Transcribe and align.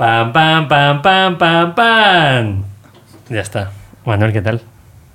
Pam, 0.00 0.32
pam, 0.32 0.66
pam, 0.66 1.02
pam, 1.02 1.36
pam, 1.36 1.74
pam. 1.74 2.64
Ya 3.28 3.42
está. 3.42 3.70
Manuel, 4.06 4.32
¿qué 4.32 4.40
tal? 4.40 4.62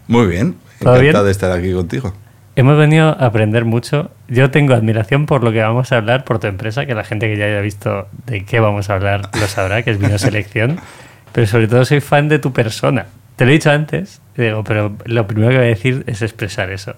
Muy 0.08 0.28
bien. 0.28 0.58
¿Todo 0.80 0.98
Encantado 0.98 1.02
bien? 1.02 1.26
de 1.26 1.32
estar 1.32 1.52
aquí 1.52 1.74
contigo. 1.74 2.14
Hemos 2.56 2.78
venido 2.78 3.08
a 3.08 3.26
aprender 3.26 3.66
mucho. 3.66 4.12
Yo 4.28 4.52
tengo 4.52 4.76
admiración 4.76 5.26
por 5.26 5.44
lo 5.44 5.52
que 5.52 5.64
vamos 5.64 5.92
a 5.92 5.98
hablar, 5.98 6.24
por 6.24 6.38
tu 6.38 6.46
empresa, 6.46 6.86
que 6.86 6.94
la 6.94 7.04
gente 7.04 7.26
que 7.28 7.36
ya 7.36 7.46
haya 7.46 7.62
visto 7.62 8.08
de 8.28 8.46
qué 8.46 8.60
vamos 8.60 8.92
a 8.92 8.94
hablar 8.94 9.32
lo 9.34 9.48
sabrá, 9.48 9.82
que 9.82 9.90
es 9.90 9.98
Vino 9.98 10.18
Selección. 10.20 10.78
Pero 11.32 11.48
sobre 11.48 11.68
todo 11.68 11.84
soy 11.84 12.00
fan 12.00 12.30
de 12.30 12.38
tu 12.38 12.54
persona. 12.54 13.08
Te 13.38 13.46
lo 13.46 13.50
he 13.50 13.54
dicho 13.56 13.72
antes, 13.72 14.22
digo, 14.38 14.64
pero 14.64 14.96
lo 15.06 15.26
primero 15.26 15.50
que 15.50 15.58
voy 15.58 15.66
a 15.66 15.70
decir 15.70 16.04
es 16.06 16.22
expresar 16.22 16.70
eso. 16.70 16.94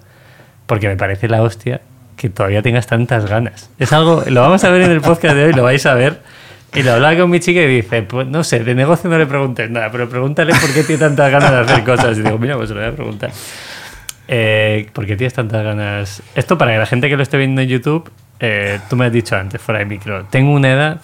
Porque 0.65 0.89
me 0.89 0.97
parece 0.97 1.29
la 1.29 1.41
hostia 1.41 1.79
que 2.17 2.27
todavía 2.29 2.61
tengas 2.61 2.85
tantas 2.85 3.27
ganas. 3.27 3.69
Es 3.79 3.93
algo, 3.93 4.25
lo 4.27 4.41
vamos 4.41 4.61
a 4.65 4.71
ver 4.71 4.81
en 4.81 4.91
el 4.91 4.99
podcast 4.99 5.35
de 5.37 5.45
hoy, 5.45 5.53
lo 5.53 5.63
vais 5.63 5.85
a 5.85 5.93
ver. 5.93 6.19
Y 6.77 6.83
lo 6.83 6.93
hablaba 6.93 7.17
con 7.17 7.29
mi 7.29 7.39
chica 7.39 7.61
y 7.61 7.67
dice, 7.67 8.03
pues 8.03 8.27
no 8.27 8.43
sé, 8.43 8.59
de 8.63 8.75
negocio 8.75 9.09
no 9.09 9.17
le 9.17 9.25
preguntes 9.25 9.69
nada, 9.69 9.89
pero 9.91 10.07
pregúntale 10.07 10.53
por 10.53 10.71
qué 10.73 10.83
tiene 10.83 10.99
tantas 10.99 11.31
ganas 11.31 11.51
de 11.51 11.57
hacer 11.59 11.83
cosas. 11.83 12.17
Y 12.17 12.21
digo, 12.21 12.37
mira, 12.37 12.55
pues 12.55 12.69
se 12.69 12.75
lo 12.75 12.81
voy 12.81 12.89
a 12.89 12.95
preguntar. 12.95 13.31
Eh, 14.27 14.89
¿Por 14.93 15.05
qué 15.05 15.15
tienes 15.15 15.33
tantas 15.33 15.63
ganas? 15.63 16.21
Esto 16.35 16.57
para 16.57 16.73
que 16.73 16.77
la 16.79 16.85
gente 16.85 17.09
que 17.09 17.15
lo 17.17 17.23
esté 17.23 17.37
viendo 17.37 17.61
en 17.61 17.67
YouTube, 17.69 18.11
eh, 18.39 18.79
tú 18.89 18.95
me 18.97 19.05
has 19.05 19.11
dicho 19.11 19.35
antes, 19.35 19.61
fuera 19.61 19.79
de 19.79 19.85
micro, 19.85 20.25
tengo 20.25 20.51
una 20.51 20.71
edad, 20.73 21.01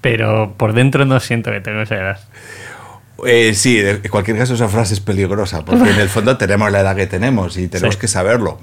pero 0.00 0.54
por 0.56 0.72
dentro 0.72 1.04
no 1.04 1.20
siento 1.20 1.50
que 1.50 1.60
tengo 1.60 1.82
esa 1.82 1.94
edad. 1.96 2.20
Eh, 3.26 3.54
sí, 3.54 3.78
en 3.80 4.00
cualquier 4.10 4.36
caso 4.38 4.54
esa 4.54 4.68
frase 4.68 4.94
es 4.94 5.00
peligrosa, 5.00 5.64
porque 5.64 5.90
en 5.90 6.00
el 6.00 6.08
fondo 6.08 6.36
tenemos 6.36 6.70
la 6.72 6.80
edad 6.80 6.96
que 6.96 7.06
tenemos 7.06 7.56
y 7.56 7.68
tenemos 7.68 7.94
Sí. 7.94 8.00
que 8.00 8.08
saberlo. 8.08 8.58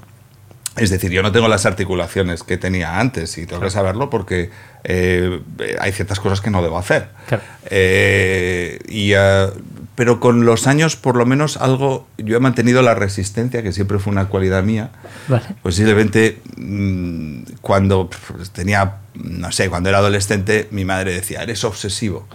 Es 0.76 0.90
decir, 0.90 1.12
yo 1.12 1.22
no 1.22 1.30
tengo 1.30 1.46
las 1.46 1.66
articulaciones 1.66 2.42
que 2.42 2.56
tenía 2.56 2.98
antes 2.98 3.38
y 3.38 3.46
tengo 3.46 3.62
que 3.62 3.70
saberlo 3.70 4.10
porque 4.10 4.50
eh, 4.82 5.40
hay 5.78 5.92
ciertas 5.92 6.18
cosas 6.18 6.40
que 6.40 6.50
no 6.50 6.62
debo 6.62 6.78
hacer. 6.78 7.10
Claro. 7.28 7.44
Eh, 7.66 8.80
y, 8.88 9.12
eh, 9.14 9.50
pero 9.94 10.18
con 10.18 10.44
los 10.44 10.66
años, 10.66 10.96
por 10.96 11.14
lo 11.14 11.26
menos, 11.26 11.58
algo, 11.58 12.08
yo 12.18 12.36
he 12.36 12.40
mantenido 12.40 12.82
la 12.82 12.96
resistencia, 12.96 13.62
que 13.62 13.72
siempre 13.72 14.00
fue 14.00 14.10
una 14.10 14.26
cualidad 14.26 14.64
mía. 14.64 14.90
Vale. 15.28 15.44
Posiblemente 15.62 16.40
mm, 16.56 17.42
cuando 17.60 18.10
tenía, 18.52 18.96
no 19.14 19.52
sé, 19.52 19.70
cuando 19.70 19.90
era 19.90 19.98
adolescente, 19.98 20.66
mi 20.72 20.84
madre 20.84 21.14
decía, 21.14 21.44
eres 21.44 21.62
obsesivo. 21.62 22.26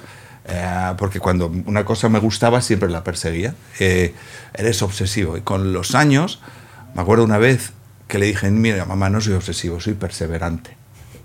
Eh, 0.47 0.93
porque 0.97 1.19
cuando 1.19 1.51
una 1.65 1.83
cosa 1.83 2.07
me 2.07 2.19
gustaba, 2.19 2.61
siempre 2.61 2.87
la 2.89 3.03
perseguía. 3.03 3.53
Eres 3.77 4.81
obsesivo. 4.81 5.35
Y 5.35 5.41
con 5.41 5.73
los 5.73 5.93
años, 5.93 6.39
me 6.95 7.01
acuerdo 7.01 7.25
una 7.25 7.37
vez 7.37 7.73
que 8.09 8.17
le 8.17 8.25
dije, 8.25 8.49
mira, 8.49 8.83
mamá, 8.85 9.09
no 9.09 9.21
soy 9.21 9.33
obsesivo, 9.33 9.79
soy 9.79 9.93
perseverante. 9.93 10.75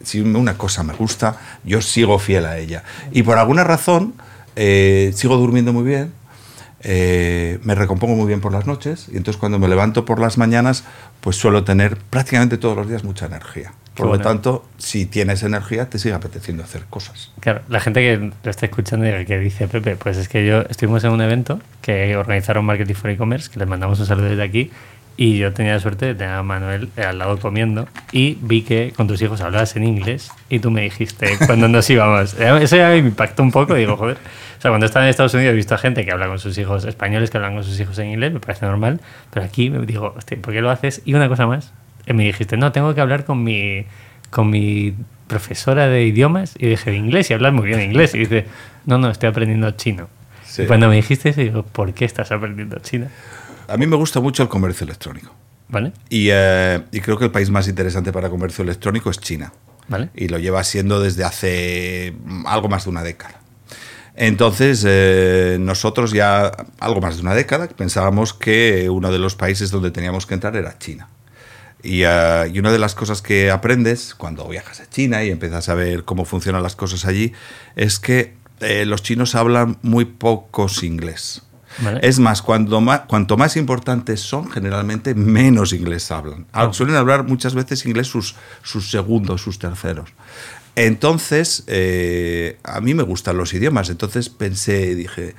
Si 0.04 0.20
una 0.20 0.58
cosa 0.58 0.82
me 0.84 0.92
gusta, 0.92 1.40
yo 1.64 1.80
sigo 1.80 2.18
fiel 2.18 2.44
a 2.44 2.58
ella. 2.58 2.84
Y 3.10 3.22
por 3.22 3.38
alguna 3.38 3.64
razón, 3.64 4.14
eh, 4.54 5.10
sigo 5.14 5.38
durmiendo 5.38 5.72
muy 5.72 5.82
bien, 5.82 6.12
eh, 6.86 7.58
me 7.62 7.74
recompongo 7.74 8.14
muy 8.14 8.26
bien 8.26 8.42
por 8.42 8.52
las 8.52 8.66
noches 8.66 9.08
y 9.10 9.16
entonces 9.16 9.40
cuando 9.40 9.58
me 9.58 9.68
levanto 9.68 10.04
por 10.04 10.20
las 10.20 10.36
mañanas 10.36 10.84
pues 11.22 11.36
suelo 11.36 11.64
tener 11.64 11.96
prácticamente 11.96 12.58
todos 12.58 12.76
los 12.76 12.86
días 12.86 13.02
mucha 13.04 13.24
energía. 13.24 13.72
Por 13.94 14.08
lo 14.08 14.18
tanto, 14.18 14.66
si 14.76 15.06
tienes 15.06 15.42
energía 15.44 15.88
te 15.88 15.98
sigue 15.98 16.14
apeteciendo 16.14 16.62
hacer 16.64 16.84
cosas. 16.90 17.32
Claro, 17.40 17.62
la 17.68 17.80
gente 17.80 18.00
que 18.00 18.32
lo 18.42 18.50
está 18.50 18.66
escuchando 18.66 19.06
y 19.06 19.24
que 19.24 19.38
dice, 19.38 19.68
Pepe, 19.68 19.96
pues 19.96 20.18
es 20.18 20.28
que 20.28 20.44
yo 20.44 20.62
estuvimos 20.68 21.04
en 21.04 21.12
un 21.12 21.22
evento 21.22 21.60
que 21.80 22.16
organizaron 22.16 22.64
Marketing 22.66 22.94
for 22.94 23.10
E-Commerce, 23.10 23.50
que 23.50 23.60
les 23.60 23.68
mandamos 23.68 24.00
un 24.00 24.06
saludo 24.06 24.26
desde 24.26 24.42
aquí, 24.42 24.70
y 25.16 25.38
yo 25.38 25.52
tenía 25.52 25.74
la 25.74 25.80
suerte 25.80 26.06
de 26.06 26.14
tener 26.14 26.34
a 26.34 26.42
Manuel 26.42 26.88
eh, 26.96 27.02
al 27.02 27.18
lado 27.18 27.38
comiendo, 27.38 27.88
y 28.12 28.38
vi 28.40 28.62
que 28.62 28.92
con 28.96 29.06
tus 29.06 29.22
hijos 29.22 29.40
hablabas 29.40 29.76
en 29.76 29.84
inglés, 29.84 30.30
y 30.48 30.58
tú 30.58 30.70
me 30.70 30.82
dijiste 30.82 31.36
cuando 31.46 31.68
nos 31.68 31.88
íbamos. 31.88 32.34
Eh, 32.40 32.58
Eso 32.62 32.76
ya 32.76 32.88
me 32.88 32.98
impactó 32.98 33.42
un 33.42 33.52
poco, 33.52 33.74
digo, 33.74 33.96
joder. 33.96 34.16
O 34.58 34.60
sea, 34.60 34.70
cuando 34.70 34.86
estaba 34.86 35.04
en 35.04 35.10
Estados 35.10 35.34
Unidos 35.34 35.52
he 35.52 35.56
visto 35.56 35.74
a 35.74 35.78
gente 35.78 36.04
que 36.04 36.10
habla 36.10 36.26
con 36.26 36.38
sus 36.38 36.56
hijos 36.58 36.84
españoles, 36.84 37.30
que 37.30 37.36
hablan 37.36 37.54
con 37.54 37.64
sus 37.64 37.78
hijos 37.78 37.98
en 37.98 38.08
inglés, 38.08 38.32
me 38.32 38.40
parece 38.40 38.66
normal, 38.66 39.00
pero 39.30 39.44
aquí 39.44 39.70
me 39.70 39.84
digo, 39.84 40.14
hostia, 40.16 40.38
¿por 40.40 40.54
qué 40.54 40.60
lo 40.60 40.70
haces? 40.70 41.02
Y 41.04 41.14
una 41.14 41.28
cosa 41.28 41.46
más, 41.46 41.72
eh, 42.06 42.14
me 42.14 42.24
dijiste, 42.24 42.56
no, 42.56 42.72
tengo 42.72 42.94
que 42.94 43.00
hablar 43.00 43.24
con 43.24 43.44
mi, 43.44 43.84
con 44.30 44.50
mi 44.50 44.94
profesora 45.26 45.88
de 45.88 46.04
idiomas 46.04 46.54
y 46.58 46.66
dije 46.66 46.90
de 46.90 46.96
inglés 46.96 47.30
y 47.30 47.34
hablas 47.34 47.52
muy 47.52 47.66
bien 47.66 47.80
inglés. 47.80 48.14
Y 48.14 48.18
dice, 48.18 48.46
no, 48.86 48.98
no, 48.98 49.10
estoy 49.10 49.28
aprendiendo 49.28 49.70
chino. 49.72 50.08
Sí. 50.44 50.62
Y 50.62 50.66
cuando 50.66 50.88
me 50.88 50.96
dijiste 50.96 51.30
eso, 51.30 51.40
digo, 51.40 51.62
¿por 51.62 51.92
qué 51.94 52.04
estás 52.04 52.30
aprendiendo 52.32 52.78
chino? 52.78 53.08
A 53.68 53.76
mí 53.76 53.86
me 53.86 53.96
gusta 53.96 54.20
mucho 54.20 54.42
el 54.42 54.48
comercio 54.48 54.84
electrónico. 54.84 55.34
¿Vale? 55.68 55.92
Y, 56.08 56.28
eh, 56.30 56.82
y 56.92 57.00
creo 57.00 57.18
que 57.18 57.24
el 57.24 57.30
país 57.30 57.50
más 57.50 57.66
interesante 57.68 58.12
para 58.12 58.28
comercio 58.28 58.62
electrónico 58.62 59.10
es 59.10 59.18
China. 59.18 59.52
¿Vale? 59.88 60.10
y 60.14 60.28
lo 60.28 60.38
lleva 60.38 60.64
siendo 60.64 61.00
desde 61.00 61.24
hace 61.24 62.14
mm, 62.24 62.46
algo 62.46 62.68
más 62.68 62.84
de 62.84 62.90
una 62.90 63.02
década. 63.02 63.40
Entonces, 64.16 64.84
eh, 64.86 65.56
nosotros 65.60 66.12
ya 66.12 66.52
algo 66.78 67.00
más 67.00 67.16
de 67.16 67.22
una 67.22 67.34
década 67.34 67.68
pensábamos 67.68 68.32
que 68.32 68.88
uno 68.88 69.10
de 69.10 69.18
los 69.18 69.34
países 69.34 69.70
donde 69.70 69.90
teníamos 69.90 70.26
que 70.26 70.34
entrar 70.34 70.56
era 70.56 70.78
China. 70.78 71.08
Y, 71.82 72.02
eh, 72.04 72.50
y 72.52 72.58
una 72.58 72.72
de 72.72 72.78
las 72.78 72.94
cosas 72.94 73.20
que 73.20 73.50
aprendes 73.50 74.14
cuando 74.14 74.48
viajas 74.48 74.80
a 74.80 74.88
China 74.88 75.24
y 75.24 75.30
empiezas 75.30 75.68
a 75.68 75.74
ver 75.74 76.04
cómo 76.04 76.24
funcionan 76.24 76.62
las 76.62 76.76
cosas 76.76 77.04
allí 77.04 77.32
es 77.76 77.98
que 77.98 78.34
eh, 78.60 78.86
los 78.86 79.02
chinos 79.02 79.34
hablan 79.34 79.78
muy 79.82 80.04
pocos 80.04 80.82
inglés. 80.84 81.42
¿Vale? 81.78 82.00
Es 82.02 82.18
más, 82.18 82.42
cuando 82.42 82.80
más, 82.80 83.00
cuanto 83.00 83.36
más 83.36 83.56
importantes 83.56 84.20
son, 84.20 84.50
generalmente 84.50 85.14
menos 85.14 85.72
inglés 85.72 86.10
hablan. 86.10 86.46
Ah, 86.52 86.66
Oh. 86.66 86.72
Suelen 86.72 86.96
hablar 86.96 87.24
muchas 87.24 87.54
veces 87.54 87.84
inglés 87.86 88.06
sus, 88.08 88.36
sus 88.62 88.90
segundos, 88.90 89.42
sus 89.42 89.58
terceros. 89.58 90.10
Entonces, 90.76 91.64
eh, 91.66 92.58
a 92.64 92.80
mí 92.80 92.94
me 92.94 93.02
gustan 93.02 93.36
los 93.36 93.54
idiomas. 93.54 93.90
Entonces 93.90 94.28
pensé, 94.28 94.94
dije, 94.94 95.34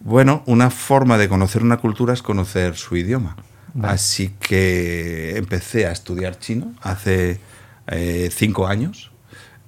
bueno, 0.00 0.42
una 0.46 0.70
forma 0.70 1.18
de 1.18 1.28
conocer 1.28 1.62
una 1.62 1.78
cultura 1.78 2.14
es 2.14 2.22
conocer 2.22 2.76
su 2.76 2.96
idioma. 2.96 3.36
Vale. 3.74 3.94
Así 3.94 4.34
que 4.40 5.36
empecé 5.36 5.86
a 5.86 5.92
estudiar 5.92 6.38
chino 6.38 6.74
hace 6.80 7.40
eh, 7.88 8.30
cinco 8.32 8.66
años. 8.66 9.10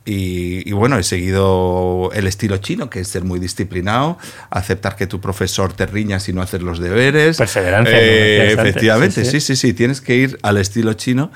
Y, 0.05 0.69
y 0.69 0.73
bueno, 0.73 0.99
he 0.99 1.03
seguido 1.03 2.11
el 2.15 2.27
estilo 2.27 2.57
chino, 2.57 2.89
que 2.91 3.01
es 3.01 3.09
ser 3.09 3.23
muy 3.25 3.39
disciplinado, 3.39 4.19
aceptar 4.49 4.97
que 4.97 5.07
tu 5.07 5.21
profesor 5.21 5.73
te 5.73 5.87
riña 5.87 6.21
si 6.21 6.33
no 6.33 6.41
haces 6.43 6.63
los 6.63 6.79
deberes. 6.79 7.37
Perseverancia, 7.37 7.97
Eh, 7.97 8.53
efectivamente, 8.53 9.25
Sí, 9.25 9.31
sí. 9.31 9.41
sí, 9.41 9.57
sí, 9.57 9.69
sí, 9.69 9.73
tienes 9.75 10.01
que 10.01 10.17
ir 10.17 10.39
al 10.43 10.57
estilo 10.57 10.95
chino. 10.95 11.31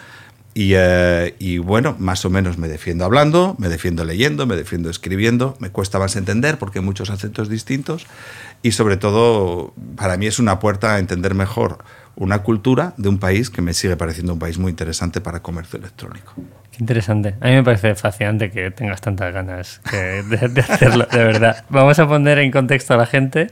Y, 0.56 0.72
eh, 0.76 1.34
y 1.40 1.58
bueno, 1.58 1.96
más 1.98 2.24
o 2.24 2.30
menos 2.30 2.58
me 2.58 2.68
defiendo 2.68 3.04
hablando, 3.04 3.56
me 3.58 3.68
defiendo 3.68 4.04
leyendo, 4.04 4.46
me 4.46 4.54
defiendo 4.56 4.88
escribiendo. 4.88 5.56
Me 5.58 5.70
cuesta 5.70 5.98
más 5.98 6.14
entender 6.16 6.58
porque 6.58 6.78
hay 6.78 6.84
muchos 6.84 7.10
acentos 7.10 7.48
distintos. 7.48 8.06
Y 8.62 8.70
sobre 8.72 8.96
todo, 8.96 9.74
para 9.96 10.16
mí 10.16 10.26
es 10.26 10.38
una 10.38 10.58
puerta 10.60 10.94
a 10.94 10.98
entender 11.00 11.34
mejor 11.34 11.78
una 12.16 12.38
cultura 12.42 12.94
de 12.96 13.08
un 13.08 13.18
país 13.18 13.50
que 13.50 13.60
me 13.62 13.74
sigue 13.74 13.96
pareciendo 13.96 14.32
un 14.34 14.38
país 14.38 14.58
muy 14.58 14.70
interesante 14.70 15.20
para 15.20 15.40
comercio 15.40 15.78
electrónico. 15.78 16.34
Qué 16.70 16.78
interesante. 16.80 17.34
A 17.40 17.46
mí 17.48 17.52
me 17.54 17.62
parece 17.62 17.94
fascinante 17.94 18.50
que 18.50 18.70
tengas 18.72 19.00
tantas 19.00 19.32
ganas 19.32 19.80
que- 19.90 20.22
de, 20.24 20.48
de 20.48 20.60
hacerlo, 20.60 21.06
de 21.10 21.18
verdad. 21.24 21.64
Vamos 21.68 21.98
a 21.98 22.06
poner 22.08 22.38
en 22.38 22.50
contexto 22.50 22.94
a 22.94 22.96
la 22.96 23.06
gente. 23.06 23.48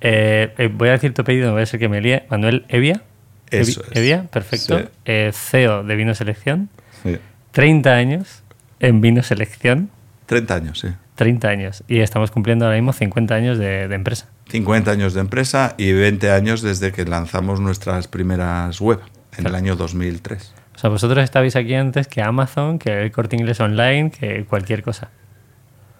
Eh, 0.00 0.52
eh, 0.58 0.68
voy 0.72 0.88
a 0.88 0.92
decir 0.92 1.14
tu 1.14 1.22
apellido, 1.22 1.46
no 1.48 1.52
voy 1.54 1.62
a 1.62 1.66
ser 1.66 1.80
que 1.80 1.88
me 1.88 2.00
líe. 2.00 2.24
Manuel 2.30 2.64
Evia. 2.68 3.02
Eso 3.50 3.80
Evi- 3.82 3.86
es. 3.90 3.96
Evia, 3.96 4.22
perfecto. 4.24 4.78
Sí. 4.78 4.84
Eh, 5.06 5.30
CEO 5.32 5.82
de 5.82 5.96
Vino 5.96 6.14
Selección. 6.14 6.68
Sí. 7.02 7.16
30 7.52 7.94
años 7.94 8.42
en 8.80 9.00
Vino 9.00 9.22
Selección. 9.22 9.90
30 10.26 10.54
años, 10.54 10.78
sí. 10.80 10.88
30 11.14 11.48
años. 11.48 11.82
Y 11.88 12.00
estamos 12.00 12.30
cumpliendo 12.30 12.66
ahora 12.66 12.76
mismo 12.76 12.92
50 12.92 13.34
años 13.34 13.58
de, 13.58 13.88
de 13.88 13.94
empresa. 13.94 14.28
50 14.48 14.90
años 14.90 15.14
de 15.14 15.20
empresa 15.20 15.74
y 15.78 15.92
20 15.92 16.30
años 16.30 16.62
desde 16.62 16.92
que 16.92 17.04
lanzamos 17.04 17.60
nuestras 17.60 18.08
primeras 18.08 18.80
web 18.80 19.00
en 19.36 19.46
el 19.46 19.54
año 19.54 19.76
2003. 19.76 20.54
O 20.74 20.78
sea, 20.78 20.90
vosotros 20.90 21.24
estabais 21.24 21.56
aquí 21.56 21.74
antes 21.74 22.06
que 22.06 22.22
Amazon, 22.22 22.78
que 22.78 23.02
el 23.02 23.12
corte 23.12 23.36
inglés 23.36 23.60
online, 23.60 24.10
que 24.10 24.44
cualquier 24.44 24.82
cosa. 24.82 25.10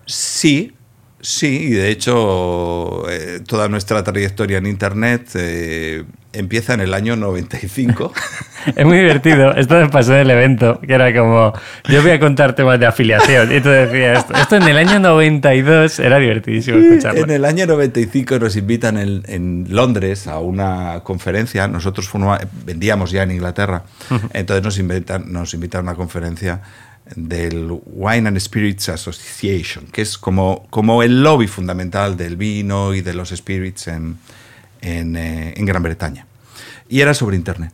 Sí, 0.06 0.72
sí, 1.20 1.64
y 1.64 1.70
de 1.70 1.90
hecho 1.90 3.08
eh, 3.11 3.40
toda 3.46 3.69
nuestra 3.69 4.02
trayectoria 4.05 4.58
en 4.58 4.67
Internet 4.67 5.31
eh, 5.34 6.05
empieza 6.32 6.75
en 6.75 6.80
el 6.80 6.94
año 6.94 7.16
95. 7.16 8.12
Es 8.76 8.84
muy 8.84 8.98
divertido. 8.98 9.54
Esto 9.54 9.76
me 9.76 9.88
pasó 9.88 10.12
en 10.14 10.20
el 10.20 10.30
evento, 10.30 10.80
que 10.80 10.92
era 10.92 11.14
como, 11.14 11.54
yo 11.88 12.02
voy 12.02 12.10
a 12.10 12.20
contar 12.20 12.54
temas 12.54 12.78
de 12.78 12.86
afiliación. 12.86 13.54
Y 13.54 13.60
tú 13.60 13.70
decías 13.70 14.19
esto. 14.19 14.34
Esto 14.34 14.56
en 14.56 14.64
el 14.64 14.76
año 14.76 14.98
92 14.98 15.98
era 16.00 16.19
divertidísimo 16.19 16.76
escucharlo. 16.76 17.25
en 17.25 17.30
el 17.30 17.44
año 17.44 17.66
95 17.66 18.38
nos 18.38 18.56
invitan 18.56 18.98
en, 18.98 19.22
en 19.26 19.66
Londres 19.70 20.26
a 20.26 20.38
una 20.40 21.00
conferencia. 21.02 21.66
Nosotros 21.69 22.10
vendíamos 22.66 23.10
ya 23.10 23.22
en 23.22 23.30
Inglaterra. 23.30 23.84
Entonces 24.34 24.62
nos 24.62 24.78
invitan, 24.78 25.32
nos 25.32 25.54
invitan 25.54 25.80
a 25.80 25.82
una 25.90 25.94
conferencia 25.94 26.60
del 27.16 27.70
Wine 27.86 28.28
and 28.28 28.38
Spirits 28.38 28.90
Association, 28.90 29.86
que 29.86 30.02
es 30.02 30.19
como, 30.19 30.66
como 30.69 31.02
el 31.02 31.22
lobby 31.22 31.46
fundamental 31.46 32.16
del 32.16 32.36
vino 32.36 32.92
y 32.92 33.00
de 33.00 33.14
los 33.14 33.30
spirits 33.30 33.88
en, 33.88 34.19
en, 34.80 35.16
eh, 35.16 35.54
en 35.56 35.64
Gran 35.64 35.82
Bretaña. 35.82 36.26
Y 36.88 37.00
era 37.00 37.14
sobre 37.14 37.36
Internet. 37.36 37.72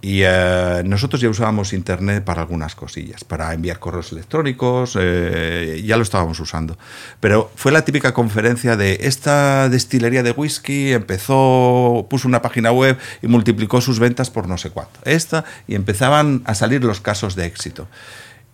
Y 0.00 0.22
eh, 0.24 0.82
nosotros 0.86 1.20
ya 1.20 1.28
usábamos 1.28 1.74
Internet 1.74 2.24
para 2.24 2.40
algunas 2.40 2.74
cosillas, 2.74 3.22
para 3.24 3.52
enviar 3.52 3.78
correos 3.78 4.12
electrónicos, 4.12 4.96
eh, 4.98 5.82
ya 5.84 5.96
lo 5.98 6.02
estábamos 6.02 6.40
usando. 6.40 6.78
Pero 7.20 7.50
fue 7.54 7.70
la 7.70 7.84
típica 7.84 8.14
conferencia 8.14 8.76
de 8.76 9.00
esta 9.02 9.68
destilería 9.68 10.22
de 10.22 10.30
whisky 10.30 10.92
empezó, 10.92 12.06
puso 12.08 12.28
una 12.28 12.40
página 12.40 12.72
web 12.72 12.96
y 13.20 13.26
multiplicó 13.26 13.82
sus 13.82 13.98
ventas 13.98 14.30
por 14.30 14.48
no 14.48 14.56
sé 14.56 14.70
cuánto. 14.70 15.00
Esta, 15.04 15.44
y 15.66 15.74
empezaban 15.74 16.40
a 16.46 16.54
salir 16.54 16.82
los 16.82 17.02
casos 17.02 17.36
de 17.36 17.44
éxito. 17.44 17.88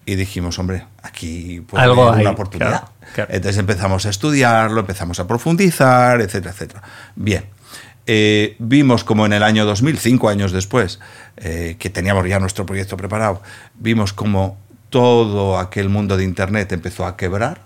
Y 0.06 0.16
dijimos, 0.16 0.58
hombre, 0.58 0.84
aquí 1.02 1.60
puede 1.60 1.84
Algo 1.84 2.08
haber 2.08 2.22
una 2.22 2.30
hay, 2.30 2.34
oportunidad. 2.34 2.70
claro, 2.70 2.88
claro. 3.14 3.32
Entonces 3.32 3.58
empezamos 3.58 4.04
a 4.04 4.10
estudiarlo, 4.10 4.80
empezamos 4.80 5.20
a 5.20 5.28
profundizar, 5.28 6.20
etcétera, 6.20 6.50
etcétera. 6.50 6.82
Bien. 7.14 7.44
Eh, 8.06 8.56
vimos 8.58 9.02
como 9.02 9.24
en 9.24 9.32
el 9.32 9.42
año 9.42 9.64
2000, 9.64 9.98
cinco 9.98 10.28
años 10.28 10.52
después, 10.52 11.00
eh, 11.36 11.76
que 11.78 11.90
teníamos 11.90 12.26
ya 12.28 12.38
nuestro 12.38 12.66
proyecto 12.66 12.96
preparado, 12.96 13.42
vimos 13.78 14.12
como 14.12 14.58
todo 14.90 15.58
aquel 15.58 15.88
mundo 15.88 16.16
de 16.16 16.24
Internet 16.24 16.72
empezó 16.72 17.06
a 17.06 17.16
quebrar, 17.16 17.62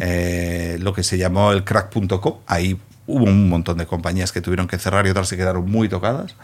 eh, 0.00 0.78
lo 0.80 0.94
que 0.94 1.02
se 1.02 1.18
llamó 1.18 1.52
el 1.52 1.62
crack.com. 1.62 2.38
Ahí 2.46 2.78
hubo 3.06 3.24
un 3.24 3.48
montón 3.48 3.76
de 3.76 3.86
compañías 3.86 4.32
que 4.32 4.40
tuvieron 4.40 4.66
que 4.66 4.78
cerrar 4.78 5.06
y 5.06 5.10
otras 5.10 5.28
se 5.28 5.36
quedaron 5.36 5.70
muy 5.70 5.88
tocadas. 5.88 6.34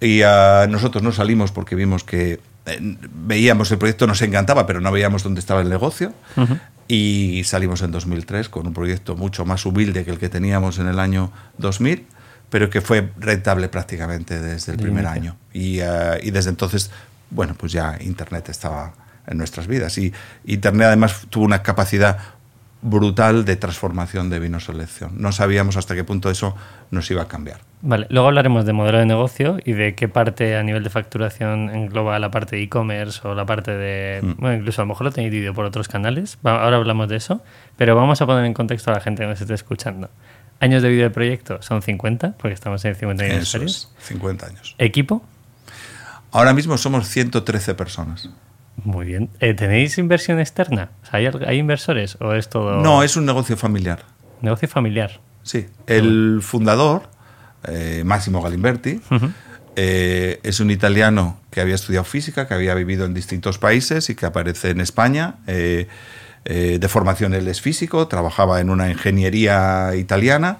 Y 0.00 0.22
nosotros 0.68 1.02
no 1.02 1.12
salimos 1.12 1.52
porque 1.52 1.76
vimos 1.76 2.04
que 2.04 2.40
veíamos 3.26 3.70
el 3.70 3.78
proyecto, 3.78 4.06
nos 4.06 4.22
encantaba, 4.22 4.66
pero 4.66 4.80
no 4.80 4.90
veíamos 4.90 5.22
dónde 5.22 5.40
estaba 5.40 5.60
el 5.60 5.68
negocio. 5.68 6.12
Y 6.88 7.42
salimos 7.44 7.82
en 7.82 7.92
2003 7.92 8.48
con 8.48 8.66
un 8.66 8.74
proyecto 8.74 9.14
mucho 9.14 9.44
más 9.44 9.66
humilde 9.66 10.04
que 10.04 10.10
el 10.10 10.18
que 10.18 10.28
teníamos 10.28 10.78
en 10.78 10.88
el 10.88 10.98
año 10.98 11.30
2000, 11.58 12.06
pero 12.54 12.70
que 12.70 12.80
fue 12.80 13.10
rentable 13.18 13.68
prácticamente 13.68 14.40
desde 14.40 14.70
el 14.70 14.78
De 14.78 14.84
primer 14.84 15.02
inicio. 15.02 15.20
año. 15.20 15.36
Y, 15.52 15.80
ah, 15.80 16.18
y 16.22 16.30
desde 16.30 16.50
entonces, 16.50 16.88
bueno, 17.30 17.56
pues 17.58 17.72
ya 17.72 17.96
Internet 18.00 18.48
estaba 18.48 18.92
en 19.26 19.38
nuestras 19.38 19.66
vidas. 19.66 19.98
Y 19.98 20.12
Internet 20.44 20.86
además 20.86 21.26
tuvo 21.30 21.46
una 21.46 21.64
capacidad 21.64 22.16
brutal 22.80 23.44
de 23.44 23.56
transformación 23.56 24.30
de 24.30 24.38
vino 24.38 24.60
selección. 24.60 25.14
No 25.16 25.32
sabíamos 25.32 25.76
hasta 25.76 25.96
qué 25.96 26.04
punto 26.04 26.30
eso 26.30 26.54
nos 26.92 27.10
iba 27.10 27.22
a 27.22 27.26
cambiar. 27.26 27.58
Vale, 27.82 28.06
luego 28.08 28.28
hablaremos 28.28 28.64
de 28.66 28.72
modelo 28.72 28.98
de 28.98 29.06
negocio 29.06 29.58
y 29.64 29.72
de 29.72 29.96
qué 29.96 30.06
parte 30.06 30.56
a 30.56 30.62
nivel 30.62 30.84
de 30.84 30.90
facturación 30.90 31.70
engloba 31.70 32.18
la 32.20 32.30
parte 32.30 32.54
de 32.54 32.62
e-commerce 32.62 33.26
o 33.26 33.34
la 33.34 33.46
parte 33.46 33.72
de... 33.72 34.20
Mm. 34.22 34.32
Bueno, 34.38 34.56
incluso 34.58 34.80
a 34.80 34.84
lo 34.84 34.90
mejor 34.90 35.06
lo 35.06 35.10
tenéis 35.10 35.32
dividido 35.32 35.54
por 35.54 35.64
otros 35.64 35.88
canales. 35.88 36.38
Ahora 36.44 36.76
hablamos 36.76 37.08
de 37.08 37.16
eso, 37.16 37.42
pero 37.76 37.96
vamos 37.96 38.22
a 38.22 38.26
poner 38.26 38.44
en 38.44 38.54
contexto 38.54 38.92
a 38.92 38.94
la 38.94 39.00
gente 39.00 39.24
que 39.24 39.28
nos 39.28 39.40
esté 39.40 39.54
escuchando. 39.54 40.08
Años 40.64 40.82
de 40.82 40.88
vida 40.88 41.02
del 41.04 41.12
proyecto 41.12 41.60
son 41.62 41.82
50, 41.82 42.32
porque 42.38 42.54
estamos 42.54 42.84
en 42.84 42.94
50 42.94 43.22
Eso 43.24 43.30
aniversario. 43.58 43.66
es, 43.66 43.88
50 44.00 44.46
años. 44.46 44.74
Equipo, 44.78 45.22
Ahora 46.32 46.52
mismo 46.52 46.76
somos 46.78 47.08
113 47.08 47.74
personas. 47.74 48.28
muy 48.76 49.06
bien. 49.06 49.30
Eh, 49.40 49.54
¿Tenéis 49.54 49.98
inversión 49.98 50.40
externa? 50.40 50.90
O 51.02 51.06
sea, 51.06 51.20
¿hay, 51.20 51.26
hay 51.46 51.58
inversores 51.58 52.16
o 52.20 52.32
es 52.34 52.48
todo 52.48 52.80
No, 52.80 53.02
es 53.04 53.16
un 53.16 53.24
negocio 53.26 53.56
familiar. 53.56 54.00
negocio 54.42 54.66
familiar? 54.68 55.20
Sí. 55.42 55.66
El 55.86 56.40
fundador, 56.42 57.08
eh, 57.68 58.02
Máximo 58.04 58.40
Galimberti, 58.42 59.00
eh, 59.76 60.40
es 60.42 60.60
un 60.60 60.70
italiano 60.70 61.38
que 61.50 61.60
había 61.60 61.74
estudiado 61.74 62.04
física, 62.04 62.48
que 62.48 62.54
había 62.54 62.74
vivido 62.74 63.04
en 63.06 63.14
distintos 63.14 63.58
países 63.58 64.08
y 64.10 64.14
que 64.14 64.26
aparece 64.26 64.70
en 64.70 64.80
España. 64.80 65.34
Eh, 65.46 65.86
eh, 66.44 66.78
de 66.80 66.88
formación 66.88 67.32
él 67.34 67.48
es 67.48 67.60
físico, 67.60 68.06
trabajaba 68.08 68.60
en 68.60 68.70
una 68.70 68.90
ingeniería 68.90 69.94
italiana, 69.96 70.58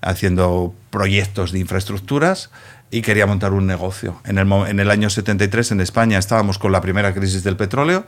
haciendo 0.00 0.74
proyectos 0.90 1.52
de 1.52 1.58
infraestructuras 1.60 2.50
y 2.90 3.02
quería 3.02 3.26
montar 3.26 3.52
un 3.52 3.66
negocio. 3.66 4.20
En 4.24 4.38
el, 4.38 4.50
en 4.68 4.80
el 4.80 4.90
año 4.90 5.10
73 5.10 5.72
en 5.72 5.80
España 5.80 6.18
estábamos 6.18 6.58
con 6.58 6.72
la 6.72 6.80
primera 6.80 7.12
crisis 7.14 7.44
del 7.44 7.56
petróleo 7.56 8.06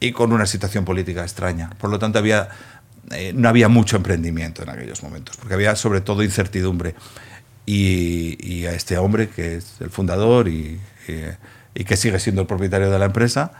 y 0.00 0.12
con 0.12 0.32
una 0.32 0.46
situación 0.46 0.84
política 0.84 1.22
extraña. 1.22 1.70
Por 1.78 1.90
lo 1.90 1.98
tanto, 1.98 2.18
había, 2.18 2.48
eh, 3.12 3.32
no 3.34 3.48
había 3.48 3.68
mucho 3.68 3.96
emprendimiento 3.96 4.62
en 4.62 4.70
aquellos 4.70 5.02
momentos, 5.02 5.36
porque 5.36 5.54
había 5.54 5.76
sobre 5.76 6.00
todo 6.00 6.22
incertidumbre. 6.22 6.94
Y, 7.66 8.36
y 8.40 8.66
a 8.66 8.72
este 8.72 8.98
hombre, 8.98 9.28
que 9.28 9.56
es 9.56 9.76
el 9.80 9.90
fundador 9.90 10.48
y, 10.48 10.80
y- 11.08 11.24
y 11.76 11.84
que 11.84 11.96
sigue 11.96 12.20
siendo 12.20 12.42
el 12.42 12.46
propietario 12.46 12.88
de 12.90 12.98
la 13.00 13.06
empresa, 13.06 13.50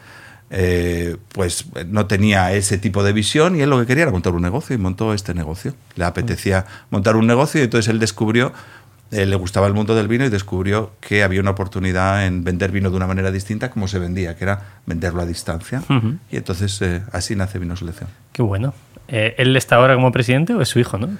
eh, 0.50 1.16
pues 1.32 1.66
no 1.86 2.06
tenía 2.06 2.52
ese 2.52 2.78
tipo 2.78 3.02
de 3.02 3.12
visión 3.12 3.56
y 3.56 3.62
él 3.62 3.70
lo 3.70 3.80
que 3.80 3.86
quería 3.86 4.02
era 4.02 4.12
montar 4.12 4.34
un 4.34 4.42
negocio 4.42 4.74
y 4.74 4.78
montó 4.78 5.14
este 5.14 5.34
negocio. 5.34 5.74
Le 5.96 6.04
apetecía 6.04 6.66
montar 6.90 7.16
un 7.16 7.26
negocio 7.26 7.60
y 7.60 7.64
entonces 7.64 7.90
él 7.90 7.98
descubrió, 7.98 8.52
eh, 9.10 9.26
le 9.26 9.36
gustaba 9.36 9.66
el 9.66 9.74
mundo 9.74 9.94
del 9.94 10.06
vino 10.06 10.24
y 10.24 10.28
descubrió 10.28 10.92
que 11.00 11.22
había 11.22 11.40
una 11.40 11.52
oportunidad 11.52 12.26
en 12.26 12.44
vender 12.44 12.70
vino 12.70 12.90
de 12.90 12.96
una 12.96 13.06
manera 13.06 13.30
distinta 13.30 13.70
como 13.70 13.88
se 13.88 13.98
vendía, 13.98 14.36
que 14.36 14.44
era 14.44 14.80
venderlo 14.86 15.22
a 15.22 15.26
distancia. 15.26 15.82
Y 16.30 16.36
entonces 16.36 16.80
eh, 16.82 17.02
así 17.12 17.34
nace 17.34 17.58
Vino 17.58 17.74
Selección. 17.74 18.10
Qué 18.32 18.42
bueno. 18.42 18.74
¿Él 19.08 19.54
está 19.56 19.76
ahora 19.76 19.96
como 19.96 20.12
presidente 20.12 20.54
o 20.54 20.62
es 20.62 20.68
su 20.68 20.78
hijo, 20.78 20.96
no? 20.96 21.10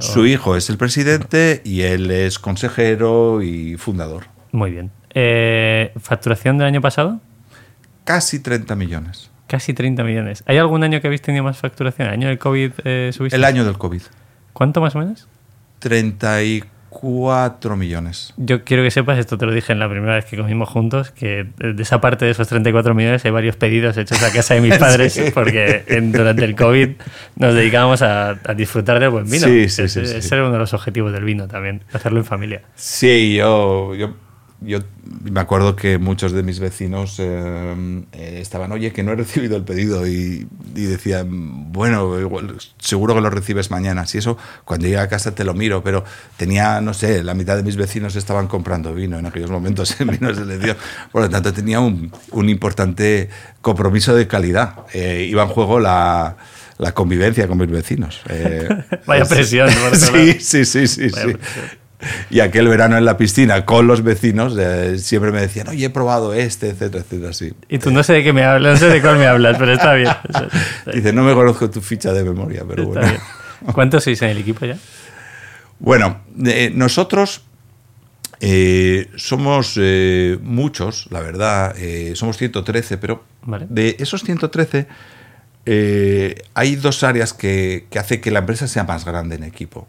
Su 0.00 0.24
hijo 0.24 0.56
es 0.56 0.70
el 0.70 0.78
presidente 0.78 1.62
y 1.64 1.82
él 1.82 2.10
es 2.10 2.38
consejero 2.38 3.42
y 3.42 3.76
fundador. 3.76 4.24
Muy 4.52 4.70
bien. 4.70 4.90
¿Facturación 6.00 6.58
del 6.58 6.68
año 6.68 6.80
pasado? 6.80 7.20
Casi 8.04 8.38
30 8.40 8.74
millones. 8.76 9.30
Casi 9.46 9.74
30 9.74 10.02
millones. 10.04 10.42
¿Hay 10.46 10.56
algún 10.58 10.82
año 10.84 11.00
que 11.00 11.06
habéis 11.06 11.22
tenido 11.22 11.44
más 11.44 11.58
facturación? 11.58 12.08
¿El 12.08 12.14
año 12.14 12.28
del 12.28 12.38
COVID 12.38 12.72
eh, 12.84 13.10
subiste? 13.12 13.36
El 13.36 13.44
año 13.44 13.64
del 13.64 13.76
COVID. 13.78 14.02
¿Cuánto 14.52 14.80
más 14.80 14.94
o 14.94 14.98
menos? 15.00 15.26
34 16.90 17.76
millones. 17.76 18.32
Yo 18.36 18.64
quiero 18.64 18.82
que 18.82 18.90
sepas, 18.90 19.18
esto 19.18 19.36
te 19.38 19.46
lo 19.46 19.52
dije 19.52 19.72
en 19.72 19.78
la 19.78 19.88
primera 19.88 20.14
vez 20.14 20.24
que 20.24 20.36
comimos 20.36 20.68
juntos, 20.68 21.10
que 21.10 21.46
de 21.58 21.82
esa 21.82 22.00
parte 22.00 22.24
de 22.24 22.30
esos 22.30 22.48
34 22.48 22.94
millones 22.94 23.24
hay 23.24 23.30
varios 23.30 23.56
pedidos 23.56 23.96
hechos 23.96 24.22
a 24.22 24.32
casa 24.32 24.54
de 24.54 24.60
mis 24.60 24.76
padres, 24.78 25.12
Sí. 25.14 25.24
porque 25.34 25.84
en- 25.88 26.12
durante 26.12 26.44
el 26.44 26.54
COVID 26.56 26.90
nos 27.36 27.54
dedicábamos 27.54 28.02
a, 28.02 28.30
a 28.30 28.54
disfrutar 28.54 29.00
del 29.00 29.10
buen 29.10 29.24
vino. 29.28 29.46
Sí, 29.46 29.68
sí, 29.68 29.82
Ese- 29.82 29.88
sí, 29.88 30.06
sí. 30.06 30.16
Ese 30.18 30.34
era 30.34 30.44
uno 30.44 30.52
de 30.52 30.58
los 30.58 30.72
objetivos 30.74 31.12
del 31.12 31.24
vino 31.24 31.48
también, 31.48 31.82
hacerlo 31.92 32.18
en 32.20 32.24
familia. 32.24 32.62
Sí, 32.76 33.34
yo, 33.34 33.94
yo, 33.94 34.14
yo 34.64 34.80
me 35.22 35.40
acuerdo 35.40 35.76
que 35.76 35.98
muchos 35.98 36.32
de 36.32 36.42
mis 36.42 36.60
vecinos 36.60 37.16
eh, 37.18 38.04
eh, 38.12 38.38
estaban, 38.40 38.72
oye, 38.72 38.92
que 38.92 39.02
no 39.02 39.12
he 39.12 39.16
recibido 39.16 39.56
el 39.56 39.64
pedido 39.64 40.06
y, 40.06 40.46
y 40.74 40.82
decían, 40.82 41.72
bueno, 41.72 42.18
igual, 42.20 42.56
seguro 42.78 43.14
que 43.14 43.20
lo 43.20 43.30
recibes 43.30 43.70
mañana. 43.70 44.06
Si 44.06 44.18
eso, 44.18 44.36
cuando 44.64 44.86
llegue 44.86 44.98
a 44.98 45.08
casa 45.08 45.34
te 45.34 45.44
lo 45.44 45.54
miro, 45.54 45.82
pero 45.82 46.04
tenía, 46.36 46.80
no 46.80 46.94
sé, 46.94 47.22
la 47.22 47.34
mitad 47.34 47.56
de 47.56 47.62
mis 47.62 47.76
vecinos 47.76 48.16
estaban 48.16 48.48
comprando 48.48 48.94
vino 48.94 49.18
en 49.18 49.26
aquellos 49.26 49.50
momentos 49.50 50.00
en 50.00 50.18
Selección. 50.34 50.76
Por 51.12 51.22
lo 51.22 51.30
tanto, 51.30 51.52
tenía 51.52 51.80
un, 51.80 52.12
un 52.30 52.48
importante 52.48 53.28
compromiso 53.60 54.14
de 54.14 54.26
calidad. 54.26 54.86
Eh, 54.92 55.26
iba 55.28 55.42
en 55.42 55.48
juego 55.48 55.80
la... 55.80 56.36
La 56.76 56.92
convivencia 56.92 57.46
con 57.46 57.56
mis 57.56 57.70
vecinos. 57.70 58.20
Eh, 58.28 58.68
Vaya 59.06 59.24
presión, 59.26 59.70
sí, 59.92 60.40
sí, 60.40 60.64
sí, 60.64 60.88
sí, 60.88 61.08
sí. 61.08 61.36
Y 62.30 62.40
aquel 62.40 62.68
verano 62.68 62.96
en 62.98 63.04
la 63.04 63.16
piscina 63.16 63.64
con 63.64 63.86
los 63.86 64.02
vecinos 64.02 64.56
eh, 64.58 64.98
siempre 64.98 65.30
me 65.32 65.40
decían, 65.40 65.68
oye, 65.68 65.86
he 65.86 65.90
probado 65.90 66.34
este, 66.34 66.70
etcétera, 66.70 67.02
etcétera, 67.04 67.30
así. 67.30 67.52
Y 67.68 67.78
tú 67.78 67.90
no 67.90 68.02
sé 68.02 68.12
de 68.14 68.22
qué 68.24 68.32
me 68.32 68.44
hablas, 68.44 68.80
no 68.80 68.88
sé 68.88 68.92
de 68.92 69.00
cuál 69.00 69.18
me 69.18 69.26
hablas, 69.26 69.56
pero 69.58 69.72
está 69.72 69.94
bien. 69.94 70.08
Está- 70.28 70.48
Dice, 70.92 71.12
no 71.12 71.22
me 71.22 71.34
conozco 71.34 71.70
tu 71.70 71.80
ficha 71.80 72.12
de 72.12 72.24
memoria, 72.24 72.62
pero 72.68 72.82
está 72.84 73.00
bueno. 73.00 73.08
bien. 73.62 73.72
¿Cuántos 73.74 74.04
sois 74.04 74.20
en 74.22 74.30
el 74.30 74.38
equipo 74.38 74.66
ya? 74.66 74.76
Bueno, 75.78 76.20
eh, 76.46 76.70
nosotros 76.74 77.42
eh, 78.40 79.08
somos 79.16 79.78
muchos, 80.42 81.06
la 81.10 81.20
verdad, 81.20 81.74
somos 82.14 82.36
113, 82.36 82.98
pero 82.98 83.24
Vale. 83.42 83.66
de 83.68 83.96
esos 83.98 84.22
113 84.22 84.86
eh, 85.66 86.42
hay 86.54 86.76
dos 86.76 87.02
áreas 87.04 87.32
que, 87.32 87.86
que 87.90 87.98
hace 87.98 88.20
que 88.20 88.30
la 88.30 88.40
empresa 88.40 88.68
sea 88.68 88.84
más 88.84 89.04
grande 89.04 89.36
en 89.36 89.44
equipo. 89.44 89.88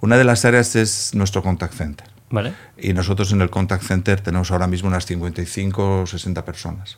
Una 0.00 0.16
de 0.16 0.24
las 0.24 0.44
áreas 0.44 0.76
es 0.76 1.14
nuestro 1.14 1.42
contact 1.42 1.74
center. 1.74 2.08
¿Vale? 2.30 2.54
Y 2.78 2.94
nosotros 2.94 3.30
en 3.32 3.42
el 3.42 3.50
contact 3.50 3.84
center 3.84 4.20
tenemos 4.20 4.50
ahora 4.50 4.66
mismo 4.66 4.88
unas 4.88 5.04
55 5.04 6.00
o 6.00 6.06
60 6.06 6.44
personas. 6.44 6.96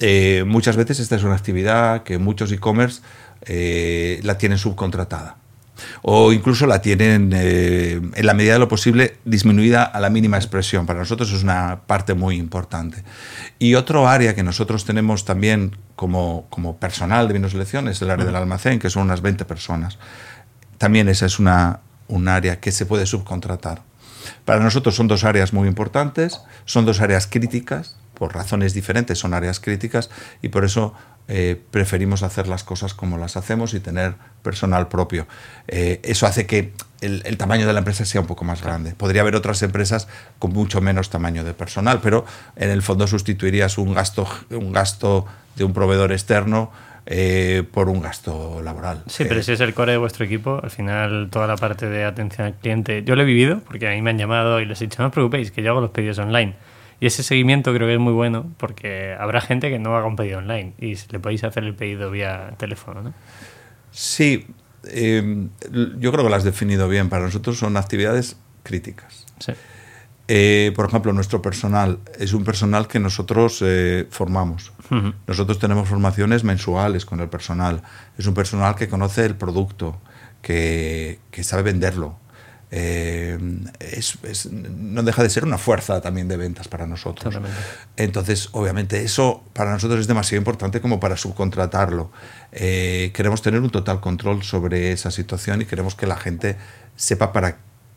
Eh, 0.00 0.44
muchas 0.46 0.76
veces 0.76 1.00
esta 1.00 1.16
es 1.16 1.22
una 1.22 1.34
actividad 1.34 2.02
que 2.02 2.18
muchos 2.18 2.52
e-commerce 2.52 3.02
eh, 3.42 4.20
la 4.22 4.38
tienen 4.38 4.58
subcontratada. 4.58 5.36
O 6.02 6.32
incluso 6.32 6.66
la 6.66 6.80
tienen, 6.80 7.32
eh, 7.34 8.00
en 8.14 8.26
la 8.26 8.34
medida 8.34 8.54
de 8.54 8.58
lo 8.58 8.68
posible, 8.68 9.16
disminuida 9.24 9.84
a 9.84 10.00
la 10.00 10.10
mínima 10.10 10.36
expresión. 10.36 10.86
Para 10.86 11.00
nosotros 11.00 11.32
es 11.32 11.42
una 11.42 11.80
parte 11.86 12.14
muy 12.14 12.36
importante. 12.36 13.02
Y 13.58 13.74
otro 13.74 14.08
área 14.08 14.34
que 14.34 14.42
nosotros 14.42 14.84
tenemos 14.84 15.24
también 15.24 15.76
como, 15.96 16.46
como 16.50 16.76
personal 16.76 17.28
de 17.28 17.34
Vino 17.34 17.48
Selección 17.48 17.88
es 17.88 18.02
el 18.02 18.10
área 18.10 18.24
del 18.24 18.36
almacén, 18.36 18.78
que 18.78 18.90
son 18.90 19.02
unas 19.02 19.22
20 19.22 19.44
personas. 19.44 19.98
También 20.78 21.08
esa 21.08 21.26
es 21.26 21.38
una, 21.38 21.80
un 22.08 22.28
área 22.28 22.60
que 22.60 22.72
se 22.72 22.86
puede 22.86 23.06
subcontratar. 23.06 23.82
Para 24.44 24.60
nosotros 24.60 24.94
son 24.94 25.08
dos 25.08 25.24
áreas 25.24 25.52
muy 25.52 25.68
importantes, 25.68 26.40
son 26.64 26.84
dos 26.84 27.00
áreas 27.00 27.26
críticas, 27.26 27.96
por 28.14 28.34
razones 28.34 28.74
diferentes 28.74 29.18
son 29.18 29.32
áreas 29.32 29.60
críticas 29.60 30.10
y 30.42 30.48
por 30.48 30.64
eso 30.64 30.94
eh, 31.28 31.60
preferimos 31.70 32.22
hacer 32.22 32.48
las 32.48 32.64
cosas 32.64 32.94
como 32.94 33.18
las 33.18 33.36
hacemos 33.36 33.74
y 33.74 33.80
tener 33.80 34.14
personal 34.42 34.88
propio. 34.88 35.26
Eh, 35.66 36.00
eso 36.02 36.26
hace 36.26 36.46
que 36.46 36.72
el, 37.00 37.22
el, 37.26 37.36
tamaño 37.36 37.66
de 37.66 37.72
la 37.74 37.80
empresa 37.80 38.04
sea 38.04 38.20
un 38.20 38.26
poco 38.26 38.44
más 38.44 38.62
grande. 38.62 38.94
Podría 38.96 39.20
haber 39.20 39.36
otras 39.36 39.62
empresas 39.62 40.08
con 40.38 40.52
mucho 40.52 40.80
menos 40.80 41.10
tamaño 41.10 41.44
de 41.44 41.54
personal, 41.54 42.00
pero 42.02 42.24
en 42.56 42.70
el 42.70 42.82
fondo 42.82 43.06
sustituirías 43.06 43.78
un 43.78 43.94
gasto, 43.94 44.26
un 44.50 44.72
gasto 44.72 45.26
de 45.54 45.64
un 45.64 45.74
proveedor 45.74 46.12
externo 46.12 46.72
eh, 47.10 47.62
por 47.70 47.88
un 47.88 48.02
gasto 48.02 48.60
laboral. 48.62 49.02
Sí, 49.06 49.24
pero 49.26 49.42
si 49.42 49.52
es 49.52 49.60
el 49.60 49.72
core 49.72 49.92
de 49.92 49.98
vuestro 49.98 50.26
equipo, 50.26 50.60
al 50.62 50.70
final 50.70 51.28
toda 51.30 51.46
la 51.46 51.56
parte 51.56 51.88
de 51.88 52.04
atención 52.04 52.46
al 52.46 52.54
cliente, 52.54 53.02
yo 53.02 53.16
lo 53.16 53.22
he 53.22 53.24
vivido 53.24 53.60
porque 53.60 53.88
a 53.88 53.92
mí 53.92 54.02
me 54.02 54.10
han 54.10 54.18
llamado 54.18 54.60
y 54.60 54.66
les 54.66 54.80
he 54.82 54.84
dicho, 54.84 55.00
no 55.00 55.08
os 55.08 55.12
preocupéis, 55.14 55.50
que 55.50 55.62
yo 55.62 55.70
hago 55.70 55.80
los 55.80 55.90
pedidos 55.90 56.18
online. 56.18 56.54
Y 57.00 57.06
ese 57.06 57.22
seguimiento 57.22 57.72
creo 57.72 57.86
que 57.86 57.94
es 57.94 58.00
muy 58.00 58.12
bueno 58.12 58.52
porque 58.56 59.14
habrá 59.18 59.40
gente 59.40 59.70
que 59.70 59.78
no 59.78 59.96
haga 59.96 60.06
un 60.06 60.16
pedido 60.16 60.38
online 60.38 60.74
y 60.78 60.96
le 61.10 61.20
podéis 61.20 61.44
hacer 61.44 61.64
el 61.64 61.74
pedido 61.74 62.10
vía 62.10 62.54
teléfono, 62.58 63.02
¿no? 63.02 63.14
Sí, 63.92 64.46
eh, 64.84 65.48
yo 65.98 66.12
creo 66.12 66.24
que 66.24 66.30
lo 66.30 66.36
has 66.36 66.44
definido 66.44 66.88
bien. 66.88 67.08
Para 67.08 67.24
nosotros 67.24 67.58
son 67.58 67.76
actividades 67.76 68.36
críticas. 68.62 69.26
Sí. 69.38 69.52
Eh, 70.30 70.72
por 70.76 70.86
ejemplo, 70.86 71.12
nuestro 71.14 71.40
personal 71.40 72.00
es 72.18 72.34
un 72.34 72.44
personal 72.44 72.86
que 72.86 73.00
nosotros 73.00 73.62
eh, 73.64 74.06
formamos. 74.10 74.72
Nosotros 75.26 75.58
tenemos 75.58 75.88
formaciones 75.88 76.44
mensuales 76.44 77.06
con 77.06 77.20
el 77.20 77.28
personal. 77.28 77.82
Es 78.18 78.26
un 78.26 78.34
personal 78.34 78.74
que 78.74 78.88
conoce 78.88 79.24
el 79.24 79.36
producto, 79.36 80.00
que, 80.42 81.18
que 81.30 81.44
sabe 81.44 81.62
venderlo. 81.62 82.18
Eh, 82.70 83.38
es- 83.80 84.18
es- 84.24 84.50
no 84.52 85.02
deja 85.02 85.22
de 85.22 85.30
ser 85.30 85.44
una 85.44 85.56
fuerza 85.58 86.00
también 86.00 86.28
de 86.28 86.36
ventas 86.36 86.68
para 86.68 86.86
nosotros. 86.86 87.24
Totalmente. 87.34 87.56
Entonces, 87.96 88.50
obviamente, 88.52 89.02
eso 89.02 89.42
para 89.54 89.72
nosotros 89.72 90.00
es 90.00 90.06
demasiado 90.06 90.38
importante 90.38 90.80
como 90.80 91.00
para 91.00 91.16
subcontratarlo. 91.16 92.10
Eh, 92.52 93.10
queremos 93.14 93.40
tener 93.42 93.60
un 93.60 93.70
total 93.70 94.00
control 94.00 94.42
sobre 94.42 94.92
esa 94.92 95.10
situación 95.10 95.62
y 95.62 95.64
queremos 95.64 95.94
que 95.94 96.06
la 96.06 96.16
gente 96.16 96.56
sepa 96.96 97.32
para 97.32 97.56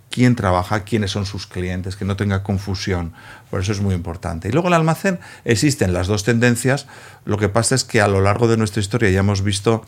quién 0.09 0.35
trabaja, 0.35 0.83
quiénes 0.83 1.11
son 1.11 1.25
sus 1.25 1.47
clientes, 1.47 1.95
que 1.95 2.03
no 2.03 2.17
tenga 2.17 2.43
confusión. 2.43 3.13
Por 3.49 3.61
eso 3.61 3.71
es 3.71 3.79
muy 3.79 3.95
importante. 3.95 4.49
Y 4.49 4.51
luego 4.51 4.67
el 4.67 4.73
almacén, 4.73 5.19
existen 5.45 5.93
las 5.93 6.07
dos 6.07 6.23
tendencias. 6.25 6.85
Lo 7.23 7.37
que 7.37 7.47
pasa 7.47 7.75
es 7.75 7.85
que 7.85 8.01
a 8.01 8.09
lo 8.09 8.19
largo 8.19 8.49
de 8.49 8.57
nuestra 8.57 8.81
historia 8.81 9.09
ya 9.09 9.19
hemos 9.19 9.41
visto, 9.41 9.85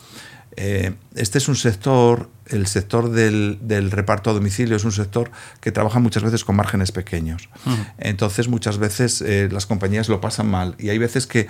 eh, 0.55 0.93
este 1.15 1.37
es 1.37 1.47
un 1.47 1.55
sector, 1.55 2.29
el 2.47 2.67
sector 2.67 3.09
del, 3.09 3.59
del 3.61 3.91
reparto 3.91 4.29
a 4.29 4.33
domicilio 4.33 4.75
es 4.75 4.83
un 4.83 4.91
sector 4.91 5.31
que 5.61 5.71
trabaja 5.71 5.99
muchas 5.99 6.23
veces 6.23 6.43
con 6.43 6.55
márgenes 6.55 6.91
pequeños. 6.91 7.49
Entonces 7.97 8.47
muchas 8.47 8.77
veces 8.77 9.21
eh, 9.21 9.49
las 9.51 9.65
compañías 9.65 10.09
lo 10.09 10.21
pasan 10.21 10.47
mal 10.47 10.75
y 10.77 10.89
hay 10.89 10.97
veces 10.97 11.27
que 11.27 11.47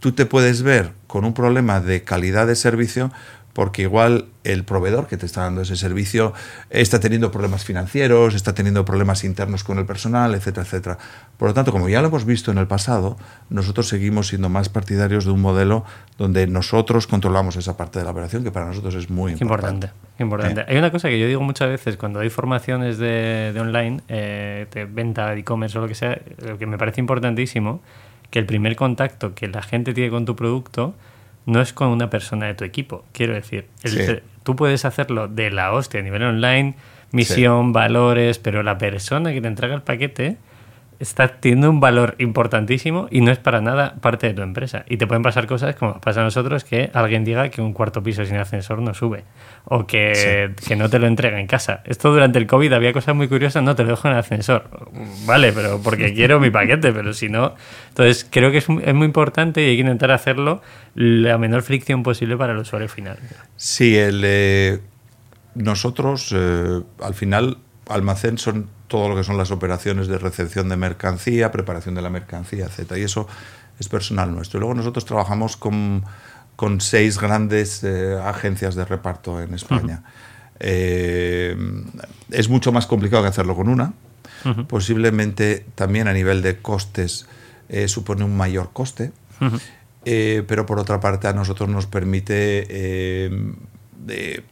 tú 0.00 0.12
te 0.12 0.26
puedes 0.26 0.62
ver 0.62 0.92
con 1.06 1.24
un 1.24 1.34
problema 1.34 1.80
de 1.80 2.02
calidad 2.02 2.46
de 2.46 2.56
servicio 2.56 3.10
porque 3.56 3.80
igual 3.80 4.26
el 4.44 4.64
proveedor 4.64 5.06
que 5.06 5.16
te 5.16 5.24
está 5.24 5.40
dando 5.40 5.62
ese 5.62 5.76
servicio 5.76 6.34
está 6.68 7.00
teniendo 7.00 7.30
problemas 7.30 7.64
financieros, 7.64 8.34
está 8.34 8.54
teniendo 8.54 8.84
problemas 8.84 9.24
internos 9.24 9.64
con 9.64 9.78
el 9.78 9.86
personal, 9.86 10.34
etcétera, 10.34 10.66
etcétera. 10.66 10.98
Por 11.38 11.48
lo 11.48 11.54
tanto, 11.54 11.72
como 11.72 11.88
ya 11.88 12.02
lo 12.02 12.08
hemos 12.08 12.26
visto 12.26 12.52
en 12.52 12.58
el 12.58 12.66
pasado, 12.66 13.16
nosotros 13.48 13.88
seguimos 13.88 14.28
siendo 14.28 14.50
más 14.50 14.68
partidarios 14.68 15.24
de 15.24 15.30
un 15.30 15.40
modelo 15.40 15.86
donde 16.18 16.46
nosotros 16.46 17.06
controlamos 17.06 17.56
esa 17.56 17.78
parte 17.78 17.98
de 17.98 18.04
la 18.04 18.10
operación, 18.10 18.44
que 18.44 18.50
para 18.50 18.66
nosotros 18.66 18.94
es 18.94 19.08
muy 19.08 19.32
importante. 19.32 19.86
importante. 19.86 20.22
importante. 20.22 20.60
Eh. 20.60 20.64
Hay 20.68 20.76
una 20.76 20.90
cosa 20.90 21.08
que 21.08 21.18
yo 21.18 21.26
digo 21.26 21.40
muchas 21.40 21.70
veces 21.70 21.96
cuando 21.96 22.20
hay 22.20 22.28
formaciones 22.28 22.98
de, 22.98 23.52
de 23.54 23.60
online, 23.60 24.02
eh, 24.08 24.66
de 24.70 24.84
venta, 24.84 25.30
de 25.30 25.40
e-commerce 25.40 25.78
o 25.78 25.80
lo 25.80 25.88
que 25.88 25.94
sea, 25.94 26.20
lo 26.46 26.58
que 26.58 26.66
me 26.66 26.76
parece 26.76 27.00
importantísimo, 27.00 27.80
que 28.30 28.38
el 28.38 28.44
primer 28.44 28.76
contacto 28.76 29.34
que 29.34 29.48
la 29.48 29.62
gente 29.62 29.94
tiene 29.94 30.10
con 30.10 30.26
tu 30.26 30.36
producto 30.36 30.94
no 31.46 31.60
es 31.60 31.72
con 31.72 31.88
una 31.88 32.10
persona 32.10 32.46
de 32.46 32.54
tu 32.54 32.64
equipo. 32.64 33.04
Quiero 33.12 33.34
decir, 33.34 33.66
el- 33.82 33.90
Sí. 34.06 34.18
tú 34.42 34.54
puedes 34.56 34.84
hacerlo 34.84 35.26
de 35.28 35.50
la 35.50 35.72
hostia 35.72 36.00
a 36.00 36.02
nivel 36.02 36.22
online, 36.22 36.74
misión, 37.12 37.72
valores, 37.72 38.38
pero 38.38 38.62
la 38.62 38.78
persona 38.78 39.32
que 39.32 39.40
te 39.40 39.48
entrega 39.48 39.74
el 39.74 39.82
paquete 39.82 40.36
está 40.98 41.28
teniendo 41.40 41.70
un 41.70 41.80
valor 41.80 42.14
importantísimo 42.18 43.08
y 43.10 43.20
no 43.20 43.30
es 43.30 43.38
para 43.38 43.60
nada 43.60 43.96
parte 44.00 44.28
de 44.28 44.34
tu 44.34 44.42
empresa. 44.42 44.84
Y 44.88 44.96
te 44.96 45.06
pueden 45.06 45.22
pasar 45.22 45.46
cosas 45.46 45.76
como 45.76 46.00
pasa 46.00 46.20
a 46.20 46.24
nosotros 46.24 46.64
que 46.64 46.90
alguien 46.94 47.24
diga 47.24 47.48
que 47.50 47.60
un 47.60 47.72
cuarto 47.72 48.02
piso 48.02 48.24
sin 48.24 48.36
ascensor 48.36 48.80
no 48.80 48.94
sube 48.94 49.24
o 49.64 49.86
que, 49.86 50.54
que 50.66 50.76
no 50.76 50.88
te 50.88 50.98
lo 50.98 51.06
entrega 51.06 51.40
en 51.40 51.46
casa. 51.46 51.82
Esto 51.84 52.12
durante 52.12 52.38
el 52.38 52.46
COVID 52.46 52.72
había 52.72 52.92
cosas 52.92 53.14
muy 53.14 53.28
curiosas, 53.28 53.62
no 53.62 53.74
te 53.74 53.82
lo 53.84 53.90
dejo 53.90 54.08
en 54.08 54.14
el 54.14 54.20
ascensor. 54.20 54.68
Vale, 55.26 55.52
pero 55.52 55.80
porque 55.82 56.14
quiero 56.14 56.40
mi 56.40 56.50
paquete, 56.50 56.92
pero 56.92 57.12
si 57.12 57.28
no... 57.28 57.54
Entonces 57.88 58.26
creo 58.30 58.50
que 58.50 58.58
es, 58.58 58.66
es 58.68 58.94
muy 58.94 59.06
importante 59.06 59.62
y 59.62 59.70
hay 59.70 59.76
que 59.76 59.82
intentar 59.82 60.10
hacerlo 60.10 60.62
la 60.94 61.36
menor 61.38 61.62
fricción 61.62 62.02
posible 62.02 62.36
para 62.36 62.52
el 62.52 62.58
usuario 62.58 62.88
final. 62.88 63.18
Sí, 63.56 63.96
el, 63.96 64.22
eh, 64.24 64.80
nosotros 65.54 66.32
eh, 66.34 66.82
al 67.02 67.14
final 67.14 67.58
almacén 67.88 68.38
son 68.38 68.68
todo 68.88 69.08
lo 69.08 69.16
que 69.16 69.24
son 69.24 69.36
las 69.36 69.50
operaciones 69.50 70.06
de 70.08 70.18
recepción 70.18 70.68
de 70.68 70.76
mercancía, 70.76 71.50
preparación 71.50 71.94
de 71.94 72.02
la 72.02 72.10
mercancía, 72.10 72.66
etcétera, 72.66 73.00
y 73.00 73.04
eso 73.04 73.26
es 73.78 73.88
personal 73.88 74.32
nuestro. 74.34 74.58
Y 74.58 74.60
luego 74.60 74.74
nosotros 74.74 75.04
trabajamos 75.04 75.56
con, 75.56 76.04
con 76.56 76.80
seis 76.80 77.18
grandes 77.18 77.84
eh, 77.84 78.18
agencias 78.24 78.74
de 78.74 78.84
reparto 78.84 79.40
en 79.40 79.54
España. 79.54 80.02
Eh, 80.58 81.56
es 82.30 82.48
mucho 82.48 82.72
más 82.72 82.86
complicado 82.86 83.22
que 83.22 83.28
hacerlo 83.28 83.54
con 83.54 83.68
una. 83.68 83.92
Ujú. 84.44 84.66
Posiblemente 84.66 85.66
también 85.74 86.08
a 86.08 86.12
nivel 86.12 86.40
de 86.42 86.58
costes 86.58 87.26
eh, 87.68 87.88
supone 87.88 88.24
un 88.24 88.36
mayor 88.36 88.70
coste. 88.72 89.12
Pero 90.04 90.66
por 90.66 90.78
otra 90.78 91.00
parte 91.00 91.26
a 91.26 91.32
nosotros 91.32 91.68
nos 91.68 91.86
permite 91.86 93.28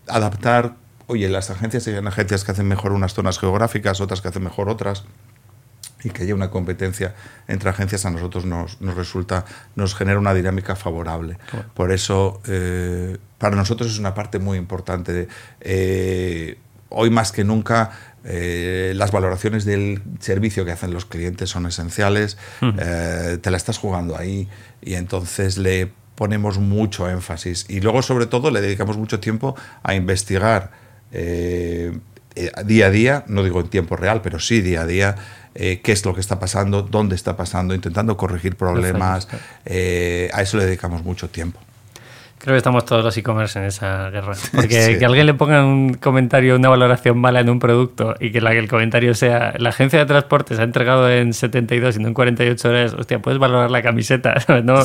adaptar, 0.09 0.75
oye, 1.07 1.29
las 1.29 1.51
agencias 1.51 1.87
hay 1.87 1.95
agencias 1.95 2.45
que 2.45 2.53
hacen 2.53 2.69
mejor 2.69 2.93
unas 2.93 3.15
zonas 3.15 3.39
geográficas, 3.39 4.01
otras 4.01 4.21
que 4.21 4.29
hacen 4.29 4.43
mejor 4.43 4.69
otras, 4.69 5.05
y 6.05 6.11
que 6.11 6.23
haya 6.23 6.35
una 6.35 6.51
competencia 6.51 7.15
entre 7.49 7.71
agencias 7.71 8.05
a 8.05 8.11
nosotros 8.11 8.45
nos, 8.45 8.81
nos 8.81 8.95
resulta, 8.95 9.45
nos 9.75 9.95
genera 9.95 10.19
una 10.19 10.35
dinámica 10.35 10.77
favorable. 10.77 11.39
Claro. 11.51 11.69
Por 11.75 11.93
eso, 11.93 12.41
eh, 12.47 13.17
para 13.39 13.57
nosotros 13.57 13.91
es 13.91 13.99
una 13.99 14.15
parte 14.15 14.39
muy 14.39 14.59
importante. 14.59 15.29
eh, 15.61 16.59
hoy 16.91 17.11
más 17.11 17.33
que 17.33 17.43
nunca, 17.43 17.91
eh, 18.25 18.93
las 18.95 19.11
valoraciones 19.11 19.65
del 19.65 20.03
servicio 20.21 20.65
que 20.65 20.73
hacen 20.73 20.93
los 20.93 21.07
clientes 21.07 21.51
son 21.51 21.67
esenciales. 21.67 22.39
Te 22.61 23.51
la 23.51 23.57
estás 23.57 23.79
jugando 23.79 24.17
ahí 24.17 24.49
y 24.81 24.95
entonces 24.95 25.59
le 25.59 25.91
ponemos 26.15 26.59
mucho 26.59 27.09
énfasis. 27.11 27.67
Y 27.69 27.81
luego, 27.81 28.03
sobre 28.03 28.27
todo, 28.27 28.51
le 28.51 28.61
dedicamos 28.61 28.97
mucho 28.97 29.19
tiempo 29.21 29.57
a 29.83 29.95
investigar 29.95 30.84
eh, 31.15 31.93
eh, 32.37 32.51
día 32.65 32.87
a 32.87 32.91
día, 32.91 33.25
no 33.29 33.43
digo 33.45 33.61
en 33.61 33.69
tiempo 33.69 33.97
real, 33.97 34.21
pero 34.23 34.41
sí 34.41 34.61
día 34.61 34.83
a 34.83 34.87
día, 34.87 35.15
eh, 35.55 35.81
qué 35.83 35.93
es 35.93 36.05
lo 36.05 36.15
que 36.15 36.21
está 36.21 36.41
pasando, 36.41 36.83
dónde 36.83 37.15
está 37.15 37.37
pasando, 37.37 37.75
intentando 37.75 38.17
corregir 38.17 38.57
problemas. 38.57 39.29
Eh, 39.65 40.29
a 40.33 40.43
eso 40.43 40.57
le 40.59 40.65
dedicamos 40.65 41.05
mucho 41.05 41.29
tiempo. 41.29 41.61
Creo 42.39 42.55
que 42.55 42.59
estamos 42.59 42.85
todos 42.85 43.03
los 43.03 43.17
e-commerce 43.17 43.59
en 43.59 43.65
esa 43.67 44.11
guerra. 44.11 44.35
Porque 44.53 44.83
Sí. 44.93 44.99
que 44.99 45.05
alguien 45.07 45.25
le 45.27 45.33
ponga 45.35 45.65
un 45.65 45.95
comentario, 45.95 46.57
una 46.57 46.69
valoración 46.69 47.17
mala 47.19 47.41
en 47.41 47.49
un 47.49 47.59
producto 47.59 48.17
y 48.21 48.33
que, 48.33 48.41
la, 48.41 48.51
que 48.51 48.59
el 48.59 48.69
comentario 48.69 49.15
sea 49.15 49.55
la 49.57 49.71
agencia 49.71 50.01
de 50.01 50.05
transportes 50.05 50.59
ha 50.59 50.65
entregado 50.65 51.09
en 51.11 51.33
72 51.33 51.97
y 51.97 52.01
no 52.01 52.09
en 52.09 52.15
48 52.15 52.69
horas, 52.69 52.93
hostia, 52.95 53.21
puedes 53.21 53.39
valorar 53.39 53.71
la 53.71 53.81
camiseta. 53.81 54.35
No, 54.65 54.83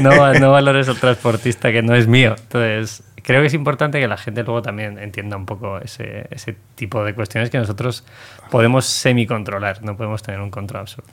no, 0.00 0.34
no 0.34 0.52
valores 0.52 0.88
al 0.88 0.98
transportista 0.98 1.72
que 1.72 1.82
no 1.82 1.94
es 1.94 2.06
mío. 2.06 2.36
Entonces, 2.38 3.02
creo 3.24 3.40
que 3.40 3.48
es 3.48 3.54
importante 3.54 3.98
que 3.98 4.06
la 4.06 4.16
gente 4.16 4.44
luego 4.44 4.62
también 4.62 4.98
entienda 4.98 5.36
un 5.36 5.46
poco 5.46 5.78
ese, 5.78 6.28
ese 6.30 6.56
tipo 6.76 7.02
de 7.04 7.12
cuestiones 7.14 7.50
que 7.50 7.58
nosotros 7.58 8.04
podemos 8.52 8.84
semi-controlar, 8.86 9.82
no 9.82 9.96
podemos 9.96 10.22
tener 10.22 10.40
un 10.40 10.50
control 10.52 10.82
absoluto. 10.82 11.12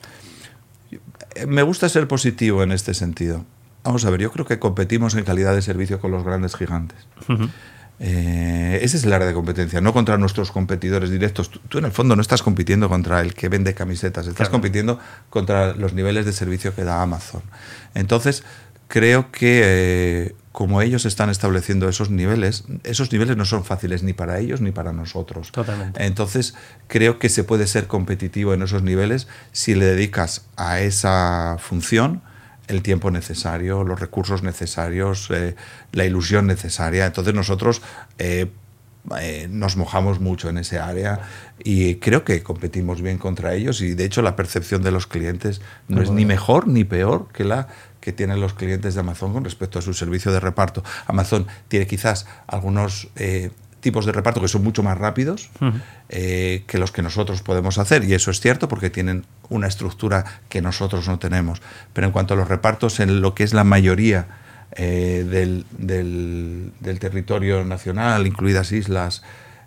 Me 1.48 1.62
gusta 1.62 1.88
ser 1.88 2.06
positivo 2.06 2.62
en 2.62 2.70
este 2.70 2.94
sentido. 2.94 3.44
Vamos 3.82 4.04
a 4.04 4.10
ver, 4.10 4.20
yo 4.20 4.30
creo 4.30 4.46
que 4.46 4.58
competimos 4.60 5.14
en 5.16 5.24
calidad 5.24 5.54
de 5.54 5.62
servicio 5.62 5.98
con 5.98 6.10
los 6.12 6.22
grandes 6.22 6.54
gigantes. 6.54 6.98
Eh, 7.98 8.80
ese 8.82 8.96
es 8.96 9.04
el 9.04 9.12
área 9.12 9.26
de 9.26 9.32
competencia, 9.34 9.80
no 9.80 9.92
contra 9.92 10.18
nuestros 10.18 10.50
competidores 10.50 11.10
directos. 11.10 11.50
Tú, 11.50 11.60
tú 11.68 11.78
en 11.78 11.84
el 11.84 11.92
fondo 11.92 12.16
no 12.16 12.22
estás 12.22 12.42
compitiendo 12.42 12.88
contra 12.88 13.20
el 13.20 13.34
que 13.34 13.48
vende 13.48 13.74
camisetas, 13.74 14.26
estás 14.26 14.48
Claro. 14.48 14.52
compitiendo 14.52 14.98
contra 15.30 15.74
los 15.74 15.92
niveles 15.94 16.26
de 16.26 16.32
servicio 16.32 16.74
que 16.74 16.84
da 16.84 17.00
Amazon. 17.02 17.42
Entonces, 17.94 18.44
creo 18.88 19.30
que 19.30 19.60
eh, 19.64 20.34
como 20.52 20.82
ellos 20.82 21.06
están 21.06 21.30
estableciendo 21.30 21.88
esos 21.88 22.10
niveles, 22.10 22.64
esos 22.84 23.10
niveles 23.10 23.36
no 23.36 23.44
son 23.46 23.64
fáciles 23.64 24.02
ni 24.02 24.12
para 24.12 24.38
ellos 24.38 24.60
ni 24.60 24.70
para 24.70 24.92
nosotros. 24.92 25.50
Totalmente. 25.50 26.04
Entonces, 26.04 26.54
creo 26.88 27.18
que 27.18 27.30
se 27.30 27.42
puede 27.42 27.66
ser 27.66 27.86
competitivo 27.86 28.52
en 28.52 28.62
esos 28.62 28.82
niveles 28.82 29.28
si 29.52 29.74
le 29.74 29.86
dedicas 29.86 30.44
a 30.56 30.80
esa 30.80 31.56
función 31.58 32.22
el 32.68 32.82
tiempo 32.82 33.10
necesario, 33.10 33.82
los 33.84 33.98
recursos 33.98 34.42
necesarios, 34.42 35.28
eh, 35.30 35.56
la 35.92 36.04
ilusión 36.04 36.46
necesaria. 36.46 37.06
Entonces 37.06 37.34
nosotros 37.34 37.82
eh, 38.18 38.50
eh, 39.20 39.48
nos 39.50 39.76
mojamos 39.76 40.20
mucho 40.20 40.48
en 40.48 40.58
ese 40.58 40.78
área 40.78 41.20
y 41.58 41.96
creo 41.96 42.24
que 42.24 42.42
competimos 42.42 43.02
bien 43.02 43.18
contra 43.18 43.52
ellos 43.54 43.80
y 43.80 43.94
de 43.94 44.04
hecho 44.04 44.22
la 44.22 44.36
percepción 44.36 44.82
de 44.82 44.92
los 44.92 45.08
clientes 45.08 45.60
no 45.88 45.96
Muy 45.96 46.04
es 46.04 46.10
ni 46.12 46.24
mejor 46.24 46.68
ni 46.68 46.84
peor 46.84 47.26
que 47.32 47.42
la 47.42 47.66
que 48.02 48.12
tienen 48.12 48.38
los 48.38 48.52
clientes 48.52 48.92
de 48.92 49.00
Amazon 49.00 49.32
con 49.32 49.44
respecto 49.44 49.78
a 49.78 49.82
su 49.82 49.94
servicio 49.94 50.30
de 50.30 50.40
reparto. 50.40 50.84
Amazon 51.06 51.46
tiene 51.68 51.86
quizás 51.86 52.26
algunos... 52.46 53.08
eh, 53.16 53.50
tipos 53.82 54.06
de 54.06 54.12
reparto 54.12 54.40
que 54.40 54.48
son 54.48 54.62
mucho 54.62 54.82
más 54.82 54.96
rápidos 54.96 55.50
eh, 56.08 56.62
que 56.68 56.78
los 56.78 56.92
que 56.92 57.02
nosotros 57.02 57.42
podemos 57.42 57.78
hacer. 57.78 58.04
Y 58.04 58.14
eso 58.14 58.30
es 58.30 58.40
cierto 58.40 58.68
porque 58.68 58.88
tienen 58.88 59.26
una 59.50 59.66
estructura 59.66 60.24
que 60.48 60.62
nosotros 60.62 61.08
no 61.08 61.18
tenemos. 61.18 61.60
Pero 61.92 62.06
en 62.06 62.12
cuanto 62.12 62.34
a 62.34 62.36
los 62.36 62.48
repartos, 62.48 63.00
en 63.00 63.20
lo 63.20 63.34
que 63.34 63.42
es 63.42 63.52
la 63.52 63.64
mayoría 63.64 64.28
eh, 64.76 65.26
del, 65.28 65.66
del, 65.76 66.98
territorio 66.98 67.64
nacional, 67.64 68.26
incluidas 68.26 68.72
islas 68.72 69.22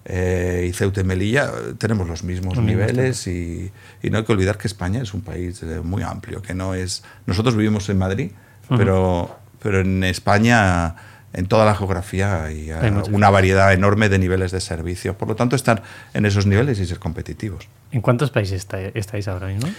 eh, 0.05 0.67
y 0.69 0.73
Ceuta 0.73 1.01
y 1.01 1.03
Melilla, 1.03 1.51
tenemos 1.77 2.07
los 2.07 2.23
mismos 2.23 2.57
niveles 2.59 3.25
y, 3.27 3.71
y, 4.03 4.09
no 4.11 4.19
hay 4.19 4.23
que 4.23 4.31
olvidar 4.31 4.57
que 4.57 4.67
España 4.67 5.01
es 5.01 5.13
un 5.13 5.21
país 5.21 5.63
muy 5.83 6.03
amplio, 6.03 6.41
que 6.41 6.53
no 6.53 6.75
es... 6.75 7.03
Nosotros 7.25 7.55
vivimos 7.55 7.89
en 7.89 7.97
Madrid, 7.97 8.31
pero, 8.69 9.35
pero 9.61 9.81
en 9.81 10.03
España 10.03 10.95
en 11.35 11.47
toda 11.47 11.65
la 11.65 11.75
geografía 11.75 12.45
hay, 12.45 12.71
una 13.11 13.29
variedad 13.29 13.73
enorme 13.73 14.07
de 14.07 14.19
niveles 14.19 14.51
de 14.51 14.61
servicio. 14.61 15.17
Por 15.17 15.27
lo 15.27 15.35
tanto, 15.35 15.55
estar 15.55 15.83
en 16.13 16.25
esos 16.25 16.45
niveles 16.45 16.79
y 16.79 16.85
ser 16.85 16.99
competitivos. 16.99 17.67
¿En 17.91 18.01
cuántos 18.01 18.31
países 18.31 18.65
estáis 18.93 19.27
ahora 19.27 19.47
mismo? 19.47 19.69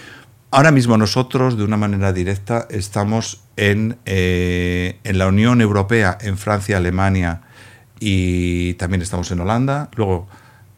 Ahora 0.51 0.71
mismo 0.71 0.97
nosotros, 0.97 1.57
de 1.57 1.63
una 1.63 1.75
manera 1.75 2.13
directa, 2.13 2.67
estamos 2.69 3.41
en, 3.55 3.97
eh, 4.05 4.99
en 5.03 5.17
la 5.17 5.27
Unión 5.27 5.61
Europea, 5.61 6.17
en 6.21 6.37
Francia, 6.37 6.77
Alemania 6.77 7.41
y 7.99 8.73
también 8.75 9.01
estamos 9.01 9.31
en 9.31 9.39
Holanda. 9.39 9.89
Luego 9.95 10.27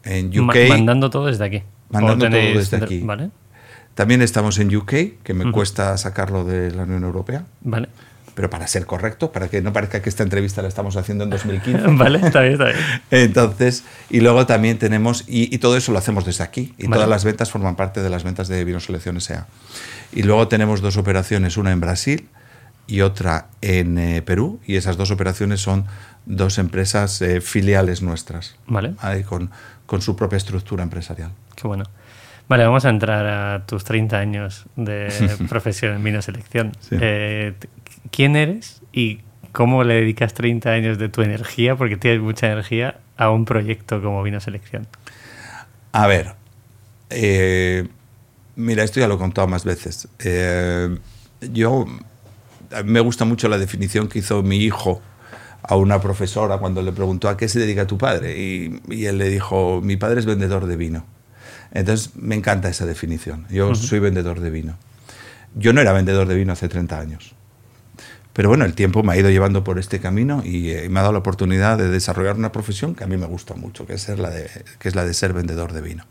en 0.04 0.38
UK. 0.38 0.68
mandando 0.68 1.10
todo 1.10 1.26
desde 1.26 1.44
aquí. 1.44 1.62
Mandando 1.90 2.28
todo 2.28 2.38
desde 2.38 2.76
aquí. 2.76 3.00
¿Vale? 3.00 3.30
También 3.94 4.22
estamos 4.22 4.58
en 4.58 4.74
UK, 4.74 4.94
que 5.22 5.34
me 5.34 5.50
cuesta 5.52 5.96
sacarlo 5.98 6.44
de 6.44 6.70
la 6.70 6.84
Unión 6.84 7.04
Europea. 7.04 7.44
Vale 7.60 7.88
pero 8.40 8.48
para 8.48 8.66
ser 8.66 8.86
correcto, 8.86 9.32
para 9.32 9.48
que 9.48 9.60
no 9.60 9.72
parezca 9.72 10.00
que 10.00 10.08
esta 10.08 10.22
entrevista 10.22 10.62
la 10.62 10.68
estamos 10.68 10.96
haciendo 10.96 11.24
en 11.24 11.30
2015. 11.30 11.88
vale, 11.88 12.20
está 12.24 12.40
bien, 12.40 12.52
está 12.54 12.66
bien. 12.66 12.78
Entonces, 13.10 13.84
y 14.08 14.20
luego 14.20 14.46
también 14.46 14.78
tenemos, 14.78 15.24
y, 15.26 15.58
todo 15.58 15.76
eso 15.76 15.92
lo 15.92 15.98
hacemos 15.98 16.24
desde 16.24 16.44
aquí, 16.44 16.72
y 16.78 16.88
todas 16.88 17.06
las 17.06 17.24
ventas 17.24 17.50
forman 17.50 17.76
parte 17.76 18.02
de 18.02 18.08
las 18.08 18.24
ventas 18.24 18.48
de 18.48 18.64
Vino 18.64 18.80
Selección 18.80 19.18
S.A. 19.18 19.46
Y 20.12 20.22
luego 20.22 20.48
tenemos 20.48 20.80
dos 20.80 20.96
operaciones, 20.96 21.58
una 21.58 21.72
en 21.72 21.80
Brasil 21.80 22.28
y 22.86 23.02
otra 23.02 23.48
en 23.60 23.98
eh, 23.98 24.22
Perú, 24.22 24.58
y 24.66 24.76
esas 24.76 24.96
dos 24.96 25.10
operaciones 25.10 25.60
son 25.60 25.84
dos 26.26 26.58
empresas 26.58 27.20
eh, 27.22 27.40
filiales 27.40 28.02
nuestras, 28.02 28.56
vale. 28.66 28.94
Con, 29.28 29.50
con 29.86 30.02
su 30.02 30.16
propia 30.16 30.36
estructura 30.36 30.82
empresarial. 30.82 31.32
Qué 31.56 31.66
bueno. 31.66 31.84
Vale, 32.48 32.64
vamos 32.64 32.84
a 32.84 32.90
entrar 32.90 33.26
a 33.26 33.66
tus 33.66 33.84
30 33.84 34.18
años 34.18 34.64
de 34.76 35.08
profesión 35.48 35.94
en 35.94 36.02
vino 36.02 36.20
selección. 36.20 36.72
Eh, 36.90 37.54
quién 38.10 38.34
eres 38.34 38.82
y 38.92 39.20
cómo 39.52 39.84
le 39.84 39.94
dedicas 39.94 40.34
30 40.34 40.68
años 40.70 40.98
de 40.98 41.08
tu 41.08 41.22
energía, 41.22 41.76
porque 41.76 41.96
tienes 41.96 42.20
mucha 42.20 42.46
energía, 42.46 42.98
a 43.16 43.30
un 43.30 43.44
proyecto 43.44 44.02
como 44.02 44.22
Vino 44.22 44.40
Selección. 44.40 44.86
A 45.92 46.06
ver, 46.06 46.34
eh, 47.10 47.86
mira, 48.56 48.82
esto 48.82 48.98
ya 48.98 49.06
lo 49.08 49.16
he 49.16 49.18
contado 49.18 49.46
más 49.46 49.64
veces. 49.64 50.08
Yo, 51.40 51.86
me 52.84 53.00
gusta 53.00 53.24
mucho 53.24 53.48
la 53.48 53.58
definición 53.58 54.08
que 54.08 54.20
hizo 54.20 54.42
mi 54.42 54.56
hijo 54.56 55.02
a 55.70 55.76
una 55.76 56.00
profesora 56.00 56.58
cuando 56.58 56.82
le 56.82 56.90
preguntó 56.90 57.28
a 57.28 57.36
qué 57.36 57.48
se 57.48 57.60
dedica 57.60 57.86
tu 57.86 57.96
padre 57.96 58.36
y, 58.36 59.04
él 59.06 59.18
le 59.18 59.28
dijo, 59.28 59.80
mi 59.80 59.96
padre 59.96 60.18
es 60.18 60.26
vendedor 60.26 60.66
de 60.66 60.74
vino. 60.74 61.06
Entonces 61.70 62.10
me 62.16 62.34
encanta 62.34 62.68
esa 62.68 62.86
definición. 62.86 63.46
Yo 63.50 63.76
soy 63.76 64.00
vendedor 64.00 64.40
de 64.40 64.50
vino. 64.50 64.76
Yo 65.54 65.72
no 65.72 65.80
era 65.80 65.92
vendedor 65.92 66.26
de 66.26 66.34
vino 66.34 66.52
hace 66.52 66.68
30 66.68 66.98
años. 66.98 67.36
Pero 68.32 68.48
bueno, 68.48 68.64
el 68.64 68.74
tiempo 68.74 69.04
me 69.04 69.12
ha 69.12 69.16
ido 69.16 69.30
llevando 69.30 69.62
por 69.62 69.78
este 69.78 70.00
camino 70.00 70.42
y, 70.44 70.70
eh, 70.70 70.88
me 70.88 70.98
ha 70.98 71.02
dado 71.02 71.12
la 71.12 71.20
oportunidad 71.20 71.78
de 71.78 71.88
desarrollar 71.88 72.34
una 72.34 72.50
profesión 72.50 72.96
que 72.96 73.04
a 73.04 73.06
mí 73.06 73.16
me 73.16 73.26
gusta 73.26 73.54
mucho, 73.54 73.86
que 73.86 73.94
es, 73.94 74.02
ser 74.02 74.18
la, 74.18 74.30
de, 74.30 74.50
que 74.80 74.88
es 74.88 74.96
la 74.96 75.04
de 75.04 75.14
ser 75.14 75.32
vendedor 75.32 75.72
de 75.72 75.82
vino. 75.82 76.04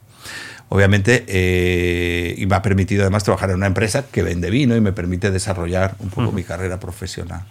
Obviamente, 0.69 1.25
eh, 1.27 2.33
y 2.37 2.45
me 2.45 2.55
ha 2.55 2.61
permitido 2.61 3.01
además 3.01 3.25
trabajar 3.25 3.49
en 3.49 3.57
una 3.57 3.67
empresa 3.67 4.05
que 4.09 4.23
vende 4.23 4.49
vino 4.49 4.77
y 4.77 4.81
me 4.81 4.93
permite 4.93 5.31
desarrollar 5.31 5.95
un 5.99 6.11
poco 6.11 6.31
mi 6.31 6.43
carrera 6.43 6.79
profesional. 6.79 7.43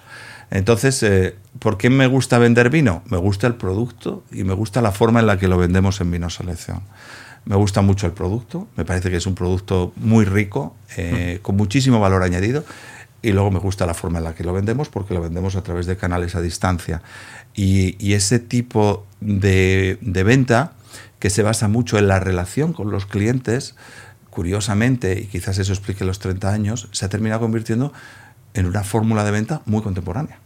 Entonces, 0.50 1.02
eh, 1.02 1.37
¿por 1.59 1.76
qué 1.76 1.90
me 1.90 2.07
gusta 2.07 2.38
vender 2.38 2.71
vino? 2.71 3.02
Me 3.07 3.19
gusta 3.19 3.47
el 3.47 3.55
producto 3.55 4.25
y 4.31 4.45
me 4.45 4.55
gusta 4.55 4.81
la 4.81 4.93
forma 4.93 5.21
en 5.21 5.26
la 5.26 5.38
que 5.38 5.49
lo 5.49 5.59
vendemos 5.59 6.00
en 6.00 6.11
Vino 6.11 6.31
Selección. 6.31 6.83
Me 7.45 7.57
gusta 7.57 7.81
mucho 7.83 8.07
el 8.07 8.12
producto, 8.12 8.69
me 8.76 8.85
parece 8.85 9.11
que 9.11 9.17
es 9.17 9.26
un 9.26 9.35
producto 9.35 9.92
muy 9.96 10.27
rico, 10.27 10.77
con 11.40 11.57
muchísimo 11.57 11.99
valor 11.99 12.22
añadido 12.22 12.64
y 13.22 13.33
luego 13.33 13.51
me 13.51 13.59
gusta 13.59 13.87
la 13.87 13.94
forma 13.94 14.18
en 14.18 14.25
la 14.25 14.35
que 14.35 14.44
lo 14.44 14.53
vendemos 14.53 14.88
porque 14.88 15.14
lo 15.14 15.20
vendemos 15.20 15.57
a 15.57 15.62
través 15.62 15.87
de 15.87 15.96
canales 15.96 16.35
a 16.35 16.40
distancia. 16.40 17.03
Y, 17.55 18.12
ese 18.12 18.38
tipo 18.38 19.07
de, 19.20 19.99
venta 20.03 20.72
que 21.18 21.31
se 21.31 21.42
basa 21.42 21.66
mucho 21.66 21.99
en 21.99 22.07
la 22.07 22.20
relación 22.20 22.72
con 22.72 22.90
los 22.90 23.07
clientes, 23.07 23.75
curiosamente, 24.31 25.18
y 25.18 25.27
quizás 25.27 25.59
eso 25.59 25.72
explique 25.72 26.05
los 26.05 26.20
30 26.20 26.53
años, 26.53 26.88
se 26.92 27.05
ha 27.05 27.09
terminado 27.09 27.40
convirtiendo 27.40 27.92
en 28.55 28.66
una 28.66 28.85
fórmula 28.85 29.25
de 29.25 29.33
venta 29.33 29.62
muy 29.66 29.83
contemporánea. 29.83 30.38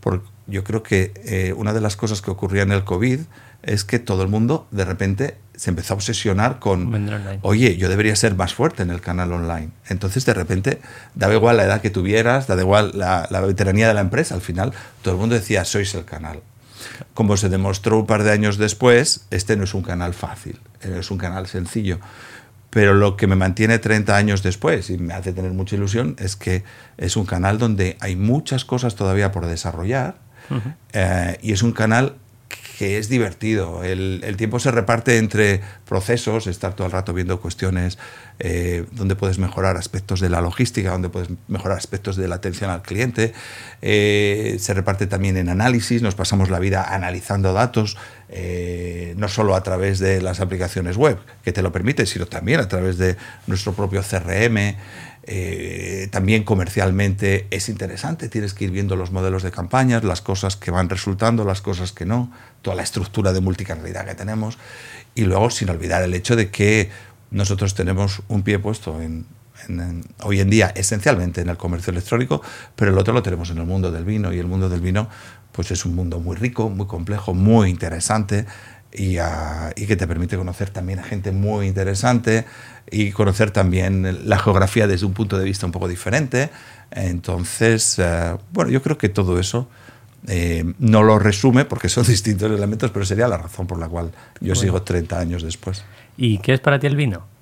Porque 0.00 0.28
yo 0.46 0.62
creo 0.62 0.82
que 0.82 1.12
eh, 1.24 1.52
una 1.56 1.72
de 1.72 1.80
las 1.80 1.96
cosas 1.96 2.22
que 2.22 2.30
ocurría 2.30 2.62
en 2.62 2.72
el 2.72 2.84
COVID 2.84 3.20
es 3.62 3.84
que 3.84 3.98
todo 3.98 4.22
el 4.22 4.28
mundo 4.28 4.68
de 4.70 4.84
repente 4.84 5.36
se 5.56 5.70
empezó 5.70 5.94
a 5.94 5.96
obsesionar 5.96 6.58
con, 6.58 7.40
oye, 7.42 7.76
yo 7.76 7.88
debería 7.88 8.16
ser 8.16 8.34
más 8.34 8.54
fuerte 8.54 8.82
en 8.82 8.90
el 8.90 9.00
canal 9.00 9.32
online. 9.32 9.70
Entonces, 9.88 10.26
de 10.26 10.34
repente, 10.34 10.80
daba 11.14 11.34
igual 11.34 11.56
la 11.56 11.64
edad 11.64 11.80
que 11.80 11.90
tuvieras, 11.90 12.46
daba 12.46 12.60
igual 12.60 12.92
la, 12.94 13.40
veteranía 13.40 13.88
de 13.88 13.94
la 13.94 14.00
empresa, 14.00 14.34
al 14.34 14.40
final 14.40 14.72
todo 15.02 15.14
el 15.14 15.20
mundo 15.20 15.34
decía, 15.34 15.64
sois 15.64 15.94
el 15.94 16.04
canal. 16.04 16.40
Como 17.14 17.36
se 17.36 17.48
demostró 17.48 17.98
un 18.00 18.06
par 18.06 18.24
de 18.24 18.32
años 18.32 18.58
después, 18.58 19.26
este 19.30 19.56
no 19.56 19.64
es 19.64 19.74
un 19.74 19.82
canal 19.82 20.12
fácil, 20.12 20.58
es 20.82 21.10
un 21.10 21.18
canal 21.18 21.46
sencillo. 21.46 21.98
Pero 22.74 22.94
lo 22.94 23.16
que 23.16 23.28
me 23.28 23.36
mantiene 23.36 23.78
30 23.78 24.16
años 24.16 24.42
después 24.42 24.90
y 24.90 24.98
me 24.98 25.14
hace 25.14 25.32
tener 25.32 25.52
mucha 25.52 25.76
ilusión 25.76 26.16
es 26.18 26.34
que 26.34 26.64
es 26.98 27.16
un 27.16 27.24
canal 27.24 27.56
donde 27.56 27.96
hay 28.00 28.16
muchas 28.16 28.64
cosas 28.64 28.96
todavía 28.96 29.30
por 29.30 29.46
desarrollar 29.46 30.16
eh, 30.92 31.38
y 31.40 31.52
es 31.52 31.62
un 31.62 31.70
canal 31.70 32.16
que 32.78 32.98
es 32.98 33.08
divertido. 33.08 33.84
El, 33.84 34.34
tiempo 34.36 34.58
se 34.58 34.72
reparte 34.72 35.18
entre 35.18 35.60
procesos, 35.86 36.48
estar 36.48 36.74
todo 36.74 36.88
el 36.88 36.92
rato 36.92 37.12
viendo 37.12 37.40
cuestiones 37.40 37.96
eh, 38.40 38.84
donde 38.90 39.14
puedes 39.14 39.38
mejorar 39.38 39.76
aspectos 39.76 40.18
de 40.18 40.28
la 40.28 40.40
logística, 40.40 40.90
donde 40.90 41.08
puedes 41.08 41.28
mejorar 41.46 41.78
aspectos 41.78 42.16
de 42.16 42.26
la 42.26 42.34
atención 42.34 42.70
al 42.70 42.82
cliente. 42.82 43.32
Eh, 43.82 44.56
se 44.58 44.74
reparte 44.74 45.06
también 45.06 45.36
en 45.36 45.48
análisis, 45.48 46.02
nos 46.02 46.16
pasamos 46.16 46.50
la 46.50 46.58
vida 46.58 46.82
analizando 46.92 47.52
datos, 47.52 47.96
eh, 48.36 49.14
no 49.16 49.28
solo 49.28 49.54
a 49.54 49.62
través 49.62 50.00
de 50.00 50.20
las 50.20 50.40
aplicaciones 50.40 50.96
web, 50.96 51.18
que 51.44 51.52
te 51.52 51.62
lo 51.62 51.70
permite, 51.70 52.04
sino 52.04 52.26
también 52.26 52.58
a 52.58 52.66
través 52.66 52.98
de 52.98 53.16
nuestro 53.46 53.74
propio 53.74 54.02
CRM. 54.02 54.74
Eh, 55.26 56.08
también 56.10 56.42
comercialmente 56.42 57.46
es 57.50 57.68
interesante, 57.68 58.28
tienes 58.28 58.52
que 58.52 58.64
ir 58.64 58.72
viendo 58.72 58.96
los 58.96 59.12
modelos 59.12 59.44
de 59.44 59.52
campañas, 59.52 60.02
las 60.02 60.20
cosas 60.20 60.56
que 60.56 60.72
van 60.72 60.88
resultando, 60.88 61.44
las 61.44 61.62
cosas 61.62 61.92
que 61.92 62.06
no, 62.06 62.32
toda 62.60 62.74
la 62.74 62.82
estructura 62.82 63.32
de 63.32 63.40
multicanalidad 63.40 64.04
que 64.04 64.16
tenemos 64.16 64.58
y 65.14 65.22
luego 65.22 65.48
sin 65.50 65.70
olvidar 65.70 66.02
el 66.02 66.12
hecho 66.12 66.34
de 66.34 66.50
que 66.50 66.90
nosotros 67.30 67.74
tenemos 67.74 68.20
un 68.26 68.42
pie 68.42 68.58
puesto 68.58 69.00
en, 69.00 69.26
hoy 70.22 70.40
en 70.40 70.50
día 70.50 70.72
esencialmente 70.74 71.40
en 71.40 71.48
el 71.48 71.56
comercio 71.56 71.90
electrónico, 71.90 72.42
pero 72.76 72.90
el 72.90 72.98
otro 72.98 73.12
lo 73.14 73.22
tenemos 73.22 73.50
en 73.50 73.58
el 73.58 73.66
mundo 73.66 73.90
del 73.90 74.04
vino 74.04 74.32
y 74.32 74.38
el 74.38 74.46
mundo 74.46 74.68
del 74.68 74.80
vino 74.80 75.08
pues 75.52 75.70
es 75.70 75.84
un 75.84 75.94
mundo 75.94 76.18
muy 76.18 76.36
rico, 76.36 76.68
muy 76.68 76.86
complejo, 76.86 77.32
muy 77.32 77.70
interesante 77.70 78.46
y, 78.92 79.18
y 79.76 79.86
que 79.86 79.96
te 79.96 80.06
permite 80.06 80.36
conocer 80.36 80.70
también 80.70 80.98
a 80.98 81.04
gente 81.04 81.30
muy 81.30 81.66
interesante, 81.66 82.44
y 82.90 83.10
conocer 83.12 83.50
también 83.50 84.28
la 84.28 84.38
geografía 84.38 84.86
desde 84.86 85.06
un 85.06 85.14
punto 85.14 85.38
de 85.38 85.44
vista 85.44 85.66
un 85.66 85.72
poco 85.72 85.88
diferente. 85.88 86.50
Entonces, 86.90 87.98
eh, 87.98 88.36
bueno, 88.52 88.70
yo 88.70 88.82
creo 88.82 88.98
que 88.98 89.08
todo 89.08 89.38
eso 89.38 89.68
eh, 90.26 90.64
no 90.78 91.02
lo 91.02 91.18
resume 91.18 91.64
porque 91.64 91.88
son 91.88 92.04
distintos 92.06 92.50
elementos, 92.50 92.90
pero 92.90 93.04
sería 93.04 93.28
la 93.28 93.38
razón 93.38 93.66
por 93.66 93.78
la 93.78 93.88
cual 93.88 94.12
yo 94.40 94.54
sigo 94.54 94.82
30 94.82 95.18
años 95.18 95.42
después. 95.42 95.84
¿Y 96.16 96.38
qué 96.38 96.54
es 96.54 96.60
para 96.60 96.78
ti 96.78 96.86
el 96.86 96.96
vino? 96.96 97.33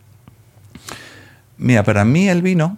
Mira, 1.62 1.84
para 1.84 2.04
mí 2.04 2.28
el 2.28 2.42
vino 2.42 2.76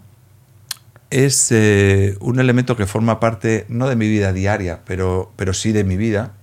es 1.09 1.51
eh, 1.53 2.19
un 2.21 2.39
elemento 2.39 2.77
que 2.77 2.85
forma 2.85 3.19
parte 3.19 3.65
no 3.71 3.89
de 3.89 3.97
mi 3.97 4.09
vida 4.09 4.35
diaria, 4.35 4.81
pero, 4.85 5.33
pero 5.37 5.55
sí 5.55 5.73
de 5.73 5.85
mi 5.85 5.97
vida 5.97 6.35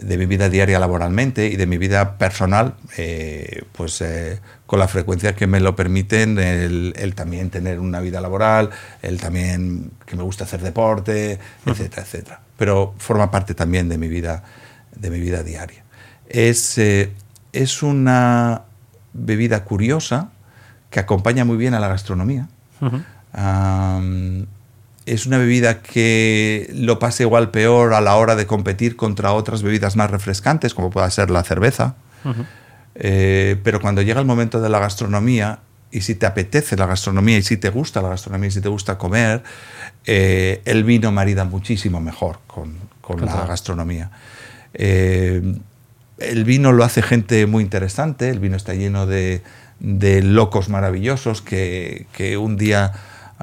de 0.00 0.18
mi 0.18 0.26
vida 0.26 0.48
diaria 0.48 0.80
laboralmente 0.80 1.46
y 1.46 1.54
de 1.54 1.68
mi 1.68 1.78
vida 1.78 2.18
personal, 2.18 2.74
eh, 2.96 3.62
pues 3.70 4.00
eh, 4.00 4.40
con 4.66 4.80
la 4.80 4.88
frecuencia 4.88 5.36
que 5.36 5.46
me 5.46 5.60
lo 5.60 5.76
permiten, 5.76 6.36
el, 6.38 7.12
también 7.14 7.50
tener 7.50 7.78
una 7.78 8.00
vida 8.00 8.20
laboral, 8.20 8.70
el 9.00 9.20
también 9.20 9.92
que 10.04 10.16
me 10.16 10.24
gusta 10.24 10.44
hacer 10.44 10.60
deporte, 10.60 11.38
etcétera, 11.64 12.02
etcétera. 12.02 12.40
Pero 12.58 12.94
forma 12.98 13.30
parte 13.30 13.54
también 13.54 13.88
de 13.88 13.96
mi 13.96 14.08
vida, 14.08 14.42
de 14.96 15.08
mi 15.08 15.20
vida 15.20 15.44
diaria. 15.44 15.84
Es, 16.28 16.76
es 16.78 17.82
una 17.82 18.62
bebida 19.12 19.64
curiosa 19.64 20.32
que 20.94 21.00
acompaña 21.00 21.44
muy 21.44 21.56
bien 21.56 21.74
a 21.74 21.80
la 21.80 21.88
gastronomía. 21.88 22.46
es 25.06 25.26
una 25.26 25.38
bebida 25.38 25.82
que 25.82 26.70
lo 26.72 27.00
pasa 27.00 27.24
igual 27.24 27.50
peor 27.50 27.94
a 27.94 28.00
la 28.00 28.14
hora 28.14 28.36
de 28.36 28.46
competir 28.46 28.94
contra 28.94 29.32
otras 29.32 29.64
bebidas 29.64 29.96
más 29.96 30.08
refrescantes, 30.12 30.72
como 30.72 30.90
pueda 30.90 31.10
ser 31.10 31.32
la 31.32 31.42
cerveza. 31.42 31.96
Eh, 32.94 33.56
pero 33.64 33.80
cuando 33.80 34.02
llega 34.02 34.20
el 34.20 34.26
momento 34.26 34.60
de 34.60 34.68
la 34.68 34.78
gastronomía, 34.78 35.58
y 35.90 36.02
si 36.02 36.14
te 36.14 36.26
apetece 36.26 36.76
la 36.76 36.86
gastronomía, 36.86 37.38
y 37.38 37.42
si 37.42 37.56
te 37.56 37.70
gusta 37.70 38.00
la 38.00 38.10
gastronomía, 38.10 38.46
y 38.46 38.52
si 38.52 38.60
te 38.60 38.68
gusta 38.68 38.96
comer, 38.96 39.42
eh, 40.06 40.62
el 40.64 40.84
vino 40.84 41.10
marida 41.10 41.44
muchísimo 41.44 42.00
mejor 42.00 42.38
con, 42.46 42.78
la 43.20 43.46
gastronomía. 43.46 44.12
Eh, 44.74 45.56
el 46.18 46.44
vino 46.44 46.70
lo 46.70 46.84
hace 46.84 47.02
gente 47.02 47.46
muy 47.46 47.64
interesante, 47.64 48.30
el 48.30 48.38
vino 48.38 48.56
está 48.56 48.74
lleno 48.74 49.06
de, 49.06 49.42
locos 49.80 50.68
maravillosos 50.68 51.42
que, 51.42 52.06
que 52.12 52.36
un 52.36 52.56
día 52.56 52.92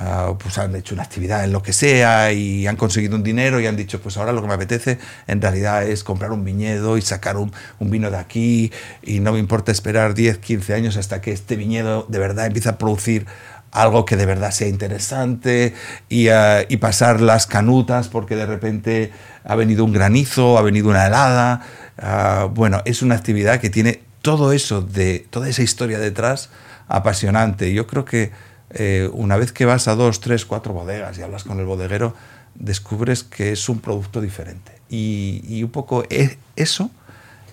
Ah, 0.04 0.36
pues 0.40 0.58
han 0.58 0.74
hecho 0.76 0.96
una 0.96 1.04
actividad 1.04 1.44
en 1.44 1.52
lo 1.52 1.62
que 1.62 1.74
sea 1.74 2.32
y 2.32 2.66
han 2.66 2.78
conseguido 2.78 3.18
un 3.18 3.24
dinero 3.24 3.60
y 3.60 3.68
han 3.68 3.76
dicho, 3.76 4.02
pues 4.02 4.16
ahora 4.16 4.32
lo 4.32 4.42
que 4.42 4.48
me 4.48 4.54
apetece 4.54 5.00
en 5.28 5.42
realidad 5.42 5.84
es 5.84 6.06
comprar 6.06 6.32
un 6.32 6.46
viñedo 6.46 6.98
y 6.98 7.02
sacar 7.02 7.36
un, 7.36 7.52
vino 7.82 8.10
de 8.10 8.18
aquí 8.18 8.72
y 9.04 9.20
no 9.20 9.34
me 9.34 9.40
importa 9.40 9.72
esperar 9.72 10.14
10, 10.14 10.38
15 10.38 10.74
años 10.74 10.96
hasta 10.96 11.20
que 11.20 11.34
este 11.34 11.58
viñedo 11.58 12.06
de 12.08 12.20
verdad 12.20 12.46
empiece 12.46 12.70
a 12.70 12.78
producir 12.78 13.26
algo 13.72 14.06
que 14.06 14.16
de 14.16 14.26
verdad 14.26 14.52
sea 14.52 14.70
interesante 14.70 15.74
y, 16.08 16.30
ah, 16.30 16.62
pasar 16.80 17.20
las 17.20 17.46
canutas 17.46 18.08
porque 18.08 18.38
de 18.38 18.46
repente 18.46 19.12
ha 19.44 19.56
venido 19.56 19.84
un 19.84 19.92
granizo, 19.92 20.58
ha 20.58 20.62
venido 20.62 20.90
una 20.90 21.06
helada. 21.08 21.62
Ah, 21.98 22.48
bueno, 22.50 22.82
es 22.86 23.02
una 23.02 23.16
actividad 23.16 23.60
que 23.60 23.70
tiene 23.70 24.02
todo 24.22 24.52
eso, 24.54 24.82
de 24.82 25.26
toda 25.30 25.50
esa 25.50 25.64
historia 25.64 26.00
detrás 26.00 26.50
apasionante. 26.88 27.74
Yo 27.74 27.88
creo 27.88 28.06
que 28.06 28.32
eh, 28.72 29.10
una 29.14 29.38
vez 29.38 29.52
que 29.52 29.66
vas 29.66 29.88
a 29.88 29.96
dos, 29.96 30.20
tres, 30.22 30.46
cuatro 30.46 30.74
bodegas 30.74 31.18
y 31.18 31.22
hablas 31.22 31.44
con 31.44 31.60
el 31.60 31.66
bodeguero, 31.66 32.14
descubres 32.56 33.24
que 33.24 33.52
es 33.52 33.70
un 33.70 33.80
producto 33.80 34.22
diferente. 34.22 34.74
Y, 34.90 35.64
un 35.64 35.72
poco 35.72 36.04
e, 36.10 36.38
eso, 36.56 36.92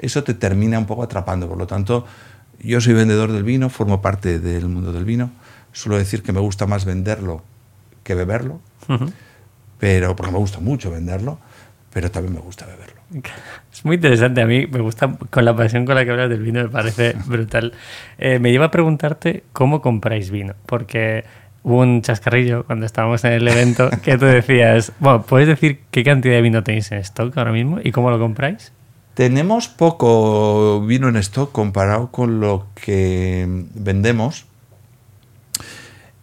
eso 0.01 0.25
te 0.25 0.35
termina 0.35 0.79
un 0.79 0.87
poco 0.87 1.05
atrapando. 1.05 1.49
Por 1.49 1.59
lo 1.59 1.67
tanto, 1.67 2.05
yo 2.61 2.81
soy 2.81 2.95
vendedor 2.95 3.33
del 3.33 3.45
vino, 3.45 3.71
formo 3.71 4.03
parte 4.03 4.39
del 4.41 4.69
mundo 4.69 4.93
del 4.93 5.05
vino. 5.05 5.31
Suelo 5.73 5.99
decir 5.99 6.23
que 6.23 6.33
me 6.33 6.41
gusta 6.41 6.67
más 6.67 6.85
venderlo 6.85 7.43
que 8.03 8.15
beberlo, 8.15 8.61
pero 9.79 10.17
porque 10.17 10.33
me 10.33 10.39
gusta 10.39 10.61
mucho 10.61 10.91
venderlo, 10.91 11.39
pero 11.93 12.11
también 12.11 12.35
me 12.35 12.41
gusta 12.41 12.67
beberlo. 12.67 12.98
Es 13.73 13.85
muy 13.85 13.97
interesante. 13.97 14.43
A 14.43 14.47
mí 14.47 14.67
me 14.67 14.81
gusta, 14.81 15.17
con 15.31 15.45
la 15.45 15.57
pasión 15.57 15.87
con 15.87 15.95
la 15.95 16.05
que 16.05 16.11
hablas 16.11 16.29
del 16.29 16.43
vino, 16.43 16.63
me 16.63 16.69
parece 16.69 17.15
brutal. 17.27 17.73
Eh, 18.19 18.39
me 18.39 18.51
lleva 18.51 18.67
a 18.67 18.71
preguntarte 18.71 19.45
cómo 19.53 19.81
compráis 19.81 20.31
vino, 20.31 20.55
porque 20.67 21.25
hubo 21.63 21.81
un 21.81 22.03
chascarrillo 22.03 22.65
cuando 22.65 22.87
estábamos 22.87 23.25
en 23.25 23.33
el 23.33 23.49
evento 23.49 23.91
que 24.03 24.19
tú 24.19 24.27
decías, 24.27 24.93
bueno, 25.01 25.23
¿puedes 25.23 25.49
decir 25.49 25.81
qué 25.91 26.05
cantidad 26.05 26.35
de 26.35 26.43
vino 26.43 26.63
tenéis 26.63 26.93
en 26.93 26.99
stock 26.99 27.37
ahora 27.37 27.53
mismo 27.53 27.79
y 27.83 27.93
cómo 27.93 28.11
lo 28.11 28.19
compráis? 28.19 28.73
Tenemos 29.15 29.69
poco 29.69 30.81
vino 30.87 31.09
en 31.09 31.17
stock 31.17 31.51
comparado 31.51 32.11
con 32.13 32.41
lo 32.41 32.67
que 32.75 33.47
vendemos. 33.75 34.47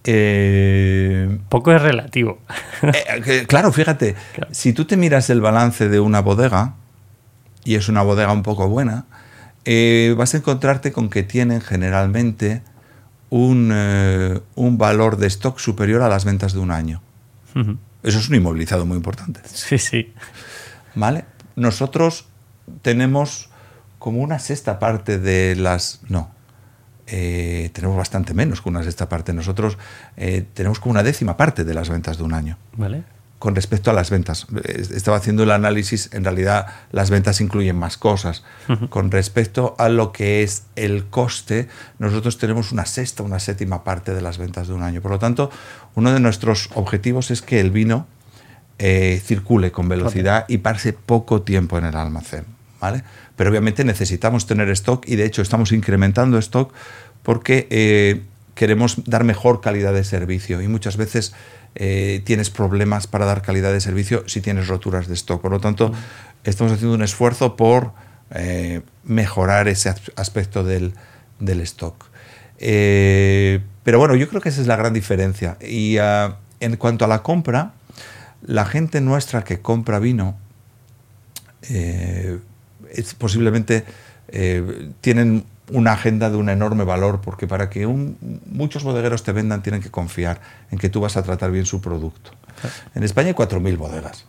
Eh, 0.08 1.40
poco 1.50 1.72
es 1.72 1.82
relativo. 1.82 2.40
Eh, 2.82 3.46
claro, 3.48 3.72
fíjate, 3.72 4.16
si 4.52 4.74
tú 4.74 4.86
te 4.86 4.98
miras 4.98 5.30
el 5.30 5.42
balance 5.42 5.90
de 5.90 6.00
una 6.00 6.22
bodega, 6.22 6.76
y 7.64 7.76
es 7.76 7.90
una 7.90 8.04
bodega 8.04 8.32
un 8.32 8.44
poco 8.44 8.70
buena, 8.70 9.06
eh, 9.66 10.14
vas 10.18 10.36
a 10.36 10.38
encontrarte 10.38 10.92
con 10.92 11.10
que 11.10 11.24
tienen 11.24 11.62
generalmente 11.62 12.62
un, 13.32 13.70
valor 14.78 15.18
de 15.18 15.28
stock 15.28 15.58
superior 15.58 16.04
a 16.04 16.10
las 16.10 16.24
ventas 16.26 16.54
de 16.54 16.60
un 16.60 16.72
año. 16.72 17.02
Eso 18.04 18.20
es 18.20 18.30
un 18.30 18.36
inmovilizado 18.36 18.86
muy 18.86 18.98
importante. 18.98 19.42
Sí, 19.46 19.80
sí. 19.80 20.14
¿Vale? 20.94 21.26
Nosotros 21.56 22.28
tenemos 22.82 23.50
como 23.98 24.22
una 24.22 24.38
sexta 24.38 24.78
parte 24.78 25.18
de 25.18 25.56
las... 25.56 26.02
No, 26.08 26.35
eh, 27.08 27.70
tenemos 27.74 27.96
bastante 27.98 28.34
menos 28.34 28.62
que 28.62 28.70
una 28.70 28.84
sexta 28.84 29.10
parte. 29.10 29.34
Nosotros 29.34 29.78
eh, 30.18 30.46
tenemos 30.54 30.80
como 30.80 30.92
una 30.92 31.04
décima 31.04 31.38
parte 31.38 31.64
de 31.64 31.74
las 31.74 31.90
ventas 31.90 32.18
de 32.18 32.24
un 32.24 32.34
año. 32.34 32.58
Vale. 32.74 33.04
Con 33.38 33.54
respecto 33.54 33.92
a 33.92 33.94
las 33.94 34.10
ventas. 34.10 34.48
Estaba 34.66 35.18
haciendo 35.18 35.44
el 35.44 35.52
análisis, 35.52 36.10
en 36.14 36.24
realidad 36.24 36.68
las 36.92 37.10
ventas 37.10 37.42
incluyen 37.42 37.76
más 37.76 37.98
cosas. 37.98 38.44
Con 38.90 39.12
respecto 39.12 39.76
a 39.78 39.90
lo 39.90 40.12
que 40.12 40.42
es 40.42 40.64
el 40.76 41.06
coste, 41.06 41.68
nosotros 42.00 42.40
tenemos 42.40 42.72
una 42.72 42.86
sexta, 42.86 43.22
una 43.24 43.40
séptima 43.40 43.84
parte 43.84 44.16
de 44.16 44.22
las 44.22 44.38
ventas 44.38 44.68
de 44.68 44.74
un 44.74 44.82
año. 44.82 45.02
Por 45.02 45.12
lo 45.12 45.20
tanto, 45.20 45.52
uno 45.96 46.12
de 46.12 46.20
nuestros 46.20 46.70
objetivos 46.74 47.30
es 47.30 47.42
que 47.42 47.60
el 47.60 47.72
vino 47.72 48.08
eh, 48.80 49.22
circule 49.24 49.72
con 49.72 49.90
velocidad 49.90 50.46
y 50.48 50.58
pase 50.60 50.94
poco 50.94 51.44
tiempo 51.44 51.78
en 51.78 51.86
el 51.86 51.96
almacén. 51.96 52.46
Pero 53.36 53.50
obviamente 53.50 53.84
necesitamos 53.84 54.46
tener 54.46 54.70
stock 54.70 55.08
y 55.08 55.16
de 55.16 55.26
hecho 55.26 55.42
estamos 55.42 55.72
incrementando 55.72 56.38
stock 56.38 56.74
porque 57.26 57.68
eh, 57.72 58.22
queremos 58.54 59.04
dar 59.06 59.24
mejor 59.24 59.60
calidad 59.60 59.94
de 59.94 60.04
servicio 60.04 60.62
y 60.62 60.68
muchas 60.68 60.96
veces 60.96 61.34
eh, 61.74 62.22
tienes 62.24 62.52
problemas 62.52 63.08
para 63.08 63.26
dar 63.26 63.42
calidad 63.42 63.74
de 63.74 63.82
servicio 63.82 64.24
si 64.28 64.42
tienes 64.42 64.68
roturas 64.68 65.08
de 65.08 65.16
stock. 65.16 65.42
Por 65.42 65.52
lo 65.52 65.60
tanto, 65.60 65.92
estamos 66.44 66.72
haciendo 66.72 66.96
un 66.96 67.02
esfuerzo 67.02 67.58
por 67.58 67.94
eh, 68.30 68.82
mejorar 69.04 69.68
ese 69.68 69.94
aspecto 70.16 70.64
del, 70.64 70.94
stock. 71.64 72.06
pero 72.58 74.00
bueno, 74.00 74.16
yo 74.16 74.30
creo 74.30 74.40
que 74.40 74.50
esa 74.50 74.62
es 74.62 74.68
la 74.68 74.76
gran 74.76 74.94
diferencia. 74.94 75.58
Y 75.60 75.98
ah, 75.98 76.38
en 76.60 76.78
cuanto 76.78 77.06
a 77.06 77.08
la 77.08 77.24
compra, 77.24 77.74
la 78.44 78.66
gente 78.66 79.02
nuestra 79.02 79.44
que 79.44 79.62
compra 79.62 79.98
vino 79.98 80.38
es 82.96 83.14
posiblemente 83.14 83.86
eh, 84.30 84.92
tienen 85.02 85.46
una 85.72 85.94
agenda 85.94 86.30
de 86.30 86.38
un 86.38 86.50
enorme 86.50 86.84
valor, 86.84 87.22
porque 87.22 87.48
para 87.48 87.70
que 87.70 87.88
muchos 87.88 88.84
bodegueros 88.84 89.24
te 89.24 89.32
vendan 89.32 89.64
tienen 89.64 89.82
que 89.82 89.90
confiar 89.90 90.40
en 90.72 90.78
que 90.78 90.90
tú 90.90 91.02
vas 91.02 91.18
a 91.18 91.24
tratar 91.24 91.52
bien 91.52 91.66
su 91.66 91.82
producto. 91.82 92.32
En 92.94 93.04
España 93.04 93.30
hay 93.30 93.34
4.000 93.34 93.78
bodegas. 93.78 94.26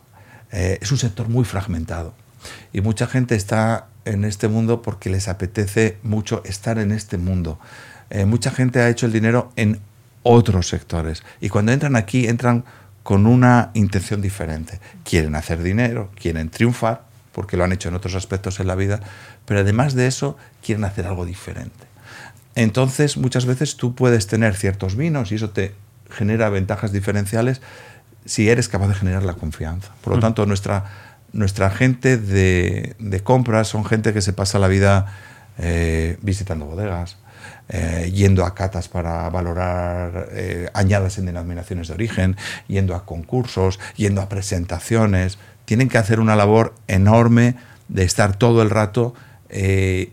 Eh, 0.52 0.78
es 0.80 0.92
un 0.92 0.98
sector 0.98 1.28
muy 1.28 1.44
fragmentado 1.44 2.14
y 2.72 2.80
mucha 2.80 3.06
gente 3.06 3.34
está 3.34 3.88
en 4.04 4.24
este 4.24 4.48
mundo 4.48 4.80
porque 4.80 5.10
les 5.10 5.28
apetece 5.28 5.98
mucho 6.02 6.42
estar 6.44 6.78
en 6.78 6.92
este 6.92 7.18
mundo. 7.18 7.58
Eh, 8.10 8.24
mucha 8.24 8.50
gente 8.50 8.80
ha 8.80 8.88
hecho 8.88 9.06
el 9.06 9.12
dinero 9.12 9.50
en 9.56 9.80
otros 10.22 10.68
sectores 10.68 11.24
y 11.40 11.48
cuando 11.48 11.72
entran 11.72 11.96
aquí 11.96 12.26
entran 12.28 12.64
con 13.02 13.26
una 13.26 13.70
intención 13.74 14.22
diferente. 14.22 14.80
Quieren 15.04 15.34
hacer 15.34 15.62
dinero, 15.62 16.10
quieren 16.20 16.48
triunfar 16.48 17.05
porque 17.36 17.58
lo 17.58 17.64
han 17.64 17.72
hecho 17.72 17.90
en 17.90 17.94
otros 17.94 18.14
aspectos 18.14 18.60
en 18.60 18.66
la 18.66 18.74
vida, 18.74 19.00
pero 19.44 19.60
además 19.60 19.94
de 19.94 20.06
eso 20.06 20.38
quieren 20.64 20.84
hacer 20.86 21.06
algo 21.06 21.26
diferente. 21.26 21.84
Entonces, 22.54 23.18
muchas 23.18 23.44
veces 23.44 23.76
tú 23.76 23.94
puedes 23.94 24.26
tener 24.26 24.54
ciertos 24.54 24.96
vinos 24.96 25.32
y 25.32 25.34
eso 25.34 25.50
te 25.50 25.74
genera 26.08 26.48
ventajas 26.48 26.92
diferenciales 26.92 27.60
si 28.24 28.48
eres 28.48 28.70
capaz 28.70 28.88
de 28.88 28.94
generar 28.94 29.22
la 29.22 29.34
confianza. 29.34 29.92
Por 30.00 30.14
lo 30.14 30.16
mm. 30.16 30.20
tanto, 30.22 30.46
nuestra, 30.46 30.84
nuestra 31.34 31.68
gente 31.68 32.16
de, 32.16 32.96
de 32.98 33.20
compras 33.20 33.68
son 33.68 33.84
gente 33.84 34.14
que 34.14 34.22
se 34.22 34.32
pasa 34.32 34.58
la 34.58 34.68
vida 34.68 35.04
eh, 35.58 36.16
visitando 36.22 36.64
bodegas, 36.64 37.18
eh, 37.68 38.10
yendo 38.14 38.46
a 38.46 38.54
catas 38.54 38.88
para 38.88 39.28
valorar 39.28 40.28
eh, 40.30 40.70
añadas 40.72 41.18
en 41.18 41.26
denominaciones 41.26 41.88
de 41.88 41.94
origen, 41.94 42.36
yendo 42.66 42.94
a 42.94 43.04
concursos, 43.04 43.78
yendo 43.96 44.22
a 44.22 44.28
presentaciones, 44.30 45.36
tienen 45.66 45.88
que 45.90 45.98
hacer 45.98 46.20
una 46.20 46.34
labor 46.34 46.74
enorme 46.88 47.56
de 47.88 48.04
estar 48.04 48.36
todo 48.36 48.62
el 48.62 48.70
rato 48.70 49.14
eh, 49.50 50.12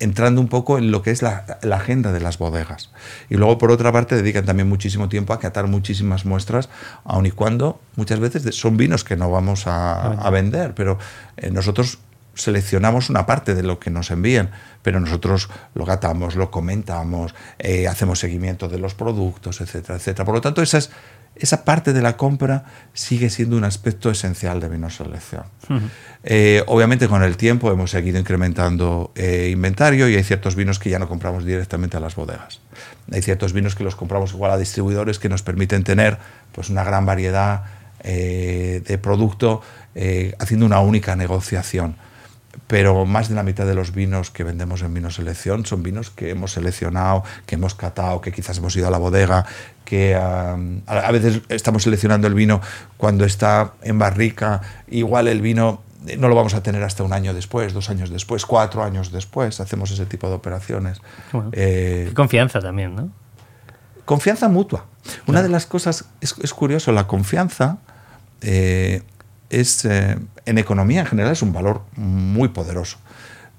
entrando 0.00 0.40
un 0.40 0.48
poco 0.48 0.78
en 0.78 0.90
lo 0.90 1.02
que 1.02 1.10
es 1.10 1.22
la, 1.22 1.44
agenda 1.72 2.10
de 2.12 2.20
las 2.20 2.38
bodegas. 2.38 2.90
Y 3.28 3.36
luego, 3.36 3.58
por 3.58 3.70
otra 3.70 3.92
parte, 3.92 4.16
dedican 4.16 4.46
también 4.46 4.68
muchísimo 4.68 5.08
tiempo 5.08 5.34
a 5.34 5.38
catar 5.38 5.66
muchísimas 5.66 6.24
muestras, 6.24 6.70
aun 7.04 7.26
y 7.26 7.30
cuando 7.30 7.80
muchas 7.96 8.18
veces 8.18 8.54
son 8.56 8.76
vinos 8.76 9.04
que 9.04 9.16
no 9.16 9.30
vamos 9.30 9.64
a, 9.66 10.28
vender, 10.30 10.74
pero 10.74 10.98
eh, 11.36 11.50
nosotros 11.50 11.98
seleccionamos 12.34 13.10
una 13.10 13.26
parte 13.26 13.54
de 13.54 13.62
lo 13.62 13.78
que 13.78 13.90
nos 13.90 14.10
envían, 14.10 14.50
pero 14.82 15.00
nosotros 15.00 15.50
lo 15.74 15.84
gatamos, 15.84 16.36
lo 16.36 16.50
comentamos, 16.50 17.34
eh, 17.58 17.86
hacemos 17.86 18.18
seguimiento 18.18 18.68
de 18.68 18.78
los 18.78 18.94
productos, 18.94 19.60
etcétera, 19.60 19.96
etcétera. 19.96 20.24
Por 20.24 20.36
lo 20.36 20.40
tanto, 20.40 20.62
esa 20.62 20.78
es 20.78 20.90
esa 21.36 21.64
parte 21.64 21.92
de 21.92 22.02
la 22.02 22.16
compra 22.16 22.64
sigue 22.92 23.30
siendo 23.30 23.56
un 23.56 23.64
aspecto 23.64 24.10
esencial 24.10 24.60
de 24.60 24.68
Vino 24.68 24.90
Selección. 24.90 25.44
Eh, 26.22 26.62
obviamente 26.66 27.08
con 27.08 27.22
el 27.22 27.36
tiempo 27.36 27.72
hemos 27.72 27.90
seguido 27.90 28.18
incrementando 28.18 29.12
eh, 29.14 29.48
inventario 29.50 30.08
y 30.08 30.16
hay 30.16 30.22
ciertos 30.22 30.54
vinos 30.54 30.78
que 30.78 30.90
ya 30.90 30.98
no 30.98 31.08
compramos 31.08 31.44
directamente 31.44 31.96
a 31.96 32.00
las 32.00 32.14
bodegas. 32.14 32.60
Hay 33.10 33.22
ciertos 33.22 33.52
vinos 33.52 33.74
que 33.74 33.84
los 33.84 33.96
compramos 33.96 34.32
igual 34.32 34.50
a 34.50 34.58
distribuidores 34.58 35.18
que 35.18 35.28
nos 35.28 35.42
permiten 35.42 35.82
tener 35.82 36.18
pues, 36.52 36.68
una 36.68 36.84
gran 36.84 37.06
variedad 37.06 37.64
eh, 38.02 38.82
de 38.86 38.98
producto 38.98 39.62
haciendo 40.38 40.66
una 40.66 40.80
única 40.80 41.16
negociación. 41.16 41.96
Pero 42.66 43.04
más 43.04 43.28
de 43.28 43.34
la 43.34 43.42
mitad 43.42 43.66
de 43.66 43.74
los 43.74 43.92
vinos 43.92 44.30
que 44.30 44.44
vendemos 44.44 44.82
en 44.82 44.94
Vino 44.94 45.10
Selección 45.10 45.66
son 45.66 45.82
vinos 45.82 46.10
que 46.10 46.30
hemos 46.30 46.52
seleccionado, 46.52 47.24
que 47.46 47.56
hemos 47.56 47.74
catado, 47.74 48.20
que 48.20 48.32
quizás 48.32 48.58
hemos 48.58 48.74
ido 48.76 48.88
a 48.88 48.90
la 48.90 48.98
bodega, 48.98 49.44
que 49.84 50.16
um, 50.16 50.80
a 50.86 51.10
veces 51.10 51.42
estamos 51.48 51.82
seleccionando 51.82 52.26
el 52.26 52.34
vino 52.34 52.60
cuando 52.96 53.24
está 53.24 53.72
en 53.82 53.98
barrica, 53.98 54.62
igual 54.88 55.28
el 55.28 55.40
vino 55.40 55.82
no 56.18 56.28
lo 56.28 56.34
vamos 56.34 56.54
a 56.54 56.62
tener 56.62 56.82
hasta 56.82 57.02
un 57.02 57.12
año 57.12 57.34
después, 57.34 57.72
dos 57.72 57.90
años 57.90 58.10
después, 58.10 58.46
cuatro 58.46 58.82
años 58.82 59.12
después, 59.12 59.60
hacemos 59.60 59.90
ese 59.90 60.06
tipo 60.06 60.28
de 60.28 60.34
operaciones. 60.34 61.00
Eh, 61.52 62.10
confianza 62.14 62.60
también, 62.60 62.96
¿no? 62.96 63.10
Confianza 64.04 64.48
mutua. 64.48 64.86
Una 65.26 65.42
de 65.42 65.48
las 65.48 65.66
cosas, 65.66 66.06
es, 66.20 66.34
es 66.42 66.54
curioso, 66.54 66.90
la 66.92 67.06
confianza 67.06 67.78
eh, 68.40 69.02
es, 69.50 69.84
eh, 69.84 70.18
en 70.46 70.58
economía 70.58 71.00
en 71.00 71.06
general 71.06 71.32
es 71.32 71.42
un 71.42 71.52
valor 71.52 71.82
muy 71.96 72.48
poderoso, 72.48 72.98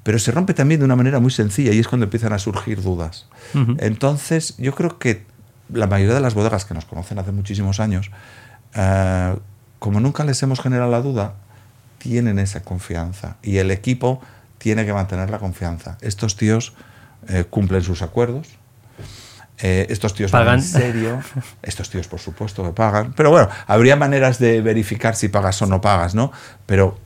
pero 0.04 0.18
se 0.20 0.32
rompe 0.32 0.54
también 0.54 0.80
de 0.80 0.86
una 0.86 0.96
manera 0.96 1.20
muy 1.20 1.32
sencilla 1.32 1.72
y 1.74 1.80
es 1.80 1.88
cuando 1.88 2.06
empiezan 2.06 2.34
a 2.34 2.40
surgir 2.40 2.82
dudas. 2.82 3.28
Entonces, 3.78 4.56
yo 4.58 4.74
creo 4.74 4.98
que 4.98 5.26
la 5.72 5.88
mayoría 5.88 6.16
de 6.16 6.22
las 6.22 6.34
bodegas 6.34 6.66
que 6.66 6.74
nos 6.74 6.86
conocen 6.86 7.20
hace 7.20 7.32
muchísimos 7.32 7.80
años, 7.80 8.10
como 9.80 10.00
nunca 10.00 10.24
les 10.24 10.42
hemos 10.42 10.60
generado 10.60 10.90
la 10.90 11.02
duda, 11.02 11.36
tienen 12.02 12.40
esa 12.40 12.64
confianza 12.64 13.38
y 13.44 13.58
el 13.58 13.70
equipo 13.70 14.22
tiene 14.58 14.86
que 14.86 14.94
mantener 14.94 15.30
la 15.30 15.40
confianza. 15.40 15.98
Estos 16.02 16.36
tíos 16.36 16.74
eh, 17.28 17.46
cumplen 17.50 17.84
sus 17.84 18.02
acuerdos. 18.02 18.48
Eh, 19.62 19.86
estos 19.90 20.14
tíos 20.14 20.32
pagan 20.32 20.60
en 20.60 20.64
serio. 20.64 21.22
Estos 21.62 21.90
tíos, 21.90 22.08
por 22.08 22.20
supuesto, 22.20 22.64
que 22.64 22.72
pagan. 22.72 23.14
Pero 23.14 23.30
bueno, 23.30 23.50
habría 23.68 23.96
maneras 23.96 24.40
de 24.40 24.62
verificar 24.62 25.16
si 25.16 25.28
pagas 25.30 25.62
o 25.62 25.68
no 25.68 25.82
pagas, 25.82 26.16
¿no? 26.16 26.32
Pero 26.66 26.98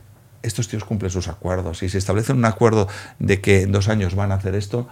estos 0.41 0.67
tíos 0.67 0.85
cumplen 0.85 1.11
sus 1.11 1.27
acuerdos. 1.27 1.83
Y 1.83 1.89
si 1.89 1.97
establecen 1.97 2.37
un 2.37 2.45
acuerdo 2.45 2.87
de 3.19 3.41
que 3.41 3.63
en 3.63 3.71
dos 3.71 3.89
años 3.89 4.15
van 4.15 4.31
a 4.31 4.35
hacer 4.35 4.55
esto, 4.55 4.87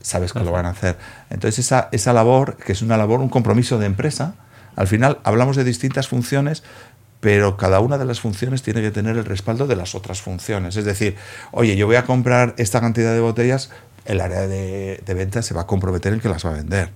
sabes 0.00 0.32
que 0.32 0.40
lo 0.40 0.52
van 0.52 0.66
a 0.66 0.70
hacer. 0.70 0.96
Entonces, 1.30 1.58
esa, 1.58 1.88
esa 1.92 2.12
labor, 2.12 2.56
que 2.56 2.72
es 2.72 2.82
una 2.82 2.96
labor, 2.96 3.20
un 3.20 3.28
compromiso 3.28 3.78
de 3.78 3.86
empresa, 3.86 4.34
al 4.76 4.86
final 4.86 5.18
hablamos 5.24 5.56
de 5.56 5.64
distintas 5.64 6.06
funciones, 6.06 6.62
pero 7.20 7.56
cada 7.56 7.80
una 7.80 7.98
de 7.98 8.04
las 8.04 8.20
funciones 8.20 8.62
tiene 8.62 8.80
que 8.80 8.90
tener 8.90 9.16
el 9.16 9.24
respaldo 9.24 9.66
de 9.66 9.74
las 9.74 9.94
otras 9.94 10.22
funciones. 10.22 10.76
Es 10.76 10.84
decir, 10.84 11.16
oye, 11.50 11.76
yo 11.76 11.86
voy 11.86 11.96
a 11.96 12.04
comprar 12.04 12.54
esta 12.58 12.80
cantidad 12.80 13.12
de 13.12 13.20
botellas, 13.20 13.70
el 14.08 14.22
área 14.22 14.46
de, 14.46 15.02
de 15.04 15.14
venta 15.14 15.42
se 15.42 15.54
va 15.54 15.62
a 15.62 15.66
comprometer 15.66 16.12
en 16.14 16.20
que 16.20 16.28
las 16.28 16.44
va 16.44 16.50
a 16.50 16.54
vender. 16.54 16.90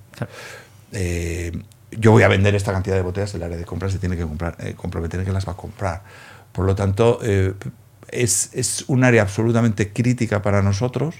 Eh, 0.92 1.52
yo 1.90 2.10
voy 2.10 2.22
a 2.22 2.28
vender 2.28 2.54
esta 2.54 2.72
cantidad 2.72 2.96
de 2.96 3.02
botellas, 3.02 3.34
el 3.34 3.42
área 3.42 3.56
de 3.56 3.64
compras 3.66 3.92
se 3.92 3.98
tiene 3.98 4.16
que 4.16 4.22
comprar, 4.22 4.56
eh, 4.58 4.74
comprometer 4.74 5.20
en 5.20 5.26
que 5.26 5.32
las 5.32 5.46
va 5.46 5.52
a 5.52 5.56
comprar. 5.56 6.02
Por 6.52 6.64
lo 6.64 6.74
tanto, 6.74 7.18
eh, 7.22 7.52
es, 8.08 8.50
es, 8.54 8.84
un 8.88 9.04
área 9.04 9.22
absolutamente 9.22 9.92
crítica 9.92 10.40
para 10.40 10.62
nosotros 10.62 11.16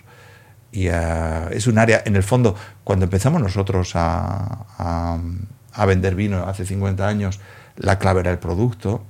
y 0.72 0.87
es 0.87 1.66
un 1.66 1.76
área, 1.76 2.02
en 2.07 2.16
el 2.16 2.22
fondo, 2.22 2.57
cuando 2.85 3.05
empezamos 3.05 3.42
nosotros 3.42 3.92
a, 3.94 4.64
a, 4.78 5.18
a 5.74 5.87
vender 5.87 6.14
vino 6.14 6.46
hace 6.46 6.64
50 6.64 7.07
años, 7.07 7.40
la 7.76 7.98
clave 7.98 8.20
era 8.20 8.31
el 8.31 8.38
producto. 8.38 9.05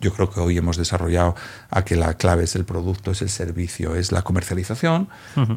Yo 0.00 0.12
creo 0.12 0.30
que 0.30 0.40
hoy 0.40 0.56
hemos 0.58 0.76
desarrollado 0.76 1.34
a 1.70 1.84
que 1.84 1.96
la 1.96 2.14
clave 2.14 2.44
es 2.44 2.54
el 2.54 2.64
producto, 2.64 3.10
es 3.10 3.22
el 3.22 3.30
servicio, 3.30 3.94
es 3.94 4.12
la 4.12 4.22
comercialización, 4.22 5.08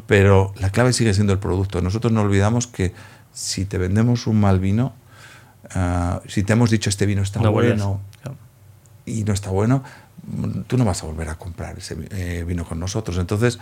pero 0.06 0.54
la 0.58 0.70
clave 0.70 0.92
sigue 0.92 1.12
siendo 1.14 1.32
el 1.32 1.38
producto. 1.38 1.80
Nosotros 1.82 2.12
no 2.12 2.22
olvidamos 2.22 2.66
que 2.66 2.94
si 3.32 3.64
te 3.64 3.78
vendemos 3.78 4.26
un 4.26 4.40
mal 4.40 4.58
vino, 4.58 4.94
ah, 5.74 6.20
si 6.26 6.42
te 6.42 6.54
hemos 6.54 6.70
dicho 6.70 6.88
este 6.88 7.06
vino 7.06 7.22
está 7.22 7.40
bueno 7.48 8.00
y 9.04 9.24
no 9.24 9.32
está 9.32 9.50
bueno, 9.50 9.82
tú 10.66 10.76
no 10.76 10.84
vas 10.84 11.02
a 11.02 11.06
volver 11.06 11.28
a 11.28 11.34
comprar 11.36 11.78
ese 11.78 11.96
eh, 12.10 12.44
vino 12.46 12.64
con 12.64 12.78
nosotros. 12.78 13.18
Entonces, 13.18 13.58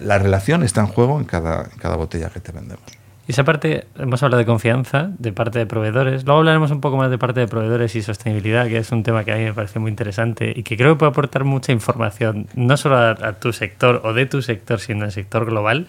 la 0.00 0.18
relación 0.18 0.62
está 0.62 0.80
en 0.80 0.88
juego 0.88 1.18
en 1.18 1.24
cada, 1.24 1.64
en 1.64 1.78
cada 1.78 1.96
botella 1.96 2.30
que 2.30 2.40
te 2.40 2.52
vendemos. 2.52 2.84
Y 3.26 3.32
esa 3.32 3.44
parte, 3.44 3.86
hemos 3.98 4.22
hablado 4.22 4.40
de 4.40 4.46
confianza, 4.46 5.10
de 5.18 5.32
parte 5.32 5.60
de 5.60 5.66
proveedores. 5.66 6.24
Luego 6.24 6.40
hablaremos 6.40 6.72
un 6.72 6.80
poco 6.80 6.96
más 6.96 7.08
de 7.08 7.18
parte 7.18 7.38
de 7.38 7.46
proveedores 7.46 7.94
y 7.94 8.02
sostenibilidad, 8.02 8.66
que 8.66 8.78
es 8.78 8.90
un 8.90 9.04
tema 9.04 9.24
que 9.24 9.32
a 9.32 9.36
mí 9.36 9.44
me 9.44 9.54
parece 9.54 9.78
muy 9.78 9.90
interesante 9.90 10.52
y 10.54 10.64
que 10.64 10.76
creo 10.76 10.94
que 10.94 10.98
puede 10.98 11.10
aportar 11.10 11.44
mucha 11.44 11.70
información, 11.70 12.48
no 12.54 12.76
solo 12.76 12.96
a, 12.96 13.32
tu 13.34 13.52
sector 13.52 14.00
o 14.04 14.12
de 14.12 14.26
tu 14.26 14.42
sector, 14.42 14.80
sino 14.80 15.04
al 15.04 15.12
sector 15.12 15.44
global. 15.46 15.86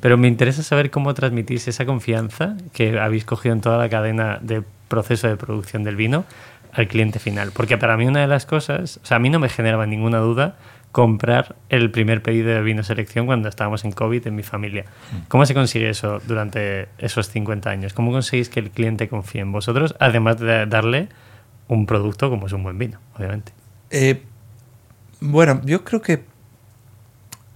Pero 0.00 0.16
me 0.16 0.28
interesa 0.28 0.62
saber 0.62 0.90
cómo 0.90 1.12
transmitís 1.12 1.68
esa 1.68 1.84
confianza 1.84 2.56
que 2.72 2.98
habéis 2.98 3.26
cogido 3.26 3.54
en 3.54 3.60
toda 3.60 3.76
la 3.76 3.90
cadena 3.90 4.38
de 4.40 4.62
proceso 4.88 5.28
de 5.28 5.36
producción 5.36 5.84
del 5.84 5.96
vino 5.96 6.24
al 6.72 6.88
cliente 6.88 7.18
final. 7.18 7.52
Porque 7.52 7.76
para 7.76 7.98
mí 7.98 8.06
una 8.06 8.20
de 8.20 8.26
las 8.26 8.46
cosas, 8.46 9.00
o 9.02 9.06
sea, 9.06 9.18
a 9.18 9.20
mí 9.20 9.28
no 9.28 9.38
me 9.38 9.50
generaba 9.50 9.84
ninguna 9.84 10.18
duda 10.18 10.56
comprar 10.92 11.56
el 11.68 11.90
primer 11.90 12.22
pedido 12.22 12.48
de 12.48 12.60
vino 12.62 12.82
selección 12.82 13.26
cuando 13.26 13.48
estábamos 13.48 13.84
en 13.84 13.92
COVID 13.92 14.26
en 14.26 14.34
mi 14.34 14.42
familia. 14.42 14.84
Mm. 14.84 15.16
¿Cómo 15.28 15.46
se 15.46 15.54
consigue 15.54 15.88
eso 15.88 16.20
durante 16.26 16.88
esos 16.98 17.28
50 17.28 17.70
años? 17.70 17.92
¿Cómo 17.92 18.10
conseguís 18.10 18.48
que 18.48 18.60
el 18.60 18.70
cliente 18.70 19.08
confíe 19.08 19.40
en 19.40 19.52
vosotros, 19.52 19.94
además 20.00 20.38
de 20.40 20.66
darle 20.66 21.08
un 21.68 21.86
producto 21.86 22.28
como 22.30 22.46
es 22.46 22.52
un 22.52 22.64
buen 22.64 22.78
vino, 22.78 22.98
obviamente? 23.16 23.52
Eh, 23.90 24.22
bueno, 25.20 25.60
yo 25.64 25.84
creo 25.84 26.02
que 26.02 26.24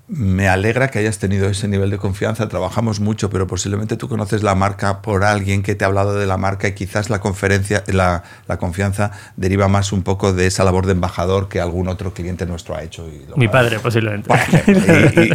me 0.07 0.49
alegra 0.49 0.89
que 0.89 0.99
hayas 0.99 1.19
tenido 1.19 1.49
ese 1.49 1.67
nivel 1.67 1.91
de 1.91 1.97
confianza. 1.97 2.49
Trabajamos 2.49 3.01
mucho, 3.01 3.31
pero 3.31 3.47
posiblemente 3.47 3.97
tú 3.97 4.09
conoces 4.09 4.43
la 4.43 4.55
marca 4.55 5.01
por 5.01 5.25
alguien 5.25 5.63
que 5.63 5.75
te 5.75 5.85
ha 5.85 5.89
hablado 5.89 6.15
de 6.15 6.27
la 6.27 6.37
marca 6.37 6.69
y 6.69 6.73
quizás 6.73 7.09
la 7.09 7.21
conferencia, 7.21 7.83
la, 7.87 8.23
la 8.47 8.59
confianza 8.59 9.13
deriva 9.37 9.69
más 9.69 9.93
un 9.93 10.03
poco 10.03 10.35
de 10.35 10.47
esa 10.47 10.63
labor 10.65 10.85
de 10.85 10.93
embajador 10.93 11.49
que 11.49 11.61
algún 11.61 11.89
otro 11.89 12.13
cliente 12.13 12.45
nuestro 12.45 12.77
ha 12.77 12.83
hecho. 12.83 13.09
Mi 13.37 13.49
padre, 13.49 13.79
posiblemente. 13.81 14.31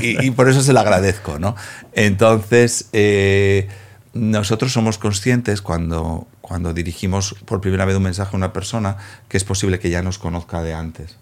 y, 0.01 0.29
por 0.31 0.47
eso 0.49 0.61
se 0.61 0.71
lo 0.71 0.79
agradezco, 0.79 1.39
¿no? 1.39 1.55
Entonces, 1.93 2.89
eh, 2.93 3.67
nosotros 4.13 4.71
somos 4.71 4.99
conscientes 4.99 5.63
cuando, 5.63 6.27
cuando 6.41 6.73
dirigimos 6.73 7.35
por 7.45 7.59
primera 7.59 7.85
vez 7.85 7.95
un 7.95 8.03
mensaje 8.03 8.35
a 8.35 8.37
una 8.37 8.53
persona 8.53 8.97
que 9.27 9.37
es 9.37 9.43
posible 9.43 9.79
que 9.79 9.89
ya 9.89 10.03
nos 10.03 10.19
conozca 10.19 10.61
de 10.61 10.75
antes. 10.75 11.17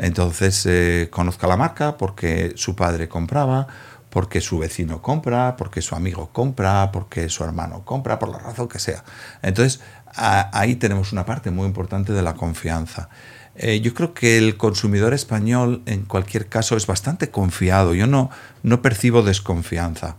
Entonces 0.00 0.64
eh, 0.64 1.08
conozca 1.10 1.46
la 1.46 1.58
marca 1.58 1.98
porque 1.98 2.54
su 2.56 2.74
padre 2.74 3.06
compraba, 3.06 3.66
porque 4.08 4.40
su 4.40 4.58
vecino 4.58 5.02
compra, 5.02 5.56
porque 5.58 5.82
su 5.82 5.94
amigo 5.94 6.30
compra, 6.32 6.90
porque 6.90 7.28
su 7.28 7.44
hermano 7.44 7.84
compra, 7.84 8.18
por 8.18 8.30
la 8.30 8.38
razón 8.38 8.66
que 8.66 8.78
sea. 8.78 9.04
Entonces 9.42 9.80
ahí 10.14 10.76
tenemos 10.76 11.12
una 11.12 11.26
parte 11.26 11.50
muy 11.50 11.66
importante 11.66 12.14
de 12.14 12.22
la 12.22 12.34
confianza. 12.34 13.10
Eh, 13.56 13.80
yo 13.82 13.92
creo 13.92 14.14
que 14.14 14.38
el 14.38 14.56
consumidor 14.56 15.12
español 15.12 15.82
en 15.84 16.06
cualquier 16.06 16.48
caso 16.48 16.78
es 16.78 16.86
bastante 16.86 17.30
confiado. 17.30 17.94
Yo 17.94 18.06
no, 18.06 18.30
no 18.62 18.80
percibo 18.80 19.22
desconfianza. 19.22 20.16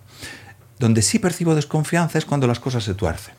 Donde 0.77 1.01
sí 1.01 1.17
percibo 1.17 1.55
desconfianza 1.55 2.19
es 2.19 2.25
cuando 2.25 2.45
las 2.45 2.59
cosas 2.59 2.83
se 2.83 2.93
tuercen. 2.93 3.33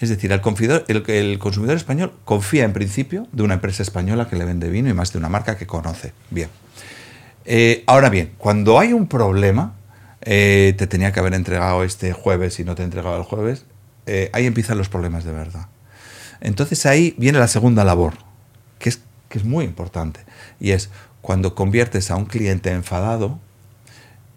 Es 0.00 0.08
decir, 0.08 0.30
el, 0.32 1.38
consumidor 1.38 1.76
español 1.76 2.12
confía 2.24 2.64
en 2.64 2.72
principio 2.72 3.26
de 3.32 3.42
una 3.42 3.54
empresa 3.54 3.82
española 3.82 4.28
que 4.28 4.36
le 4.36 4.44
vende 4.44 4.68
vino 4.68 4.88
y 4.88 4.94
más 4.94 5.12
de 5.12 5.18
una 5.18 5.28
marca 5.28 5.56
que 5.56 5.66
conoce. 5.66 6.12
Bien. 6.30 6.48
Eh, 7.44 7.82
ahora 7.86 8.08
bien, 8.08 8.32
cuando 8.38 8.78
hay 8.78 8.92
un 8.92 9.08
problema, 9.08 9.74
eh, 10.20 10.74
te 10.78 10.86
tenía 10.86 11.12
que 11.12 11.18
haber 11.18 11.34
entregado 11.34 11.82
este 11.82 12.12
jueves 12.12 12.60
y 12.60 12.64
no 12.64 12.74
te 12.74 12.82
he 12.82 12.84
entregado 12.84 13.16
el 13.16 13.24
jueves, 13.24 13.64
eh, 14.06 14.30
ahí 14.32 14.46
empiezan 14.46 14.78
los 14.78 14.88
problemas 14.88 15.24
de 15.24 15.32
verdad. 15.32 15.66
Entonces 16.40 16.86
ahí 16.86 17.14
viene 17.18 17.38
la 17.40 17.48
segunda 17.48 17.84
labor, 17.84 18.14
que 18.78 18.90
es, 18.90 19.00
que 19.28 19.38
es 19.38 19.44
muy 19.44 19.64
importante, 19.64 20.20
y 20.60 20.70
es 20.70 20.90
cuando 21.22 21.56
conviertes 21.56 22.10
a 22.12 22.16
un 22.16 22.26
cliente 22.26 22.70
enfadado 22.70 23.40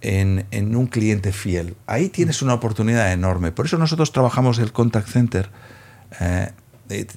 en, 0.01 0.75
un 0.75 0.87
cliente 0.87 1.31
fiel. 1.31 1.75
Ahí 1.87 2.09
tienes 2.09 2.41
una 2.41 2.53
oportunidad 2.53 3.11
enorme. 3.11 3.51
Por 3.51 3.65
eso 3.65 3.77
nosotros 3.77 4.11
trabajamos 4.11 4.59
el 4.59 4.71
contact 4.71 5.07
center 5.07 5.49
eh, 6.19 6.51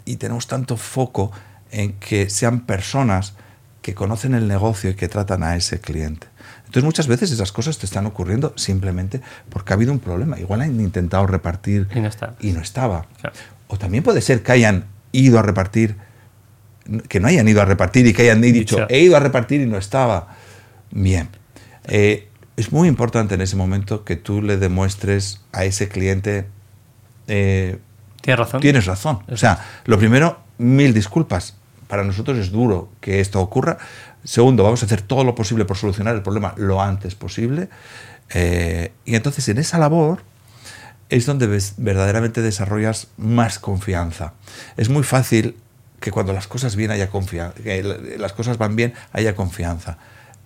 y 0.05 0.16
tenemos 0.16 0.47
tanto 0.47 0.77
foco 0.77 1.33
en 1.70 1.94
que 1.94 2.31
sean 2.31 2.61
personas 2.61 3.35
que 3.83 3.94
conocen 3.94 4.35
el 4.35 4.49
negocio 4.49 4.90
y 4.90 4.94
que 4.94 5.09
tratan 5.09 5.42
a 5.42 5.57
ese 5.57 5.81
cliente. 5.81 6.27
Entonces 6.61 6.85
muchas 6.85 7.07
veces 7.07 7.31
esas 7.31 7.53
cosas 7.53 7.79
te 7.79 7.87
están 7.87 8.07
ocurriendo 8.07 8.53
simplemente 8.57 9.20
porque 9.51 9.73
ha 9.73 9.77
habido 9.77 9.92
un 9.92 9.99
problema. 9.99 10.38
Igual 10.38 10.62
han 10.62 10.81
intentado 10.81 11.27
repartir 11.27 11.88
y 12.40 12.53
no, 12.53 12.61
estaba. 12.61 13.07
O 13.68 13.77
también 13.77 14.03
puede 14.03 14.20
ser 14.20 14.42
que 14.42 14.53
hayan 14.53 14.87
ido 15.12 15.38
a 15.38 15.42
repartir, 15.42 15.97
que 17.09 17.20
no 17.20 17.29
hayan 17.29 17.47
ido 17.47 17.61
a 17.61 17.64
repartir 17.64 18.07
y 18.07 18.12
que 18.12 18.23
hayan 18.23 18.40
dicho, 18.40 18.87
he 18.88 19.01
ido 19.01 19.16
a 19.16 19.20
repartir 19.20 19.61
y 19.61 19.66
no 19.66 19.77
estaba. 19.77 20.29
Bien. 20.90 21.29
Eh, 21.87 22.29
es 22.57 22.73
muy 22.73 22.88
importante 22.88 23.35
en 23.35 23.40
ese 23.40 23.57
momento 23.57 24.05
que 24.05 24.17
tú 24.17 24.43
le 24.43 24.57
demuestres 24.57 25.40
a 25.53 25.64
ese 25.64 25.88
cliente... 25.88 26.47
Eh, 27.27 27.79
tienes 28.21 28.38
razón. 28.38 28.61
Tienes 28.61 28.87
razón. 28.87 29.19
O 29.29 29.37
sea, 29.37 29.64
lo 29.87 29.99
primero, 29.99 30.38
mil 30.59 30.95
disculpas. 30.95 31.57
Para 31.88 32.05
nosotros 32.05 32.38
es 32.38 32.51
duro 32.51 32.90
que 33.01 33.21
esto 33.21 33.40
ocurra. 33.40 33.79
Segundo, 34.25 34.62
vamos 34.62 34.83
a 34.83 34.87
hacer 34.87 35.03
todo 35.03 35.25
lo 35.25 35.35
posible 35.35 35.64
por 35.64 35.77
solucionar 35.77 36.14
el 36.14 36.23
problema 36.23 36.55
lo 36.57 36.81
antes 36.81 37.14
posible. 37.14 37.69
Eh, 38.31 38.93
y 39.05 39.17
entonces 39.17 39.49
en 39.49 39.59
esa 39.59 39.79
labor 39.79 40.23
es 41.11 41.27
donde 41.27 41.47
verdaderamente 41.77 42.40
desarrollas 42.40 43.09
más 43.17 43.59
confianza. 43.59 44.33
Es 44.77 44.88
muy 44.88 45.03
fácil 45.03 45.57
que 46.01 46.11
cuando 46.11 46.33
las 46.33 46.47
cosas 46.47 46.77
bien 46.77 46.90
haya 46.90 47.11
confianza, 47.11 47.62
que 47.62 47.83
las 48.19 48.33
cosas 48.33 48.59
van 48.59 48.77
bien 48.77 48.95
haya 49.12 49.35
confianza. 49.35 49.99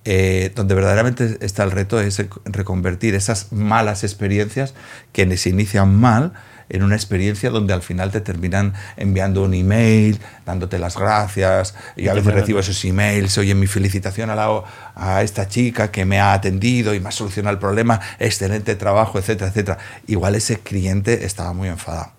Eh, 0.04 0.52
donde 0.54 0.74
verdaderamente 0.74 1.38
está 1.40 1.64
el 1.64 1.70
reto 1.70 2.00
es 2.00 2.22
reconvertir 2.44 3.14
esas 3.14 3.52
malas 3.52 4.04
experiencias 4.04 4.74
que 5.12 5.36
se 5.36 5.50
inician 5.50 5.94
mal 5.94 6.32
en 6.68 6.82
una 6.82 6.94
experiencia 6.94 7.50
donde 7.50 7.72
al 7.72 7.82
final 7.82 8.10
te 8.10 8.20
terminan 8.20 8.74
enviando 8.96 9.42
un 9.42 9.54
email, 9.54 10.18
dándote 10.44 10.78
las 10.78 10.96
gracias, 10.96 11.74
y 11.96 12.08
a 12.08 12.14
veces 12.14 12.34
recibo 12.34 12.60
esos 12.60 12.84
emails, 12.84 13.38
oye, 13.38 13.54
mi 13.54 13.66
felicitación 13.66 14.30
a, 14.30 14.34
la, 14.34 14.64
a 14.94 15.22
esta 15.22 15.48
chica 15.48 15.90
que 15.90 16.04
me 16.04 16.20
ha 16.20 16.32
atendido 16.32 16.94
y 16.94 17.00
me 17.00 17.08
ha 17.08 17.12
solucionado 17.12 17.54
el 17.54 17.58
problema, 17.58 18.00
excelente 18.18 18.74
trabajo, 18.74 19.18
etcétera, 19.18 19.50
etcétera. 19.50 19.78
Igual 20.06 20.34
ese 20.34 20.60
cliente 20.60 21.24
estaba 21.24 21.52
muy 21.52 21.68
enfadado. 21.68 22.12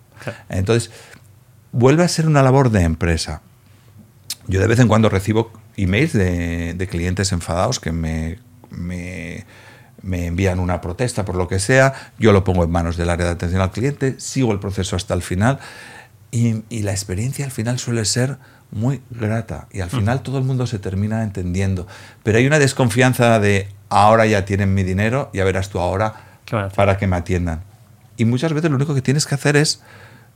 Entonces, 0.48 0.90
vuelve 1.72 2.02
a 2.02 2.08
ser 2.08 2.26
una 2.26 2.42
labor 2.42 2.70
de 2.70 2.82
empresa. 2.82 3.42
Yo 4.46 4.60
de 4.60 4.66
vez 4.66 4.80
en 4.80 4.88
cuando 4.88 5.08
recibo 5.08 5.52
emails 5.76 6.12
de, 6.12 6.74
de 6.74 6.86
clientes 6.86 7.32
enfadados 7.32 7.80
que 7.80 7.92
me, 7.92 8.38
me 8.70 9.44
me 10.02 10.26
envían 10.26 10.58
una 10.58 10.80
protesta 10.80 11.24
por 11.24 11.36
lo 11.36 11.48
que 11.48 11.58
sea, 11.58 12.12
yo 12.18 12.32
lo 12.32 12.44
pongo 12.44 12.64
en 12.64 12.70
manos 12.70 12.96
del 12.96 13.10
área 13.10 13.26
de 13.26 13.32
atención 13.32 13.60
al 13.60 13.70
cliente, 13.70 14.14
sigo 14.18 14.52
el 14.52 14.58
proceso 14.58 14.96
hasta 14.96 15.14
el 15.14 15.22
final 15.22 15.58
y, 16.30 16.62
la 16.82 16.92
experiencia 16.92 17.44
al 17.44 17.50
final 17.50 17.78
suele 17.78 18.04
ser 18.04 18.38
muy 18.70 19.00
grata 19.10 19.66
y 19.72 19.80
al 19.80 19.90
final 19.90 20.22
todo 20.22 20.38
el 20.38 20.44
mundo 20.44 20.66
se 20.66 20.78
termina 20.78 21.24
entendiendo. 21.24 21.88
Pero 22.22 22.38
hay 22.38 22.46
una 22.46 22.58
desconfianza 22.58 23.40
de 23.40 23.68
ahora 23.88 24.26
ya 24.26 24.44
tienen 24.44 24.72
mi 24.74 24.84
dinero, 24.84 25.30
ya 25.34 25.44
verás 25.44 25.70
tú 25.70 25.80
ahora 25.80 26.40
para 26.76 26.96
que 26.96 27.06
me 27.06 27.16
atiendan. 27.16 27.62
Y 28.16 28.24
muchas 28.26 28.52
veces 28.52 28.70
lo 28.70 28.76
único 28.76 28.94
que 28.94 29.02
tienes 29.02 29.26
que 29.26 29.34
hacer 29.34 29.56
es, 29.56 29.82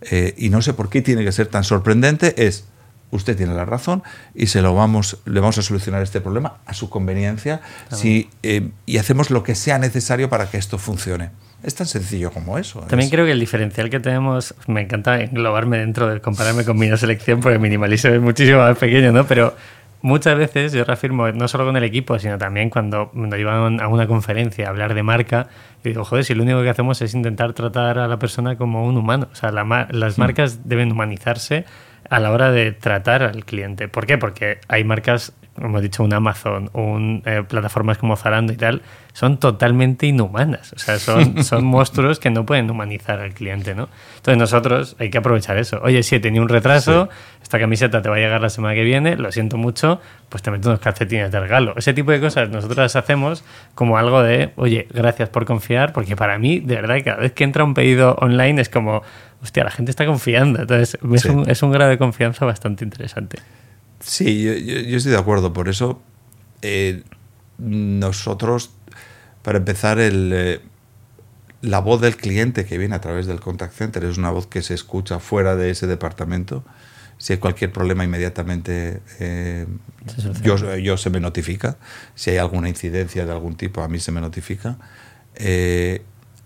eh, 0.01 0.35
y 0.37 0.49
no 0.49 0.63
sé 0.63 0.75
por 0.75 0.89
qué 0.89 1.01
tiene 1.01 1.25
que 1.25 1.33
ser 1.33 1.47
tan 1.47 1.63
sorprendente, 1.63 2.47
es 2.47 2.65
usted 3.15 3.37
tiene 3.37 3.55
la 3.55 3.65
razón 3.65 4.03
y 4.35 4.47
se 4.47 4.61
lo 4.61 4.75
vamos, 4.75 5.19
le 5.25 5.41
vamos 5.41 5.59
a 5.59 5.63
solucionar 5.63 6.03
este 6.03 6.21
problema 6.21 6.59
a 6.67 6.75
su 6.75 6.91
conveniencia 6.91 7.61
si, 7.91 8.29
eh, 8.43 8.71
y 8.87 8.99
hacemos 8.99 9.31
lo 9.31 9.43
que 9.43 9.55
sea 9.55 9.79
necesario 9.79 10.29
para 10.29 10.51
que 10.51 10.59
esto 10.59 10.79
funcione. 10.79 11.31
Es 11.63 11.75
tan 11.75 11.87
sencillo 11.87 12.31
como 12.31 12.59
eso. 12.59 12.81
También 12.81 13.09
creo 13.09 13.25
que 13.25 13.33
el 13.33 13.41
diferencial 13.41 13.89
que 13.89 13.99
tenemos, 13.99 14.55
me 14.67 14.83
encanta 14.83 15.21
englobarme 15.21 15.79
dentro 15.79 16.09
de 16.09 16.21
compararme 16.21 16.65
con 16.65 16.79
mi 16.79 16.95
selección 16.97 17.41
porque 17.41 17.59
minimalismo 17.59 18.11
es 18.11 18.21
muchísimo 18.21 18.59
más 18.59 18.77
pequeño, 18.77 19.13
¿no? 19.13 19.27
Pero 19.27 19.55
muchas 20.03 20.37
veces 20.37 20.73
yo 20.73 20.85
reafirmo, 20.85 21.33
no 21.33 21.49
solo 21.49 21.65
con 21.65 21.79
el 21.79 21.85
equipo, 21.85 22.19
sino 22.19 22.37
también 22.37 22.69
cuando 22.69 23.11
nos 23.15 23.35
llevan 23.39 23.81
a 23.81 23.89
una 23.89 24.07
conferencia 24.07 24.67
a 24.67 24.71
hablar 24.71 24.93
de 24.93 25.03
marca, 25.03 25.49
y 25.83 25.89
digo, 25.89 26.05
joder, 26.05 26.25
si 26.27 26.35
lo 26.35 26.43
único 26.43 26.63
que 26.63 26.69
hacemos 26.69 27.01
es 27.01 27.15
intentar 27.15 27.55
tratar 27.55 27.99
a 27.99 28.09
la 28.09 28.19
persona 28.19 28.57
como 28.57 28.85
un 28.87 28.99
humano. 28.99 29.29
O 29.33 29.35
sea, 29.35 29.51
las 29.51 30.19
marcas 30.19 30.69
deben 30.69 30.93
humanizarse 30.93 31.65
a 32.15 32.21
la 32.21 32.31
hora 32.31 32.53
de 32.53 32.71
tratar 32.71 33.25
al 33.25 33.45
cliente. 33.45 33.89
¿Por 33.89 34.07
qué? 34.07 34.19
Porque 34.19 34.59
hay 34.69 34.85
marcas, 34.85 35.33
como 35.57 35.67
hemos 35.67 35.83
dicho, 35.83 36.05
un 36.05 36.15
Amazon, 36.15 36.71
un, 36.73 37.25
eh, 37.27 37.43
plataformas 37.49 37.99
como 37.99 38.15
Zalando 38.15 38.53
y 38.53 38.57
tal, 38.57 38.83
son 39.13 39.39
totalmente 39.39 40.07
inhumanas. 40.07 40.73
O 40.75 40.79
sea, 40.79 41.01
son, 41.01 41.43
son 41.45 41.65
monstruos 41.65 42.21
que 42.21 42.31
no 42.31 42.47
pueden 42.47 42.71
humanizar 42.71 43.19
al 43.19 43.35
cliente, 43.35 43.75
¿no? 43.75 43.89
Entonces 44.15 44.39
nosotros 44.39 44.95
hay 45.01 45.11
que 45.11 45.19
aprovechar 45.19 45.59
eso. 45.59 45.81
Oye, 45.83 46.05
si 46.05 46.15
he 46.15 46.21
tenido 46.21 46.45
un 46.45 46.49
retraso, 46.49 47.09
esta 47.43 47.59
camiseta 47.59 48.01
te 48.01 48.09
va 48.09 48.15
a 48.15 48.21
llegar 48.21 48.41
la 48.41 48.51
semana 48.51 48.75
que 48.75 48.85
viene, 48.85 49.17
lo 49.17 49.33
siento 49.33 49.57
mucho, 49.57 50.01
pues 50.29 50.41
te 50.41 50.53
meto 50.53 50.69
unos 50.69 50.79
calcetines 50.79 51.33
de 51.33 51.41
regalo. 51.41 51.75
Ese 51.77 51.95
tipo 51.95 52.13
de 52.13 52.21
cosas 52.21 52.49
nosotros 52.49 52.79
las 52.79 52.95
hacemos 52.95 53.45
como 53.75 53.99
algo 53.99 54.23
de, 54.23 54.53
oye, 54.55 54.87
gracias 54.95 55.31
por 55.31 55.47
confiar, 55.47 55.93
porque 55.93 56.15
para 56.15 56.39
mí, 56.39 56.61
de 56.61 56.77
verdad, 56.77 56.99
cada 57.05 57.17
vez 57.17 57.33
que 57.33 57.43
entra 57.43 57.65
un 57.65 57.75
pedido 57.75 58.15
online 58.21 58.61
es 58.61 58.69
como, 58.69 59.03
hostia, 59.45 59.63
la 59.63 59.71
gente 59.71 59.91
está 59.91 60.05
confiando. 60.05 60.63
Entonces, 60.63 60.99
es, 61.13 61.25
un, 61.27 61.49
es 61.49 61.63
un 61.63 61.71
grado 61.71 61.91
de 61.91 61.99
confianza 61.99 62.45
bastante 62.45 62.85
interesante. 62.85 63.39
Sí, 64.01 64.43
yo, 64.43 64.53
yo, 64.55 64.97
estoy 64.97 65.13
de 65.13 65.19
acuerdo. 65.19 65.53
Por 65.53 65.69
eso, 65.69 66.03
eh, 66.63 67.05
nosotros 67.59 68.71
para 69.45 69.59
empezar, 69.59 69.99
el, 69.99 70.33
eh, 70.35 70.61
la 71.61 71.81
voz 71.81 72.01
del 72.01 72.17
cliente 72.17 72.65
que 72.65 72.79
viene 72.79 72.95
a 72.95 73.01
través 73.03 73.27
del 73.27 73.41
contact 73.41 73.75
center 73.75 74.03
es 74.05 74.17
una 74.17 74.31
voz 74.31 74.47
que 74.47 74.63
se 74.63 74.73
escucha 74.73 75.19
fuera 75.19 75.55
de 75.55 75.71
ese 75.71 75.87
departamento. 75.87 76.65
Si 77.19 77.35
hay 77.35 77.39
cualquier 77.39 77.71
problema, 77.71 78.05
inmediatamente 78.05 79.03
eh, 79.21 79.67
yo, 80.43 80.77
yo, 80.77 80.97
se 80.97 81.11
me 81.11 81.21
notifica. 81.21 81.77
Si 82.15 82.31
hay 82.31 82.39
alguna 82.39 82.71
incidencia 82.71 83.27
de 83.27 83.33
algún 83.33 83.55
tipo, 83.57 83.83
a 83.83 83.89
mí 83.89 84.01
se 84.01 84.13
me 84.13 84.23
notifica. 84.23 84.79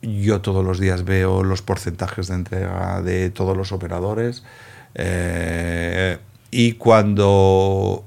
Eh, 0.03 0.23
yo 0.23 0.41
todos 0.41 0.65
los 0.65 0.79
días 0.79 1.05
veo 1.05 1.43
los 1.43 1.63
porcentajes 1.63 2.29
de 2.29 2.35
entrega 2.35 3.03
de 3.03 3.31
todos 3.31 3.57
los 3.57 3.73
operadores. 3.73 4.45
y 6.51 6.73
cuando 6.73 8.05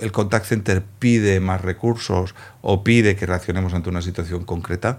el 0.00 0.12
contact 0.12 0.46
center 0.46 0.82
pide 0.98 1.40
más 1.40 1.60
recursos 1.60 2.34
o 2.62 2.82
pide 2.84 3.16
que 3.16 3.26
reaccionemos 3.26 3.74
ante 3.74 3.90
una 3.90 4.02
situación 4.02 4.44
concreta, 4.44 4.98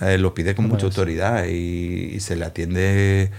eh, 0.00 0.18
lo 0.18 0.34
pide 0.34 0.54
con 0.54 0.68
mucha 0.68 0.86
autoridad 0.86 1.46
y, 1.46 2.18
se 2.20 2.36
le 2.36 2.44
atiende 2.44 3.30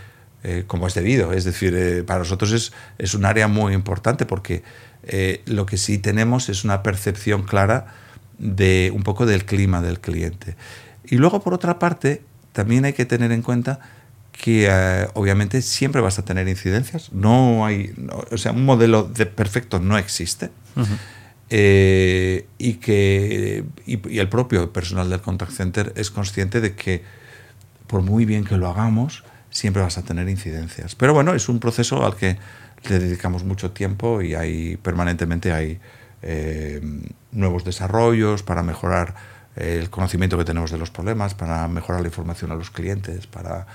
eh, 0.43 0.63
como 0.67 0.87
es 0.87 0.93
debido. 0.93 1.33
Es 1.33 1.43
decir, 1.43 1.75
eh, 1.75 2.03
para 2.03 2.19
nosotros 2.19 2.51
es, 2.53 2.73
es, 2.97 3.13
un 3.13 3.25
área 3.25 3.47
muy 3.47 3.73
importante 3.73 4.25
porque 4.25 4.63
lo 5.45 5.67
que 5.67 5.77
sí 5.77 5.99
tenemos 5.99 6.49
es 6.49 6.63
una 6.63 6.81
percepción 6.81 7.43
clara 7.43 7.93
de 8.39 8.91
un 8.95 9.03
poco 9.03 9.27
del 9.27 9.45
clima 9.45 9.81
del 9.81 9.99
cliente. 9.99 10.55
Y 11.05 11.17
luego, 11.17 11.41
por 11.41 11.53
otra 11.53 11.77
parte, 11.77 12.23
también 12.55 12.85
hay 12.85 12.93
que 12.93 13.05
tener 13.05 13.33
en 13.33 13.41
cuenta 13.41 13.81
que 14.31 14.69
obviamente 15.13 15.61
siempre 15.61 16.01
vas 16.01 16.19
a 16.19 16.25
tener 16.25 16.47
incidencias. 16.47 17.11
No 17.11 17.65
hay, 17.65 17.93
o 18.31 18.37
sea, 18.37 18.53
un 18.53 18.63
modelo 18.63 19.03
de 19.03 19.25
perfecto 19.25 19.79
no 19.79 19.97
existe. 19.97 20.51
Eh, 21.49 22.47
y 22.57 22.73
que 22.75 23.65
y, 23.85 24.17
el 24.17 24.29
propio 24.29 24.73
personal 24.73 25.09
del 25.09 25.21
contact 25.21 25.51
center 25.51 25.93
es 25.95 26.09
consciente 26.09 26.59
de 26.59 26.75
que 26.75 27.03
por 27.87 28.01
muy 28.01 28.25
bien 28.25 28.45
que 28.45 28.57
lo 28.57 28.67
hagamos, 28.67 29.23
siempre 29.51 29.81
vas 29.83 29.97
a 29.97 30.03
tener 30.03 30.27
incidencias. 30.29 30.95
Pero 30.95 31.13
bueno, 31.13 31.33
es 31.33 31.49
un 31.49 31.59
proceso 31.59 32.05
al 32.05 32.15
que 32.15 32.37
le 32.89 32.99
dedicamos 32.99 33.43
mucho 33.43 33.71
tiempo 33.71 34.21
y 34.21 34.33
hay 34.33 34.77
permanentemente 34.77 35.51
hay 35.51 35.79
eh, 36.21 36.81
nuevos 37.31 37.65
desarrollos 37.65 38.43
para 38.43 38.63
mejorar 38.63 39.34
el 39.55 39.89
conocimiento 39.89 40.37
que 40.37 40.45
tenemos 40.45 40.71
de 40.71 40.77
los 40.77 40.91
problemas, 40.91 41.33
para 41.33 41.67
mejorar 41.67 42.01
la 42.01 42.07
información 42.07 42.51
a 42.51 42.55
los 42.55 42.71
clientes, 42.71 43.27
para, 43.27 43.65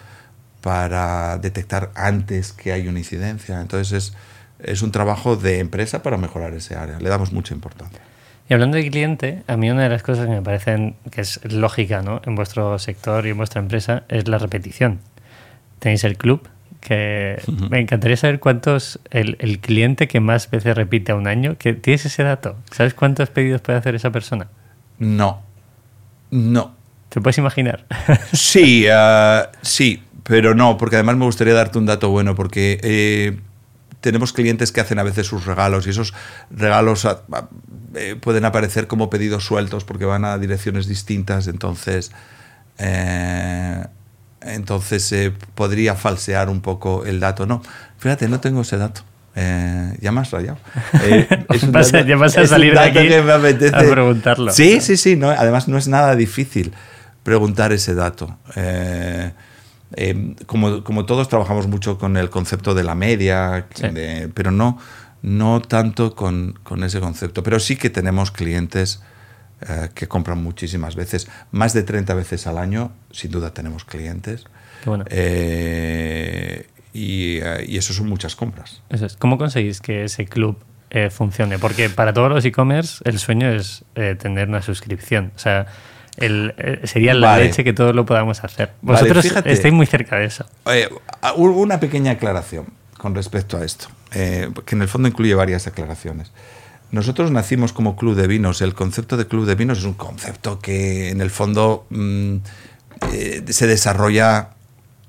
para 0.60 1.38
detectar 1.38 1.90
antes 1.94 2.52
que 2.52 2.72
hay 2.72 2.88
una 2.88 2.98
incidencia. 2.98 3.60
Entonces 3.60 3.92
es, 3.92 4.16
es 4.62 4.82
un 4.82 4.92
trabajo 4.92 5.36
de 5.36 5.58
empresa 5.58 6.02
para 6.02 6.16
mejorar 6.16 6.52
ese 6.54 6.76
área. 6.76 6.98
Le 6.98 7.08
damos 7.08 7.32
mucha 7.32 7.54
importancia. 7.54 8.00
Y 8.48 8.52
hablando 8.52 8.76
de 8.76 8.90
cliente, 8.90 9.42
a 9.46 9.56
mí 9.56 9.70
una 9.70 9.84
de 9.84 9.88
las 9.88 10.02
cosas 10.02 10.26
que 10.26 10.32
me 10.32 10.42
parecen 10.42 10.96
que 11.10 11.20
es 11.20 11.40
lógica 11.44 12.02
¿no? 12.02 12.20
en 12.24 12.34
vuestro 12.34 12.78
sector 12.78 13.24
y 13.26 13.30
en 13.30 13.36
vuestra 13.36 13.60
empresa 13.60 14.02
es 14.08 14.26
la 14.26 14.38
repetición. 14.38 14.98
Tenéis 15.78 16.02
el 16.04 16.16
club, 16.18 16.48
que 16.80 17.40
me 17.70 17.78
encantaría 17.78 18.16
saber 18.16 18.40
cuántos, 18.40 18.98
el, 19.10 19.36
el, 19.38 19.60
cliente 19.60 20.08
que 20.08 20.18
más 20.18 20.50
veces 20.50 20.74
repite 20.74 21.12
a 21.12 21.14
un 21.14 21.26
año, 21.26 21.56
que 21.58 21.74
¿tienes 21.74 22.04
ese 22.06 22.22
dato? 22.22 22.56
¿Sabes 22.72 22.94
cuántos 22.94 23.30
pedidos 23.30 23.60
puede 23.60 23.78
hacer 23.78 23.94
esa 23.94 24.10
persona? 24.10 24.48
No, 24.98 25.42
no. 26.30 26.74
¿Te 27.08 27.20
puedes 27.20 27.38
imaginar? 27.38 27.86
sí, 28.32 28.86
uh, 28.88 29.48
sí, 29.62 30.02
pero 30.22 30.54
no, 30.54 30.76
porque 30.76 30.96
además 30.96 31.16
me 31.16 31.24
gustaría 31.24 31.54
darte 31.54 31.78
un 31.78 31.86
dato 31.86 32.10
bueno, 32.10 32.34
porque... 32.34 32.78
Eh, 32.82 33.40
tenemos 34.00 34.32
clientes 34.32 34.72
que 34.72 34.80
hacen 34.80 34.98
a 34.98 35.02
veces 35.02 35.26
sus 35.26 35.44
regalos 35.44 35.86
y 35.86 35.90
esos 35.90 36.14
regalos 36.50 37.06
eh, 37.94 38.16
pueden 38.20 38.44
aparecer 38.44 38.86
como 38.86 39.10
pedidos 39.10 39.44
sueltos 39.44 39.84
porque 39.84 40.04
van 40.04 40.24
a 40.24 40.38
direcciones 40.38 40.86
distintas, 40.86 41.46
entonces, 41.48 42.12
eh, 42.78 43.84
entonces 44.40 45.12
eh, 45.12 45.32
podría 45.54 45.94
falsear 45.94 46.48
un 46.48 46.60
poco 46.60 47.04
el 47.04 47.20
dato. 47.20 47.46
No, 47.46 47.62
fíjate, 47.98 48.28
no 48.28 48.40
tengo 48.40 48.62
ese 48.62 48.78
dato. 48.78 49.02
Ya 49.34 50.12
me 50.12 50.20
has 50.20 50.30
rayado. 50.30 50.58
ya 52.06 52.16
vas 52.16 52.36
a 52.36 52.46
salir 52.46 52.74
de 52.74 52.80
aquí 52.80 53.12
a 53.12 53.78
preguntarlo. 53.78 54.52
Sí, 54.52 54.80
sí, 54.80 54.96
sí. 54.96 55.16
No, 55.16 55.30
además, 55.30 55.68
no 55.68 55.78
es 55.78 55.88
nada 55.88 56.16
difícil 56.16 56.72
preguntar 57.22 57.72
ese 57.72 57.94
dato. 57.94 58.38
Eh, 58.56 60.34
como, 60.46 60.84
como, 60.84 61.04
todos 61.04 61.28
trabajamos 61.28 61.66
mucho 61.66 61.98
con 61.98 62.16
el 62.16 62.30
concepto 62.30 62.74
de 62.74 62.84
la 62.84 62.94
media, 62.94 63.66
pero 64.34 64.50
no, 64.50 64.78
no 65.22 65.60
tanto 65.60 66.14
con, 66.14 66.58
con, 66.62 66.84
ese 66.84 67.00
concepto. 67.00 67.42
Pero 67.42 67.58
sí 67.58 67.76
que 67.76 67.90
tenemos 67.90 68.30
clientes 68.30 69.02
eh, 69.68 69.90
que 69.94 70.08
compran 70.08 70.42
muchísimas 70.42 70.96
veces, 70.96 71.28
más 71.50 71.74
de 71.74 71.82
30 71.82 72.14
veces 72.14 72.46
al 72.46 72.56
año, 72.56 72.92
sin 73.10 73.30
duda 73.30 73.52
tenemos 73.52 73.84
clientes. 73.84 74.44
Eh, 75.10 76.66
y, 76.92 77.38
y, 77.66 77.76
eso 77.76 77.92
son 77.92 78.08
muchas 78.08 78.36
compras. 78.36 78.82
Eso 78.90 79.06
es. 79.06 79.16
¿Cómo 79.16 79.38
conseguís 79.38 79.80
que 79.80 80.04
ese 80.04 80.26
club 80.26 80.58
funcione? 81.10 81.58
Porque 81.58 81.88
para 81.88 82.12
todos 82.12 82.30
los 82.30 82.44
e-commerce 82.44 83.00
el 83.04 83.18
sueño 83.18 83.48
es 83.48 83.84
tener 84.18 84.48
una 84.48 84.60
suscripción. 84.60 85.32
O 85.36 85.38
sea, 85.38 85.66
el, 86.16 86.54
eh, 86.58 86.80
sería 86.84 87.14
la 87.14 87.38
leche 87.38 87.64
que 87.64 87.72
todos 87.72 87.94
lo 87.94 88.06
podamos 88.06 88.42
hacer. 88.44 88.72
Vosotros 88.82 89.24
estáis 89.24 89.74
muy 89.74 89.86
cerca 89.86 90.16
de 90.16 90.26
eso. 90.26 90.46
una 91.36 91.80
pequeña 91.80 92.12
aclaración 92.12 92.66
con 92.98 93.14
respecto 93.14 93.56
a 93.56 93.64
esto, 93.64 93.88
eh, 94.12 94.50
que 94.66 94.74
en 94.74 94.82
el 94.82 94.88
fondo 94.88 95.08
incluye 95.08 95.34
varias 95.34 95.66
aclaraciones. 95.66 96.32
nosotros 96.92 97.30
nacimos 97.30 97.72
como 97.72 97.96
club 97.96 98.16
de 98.16 98.26
vinos. 98.26 98.60
El 98.60 98.74
concepto 98.74 99.16
de 99.16 99.26
club 99.26 99.46
de 99.46 99.54
vinos 99.54 99.78
es 99.78 99.84
un 99.84 99.94
concepto 99.94 100.58
que 100.58 101.10
en 101.10 101.20
el 101.20 101.30
fondo 101.30 101.86
mm, 101.90 102.36
eh, 103.12 103.44
se 103.48 103.66
desarrolla. 103.66 104.50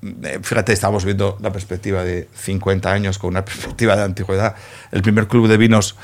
Eh, 0.02 0.38
Fíjate, 0.42 0.72
estamos 0.72 1.04
viendo 1.04 1.38
la 1.40 1.52
perspectiva 1.52 2.02
de 2.04 2.28
50 2.34 2.90
años 2.90 3.18
con 3.18 3.30
una 3.30 3.44
perspectiva 3.46 3.96
de 3.96 4.02
antigüedad. 4.02 4.56
El 4.90 5.02
primer 5.02 5.28
club 5.28 5.48
de 5.48 5.56
vinos 5.56 5.96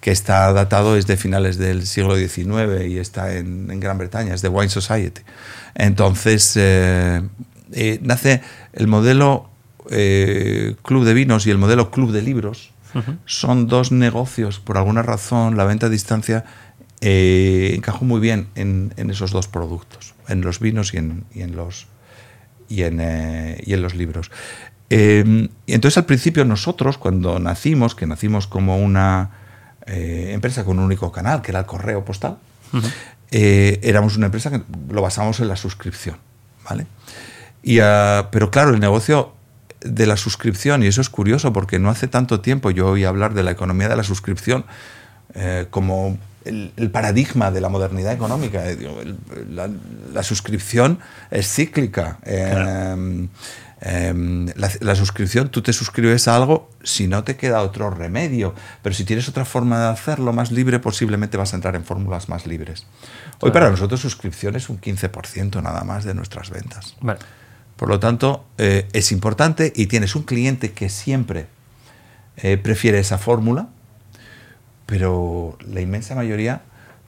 que 0.00 0.12
está 0.12 0.52
datado 0.52 0.96
es 0.96 1.08
de 1.08 1.16
finales 1.16 1.58
del 1.58 1.84
siglo 1.84 2.16
XIX 2.16 2.86
y 2.88 2.98
está 2.98 3.34
en, 3.34 3.70
en 3.70 3.80
Gran 3.80 3.98
Bretaña, 3.98 4.34
es 4.34 4.40
de 4.40 4.48
Wine 4.48 4.68
Society. 4.68 5.22
Entonces, 5.74 6.56
eh, 6.56 7.22
eh, 7.72 7.98
nace 8.02 8.40
el 8.72 8.86
modelo 8.86 9.50
eh, 9.90 10.76
club 10.82 11.04
de 11.04 11.12
vinos 11.12 11.46
y 11.46 11.50
el 11.50 11.58
modelo 11.58 11.90
club 11.90 12.12
de 12.12 12.22
libros. 12.22 12.72
Son 13.26 13.66
dos 13.66 13.92
negocios, 13.92 14.58
por 14.58 14.78
alguna 14.78 15.02
razón, 15.02 15.56
la 15.56 15.64
venta 15.64 15.86
a 15.86 15.88
distancia 15.90 16.44
encajó 17.00 18.06
muy 18.06 18.20
bien 18.20 18.46
en, 18.54 18.94
en 18.96 19.10
esos 19.10 19.32
dos 19.32 19.48
productos, 19.48 20.14
en 20.28 20.40
los 20.40 20.60
vinos 20.60 20.94
y 20.94 20.98
en, 20.98 21.24
y 21.34 21.42
en 21.42 21.56
los, 21.56 21.88
y 22.68 22.82
en, 22.82 23.00
eh, 23.00 23.62
y 23.64 23.72
en 23.74 23.82
los 23.82 23.94
libros. 23.94 24.30
Eh, 24.90 25.48
y 25.66 25.72
entonces 25.72 25.98
al 25.98 26.06
principio 26.06 26.44
nosotros, 26.44 26.98
cuando 26.98 27.38
nacimos, 27.38 27.94
que 27.94 28.06
nacimos 28.06 28.46
como 28.46 28.78
una 28.78 29.30
eh, 29.86 30.30
empresa 30.32 30.64
con 30.64 30.78
un 30.78 30.84
único 30.84 31.12
canal, 31.12 31.42
que 31.42 31.52
era 31.52 31.60
el 31.60 31.66
correo 31.66 32.04
postal, 32.04 32.38
eh, 33.30 33.80
éramos 33.82 34.16
una 34.16 34.26
empresa 34.26 34.50
que 34.50 34.62
lo 34.88 35.02
basamos 35.02 35.40
en 35.40 35.48
la 35.48 35.56
suscripción, 35.56 36.16
¿vale? 36.68 36.86
Y, 37.62 37.80
ah, 37.80 38.28
pero 38.30 38.50
claro, 38.50 38.70
el 38.70 38.80
negocio 38.80 39.32
de 39.80 40.06
la 40.06 40.16
suscripción, 40.16 40.82
y 40.82 40.86
eso 40.86 41.00
es 41.00 41.10
curioso 41.10 41.52
porque 41.52 41.78
no 41.78 41.90
hace 41.90 42.08
tanto 42.08 42.40
tiempo 42.40 42.70
yo 42.70 42.88
oí 42.88 43.04
hablar 43.04 43.34
de 43.34 43.42
la 43.42 43.50
economía 43.50 43.88
de 43.88 43.96
la 43.96 44.02
suscripción 44.02 44.64
eh, 45.34 45.66
como 45.70 46.18
el, 46.46 46.72
el 46.76 46.90
paradigma 46.90 47.50
de 47.50 47.60
la 47.60 47.68
modernidad 47.68 48.12
económica. 48.12 48.68
Eh, 48.70 48.78
el- 49.02 49.54
la, 49.56 49.68
la 50.12 50.22
suscripción 50.22 50.98
es 51.30 51.46
cíclica. 51.52 52.18
Eh, 52.24 53.28
eh, 53.82 54.46
la, 54.56 54.70
la 54.80 54.94
suscripción, 54.94 55.50
tú 55.50 55.60
te 55.62 55.72
suscribes 55.72 56.28
a 56.28 56.36
algo 56.36 56.70
si 56.82 57.06
no 57.08 57.24
te 57.24 57.36
queda 57.36 57.60
otro 57.60 57.90
remedio, 57.90 58.54
pero 58.82 58.94
si 58.94 59.04
tienes 59.04 59.28
otra 59.28 59.44
forma 59.44 59.78
de 59.78 59.86
hacerlo 59.88 60.32
más 60.32 60.50
libre, 60.50 60.78
posiblemente 60.78 61.36
vas 61.36 61.52
a 61.52 61.56
entrar 61.56 61.76
en 61.76 61.84
fórmulas 61.84 62.28
más 62.30 62.46
libres. 62.46 62.86
Hoy 63.40 63.50
para 63.50 63.68
nosotros 63.70 64.00
suscripción 64.00 64.56
es 64.56 64.70
un 64.70 64.80
15% 64.80 65.62
nada 65.62 65.84
más 65.84 66.04
de 66.04 66.14
nuestras 66.14 66.48
ventas. 66.50 66.96
Vale. 67.02 67.18
Por 67.76 67.90
lo 67.90 68.00
tanto, 68.00 68.46
eh, 68.56 68.88
es 68.94 69.12
importante 69.12 69.70
y 69.76 69.86
tienes 69.86 70.16
un 70.16 70.22
cliente 70.22 70.72
que 70.72 70.88
siempre 70.88 71.46
eh, 72.38 72.56
prefiere 72.56 72.98
esa 72.98 73.18
fórmula, 73.18 73.68
pero 74.86 75.58
la 75.68 75.80
inmensa 75.80 76.14
mayoría 76.14 76.62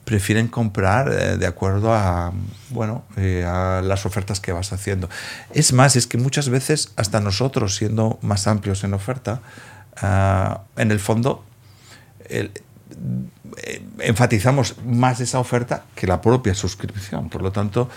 prefieren 0.05 0.49
comprar 0.49 1.13
eh, 1.13 1.37
de 1.37 1.47
acuerdo 1.47 1.93
a, 1.95 2.33
bueno, 2.71 3.05
eh, 3.17 3.45
a 3.47 3.83
las 3.83 4.07
ofertas 4.07 4.41
que 4.41 4.53
vas 4.53 4.73
haciendo. 4.73 5.09
Es 5.53 5.73
más, 5.73 5.97
es 5.97 6.07
que 6.07 6.17
muchas 6.19 6.49
veces, 6.49 6.93
hasta 6.97 7.21
nosotros, 7.21 7.77
siendo 7.77 8.19
más 8.23 8.47
amplios 8.47 8.85
en 8.85 8.95
oferta, 8.95 9.43
ah, 10.01 10.63
en 10.77 10.91
el 10.91 10.99
fondo, 10.99 11.45
el- 12.29 12.53
eh, 13.59 13.83
enfatizamos 14.01 14.77
más 14.85 15.21
esa 15.21 15.39
oferta 15.39 15.85
que 15.95 16.07
la 16.07 16.21
propia 16.23 16.55
suscripción. 16.55 17.29
Por 17.29 17.43
lo 17.43 17.53
tanto, 17.53 17.89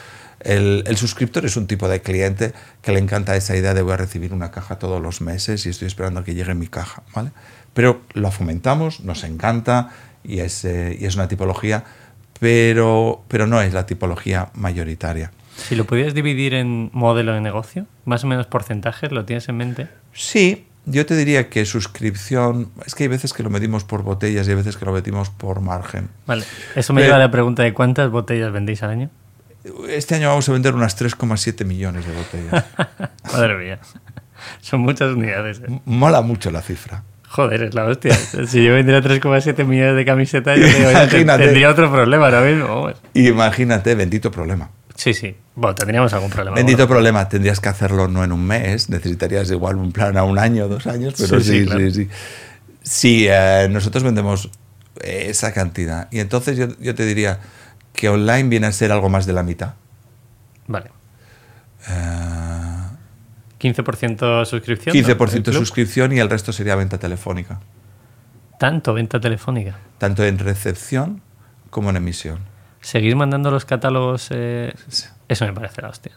el, 0.41 0.83
el 0.87 0.97
suscriptor 0.97 1.45
es 1.45 1.55
un 1.55 1.65
tipo 1.67 1.87
de 1.87 2.01
cliente 2.01 2.53
que 2.81 2.91
le 2.91 2.99
encanta 2.99 3.35
esa 3.35 3.55
idea 3.55 3.73
de 3.73 3.81
voy 3.83 3.93
a 3.93 3.97
recibir 3.97 4.33
una 4.33 4.51
caja 4.51 4.77
todos 4.79 5.01
los 5.01 5.21
meses 5.21 5.65
y 5.65 5.69
estoy 5.69 5.87
esperando 5.87 6.19
a 6.19 6.23
que 6.25 6.33
llegue 6.33 6.55
mi 6.55 6.67
caja. 6.67 7.03
¿vale? 7.15 7.31
Pero 7.73 8.01
lo 8.13 8.31
fomentamos, 8.31 9.01
nos 9.01 9.23
encanta 9.23 9.89
y 10.23 10.39
es, 10.39 10.65
eh, 10.65 10.97
y 10.99 11.05
es 11.05 11.15
una 11.15 11.27
tipología, 11.27 11.83
pero, 12.39 13.23
pero 13.27 13.47
no 13.47 13.61
es 13.61 13.73
la 13.73 13.85
tipología 13.85 14.49
mayoritaria. 14.53 15.31
Si 15.55 15.75
lo 15.75 15.85
pudieras 15.85 16.13
dividir 16.13 16.53
en 16.53 16.89
modelo 16.93 17.33
de 17.33 17.41
negocio, 17.41 17.85
más 18.05 18.23
o 18.23 18.27
menos 18.27 18.47
porcentajes, 18.47 19.11
¿lo 19.11 19.25
tienes 19.25 19.47
en 19.49 19.57
mente? 19.57 19.87
Sí, 20.13 20.65
yo 20.85 21.05
te 21.05 21.15
diría 21.15 21.49
que 21.49 21.65
suscripción, 21.65 22.71
es 22.85 22.95
que 22.95 23.03
hay 23.03 23.07
veces 23.09 23.33
que 23.33 23.43
lo 23.43 23.49
medimos 23.49 23.83
por 23.83 24.01
botellas 24.03 24.47
y 24.47 24.49
hay 24.49 24.55
veces 24.55 24.77
que 24.77 24.85
lo 24.85 24.91
medimos 24.91 25.29
por 25.29 25.61
margen. 25.61 26.09
Vale. 26.25 26.45
Eso 26.75 26.93
me 26.93 27.03
lleva 27.03 27.17
a 27.17 27.19
la 27.19 27.31
pregunta 27.31 27.63
de 27.63 27.73
cuántas 27.73 28.09
botellas 28.09 28.51
vendéis 28.51 28.81
al 28.83 28.89
año. 28.89 29.09
Este 29.87 30.15
año 30.15 30.29
vamos 30.29 30.49
a 30.49 30.53
vender 30.53 30.73
unas 30.73 30.99
3,7 30.99 31.65
millones 31.65 32.05
de 32.05 32.13
botellas. 32.13 32.65
Madre 33.31 33.57
mía. 33.57 33.79
Son 34.61 34.81
muchas 34.81 35.11
unidades. 35.11 35.59
¿eh? 35.59 35.79
Mola 35.85 36.21
mucho 36.21 36.49
la 36.49 36.63
cifra. 36.63 37.03
Joder, 37.31 37.63
es 37.63 37.73
la 37.73 37.85
hostia. 37.85 38.13
Si 38.47 38.63
yo 38.63 38.73
vendiera 38.73 39.01
3,7 39.01 39.65
millones 39.65 39.95
de 39.95 40.05
camisetas, 40.05 40.59
yo 40.59 40.65
digo, 40.65 40.89
tendría 41.37 41.69
otro 41.69 41.89
problema 41.89 42.25
ahora 42.25 42.41
mismo. 42.41 42.67
vamos. 42.67 42.93
Imagínate, 43.13 43.95
bendito 43.95 44.29
problema. 44.31 44.69
Sí, 44.95 45.13
sí. 45.13 45.35
Bueno, 45.55 45.73
tendríamos 45.75 46.13
algún 46.13 46.29
problema. 46.29 46.55
Bendito 46.55 46.87
problema, 46.87 47.27
tendrías 47.29 47.59
que 47.61 47.69
hacerlo 47.69 48.07
no 48.09 48.23
en 48.23 48.33
un 48.33 48.45
mes, 48.45 48.89
necesitarías 48.89 49.49
igual 49.49 49.77
un 49.77 49.91
plan 49.93 50.17
a 50.17 50.23
un 50.23 50.37
año, 50.37 50.67
dos 50.67 50.87
años, 50.87 51.13
pero 51.17 51.39
Sí, 51.39 51.45
sí, 51.51 51.59
sí, 51.61 51.65
claro. 51.65 51.91
sí. 51.91 52.09
Sí, 52.83 53.27
eh, 53.29 53.67
nosotros 53.71 54.03
vendemos 54.03 54.49
esa 55.01 55.53
cantidad. 55.53 56.07
Y 56.11 56.19
entonces 56.19 56.57
yo, 56.57 56.67
yo 56.79 56.93
te 56.95 57.05
diría 57.05 57.39
que 57.93 58.09
online 58.09 58.49
viene 58.49 58.67
a 58.67 58.71
ser 58.73 58.91
algo 58.91 59.09
más 59.09 59.25
de 59.25 59.33
la 59.33 59.43
mitad. 59.43 59.73
Vale. 60.67 60.91
Eh, 61.89 62.50
15% 63.61 64.45
suscripción. 64.45 64.95
¿no? 64.95 65.01
15% 65.07 65.33
¿El 65.35 65.43
club? 65.43 65.53
suscripción 65.55 66.11
y 66.13 66.19
el 66.19 66.29
resto 66.29 66.51
sería 66.51 66.75
venta 66.75 66.97
telefónica, 66.97 67.59
Tanto, 68.59 68.93
venta 68.93 69.19
telefónica. 69.19 69.77
tanto 69.97 70.23
en 70.23 70.37
recepción 70.39 71.21
como 71.69 71.89
en 71.89 71.97
emisión. 71.97 72.39
¿Seguir 72.81 73.15
mandando 73.15 73.51
los 73.51 73.65
catálogos? 73.65 74.27
eh, 74.31 74.73
Eso 75.27 75.45
me 75.45 75.53
parece 75.53 75.81
la 75.81 75.89
hostia. 75.89 76.11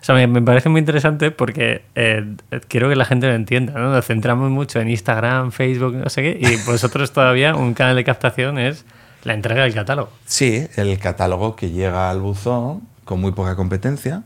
O 0.00 0.02
sea, 0.04 0.14
me, 0.14 0.26
me 0.26 0.40
parece 0.40 0.68
muy 0.70 0.78
interesante 0.78 1.30
porque 1.30 1.82
eh, 1.94 2.36
quiero 2.68 2.88
que 2.88 2.96
la 2.96 3.04
gente 3.04 3.26
lo 3.26 3.34
entienda, 3.34 3.74
¿no? 3.74 3.90
Nos 3.92 4.06
centramos 4.06 4.50
mucho 4.50 4.80
en 4.80 4.88
Instagram, 4.88 5.52
Facebook, 5.52 5.94
no 5.94 6.08
sé 6.08 6.22
qué, 6.22 6.38
y 6.40 6.56
vosotros 6.66 7.12
todavía 7.12 7.54
un 7.54 7.74
canal 7.74 7.96
de 7.96 8.04
captación 8.04 8.58
es 8.58 8.86
la 9.24 9.34
entrega 9.34 9.64
del 9.64 9.74
catálogo. 9.74 10.10
Sí, 10.24 10.66
el 10.76 10.98
catálogo 10.98 11.54
que 11.54 11.70
llega 11.70 12.08
al 12.10 12.20
buzón 12.20 12.80
con 13.04 13.20
muy 13.20 13.32
poca 13.32 13.56
competencia. 13.56 14.22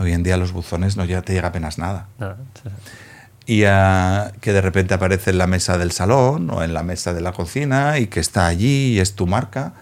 Hoy 0.00 0.14
en 0.14 0.22
día 0.22 0.38
los 0.38 0.52
buzones 0.52 0.96
no 0.96 1.04
ya 1.04 1.20
te 1.20 1.34
llega 1.34 1.48
apenas 1.48 1.76
nada. 1.76 2.06
Nada, 2.18 2.38
Y 3.44 3.64
ah, 3.64 4.32
que 4.40 4.54
de 4.54 4.62
repente 4.62 4.94
aparece 4.94 5.28
en 5.30 5.36
la 5.36 5.46
mesa 5.46 5.76
del 5.76 5.92
salón 5.92 6.48
o 6.50 6.62
en 6.62 6.72
la 6.72 6.82
mesa 6.82 7.12
de 7.12 7.20
la 7.20 7.32
cocina 7.32 7.98
y 7.98 8.06
que 8.06 8.18
está 8.18 8.46
allí 8.46 8.94
y 8.94 9.00
es 9.00 9.14
tu 9.14 9.26
marca, 9.26 9.74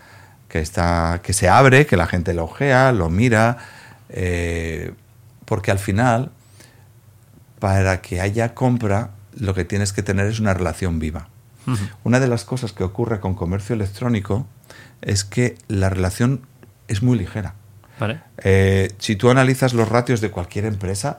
que, 0.48 0.58
está, 0.58 1.20
que 1.22 1.32
se 1.32 1.48
abre, 1.48 1.86
que 1.86 1.96
la 1.96 2.08
gente 2.08 2.34
lo 2.34 2.44
ojea, 2.46 2.90
lo 2.90 3.10
mira, 3.10 3.58
eh, 4.08 4.92
porque 5.44 5.70
al 5.70 5.78
final, 5.78 6.32
para 7.60 8.00
que 8.00 8.20
haya 8.20 8.54
compra, 8.54 9.10
lo 9.38 9.54
que 9.54 9.64
tienes 9.64 9.92
que 9.92 10.02
tener 10.02 10.26
es 10.26 10.40
una 10.40 10.52
relación 10.52 10.98
viva. 10.98 11.28
Una 12.02 12.18
de 12.18 12.26
las 12.26 12.44
cosas 12.44 12.72
que 12.72 12.82
ocurre 12.82 13.20
con 13.20 13.34
comercio 13.34 13.74
electrónico 13.74 14.46
es 15.00 15.22
que 15.22 15.58
la 15.68 15.90
relación 15.90 16.40
es 16.88 17.02
muy 17.02 17.16
ligera. 17.18 17.54
¿Vale? 17.98 18.20
Eh, 18.38 18.92
si 18.98 19.16
tú 19.16 19.30
analizas 19.30 19.74
los 19.74 19.88
ratios 19.88 20.20
de 20.20 20.30
cualquier 20.30 20.64
empresa, 20.66 21.18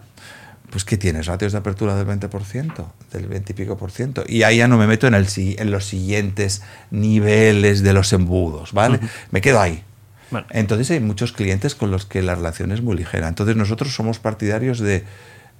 pues 0.69 0.85
¿qué 0.85 0.97
tienes? 0.97 1.25
Ratios 1.25 1.51
de 1.51 1.57
apertura 1.57 1.95
del 1.95 2.07
20%, 2.07 2.85
del 3.11 3.27
20 3.27 3.51
y 3.51 3.55
pico 3.55 3.77
por 3.77 3.91
ciento. 3.91 4.23
Y 4.27 4.43
ahí 4.43 4.57
ya 4.57 4.67
no 4.67 4.77
me 4.77 4.87
meto 4.87 5.07
en, 5.07 5.15
el, 5.15 5.27
en 5.35 5.71
los 5.71 5.85
siguientes 5.85 6.61
niveles 6.91 7.81
de 7.81 7.93
los 7.93 8.13
embudos, 8.13 8.73
¿vale? 8.73 8.99
Me 9.31 9.41
quedo 9.41 9.59
ahí. 9.59 9.83
Vale. 10.31 10.45
Entonces 10.51 10.91
hay 10.91 10.99
muchos 10.99 11.31
clientes 11.31 11.73
con 11.73 11.89
los 11.89 12.05
que 12.05 12.21
la 12.21 12.35
relación 12.35 12.71
es 12.71 12.81
muy 12.81 12.95
ligera. 12.95 13.27
Entonces 13.27 13.55
nosotros 13.55 13.95
somos 13.95 14.19
partidarios 14.19 14.79
de, 14.79 15.03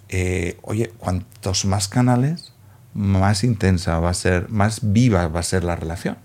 eh, 0.09 0.57
oye, 0.61 0.91
cuantos 0.97 1.65
más 1.65 1.87
canales, 1.87 2.53
más 2.93 3.43
intensa 3.43 3.99
va 3.99 4.11
a 4.11 4.13
ser, 4.13 4.49
más 4.49 4.79
viva 4.81 5.27
va 5.27 5.39
a 5.39 5.43
ser 5.43 5.63
la 5.63 5.75
relación. 5.75 6.17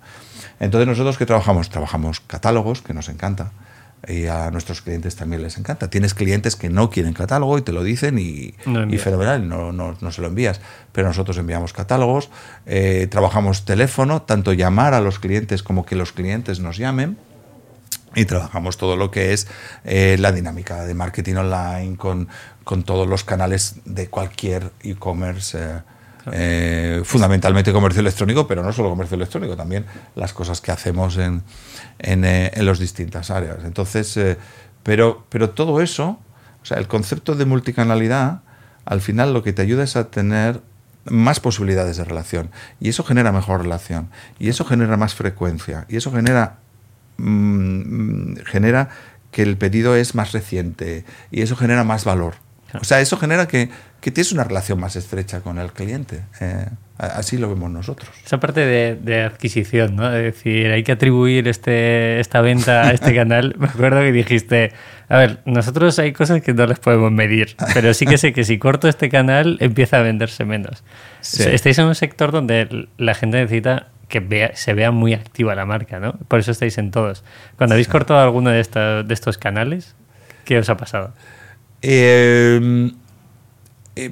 Entonces 0.61 0.87
nosotros 0.87 1.17
que 1.17 1.27
trabajamos, 1.27 1.71
trabajamos 1.71 2.21
catálogos, 2.21 2.83
que 2.83 2.93
nos 2.93 3.09
encanta, 3.09 3.53
y 4.09 4.27
a 4.27 4.51
nuestros 4.51 4.83
clientes 4.83 5.17
también 5.17 5.43
les 5.43 5.59
encanta. 5.59 5.91
Tienes 5.91 6.15
clientes 6.15 6.57
que 6.57 6.71
no 6.71 6.91
quieren 6.91 7.13
catálogo 7.13 7.59
y 7.59 7.63
te 7.63 7.73
lo 7.73 7.83
dicen 7.83 8.19
y, 8.19 8.55
No 8.67 8.85
y 8.93 8.99
fenomenal, 8.99 9.49
no, 9.49 9.73
no, 9.73 9.97
no 10.01 10.13
se 10.13 10.21
lo 10.21 10.29
envías. 10.29 10.61
Pero 10.93 11.09
nosotros 11.09 11.37
enviamos 11.39 11.73
catálogos, 11.73 12.31
eh, 12.67 13.07
trabajamos 13.11 13.65
teléfono, 13.65 14.23
tanto 14.23 14.53
llamar 14.53 14.95
a 14.95 15.01
los 15.01 15.19
clientes 15.19 15.63
como 15.63 15.85
que 15.85 15.97
los 15.97 16.13
clientes 16.13 16.61
nos 16.61 16.77
llamen 16.77 17.17
y 18.15 18.25
trabajamos 18.27 18.77
todo 18.77 18.97
lo 18.97 19.11
que 19.11 19.33
es 19.33 19.49
eh, 19.85 20.17
la 20.19 20.33
dinámica 20.33 20.85
de 20.85 20.95
marketing 20.95 21.35
online 21.35 21.97
con, 21.97 22.29
con 22.63 22.85
todos 22.85 23.09
los 23.09 23.25
canales 23.25 23.77
de 23.85 24.09
cualquier 24.09 24.73
e-commerce. 24.83 25.59
eh, 25.59 25.94
eh, 26.33 27.03
fundamentalmente 27.05 27.73
comercio 27.73 28.01
electrónico, 28.01 28.47
pero 28.47 28.63
no 28.63 28.73
solo 28.73 28.91
comercio 28.91 29.17
electrónico, 29.17 29.57
también 29.57 29.85
las 30.15 30.33
cosas 30.33 30.61
que 30.61 30.73
hacemos 30.73 31.17
en, 31.17 31.43
en, 31.99 32.25
eh, 32.25 32.51
las 32.57 32.79
distintas 32.79 33.31
áreas. 33.31 33.59
Entonces, 33.65 34.17
eh, 34.17 34.39
pero, 34.83 35.25
pero 35.29 35.51
todo 35.51 35.81
eso, 35.81 36.19
o 36.63 36.67
sea, 36.67 36.79
el 36.79 36.89
concepto 36.89 37.35
de 37.35 37.45
multicanalidad, 37.45 38.41
al 38.85 39.01
final 39.01 39.33
lo 39.33 39.43
que 39.43 39.53
te 39.53 39.63
ayuda 39.63 39.85
es 39.85 39.97
a 39.97 40.11
tener 40.11 40.61
más 41.07 41.41
posibilidades 41.41 41.97
de 41.97 42.05
relación. 42.05 42.51
Y 42.81 42.89
eso 42.89 43.05
genera 43.05 43.33
mejor 43.33 43.63
relación. 43.63 44.09
Y 44.39 44.49
eso 44.49 44.65
genera 44.65 44.97
más 44.97 45.15
frecuencia. 45.15 45.87
Y 45.89 45.97
eso 45.97 46.11
genera, 46.13 46.59
mm, 47.19 48.37
genera 48.47 48.89
que 49.31 49.43
el 49.43 49.57
pedido 49.57 49.97
es 49.97 50.15
más 50.15 50.33
reciente. 50.33 51.05
Y 51.31 51.43
eso 51.43 51.57
genera 51.57 51.85
más 51.85 52.05
valor. 52.05 52.35
O 52.81 52.85
sea, 52.85 53.01
eso 53.01 53.17
genera 53.17 53.47
que, 53.47 53.69
que 54.01 54.11
tienes 54.11 54.33
una 54.33 54.45
relación 54.45 54.81
más 54.81 54.97
estrecha 54.97 55.41
con 55.41 55.59
el 55.59 55.73
cliente. 55.73 56.23
Eh, 56.41 56.67
así 56.99 57.37
lo 57.39 57.49
vemos 57.49 57.71
nosotros. 57.71 58.11
Esa 58.25 58.41
parte 58.41 58.61
de, 58.61 58.97
de, 58.97 59.23
adquisición, 59.23 59.97
¿no? 59.97 60.13
Es 60.15 60.35
decir, 60.35 60.71
hay 60.71 60.83
que 60.83 60.93
atribuir 60.93 61.49
este, 61.49 62.21
esta 62.21 62.41
venta 62.41 62.89
a 62.89 62.91
este 62.93 63.15
canal. 63.17 63.55
Me 63.59 63.67
acuerdo 63.67 64.01
que 64.01 64.13
dijiste, 64.13 64.73
a 65.09 65.19
ver, 65.19 65.41
nosotros 65.45 65.99
hay 65.99 66.13
cosas 66.13 66.43
que 66.43 66.53
no 66.55 66.67
les 66.67 66.79
podemos 66.79 67.13
medir, 67.13 67.57
pero 67.73 67.95
sí 67.95 68.07
que 68.07 68.19
sé 68.19 68.33
que 68.33 68.45
si 68.45 68.59
corto 68.59 68.89
este 68.89 69.09
canal 69.09 69.59
empieza 69.61 69.99
a 69.99 70.03
venderse 70.03 70.45
menos. 70.45 70.83
Sí. 71.21 71.45
Estáis 71.45 71.79
en 71.79 71.87
un 71.87 71.95
sector 71.95 72.33
donde 72.33 72.89
la 72.99 73.15
gente 73.15 73.39
necesita 73.39 73.89
que 74.09 74.21
vea, 74.21 74.55
se 74.55 74.75
vea 74.75 74.91
muy 74.91 75.15
activa 75.15 75.55
la 75.55 75.67
marca, 75.67 75.99
¿no? 75.99 76.13
Por 76.29 76.41
eso 76.41 76.51
estáis 76.51 76.79
en 76.79 76.91
todos. 76.91 77.25
Cuando 77.57 77.75
habéis 77.75 77.89
cortado 77.89 78.21
alguno 78.21 78.51
de, 78.51 78.61
esta, 78.61 79.03
de 79.03 79.15
estos 79.15 79.39
canales, 79.39 79.95
¿qué 80.45 80.59
os 80.59 80.69
ha 80.69 80.77
pasado? 80.77 81.15
Eh, 81.87 82.91
eh, 83.95 84.11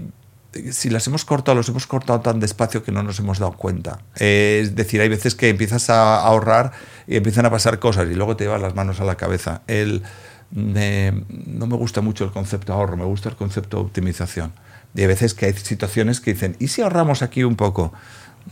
si 0.71 0.91
las 0.91 1.07
hemos 1.07 1.25
cortado, 1.25 1.57
los 1.57 1.71
hemos 1.71 1.87
cortado 1.87 2.21
tan 2.21 2.39
despacio 2.39 2.85
que 2.85 2.93
no 2.93 3.03
nos 3.03 3.19
hemos 3.19 3.39
dado 3.39 3.53
cuenta. 3.53 4.01
Eh, 4.19 4.61
es 4.63 4.75
decir, 4.77 5.01
hay 5.01 5.09
veces 5.09 5.35
que 5.35 5.49
empiezas 5.49 5.89
a 5.89 6.21
ahorrar 6.21 6.73
y 7.07 7.17
empiezan 7.17 7.47
a 7.47 7.51
pasar 7.51 7.79
cosas 7.79 8.09
y 8.11 8.15
luego 8.15 8.37
te 8.37 8.45
llevas 8.45 8.61
las 8.61 8.75
manos 8.75 9.01
a 9.01 9.05
la 9.05 9.15
cabeza. 9.15 9.63
El, 9.67 10.03
no 10.51 11.67
me 11.67 11.77
gusta 11.77 12.03
mucho 12.03 12.25
el 12.25 12.31
concepto 12.31 12.75
ahorro, 12.75 12.99
me 12.99 13.07
gusta 13.07 13.31
el 13.31 13.37
concepto 13.37 13.81
optimización. 13.81 14.53
Y 14.95 15.01
hay 15.01 15.07
veces 15.07 15.33
que 15.33 15.47
hay 15.47 15.55
situaciones 15.55 16.21
que 16.21 16.35
dicen, 16.35 16.57
¿y 16.59 16.69
si 16.69 16.83
ahorramos 16.83 17.23
aquí 17.23 17.43
un 17.43 17.57
poco? 17.57 17.95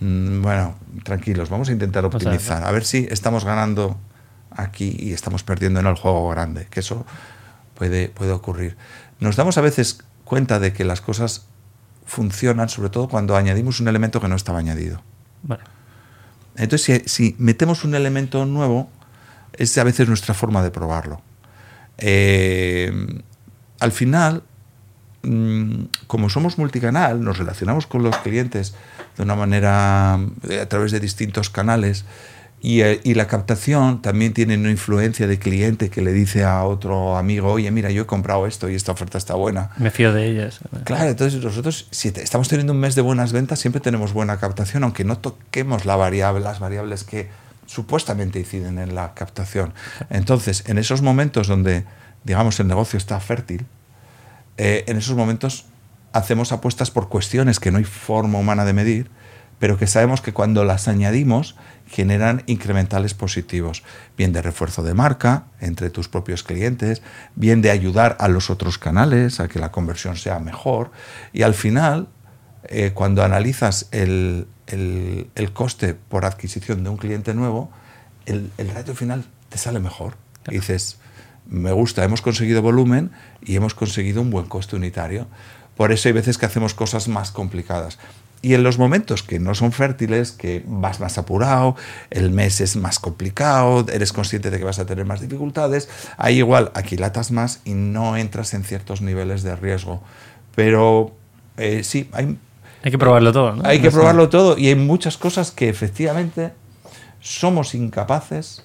Mm, 0.01 0.41
bueno, 0.41 0.77
tranquilos, 1.05 1.51
vamos 1.51 1.69
a 1.69 1.73
intentar 1.73 2.07
optimizar. 2.07 2.65
A 2.65 2.71
ver 2.71 2.87
si 2.87 3.07
estamos 3.11 3.45
ganando 3.45 3.99
aquí 4.51 4.97
y 4.99 5.13
estamos 5.13 5.43
perdiendo 5.43 5.81
en 5.81 5.87
el 5.87 5.97
juego 5.97 6.31
grande, 6.31 6.67
que 6.71 6.81
eso 6.81 7.05
puede, 7.75 8.09
puede 8.09 8.33
ocurrir. 8.33 8.79
Nos 9.21 9.37
damos 9.37 9.59
a 9.59 9.61
veces 9.61 10.01
cuenta 10.25 10.59
de 10.59 10.73
que 10.73 10.85
las 10.85 11.01
cosas 11.01 11.47
funcionan, 12.07 12.69
sobre 12.69 12.91
todo 12.91 13.09
cuando 13.09 13.37
añadimos 13.37 13.81
un 13.81 13.89
elemento 13.89 14.21
que 14.21 14.29
no 14.29 14.37
estaba 14.37 14.59
añadido. 14.59 15.03
Vale. 15.43 15.63
Entonces, 16.57 17.03
si, 17.05 17.09
si, 17.09 17.37
metemos 17.39 17.85
un 17.85 17.95
elemento 17.95 18.45
nuevo, 18.47 18.91
es 19.53 19.77
a 19.79 19.85
veces 19.85 20.09
nuestra 20.09 20.35
forma 20.35 20.63
de 20.63 20.71
probarlo. 20.71 21.23
Eh, 21.99 23.23
al 23.79 23.93
final, 23.93 24.43
mmm, 25.23 25.85
como 26.07 26.29
somos 26.31 26.59
multicanal, 26.59 27.23
nos 27.23 27.39
relacionamos 27.39 27.87
con 27.87 28.03
los 28.03 28.17
clientes 28.19 28.75
de 29.17 29.23
una 29.23 29.35
manera 29.35 30.15
a 30.15 30.67
través 30.69 30.93
de 30.93 31.01
distintos 31.01 31.51
canales. 31.51 32.05
Y, 32.63 32.83
eh, 32.83 33.01
y, 33.05 33.15
la 33.15 33.27
captación 33.27 34.03
también 34.03 34.35
tiene 34.35 34.55
una 34.55 34.71
influencia 34.71 35.27
de 35.27 35.39
cliente 35.39 35.89
que 35.89 36.03
le 36.03 36.13
dice 36.13 36.45
a 36.45 36.63
otro 36.65 37.17
amigo, 37.17 37.51
oye, 37.51 37.71
mira, 37.71 37.91
yo 37.91 38.03
he 38.03 38.07
comprado 38.07 38.47
esto 38.47 38.69
y 38.69 38.75
esta 38.75 38.93
oferta 38.93 39.17
está 39.17 39.35
buena. 39.35 39.71
Me 39.79 39.91
fío 39.91 40.13
de 40.13 40.27
ellas. 40.27 40.61
Claro, 40.85 41.09
entonces 41.09 41.43
nosotros, 41.43 41.89
si 41.91 42.09
estamos 42.09 42.49
teniendo 42.49 42.75
un 42.75 42.81
mes 42.81 42.95
de 42.95 43.01
buenas 43.01 43.33
ventas, 43.33 43.61
siempre 43.61 43.81
tenemos 43.81 44.13
buena 44.13 44.39
captación, 44.39 44.85
aunque 44.85 45.05
no 45.05 45.17
toquemos 45.17 45.87
la 45.87 45.97
variable, 45.97 46.41
las 46.41 46.61
variables 46.61 47.05
que 47.05 47.31
supuestamente 47.65 48.41
inciden 48.41 48.79
en 48.79 48.95
la 48.95 49.15
captación. 49.15 49.73
Entonces, 50.11 50.65
en 50.67 50.77
esos 50.77 51.03
momentos 51.03 51.47
donde, 51.47 51.85
digamos, 52.25 52.61
el 52.61 52.67
negocio 52.67 52.99
está 52.99 53.21
fértil, 53.21 53.65
eh, 54.59 54.85
en 54.87 54.99
esos 54.99 55.17
momentos 55.17 55.65
hacemos 56.13 56.53
apuestas 56.53 56.91
por 56.91 57.09
cuestiones 57.09 57.61
que 57.61 57.71
no 57.71 57.79
hay 57.79 57.85
forma 57.85 58.39
humana 58.39 58.65
de 58.65 58.73
medir, 58.73 59.11
pero 59.61 59.79
que 59.79 59.87
sabemos 59.87 60.21
que 60.21 60.33
cuando 60.33 60.65
las 60.65 60.89
añadimos 60.89 61.55
generan 61.91 62.45
incrementales 62.47 63.15
positivos, 63.15 63.83
bien 64.17 64.33
de 64.33 64.41
refuerzo 64.41 64.83
de 64.85 64.95
marca 64.95 65.47
entre 65.61 65.91
tus 65.91 66.09
propios 66.09 66.45
clientes, 66.45 67.03
bien 67.35 67.63
de 67.63 67.71
ayudar 67.71 68.17
a 68.21 68.29
los 68.29 68.49
otros 68.49 68.79
canales 68.79 69.41
a 69.41 69.49
que 69.49 69.59
la 69.59 69.73
conversión 69.73 70.17
sea 70.17 70.39
mejor 70.39 70.93
y 71.33 71.43
al 71.43 71.55
final, 71.55 72.09
eh, 72.65 72.93
cuando 72.95 73.25
analizas 73.25 73.89
el, 73.91 74.47
el, 74.69 75.31
el, 75.35 75.53
coste 75.53 75.95
por 75.95 76.25
adquisición 76.25 76.85
de 76.85 76.91
un 76.91 76.97
cliente 76.97 77.35
nuevo, 77.35 77.73
el, 78.25 78.53
el 78.57 78.71
ratio 78.71 78.95
final 78.95 79.25
te 79.49 79.59
sale 79.59 79.81
mejor. 79.81 80.15
Claro. 80.45 80.57
Y 80.57 80.61
dices, 80.61 80.99
me 81.49 81.73
gusta, 81.73 82.05
hemos 82.05 82.23
conseguido 82.23 82.63
volumen 82.63 83.11
y 83.43 83.57
hemos 83.57 83.75
conseguido 83.75 84.23
un 84.23 84.31
buen 84.31 84.47
coste 84.47 84.77
unitario. 84.77 85.27
Por 85.77 85.91
eso 85.91 86.09
hay 86.09 86.13
veces 86.13 86.39
que 86.39 86.47
hacemos 86.47 86.75
cosas 86.75 87.09
más 87.09 87.33
complicadas. 87.33 87.99
Y 88.43 88.55
en 88.55 88.63
los 88.63 88.79
momentos 88.79 89.23
que 89.23 89.39
no 89.39 89.55
son 89.55 89.73
fértiles, 89.73 90.33
que 90.33 90.63
vas 90.67 90.99
más 90.99 91.19
apurado, 91.19 91.77
el 92.11 92.31
mes 92.31 92.61
es 92.63 92.75
más 92.77 92.99
complicado, 92.99 93.85
eres 93.93 94.13
consciente 94.13 94.51
de 94.51 94.59
que 94.59 94.65
vas 94.65 94.79
a 94.79 94.87
tener 94.87 95.05
más 95.05 95.21
dificultades, 95.21 95.91
ahí 96.17 96.39
igual 96.39 96.71
aquilatas 96.75 97.33
más 97.33 97.61
y 97.65 97.75
no 97.75 98.17
entras 98.17 98.55
en 98.55 98.65
ciertos 98.65 99.03
niveles 99.03 99.43
de 99.43 99.57
riesgo. 99.57 100.03
Pero 100.55 101.13
eh, 101.59 101.85
sí, 101.85 102.09
hay, 102.13 102.39
hay 102.83 102.91
que 102.91 102.99
probarlo 102.99 103.33
todo. 103.33 103.57
¿no? 103.57 103.63
Hay 103.67 103.81
que 103.81 103.91
probarlo 103.91 104.31
todo 104.31 104.57
y 104.57 104.69
hay 104.69 104.75
muchas 104.75 105.19
cosas 105.19 105.51
que 105.51 105.69
efectivamente 105.69 106.53
somos 107.21 107.75
incapaces 107.75 108.65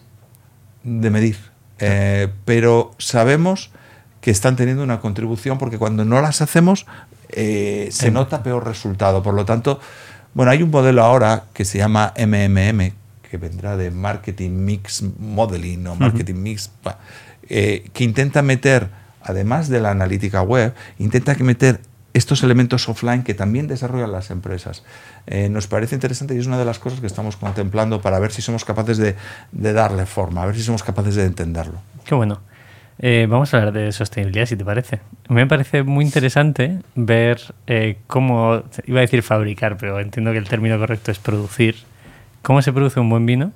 de 0.84 1.09
medir. 1.09 1.38
Eh, 1.80 2.30
pero 2.45 2.91
sabemos 2.97 3.71
que 4.26 4.32
están 4.32 4.55
teniendo 4.55 4.82
una 4.82 5.01
contribución 5.01 5.59
porque 5.59 5.78
cuando 5.78 6.03
no 6.03 6.19
las 6.19 6.41
hacemos 6.41 6.88
eh, 7.30 7.89
se 7.91 8.09
nota 8.09 8.41
peor 8.41 8.65
resultado. 8.65 9.21
Por 9.21 9.36
lo 9.36 9.45
tanto, 9.45 9.80
bueno, 10.34 10.51
hay 10.51 10.63
un 10.63 10.71
modelo 10.71 11.03
ahora 11.03 11.43
que 11.53 11.63
se 11.63 11.78
llama 11.78 12.11
MMM, 12.17 12.91
que 13.30 13.38
vendrá 13.38 13.78
de 13.78 13.91
Marketing 13.91 14.49
Mix 14.49 15.03
Modeling 15.19 15.86
o 15.86 15.93
Marketing 15.93 16.34
uh 16.34 16.38
-huh. 16.38 16.41
Mix, 16.41 16.71
eh, 17.49 17.88
que 17.93 18.03
intenta 18.03 18.41
meter, 18.41 18.89
además 19.21 19.69
de 19.69 19.80
la 19.80 19.91
analítica 19.91 20.41
web, 20.41 20.73
intenta 20.97 21.36
meter 21.36 21.82
estos 22.13 22.41
elementos 22.41 22.89
offline 22.89 23.21
que 23.21 23.36
también 23.36 23.67
desarrollan 23.67 24.11
las 24.11 24.32
empresas. 24.32 24.82
Eh, 25.28 25.49
nos 25.49 25.67
parece 25.67 25.93
interesante 25.93 26.34
y 26.34 26.39
es 26.39 26.47
una 26.47 26.57
de 26.57 26.65
las 26.65 26.80
cosas 26.80 26.99
que 26.99 27.05
estamos 27.05 27.38
contemplando 27.38 28.01
para 28.01 28.17
ver 28.17 28.32
si 28.32 28.41
somos 28.41 28.65
capaces 28.65 28.97
de, 28.97 29.15
de 29.51 29.73
darle 29.73 30.07
forma, 30.07 30.41
a 30.41 30.47
ver 30.47 30.55
si 30.55 30.63
somos 30.63 30.82
capaces 30.82 31.13
de 31.13 31.26
entenderlo. 31.26 31.80
Qué 32.05 32.15
bueno. 32.15 32.41
Eh, 32.99 33.27
vamos 33.29 33.53
a 33.53 33.57
hablar 33.57 33.73
de 33.73 33.91
sostenibilidad, 33.91 34.45
si 34.45 34.55
te 34.55 34.63
parece. 34.63 34.99
Me 35.27 35.45
parece 35.47 35.83
muy 35.83 36.05
interesante 36.05 36.79
ver 36.95 37.41
eh, 37.67 37.97
cómo, 38.07 38.63
iba 38.85 38.99
a 38.99 39.01
decir 39.01 39.21
fabricar, 39.21 39.77
pero 39.77 39.99
entiendo 39.99 40.31
que 40.31 40.37
el 40.37 40.47
término 40.47 40.79
correcto 40.79 41.11
es 41.11 41.19
producir, 41.19 41.75
cómo 42.41 42.61
se 42.61 42.71
produce 42.71 42.99
un 42.99 43.09
buen 43.09 43.25
vino 43.25 43.51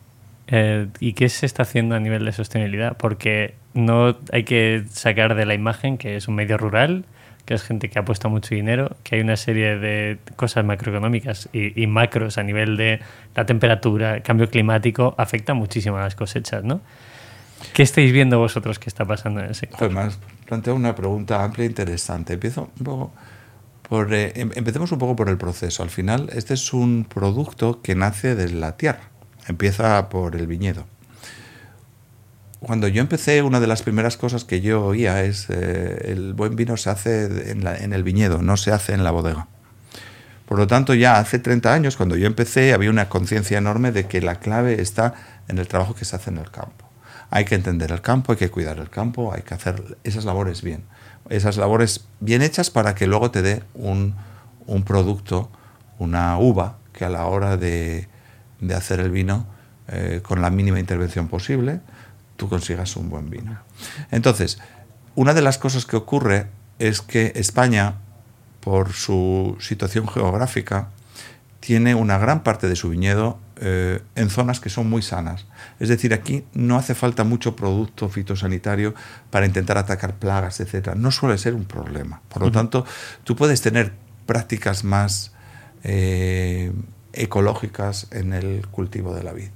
eh, 0.48 0.88
y 1.00 1.14
qué 1.14 1.30
se 1.30 1.46
está 1.46 1.64
haciendo 1.64 1.96
a 1.96 2.00
nivel 2.00 2.26
de 2.26 2.34
sostenibilidad, 2.34 2.98
porque 2.98 3.56
no 3.74 4.18
hay 4.34 4.44
que 4.44 4.84
sacar 4.90 5.36
de 5.36 5.46
la 5.46 5.54
imagen 5.54 5.98
que 5.98 6.18
es 6.18 6.28
un 6.28 6.36
medio 6.36 6.58
rural, 6.58 7.06
que 7.46 7.54
es 7.54 7.64
gente 7.64 7.90
que 7.90 7.98
ha 7.98 8.04
puesto 8.04 8.30
mucho 8.30 8.54
dinero, 8.54 8.98
que 9.04 9.16
hay 9.16 9.22
una 9.22 9.38
serie 9.38 9.78
de 9.78 10.18
cosas 10.36 10.66
macroeconómicas 10.66 11.50
y, 11.54 11.82
y 11.82 11.88
macros 11.88 12.38
a 12.38 12.44
nivel 12.44 12.76
de 12.76 13.00
la 13.36 13.46
temperatura, 13.46 14.22
cambio 14.22 14.50
climático, 14.50 15.16
afecta 15.18 15.54
muchísimo 15.54 15.98
a 15.98 16.02
las 16.02 16.16
cosechas, 16.16 16.64
¿no? 16.64 16.82
¿Qué 17.74 17.84
estáis 17.84 18.12
viendo 18.12 18.40
vosotros 18.40 18.80
que 18.80 18.90
está 18.90 19.06
pasando 19.06 19.40
en 19.40 19.48
el 19.48 19.56
sector? 19.56 19.80
Además, 19.84 20.20
planteo 20.46 20.76
una 20.76 20.96
pregunta 20.96 21.44
amplia 21.44 21.66
e 21.66 21.68
interesante. 21.68 22.34
Empiezo 22.34 22.70
un 22.78 22.84
poco 22.84 23.14
por, 23.88 24.14
eh, 24.14 24.34
empecemos 24.36 24.92
un 24.92 25.00
poco 25.00 25.16
por 25.16 25.30
el 25.30 25.38
proceso. 25.38 25.84
Al 25.84 25.90
final, 25.90 26.30
este 26.34 26.54
es 26.54 26.74
un 26.74 27.06
producto 27.06 27.82
que 27.82 27.96
nace 27.96 28.36
de 28.36 28.50
la 28.50 28.78
tierra. 28.78 29.10
Empieza 29.48 30.10
por 30.10 30.36
el 30.36 30.48
viñedo. 30.48 30.86
Cuando 32.60 32.88
yo 32.88 33.02
empecé, 33.02 33.42
una 33.42 33.60
de 33.60 33.68
las 33.68 33.82
primeras 33.82 34.18
cosas 34.18 34.44
que 34.44 34.60
yo 34.62 34.84
oía 34.84 35.24
es 35.24 35.50
eh, 35.50 36.12
el 36.12 36.34
buen 36.34 36.56
vino 36.56 36.76
se 36.76 36.90
hace 36.90 37.52
en 37.52 37.94
el 37.94 38.04
viñedo, 38.04 38.42
no 38.42 38.58
se 38.58 38.72
hace 38.72 38.94
en 38.94 39.04
la 39.04 39.12
bodega. 39.12 39.48
Por 40.46 40.58
lo 40.58 40.68
tanto, 40.68 40.94
ya 40.94 41.20
hace 41.20 41.40
30 41.40 41.74
años, 41.74 41.96
cuando 41.96 42.18
yo 42.18 42.28
empecé, 42.28 42.74
había 42.74 42.90
una 42.90 43.08
conciencia 43.08 43.58
enorme 43.58 43.92
de 43.92 44.08
que 44.08 44.20
la 44.22 44.36
clave 44.36 44.82
está 44.82 45.14
en 45.48 45.58
el 45.58 45.68
trabajo 45.68 45.96
que 45.96 46.06
se 46.06 46.16
hace 46.16 46.32
en 46.32 46.38
el 46.38 46.52
campo 46.52 46.89
hay 47.30 47.46
que 47.46 47.56
entender 47.56 47.92
el 47.92 48.02
campo, 48.02 48.32
hay 48.32 48.38
que 48.38 48.50
cuidar 48.50 48.80
el 48.80 48.90
campo, 48.90 49.34
hay 49.34 49.44
que 49.44 49.54
hacer 49.54 49.98
esas 50.04 50.26
labores 50.26 50.62
bien. 50.62 50.84
Esas 51.30 51.58
labores 51.58 52.06
bien 52.20 52.42
hechas 52.42 52.70
para 52.72 52.96
que 52.96 53.06
luego 53.06 53.30
te 53.30 53.42
dé 53.42 53.64
un, 53.76 54.16
producto, 54.86 55.52
una 56.00 56.38
uva, 56.40 56.78
que 56.94 57.06
a 57.06 57.10
la 57.10 57.26
hora 57.26 57.58
de, 57.58 58.08
de 58.60 58.76
hacer 58.76 59.00
el 59.00 59.12
vino, 59.12 59.46
eh, 59.88 60.22
con 60.24 60.42
la 60.42 60.50
mínima 60.50 60.80
intervención 60.80 61.28
posible, 61.28 61.82
tú 62.36 62.50
consigas 62.50 62.96
un 62.96 63.10
buen 63.10 63.30
vino. 63.30 63.60
Entonces, 64.12 64.60
una 65.16 65.34
de 65.34 65.42
las 65.42 65.58
cosas 65.58 65.86
que 65.86 65.98
ocurre 65.98 66.48
es 66.80 67.02
que 67.02 67.34
España, 67.36 67.96
por 68.62 68.94
su 68.94 69.58
situación 69.60 70.08
geográfica, 70.08 70.90
tiene 71.60 71.96
una 71.96 72.18
gran 72.18 72.44
parte 72.44 72.68
de 72.68 72.76
su 72.76 72.90
viñedo 72.90 73.38
eh, 73.62 74.02
en 74.16 74.30
zonas 74.30 74.60
que 74.60 74.70
son 74.70 74.90
muy 74.90 75.02
sanas. 75.02 75.46
Es 75.80 75.90
decir, 75.90 76.14
aquí 76.14 76.46
no 76.54 76.78
hace 76.78 76.96
falta 76.96 77.24
mucho 77.24 77.56
producto 77.56 78.08
fitosanitario 78.08 78.94
para 79.32 79.46
intentar 79.46 79.78
atacar 79.78 80.16
plagas, 80.16 80.60
etc. 80.62 80.96
No 80.96 81.12
suele 81.12 81.38
ser 81.38 81.54
un 81.54 81.66
problema. 81.66 82.22
Por 82.30 82.42
lo 82.42 82.48
uh 82.48 82.52
-huh. 82.52 82.54
tanto, 82.54 82.86
tú 83.24 83.36
puedes 83.36 83.62
tener 83.62 83.92
prácticas 84.26 84.84
más 84.84 85.34
eh, 85.84 86.72
ecológicas 87.14 88.08
en 88.12 88.34
el 88.34 88.68
cultivo 88.68 89.14
de 89.14 89.24
la 89.24 89.34
vid. 89.34 89.50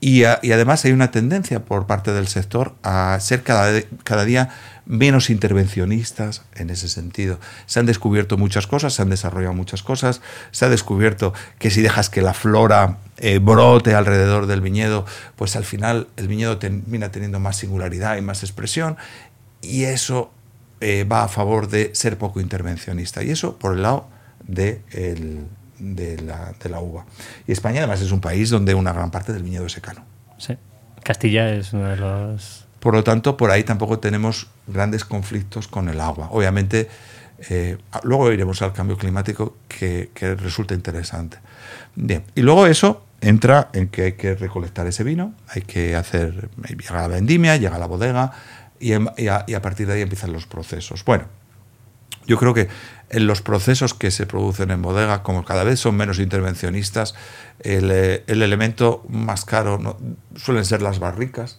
Y, 0.00 0.24
además 0.24 0.84
hay 0.84 0.92
una 0.92 1.10
tendencia 1.10 1.60
por 1.60 1.86
parte 1.86 2.12
del 2.12 2.26
sector 2.26 2.74
a 2.82 3.18
ser 3.20 3.42
cada, 3.42 3.82
cada 4.02 4.24
día 4.24 4.48
menos 4.86 5.28
intervencionistas 5.30 6.42
en 6.54 6.70
ese 6.70 6.88
sentido. 6.88 7.38
Se 7.66 7.80
han 7.80 7.86
descubierto 7.86 8.38
muchas 8.38 8.66
cosas, 8.66 8.94
se 8.94 9.02
han 9.02 9.10
desarrollado 9.10 9.54
muchas 9.54 9.82
cosas, 9.82 10.22
se 10.50 10.64
ha 10.64 10.68
descubierto 10.68 11.34
que 11.58 11.70
si 11.70 11.82
dejas 11.82 12.08
que 12.08 12.22
la 12.22 12.34
flora 12.34 12.98
eh, 13.18 13.38
brote 13.38 13.94
alrededor 13.94 14.46
del 14.46 14.62
viñedo, 14.62 15.04
pues 15.36 15.54
al 15.54 15.64
final 15.64 16.08
el 16.16 16.28
viñedo 16.28 16.58
termina 16.58 17.10
teniendo 17.10 17.38
más 17.38 17.58
singularidad 17.58 18.16
y 18.16 18.22
más 18.22 18.42
expresión 18.42 18.96
y 19.60 19.84
eso 19.84 20.32
eh, 20.80 21.04
va 21.04 21.24
a 21.24 21.28
favor 21.28 21.68
de 21.68 21.94
ser 21.94 22.16
poco 22.16 22.40
intervencionista. 22.40 23.22
Y 23.22 23.30
eso 23.30 23.58
por 23.58 23.74
el 23.74 23.82
lado 23.82 24.08
de 24.46 24.80
el, 24.92 25.44
de 25.80 26.20
la, 26.20 26.52
de 26.62 26.68
la, 26.68 26.80
uva. 26.80 27.06
Y 27.46 27.52
España 27.52 27.78
además 27.78 28.00
es 28.00 28.12
un 28.12 28.20
país 28.20 28.50
donde 28.50 28.74
una 28.74 28.92
gran 28.92 29.10
parte 29.10 29.32
del 29.32 29.42
viñedo 29.42 29.66
es 29.66 29.72
secano. 29.72 30.04
Sí. 30.38 30.56
Castilla 31.02 31.52
es 31.52 31.72
uno 31.72 31.88
de 31.88 31.96
los... 31.96 32.66
Por 32.78 32.94
lo 32.94 33.04
tanto, 33.04 33.36
por 33.36 33.50
ahí 33.50 33.64
tampoco 33.64 33.98
tenemos 33.98 34.48
grandes 34.66 35.04
conflictos 35.04 35.68
con 35.68 35.88
el 35.88 36.00
agua. 36.00 36.28
Obviamente, 36.30 36.88
eh, 37.48 37.78
luego 38.02 38.32
iremos 38.32 38.62
al 38.62 38.72
cambio 38.72 38.96
climático 38.96 39.56
que, 39.68 40.10
que, 40.14 40.34
resulta 40.34 40.74
interesante. 40.74 41.38
Bien, 41.94 42.24
y 42.34 42.42
luego 42.42 42.66
eso 42.66 43.04
entra 43.20 43.68
en 43.72 43.88
que 43.88 44.02
hay 44.02 44.12
que 44.12 44.34
recolectar 44.34 44.86
ese 44.86 45.04
vino, 45.04 45.34
hay 45.48 45.62
que 45.62 45.94
hacer, 45.96 46.48
llega 46.66 47.02
la 47.02 47.08
vendimia, 47.08 47.56
llega 47.56 47.76
a 47.76 47.78
la 47.78 47.86
bodega 47.86 48.32
y, 48.78 48.92
y, 48.92 49.28
a, 49.28 49.44
y 49.46 49.54
a 49.54 49.62
partir 49.62 49.86
de 49.86 49.94
ahí 49.94 50.02
empiezan 50.02 50.32
los 50.32 50.46
procesos. 50.46 51.04
Bueno, 51.04 51.24
yo 52.26 52.38
creo 52.38 52.54
que 52.54 52.68
en 53.10 53.26
los 53.26 53.42
procesos 53.42 53.92
que 53.92 54.10
se 54.10 54.24
producen 54.24 54.70
en 54.70 54.82
bodega, 54.82 55.22
como 55.22 55.44
cada 55.44 55.64
vez 55.64 55.80
son 55.80 55.96
menos 55.96 56.18
intervencionistas, 56.20 57.14
el, 57.58 57.90
eh, 57.90 58.24
elemento 58.28 59.04
más 59.08 59.44
caro 59.44 59.98
suelen 60.36 60.64
ser 60.64 60.80
las 60.80 61.00
barricas, 61.00 61.58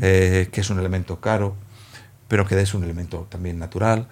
eh, 0.00 0.48
que 0.50 0.62
es 0.62 0.70
un 0.70 0.80
elemento 0.80 1.20
caro, 1.20 1.54
pero 2.26 2.44
que 2.46 2.60
es 2.60 2.74
un 2.74 2.82
elemento 2.82 3.26
también 3.28 3.58
natural. 3.58 4.08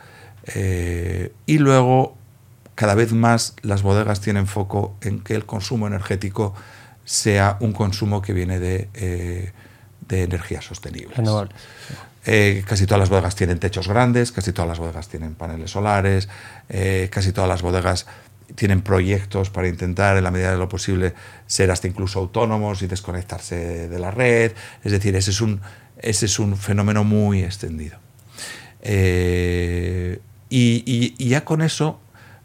Eh, 0.55 1.33
y 1.47 1.59
luego, 1.59 2.17
cada 2.75 2.95
vez 2.95 3.13
más 3.13 3.57
las 3.63 3.83
bodegas 3.83 4.21
tienen 4.21 4.47
foco 4.47 4.97
en 5.01 5.21
que 5.21 5.35
el 5.35 5.47
consumo 5.47 5.87
energético 5.87 6.55
sea 7.05 7.57
un 7.61 7.73
consumo 7.73 8.23
que 8.23 8.33
viene 8.33 8.61
de, 8.61 9.53
de 10.07 10.23
energías 10.23 10.65
sostenibles. 10.65 11.19
Eh, 12.27 12.65
casi 12.67 12.87
todas 12.87 13.01
las 13.01 13.11
bodegas 13.11 13.35
tienen 13.35 13.59
techos 13.59 13.89
grandes, 13.89 14.33
casi 14.33 14.53
todas 14.53 14.69
las 14.69 14.79
bodegas 14.79 15.09
tienen 15.09 15.35
paneles 15.35 15.71
solares, 15.71 16.29
eh, 16.69 17.09
casi 17.13 17.33
todas 17.33 17.49
las 17.49 17.63
bodegas 17.63 18.07
tienen 18.55 18.83
proyectos 18.83 19.51
para 19.51 19.69
intentar, 19.69 20.17
en 20.17 20.25
la 20.25 20.31
medida 20.31 20.51
de 20.51 20.59
lo 20.59 20.69
posible, 20.69 21.15
ser 21.47 21.71
hasta 21.71 21.89
incluso 21.89 22.19
autónomos 22.21 22.83
y 22.83 22.87
desconectarse 22.87 23.89
de 23.89 23.99
la 23.99 24.11
red. 24.11 24.53
Es 24.83 24.93
decir, 24.93 25.17
ese 25.17 25.31
es 25.31 25.41
un, 25.41 25.61
ese 25.99 26.27
es 26.27 26.39
un 26.39 26.57
fenómeno 26.57 27.05
muy 27.05 27.43
extendido. 27.43 27.99
Eh, 28.83 30.21
y, 30.51 31.29
ya 31.29 31.45
con 31.45 31.63
eso 31.63 32.01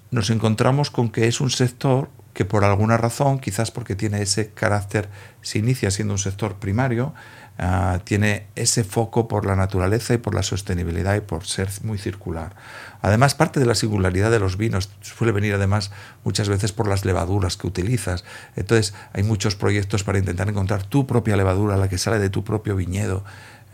nos 0.10 0.30
encontramos 0.30 0.90
con 0.90 1.10
que 1.10 1.28
es 1.28 1.42
un 1.42 1.52
sector 1.52 2.10
que 2.34 2.46
por 2.46 2.64
alguna 2.64 2.98
razón, 2.98 3.40
quizás 3.40 3.70
porque 3.70 3.96
tiene 3.96 4.22
ese 4.22 4.50
carácter, 4.52 5.10
se 5.42 5.60
inicia 5.60 5.92
siendo 5.92 6.14
un 6.14 6.20
sector 6.20 6.56
primario, 6.56 7.14
Ah, 7.62 8.00
tiene 8.06 8.46
ese 8.56 8.86
foco 8.86 9.28
por 9.28 9.46
la 9.46 9.54
naturaleza 9.58 10.14
y 10.14 10.18
por 10.18 10.34
la 10.34 10.44
sostenibilidad 10.44 11.16
y 11.16 11.20
por 11.20 11.46
ser 11.46 11.68
muy 11.84 11.98
circular. 11.98 12.56
Además, 13.02 13.36
parte 13.36 13.60
de 13.60 13.66
la 13.66 13.76
singularidad 13.76 14.32
de 14.32 14.40
los 14.40 14.56
vinos 14.56 14.90
suele 15.02 15.34
venir 15.34 15.54
además 15.54 15.92
muchas 16.24 16.48
veces 16.48 16.72
por 16.72 16.88
las 16.88 17.04
levaduras 17.04 17.58
que 17.58 17.68
utilizas. 17.68 18.24
Entonces, 18.56 18.94
hay 19.12 19.24
muchos 19.24 19.58
proyectos 19.58 20.06
para 20.06 20.20
intentar 20.20 20.48
encontrar 20.48 20.84
tu 20.84 21.06
propia 21.06 21.36
levadura, 21.36 21.76
la 21.76 21.90
que 21.90 21.98
sale 21.98 22.18
de 22.20 22.30
tu 22.30 22.46
propio 22.46 22.78
viñedo, 22.78 23.26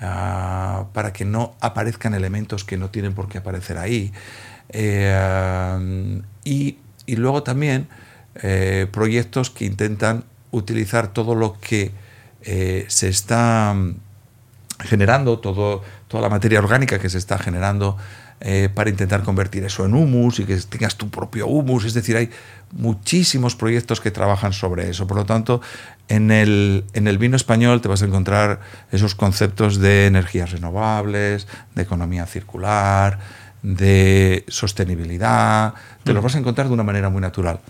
ah, 0.01 0.85
para 0.91 1.13
que 1.13 1.23
no 1.23 1.53
aparezcan 1.61 2.15
elementos 2.15 2.63
que 2.63 2.77
no 2.77 2.89
tienen 2.89 3.13
por 3.13 3.29
qué 3.29 3.37
aparecer 3.37 3.77
ahí. 3.77 4.11
Eh, 4.69 6.21
y, 6.43 6.79
luego 7.07 7.43
también 7.43 7.87
eh, 8.41 8.87
proyectos 8.91 9.51
que 9.51 9.65
intentan 9.65 10.23
utilizar 10.49 11.13
todo 11.13 11.35
lo 11.35 11.59
que 11.59 11.91
eh, 12.45 12.85
se 12.87 13.09
está 13.09 13.73
mm, 13.73 13.95
generando, 14.79 15.39
todo, 15.39 15.81
toda 16.07 16.23
la 16.23 16.29
materia 16.29 16.59
orgánica 16.59 16.99
que 16.99 17.09
se 17.09 17.17
está 17.17 17.37
generando 17.37 17.97
eh, 18.41 18.69
para 18.73 18.89
intentar 18.89 19.23
convertir 19.23 19.63
eso 19.63 19.85
en 19.85 19.93
humus 19.93 20.39
y 20.39 20.45
que 20.45 20.55
tengas 20.57 20.95
tu 20.95 21.09
propio 21.09 21.47
humus. 21.47 21.85
Es 21.85 21.93
decir, 21.93 22.17
hay 22.17 22.29
muchísimos 22.71 23.55
proyectos 23.55 24.01
que 24.01 24.11
trabajan 24.11 24.53
sobre 24.53 24.89
eso. 24.89 25.07
Por 25.07 25.17
lo 25.17 25.25
tanto, 25.25 25.61
en 26.09 26.31
el, 26.31 26.83
en 26.93 27.07
el 27.07 27.17
vino 27.17 27.37
español 27.37 27.81
te 27.81 27.87
vas 27.87 28.01
a 28.01 28.05
encontrar 28.05 28.59
esos 28.91 29.15
conceptos 29.15 29.79
de 29.79 30.07
energías 30.07 30.51
renovables, 30.51 31.47
de 31.73 31.81
economía 31.81 32.25
circular, 32.25 33.19
de 33.63 34.45
sostenibilidad, 34.47 35.73
te 36.03 36.13
los 36.13 36.21
mm. 36.21 36.25
vas 36.25 36.35
a 36.35 36.39
encontrar 36.39 36.67
de 36.67 36.73
una 36.73 36.83
manera 36.83 37.09
muy 37.09 37.21
natural. 37.21 37.61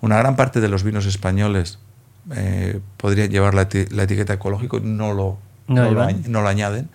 Una 0.00 0.16
gran 0.16 0.34
parte 0.34 0.60
de 0.60 0.68
los 0.68 0.82
vinos 0.82 1.06
españoles 1.06 1.78
eh, 2.34 2.80
podrían 2.96 3.30
llevar 3.30 3.54
la, 3.54 3.62
etiqueta 3.62 4.34
ecológico, 4.34 4.80
no 4.80 5.12
lo, 5.12 5.38
no, 5.68 5.90
lo, 5.90 6.48
añaden, 6.48 6.88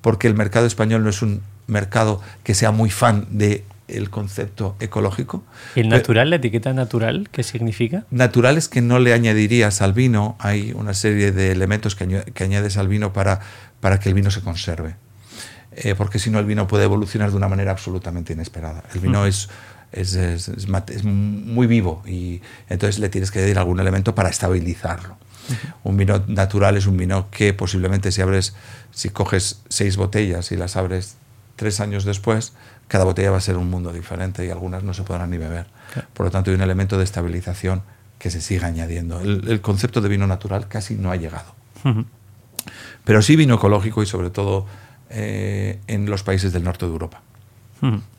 porque 0.00 0.26
el 0.26 0.34
mercado 0.34 0.66
español 0.66 1.04
no 1.04 1.10
es 1.10 1.22
un 1.22 1.42
mercado 1.66 2.20
que 2.42 2.54
sea 2.54 2.70
muy 2.70 2.90
fan 2.90 3.26
de 3.30 3.64
el 3.88 4.08
concepto 4.08 4.76
ecológico. 4.80 5.44
¿Y 5.74 5.80
el 5.80 5.88
natural, 5.90 6.30
la 6.30 6.36
etiqueta 6.36 6.72
natural, 6.72 7.28
qué 7.30 7.42
significa? 7.42 8.04
Natural 8.10 8.56
es 8.56 8.68
que 8.68 8.80
no 8.80 8.98
le 8.98 9.12
añadirías 9.12 9.82
al 9.82 9.92
vino, 9.92 10.36
hay 10.38 10.72
una 10.72 10.94
serie 10.94 11.32
de 11.32 11.52
elementos 11.52 11.94
que, 11.94 12.24
añades 12.42 12.78
al 12.78 12.88
vino 12.88 13.12
para, 13.12 13.40
para 13.80 14.00
que 14.00 14.08
el 14.08 14.14
vino 14.14 14.30
se 14.30 14.40
conserve. 14.40 14.94
Eh, 15.74 15.94
porque 15.96 16.18
si 16.18 16.30
no 16.30 16.38
el 16.38 16.44
vino 16.44 16.66
puede 16.66 16.84
evolucionar 16.84 17.30
de 17.30 17.36
una 17.36 17.48
manera 17.48 17.72
absolutamente 17.72 18.32
inesperada. 18.32 18.84
El 18.94 19.00
vino 19.00 19.26
es 19.26 19.48
es, 19.92 20.14
es, 20.14 21.04
muy 21.04 21.66
vivo 21.66 22.02
y 22.06 22.40
entonces 22.68 22.98
le 22.98 23.08
tienes 23.08 23.30
que 23.30 23.38
añadir 23.38 23.58
algún 23.58 23.80
elemento 23.80 24.14
para 24.14 24.28
estabilizarlo. 24.28 25.16
Un 25.82 25.96
vino 25.96 26.22
natural 26.28 26.76
es 26.76 26.86
un 26.86 26.96
vino 26.96 27.28
que 27.30 27.52
posiblemente 27.52 28.12
si 28.12 28.22
abres, 28.22 28.54
si 28.92 29.10
coges 29.10 29.62
seis 29.68 29.96
botellas 29.96 30.52
y 30.52 30.56
las 30.56 30.76
abres 30.76 31.16
tres 31.56 31.80
años 31.80 32.04
después, 32.04 32.52
cada 32.88 33.04
botella 33.04 33.30
va 33.30 33.38
a 33.38 33.40
ser 33.40 33.56
un 33.56 33.68
mundo 33.70 33.92
diferente 33.92 34.46
y 34.46 34.50
algunas 34.50 34.82
no 34.82 34.94
se 34.94 35.02
podrán 35.02 35.30
ni 35.30 35.38
beber. 35.38 35.66
Por 36.14 36.26
lo 36.26 36.30
tanto, 36.30 36.50
hay 36.50 36.56
un 36.56 36.62
elemento 36.62 36.96
de 36.98 37.04
estabilización 37.04 37.82
que 38.18 38.30
se 38.30 38.40
sigue 38.40 38.64
añadiendo. 38.64 39.20
El, 39.20 39.60
concepto 39.60 40.00
de 40.00 40.08
vino 40.08 40.26
natural 40.26 40.68
casi 40.68 40.94
no 40.94 41.10
ha 41.10 41.16
llegado. 41.16 41.54
Pero 43.04 43.22
sí 43.22 43.34
vino 43.34 43.56
ecológico 43.56 44.02
y 44.02 44.06
sobre 44.06 44.30
todo 44.30 44.66
eh, 45.10 45.80
en 45.88 46.08
los 46.08 46.22
países 46.22 46.52
del 46.52 46.64
norte 46.64 46.86
de 46.86 46.92
Europa. 46.92 47.22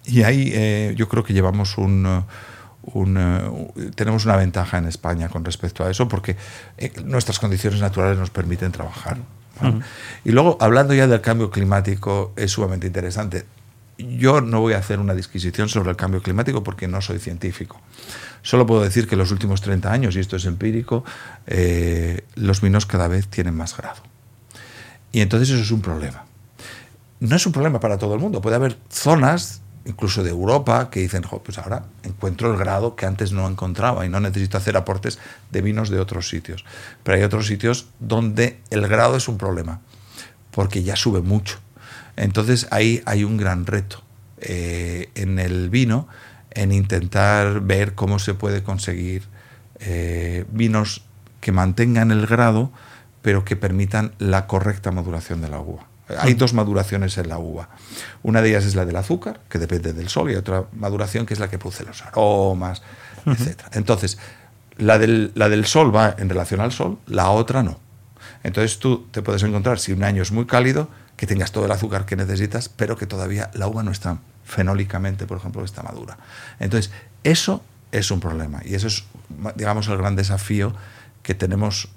Y 0.05 0.23
ahí 0.23 0.51
eh, 0.53 0.93
yo 0.97 1.07
creo 1.07 1.23
que 1.23 1.33
llevamos 1.33 1.77
un, 1.77 2.05
eh, 3.15 3.91
tenemos 3.95 4.25
una 4.25 4.35
ventaja 4.35 4.77
en 4.77 4.87
España 4.87 5.29
con 5.29 5.45
respecto 5.45 5.85
a 5.85 5.89
eso 5.89 6.07
porque 6.07 6.35
eh, 6.77 6.91
nuestras 7.05 7.39
condiciones 7.39 7.79
naturales 7.79 8.17
nos 8.17 8.29
permiten 8.29 8.71
trabajar. 8.71 9.17
Y 10.25 10.31
luego, 10.31 10.57
hablando 10.59 10.93
ya 10.93 11.07
del 11.07 11.21
cambio 11.21 11.49
climático, 11.49 12.33
es 12.35 12.51
sumamente 12.51 12.87
interesante. 12.87 13.45
Yo 13.97 14.41
no 14.41 14.59
voy 14.59 14.73
a 14.73 14.79
hacer 14.79 14.99
una 14.99 15.13
disquisición 15.13 15.69
sobre 15.69 15.91
el 15.91 15.95
cambio 15.95 16.21
climático 16.21 16.63
porque 16.63 16.89
no 16.89 16.99
soy 16.99 17.19
científico. 17.19 17.79
Solo 18.41 18.65
puedo 18.65 18.81
decir 18.81 19.07
que 19.07 19.15
en 19.15 19.19
los 19.19 19.31
últimos 19.31 19.61
30 19.61 19.89
años, 19.89 20.15
y 20.17 20.19
esto 20.19 20.35
es 20.35 20.45
empírico, 20.45 21.05
los 22.35 22.59
vinos 22.59 22.85
cada 22.85 23.07
vez 23.07 23.29
tienen 23.29 23.55
más 23.55 23.77
grado. 23.77 24.01
Y 25.13 25.21
entonces 25.21 25.51
eso 25.51 25.61
es 25.61 25.71
un 25.71 25.81
problema 25.81 26.25
no 27.19 27.35
es 27.35 27.45
un 27.45 27.51
problema 27.51 27.79
para 27.79 27.97
todo 27.97 28.13
el 28.13 28.19
mundo. 28.19 28.41
Puede 28.41 28.55
haber 28.55 28.77
zonas, 28.89 29.61
incluso 29.85 30.23
de 30.23 30.29
Europa, 30.29 30.89
que 30.89 30.99
dicen, 30.99 31.23
pues 31.43 31.57
ahora 31.57 31.85
encuentro 32.03 32.51
el 32.51 32.57
grado 32.57 32.95
que 32.95 33.05
antes 33.05 33.31
no 33.31 33.47
encontraba 33.47 34.05
y 34.05 34.09
no 34.09 34.19
necesito 34.19 34.57
hacer 34.57 34.77
aportes 34.77 35.19
de 35.51 35.61
vinos 35.61 35.89
de 35.89 35.99
otros 35.99 36.29
sitios. 36.29 36.65
Pero 37.03 37.17
hay 37.17 37.23
otros 37.23 37.47
sitios 37.47 37.87
donde 37.99 38.59
el 38.69 38.87
grado 38.87 39.15
es 39.15 39.27
un 39.27 39.37
problema, 39.37 39.81
porque 40.51 40.83
ya 40.83 40.95
sube 40.95 41.21
mucho. 41.21 41.59
Entonces 42.15 42.67
ahí 42.71 43.01
hay 43.05 43.23
un 43.23 43.37
gran 43.37 43.65
reto 43.65 44.03
eh, 44.39 45.09
en 45.15 45.39
el 45.39 45.69
vino, 45.69 46.07
en 46.51 46.71
intentar 46.71 47.61
ver 47.61 47.95
cómo 47.95 48.19
se 48.19 48.33
puede 48.33 48.63
conseguir 48.63 49.23
eh, 49.79 50.45
vinos 50.51 51.03
que 51.41 51.51
mantengan 51.51 52.11
el 52.11 52.27
grado, 52.27 52.71
pero 53.21 53.45
que 53.45 53.55
permitan 53.55 54.13
la 54.19 54.47
correcta 54.47 54.91
maduración 54.91 55.41
de 55.41 55.49
la 55.49 55.59
uva. 55.59 55.92
Hay 56.17 56.33
dos 56.33 56.53
maduraciones 56.53 57.17
en 57.17 57.29
la 57.29 57.37
uva. 57.37 57.69
Una 58.23 58.41
de 58.41 58.49
ellas 58.49 58.65
es 58.65 58.75
la 58.75 58.85
del 58.85 58.95
azúcar, 58.95 59.39
que 59.49 59.57
depende 59.57 59.93
del 59.93 60.09
sol, 60.09 60.31
y 60.31 60.35
otra 60.35 60.65
maduración 60.73 61.25
que 61.25 61.33
es 61.33 61.39
la 61.39 61.49
que 61.49 61.57
produce 61.57 61.83
los 61.83 62.01
aromas, 62.01 62.81
etc. 63.25 63.61
Entonces, 63.71 64.17
la 64.77 64.97
del, 64.99 65.31
la 65.35 65.49
del 65.49 65.65
sol 65.65 65.95
va 65.95 66.15
en 66.17 66.29
relación 66.29 66.59
al 66.59 66.71
sol, 66.71 66.97
la 67.07 67.29
otra 67.29 67.63
no. 67.63 67.79
Entonces 68.43 68.79
tú 68.79 69.07
te 69.11 69.21
puedes 69.21 69.43
encontrar, 69.43 69.79
si 69.79 69.93
un 69.93 70.03
año 70.03 70.21
es 70.21 70.31
muy 70.31 70.45
cálido, 70.45 70.89
que 71.15 71.27
tengas 71.27 71.51
todo 71.51 71.65
el 71.65 71.71
azúcar 71.71 72.05
que 72.05 72.15
necesitas, 72.15 72.69
pero 72.69 72.97
que 72.97 73.05
todavía 73.05 73.49
la 73.53 73.67
uva 73.67 73.83
no 73.83 73.91
está 73.91 74.17
fenólicamente, 74.43 75.25
por 75.25 75.37
ejemplo, 75.37 75.63
está 75.63 75.83
madura. 75.83 76.17
Entonces, 76.59 76.91
eso 77.23 77.63
es 77.91 78.11
un 78.11 78.19
problema. 78.19 78.61
Y 78.65 78.75
eso 78.75 78.87
es, 78.87 79.05
digamos, 79.55 79.87
el 79.87 79.97
gran 79.97 80.15
desafío 80.15 80.73
que 81.21 81.33
tenemos. 81.33 81.89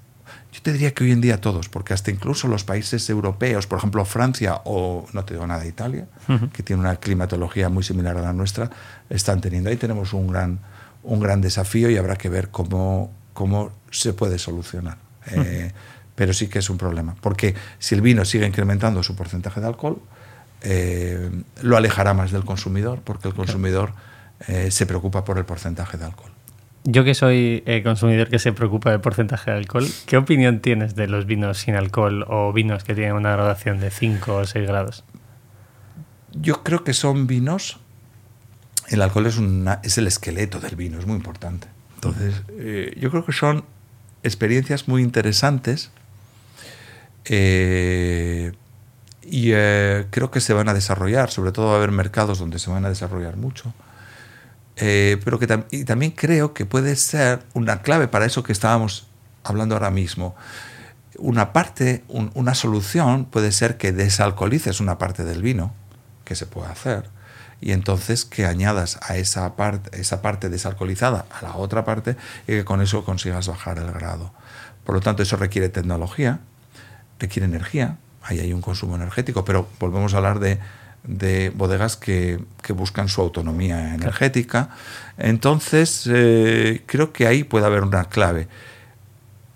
Yo 0.53 0.62
te 0.62 0.72
diría 0.72 0.92
que 0.92 1.05
hoy 1.05 1.12
en 1.12 1.20
día 1.20 1.40
todos, 1.40 1.68
porque 1.68 1.92
hasta 1.92 2.11
incluso 2.11 2.49
los 2.49 2.64
países 2.64 3.09
europeos, 3.11 3.66
por 3.66 3.78
ejemplo 3.78 4.05
Francia 4.05 4.62
o, 4.64 5.07
no 5.12 5.24
te 5.24 5.34
digo 5.34 5.47
nada, 5.47 5.66
Italia, 5.66 6.07
que 6.53 6.62
tiene 6.62 6.80
una 6.80 6.97
climatología 6.97 7.68
muy 7.68 7.82
similar 7.82 8.16
a 8.16 8.22
la 8.22 8.32
nuestra, 8.32 8.70
están 9.11 9.40
teniendo. 9.40 9.68
Ahí 9.70 9.76
tenemos 9.76 10.12
un 10.12 10.28
gran, 10.28 10.61
un 11.03 11.20
gran 11.20 11.40
desafío 11.40 11.90
y 11.90 11.97
habrá 11.97 12.16
que 12.16 12.28
ver 12.28 12.49
cómo, 12.49 13.12
cómo 13.34 13.72
se 13.90 14.12
puede 14.12 14.38
solucionar. 14.38 14.99
Eh, 15.32 15.72
pero 16.14 16.32
sí 16.32 16.49
que 16.49 16.61
es 16.61 16.70
un 16.70 16.78
problema, 16.78 17.14
porque 17.20 17.55
si 17.78 17.94
el 17.94 18.01
vino 18.01 18.24
sigue 18.24 18.47
incrementando 18.47 19.03
su 19.03 19.14
porcentaje 19.14 19.61
de 19.61 19.66
alcohol, 19.66 20.01
eh, 20.62 21.30
lo 21.62 21.76
alejará 21.76 22.14
más 22.14 22.32
del 22.32 22.44
consumidor, 22.44 23.03
porque 23.05 23.28
el 23.28 23.34
consumidor 23.34 23.92
eh, 24.49 24.70
se 24.70 24.86
preocupa 24.86 25.24
por 25.24 25.38
el 25.38 25.44
porcentaje 25.44 25.99
de 25.99 26.07
alcohol. 26.07 26.32
Yo 26.89 27.03
que 27.03 27.14
soy 27.14 27.64
consumidor 27.82 28.28
que 28.28 28.39
se 28.39 28.53
preocupa 28.53 28.93
del 28.93 29.01
porcentaje 29.01 29.51
de 29.51 29.57
alcohol, 29.57 29.87
¿qué 30.07 30.16
opinión 30.16 30.61
tienes 30.61 30.95
de 30.95 31.09
los 31.09 31.26
vinos 31.26 31.59
sin 31.59 31.74
alcohol 31.74 32.24
o 32.28 32.53
vinos 32.53 32.84
que 32.84 32.95
tienen 32.95 33.14
una 33.14 33.32
graduación 33.32 33.80
de 33.80 33.91
5 33.91 34.34
o 34.34 34.47
6 34.47 34.68
grados? 34.68 35.05
Yo 36.32 36.62
creo 36.62 36.84
que 36.84 36.95
son 36.95 37.26
vinos, 37.26 37.80
el 38.89 39.03
alcohol 39.03 39.26
es, 39.26 39.99
el 39.99 40.07
esqueleto 40.07 40.61
del 40.61 40.76
vino, 40.76 41.01
es 41.01 41.07
muy 41.07 41.16
importante. 41.16 41.66
Entonces, 41.97 42.43
yo 42.97 43.11
creo 43.11 43.24
que 43.24 43.32
son 43.32 43.64
experiencias 44.22 44.87
muy 44.87 45.03
interesantes 45.03 45.91
eh, 47.24 48.53
y 49.22 49.51
eh, 49.53 50.07
creo 50.11 50.30
que 50.30 50.41
se 50.41 50.53
van 50.53 50.68
a 50.68 50.74
desarrollar, 50.74 51.30
sobre 51.30 51.53
todo 51.53 51.66
va 51.66 51.72
a 51.74 51.76
haber 51.76 51.91
mercados 51.91 52.39
donde 52.39 52.59
se 52.59 52.70
van 52.70 52.84
a 52.84 52.89
desarrollar 52.89 53.37
mucho. 53.37 53.74
Eh, 54.77 55.18
pero 55.24 55.39
que 55.39 55.64
y 55.70 55.85
también 55.85 56.12
creo 56.12 56.53
que 56.53 56.66
puede 56.66 56.97
ser 56.97 57.43
una 57.55 57.81
clave 57.81 58.09
para 58.09 58.27
eso 58.27 58.43
que 58.43 58.53
estábamos 58.53 59.09
hablando 59.43 59.74
ahora 59.74 59.91
mismo. 59.91 60.35
Una 61.18 61.55
parte, 61.55 62.05
una 62.09 62.55
solución 62.55 63.24
puede 63.24 63.53
ser 63.53 63.79
que 63.79 63.93
desalcoholices 63.93 64.81
una 64.81 64.99
parte 64.99 65.24
del 65.24 65.41
vino, 65.41 65.72
que 66.24 66.35
se 66.35 66.45
puede 66.45 66.68
hacer, 66.68 67.09
y 67.61 67.72
entonces 67.72 68.27
que 68.27 68.45
añadas 68.45 68.99
a 69.01 69.16
esa 69.16 69.57
parte, 69.57 69.99
esa 69.99 70.20
parte 70.20 70.51
desalcoholizada 70.51 71.24
a 71.31 71.43
la 71.43 71.57
otra 71.57 71.87
parte 71.87 72.16
y 72.43 72.53
que 72.53 72.64
con 72.66 72.83
eso 72.83 73.03
consigas 73.03 73.49
bajar 73.49 73.79
el 73.79 73.91
grado. 73.93 74.33
Por 74.85 74.95
lo 74.95 75.01
tanto, 75.01 75.22
eso 75.22 75.37
requiere 75.37 75.70
tecnología, 75.70 76.41
requiere 77.18 77.47
energía, 77.47 77.97
ahí 78.22 78.41
hay 78.41 78.53
un 78.53 78.61
consumo 78.61 78.97
energético, 78.97 79.45
pero 79.45 79.68
volvemos 79.81 80.12
a 80.12 80.18
hablar 80.18 80.39
de, 80.39 80.59
bodegas 81.55 81.97
que, 81.97 82.39
buscan 82.75 83.09
su 83.09 83.21
autonomía 83.21 83.95
energética. 83.95 84.71
Entonces, 85.19 86.09
eh, 86.13 86.83
creo 86.87 87.13
que 87.13 87.27
ahí 87.27 87.45
puede 87.45 87.67
haber 87.67 87.83
una 87.83 88.07
clave. 88.07 88.49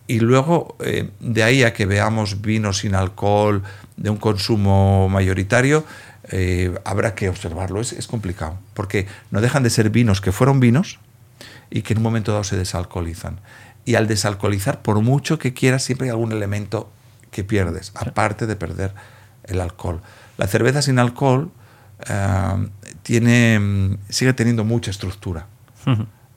Y 0.06 0.20
luego, 0.20 0.76
eh, 0.80 1.10
de 1.20 1.42
ahí 1.42 1.62
a 1.62 1.72
que 1.72 1.86
veamos 1.86 2.40
vinos 2.40 2.78
sin 2.78 2.94
alcohol, 2.94 3.62
de 3.96 4.10
un 4.10 4.16
consumo 4.16 5.08
mayoritario, 5.08 5.84
eh, 6.30 6.74
habrá 6.84 7.14
que 7.14 7.28
observarlo. 7.28 7.80
Es, 7.80 7.92
es, 7.92 8.06
complicado, 8.06 8.58
porque 8.74 9.06
no 9.30 9.40
dejan 9.40 9.62
de 9.62 9.70
ser 9.70 9.90
vinos 9.90 10.20
que 10.20 10.32
fueron 10.32 10.60
vinos 10.60 10.98
y 11.70 11.82
que 11.82 11.92
en 11.92 11.98
un 11.98 12.04
momento 12.04 12.32
dado 12.32 12.44
se 12.44 12.56
desalcoholizan. 12.56 13.40
Y 13.84 13.94
al 13.94 14.06
desalcoholizar, 14.06 14.82
por 14.82 15.00
mucho 15.00 15.38
que 15.38 15.54
quieras, 15.54 15.82
siempre 15.82 16.06
hay 16.06 16.10
algún 16.10 16.32
elemento 16.32 16.90
que 17.30 17.44
pierdes, 17.44 17.92
aparte 17.94 18.46
de 18.46 18.56
perder 18.56 18.92
el 19.50 19.60
alcohol. 19.60 20.00
La 20.36 20.46
cerveza 20.46 20.82
sin 20.82 20.98
alcohol 20.98 21.50
eh, 22.08 22.68
tiene, 23.02 23.98
sigue 24.08 24.32
teniendo 24.32 24.64
mucha 24.64 24.90
estructura. 24.90 25.46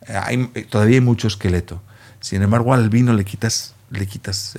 Eh, 0.07 0.18
hay, 0.22 0.47
todavía 0.70 0.95
hay 0.95 1.01
mucho 1.01 1.28
esqueleto. 1.28 1.82
Sin 2.20 2.41
embargo, 2.41 2.74
al 2.74 2.89
vino 2.89 3.14
le 3.14 3.26
quitas, 3.26 3.76
le 3.89 4.05
quitas 4.07 4.57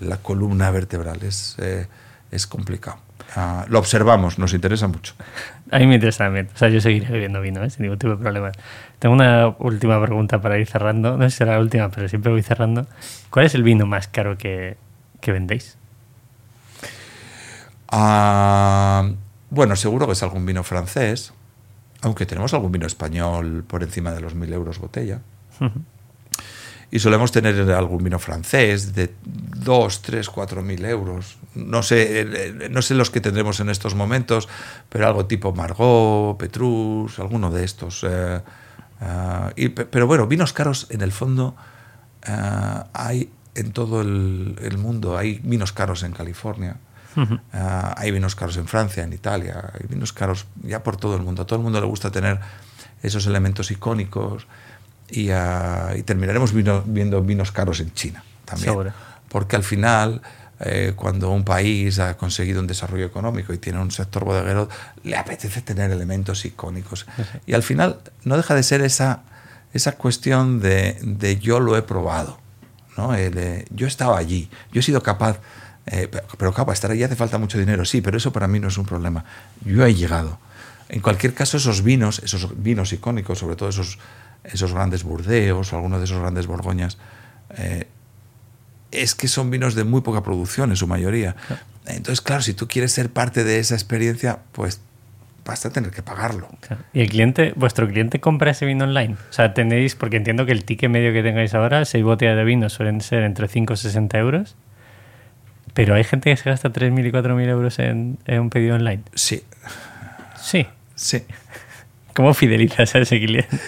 la 0.00 0.16
columna 0.18 0.70
vertebral. 0.70 1.22
Es, 1.22 1.56
eh, 1.58 1.86
es 2.30 2.46
complicado. 2.46 2.98
Ah, 3.36 3.64
lo 3.68 3.78
observamos, 3.78 4.38
nos 4.38 4.54
interesa 4.54 4.86
mucho. 4.86 5.14
A 5.70 5.78
mí 5.78 5.86
me 5.86 5.94
interesa 5.94 6.24
también. 6.24 6.48
O 6.54 6.58
sea, 6.58 6.68
yo 6.68 6.80
seguiré 6.80 7.10
bebiendo 7.10 7.40
vino, 7.40 7.68
sin 7.70 7.82
ningún 7.82 7.98
tipo 7.98 8.12
de 8.12 8.22
problema. 8.22 8.52
Tengo 8.98 9.14
una 9.14 9.48
última 9.58 10.00
pregunta 10.02 10.40
para 10.40 10.58
ir 10.58 10.66
cerrando. 10.66 11.16
No 11.16 11.24
sé 11.24 11.30
si 11.30 11.36
será 11.38 11.52
la 11.52 11.60
última, 11.60 11.90
pero 11.90 12.08
siempre 12.08 12.30
voy 12.30 12.42
cerrando. 12.42 12.86
¿Cuál 13.30 13.46
es 13.46 13.54
el 13.54 13.62
vino 13.62 13.86
más 13.86 14.08
caro 14.08 14.38
que, 14.38 14.76
que 15.20 15.32
vendéis? 15.32 15.76
Ah, 17.96 19.08
bueno, 19.50 19.76
seguro 19.76 20.06
que 20.06 20.14
es 20.14 20.22
algún 20.24 20.44
vino 20.44 20.64
francés, 20.64 21.32
aunque 22.00 22.26
tenemos 22.26 22.52
algún 22.52 22.72
vino 22.72 22.88
español 22.88 23.62
por 23.68 23.84
encima 23.84 24.10
de 24.10 24.20
los 24.20 24.34
mil 24.34 24.52
euros 24.52 24.80
botella. 24.80 25.20
Y 26.90 26.98
solemos 26.98 27.30
tener 27.30 27.70
algún 27.70 28.02
vino 28.02 28.18
francés 28.18 28.96
de 28.96 29.14
2, 29.24 30.02
3, 30.02 30.28
4 30.28 30.62
mil 30.62 30.84
euros. 30.84 31.36
No 31.54 31.84
sé, 31.84 32.58
no 32.68 32.82
sé 32.82 32.94
los 32.94 33.10
que 33.10 33.20
tendremos 33.20 33.60
en 33.60 33.70
estos 33.70 33.94
momentos, 33.94 34.48
pero 34.88 35.06
algo 35.06 35.26
tipo 35.26 35.52
Margot, 35.52 36.36
Petrus, 36.36 37.20
alguno 37.20 37.52
de 37.52 37.62
estos. 37.62 38.04
Eh, 38.08 38.40
eh, 39.56 39.70
pero 39.70 40.08
bueno, 40.08 40.26
vinos 40.26 40.52
caros 40.52 40.88
en 40.90 41.00
el 41.00 41.12
fondo 41.12 41.54
eh, 42.26 42.82
hay 42.92 43.30
en 43.54 43.70
todo 43.70 44.00
el, 44.00 44.78
mundo. 44.78 45.16
Hay 45.16 45.40
vinos 45.44 45.72
caros 45.72 46.02
en 46.02 46.10
California, 46.10 46.76
ah, 47.52 47.94
hay 47.96 48.10
vinos 48.10 48.34
caros 48.34 48.56
en 48.56 48.66
Francia, 48.66 49.02
en 49.04 49.12
Italia, 49.12 49.72
hay 49.72 49.86
vinos 49.88 50.12
caros 50.12 50.46
ya 50.62 50.82
por 50.82 50.96
todo 50.96 51.16
el 51.16 51.22
mundo. 51.22 51.42
A 51.42 51.46
todo 51.46 51.58
el 51.58 51.62
mundo 51.62 51.80
le 51.80 51.86
gusta 51.86 52.10
tener 52.10 52.40
esos 53.02 53.26
elementos 53.26 53.70
icónicos 53.70 54.46
y, 55.08 55.30
ah, 55.30 55.94
terminaremos 56.04 56.52
viendo 56.52 57.22
vinos 57.22 57.52
caros 57.52 57.80
en 57.80 57.92
China 57.92 58.24
también. 58.44 58.92
Porque 59.28 59.56
al 59.56 59.64
final, 59.64 60.22
eh, 60.60 60.92
cuando 60.94 61.30
un 61.30 61.44
país 61.44 61.98
ha 61.98 62.16
conseguido 62.16 62.60
un 62.60 62.66
desarrollo 62.66 63.06
económico 63.06 63.52
y 63.52 63.58
tiene 63.58 63.80
un 63.80 63.90
sector 63.90 64.24
bodeguero, 64.24 64.68
le 65.02 65.16
apetece 65.16 65.60
tener 65.60 65.90
elementos 65.90 66.44
icónicos. 66.44 67.06
Y 67.46 67.54
al 67.54 67.62
final 67.62 67.98
no 68.22 68.36
deja 68.36 68.54
de 68.54 68.62
ser 68.62 68.80
esa, 68.82 69.22
esa 69.72 69.92
cuestión 69.92 70.60
de, 70.60 70.98
de 71.02 71.38
yo 71.38 71.60
lo 71.60 71.76
he 71.76 71.82
probado. 71.82 72.44
¿no? 72.96 73.10
yo 73.70 73.86
estaba 73.86 74.18
allí, 74.18 74.48
yo 74.72 74.80
he 74.80 74.82
sido 74.82 75.02
capaz, 75.02 75.38
eh, 75.86 76.08
pero, 76.38 76.52
capaz, 76.52 76.74
estar 76.74 76.90
allí 76.90 77.02
hace 77.02 77.16
falta 77.16 77.38
mucho 77.38 77.58
dinero, 77.58 77.84
sí, 77.84 78.00
pero 78.00 78.16
eso 78.16 78.32
para 78.32 78.48
mí 78.48 78.58
no 78.58 78.68
es 78.68 78.78
un 78.78 78.86
problema. 78.86 79.24
Yo 79.64 79.84
he 79.84 79.94
llegado. 79.94 80.38
En 80.88 81.00
cualquier 81.00 81.34
caso, 81.34 81.56
esos 81.56 81.82
vinos, 81.82 82.20
esos 82.24 82.62
vinos 82.62 82.92
icónicos, 82.92 83.38
sobre 83.38 83.56
todo 83.56 83.68
esos, 83.68 83.98
esos 84.44 84.72
grandes 84.72 85.04
burdeos 85.04 85.72
o 85.72 85.76
algunos 85.76 85.98
de 85.98 86.04
esos 86.04 86.20
grandes 86.20 86.46
borgoñas, 86.46 86.98
eh, 87.56 87.86
es 88.90 89.14
que 89.14 89.28
son 89.28 89.50
vinos 89.50 89.74
de 89.74 89.84
muy 89.84 90.02
poca 90.02 90.22
producción 90.22 90.70
en 90.70 90.76
su 90.76 90.86
mayoría. 90.86 91.36
Entonces, 91.86 92.20
claro, 92.20 92.42
si 92.42 92.54
tú 92.54 92.68
quieres 92.68 92.92
ser 92.92 93.10
parte 93.10 93.44
de 93.44 93.58
esa 93.58 93.74
experiencia, 93.74 94.38
pues 94.52 94.80
vas 95.44 95.66
a 95.66 95.70
tener 95.70 95.90
que 95.90 96.02
pagarlo. 96.02 96.48
¿Y 96.92 97.00
el 97.00 97.10
cliente, 97.10 97.52
vuestro 97.56 97.86
cliente 97.88 98.20
compra 98.20 98.52
ese 98.52 98.66
vino 98.66 98.84
online? 98.84 99.16
O 99.28 99.32
sea, 99.32 99.52
tenéis, 99.52 99.94
porque 99.94 100.16
entiendo 100.16 100.46
que 100.46 100.52
el 100.52 100.64
ticket 100.64 100.90
medio 100.90 101.12
que 101.12 101.22
tengáis 101.22 101.54
ahora, 101.54 101.84
seis 101.84 102.04
botellas 102.04 102.36
de 102.36 102.44
vino 102.44 102.68
suelen 102.70 103.00
ser 103.00 103.22
entre 103.24 103.48
5 103.48 103.74
y 103.74 103.76
60 103.76 104.18
euros, 104.18 104.56
pero 105.74 105.94
hay 105.94 106.04
gente 106.04 106.30
que 106.30 106.36
se 106.36 106.48
gasta 106.48 106.72
3.000 106.72 107.08
y 107.08 107.10
4.000 107.10 107.48
euros 107.48 107.78
en, 107.78 108.18
en, 108.26 108.40
un 108.40 108.50
pedido 108.50 108.76
online. 108.76 109.02
Sí. 109.14 109.42
Sí. 110.40 110.66
Sí. 110.94 111.22
¿Cómo 112.14 112.32
fidelizas 112.32 112.94
a 112.94 113.00
ese 113.00 113.18
cliente? 113.18 113.58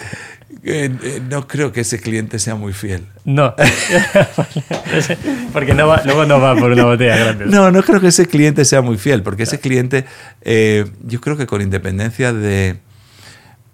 Eh, 0.63 1.21
no 1.29 1.47
creo 1.47 1.71
que 1.71 1.81
ese 1.81 1.99
cliente 1.99 2.39
sea 2.39 2.55
muy 2.55 2.73
fiel. 2.73 3.05
No, 3.23 3.55
porque 5.53 5.73
no 5.73 5.87
va, 5.87 6.01
luego 6.03 6.25
no 6.25 6.41
va 6.41 6.55
por 6.55 6.71
una 6.71 6.85
botella 6.85 7.17
grande. 7.17 7.45
No, 7.45 7.71
no 7.71 7.83
creo 7.83 8.01
que 8.01 8.07
ese 8.07 8.27
cliente 8.27 8.65
sea 8.65 8.81
muy 8.81 8.97
fiel, 8.97 9.23
porque 9.23 9.43
ese 9.43 9.59
cliente, 9.59 10.05
eh, 10.41 10.85
yo 11.03 11.21
creo 11.21 11.37
que 11.37 11.45
con 11.45 11.61
independencia 11.61 12.33
de, 12.33 12.77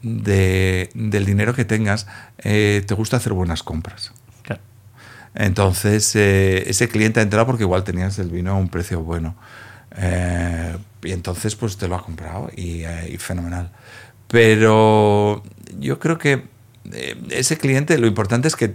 del 0.04 1.26
dinero 1.26 1.56
que 1.56 1.66
tengas, 1.66 2.08
eh, 2.44 2.84
te 2.86 2.94
gusta 2.94 3.18
hacer 3.18 3.34
buenas 3.34 3.64
compras. 3.64 4.12
Entonces, 5.36 6.16
ese 6.16 6.88
cliente 6.90 7.20
ha 7.20 7.24
entrado 7.24 7.46
porque 7.46 7.64
igual 7.64 7.84
tenías 7.84 8.20
el 8.20 8.30
vino 8.30 8.52
a 8.52 8.56
un 8.56 8.70
precio 8.70 9.02
bueno. 9.02 9.36
y 11.04 11.12
entonces, 11.12 11.56
pues 11.56 11.78
te 11.78 11.88
lo 11.88 11.96
ha 11.96 12.04
comprado 12.04 12.50
y 12.56 12.84
fenomenal. 13.18 13.72
Pero 14.34 15.44
yo 15.80 16.00
creo 16.00 16.18
que 16.18 16.48
eh, 16.92 17.16
ese 17.30 17.58
cliente 17.58 17.98
lo 18.00 18.08
importante 18.08 18.48
es 18.48 18.56
que 18.56 18.74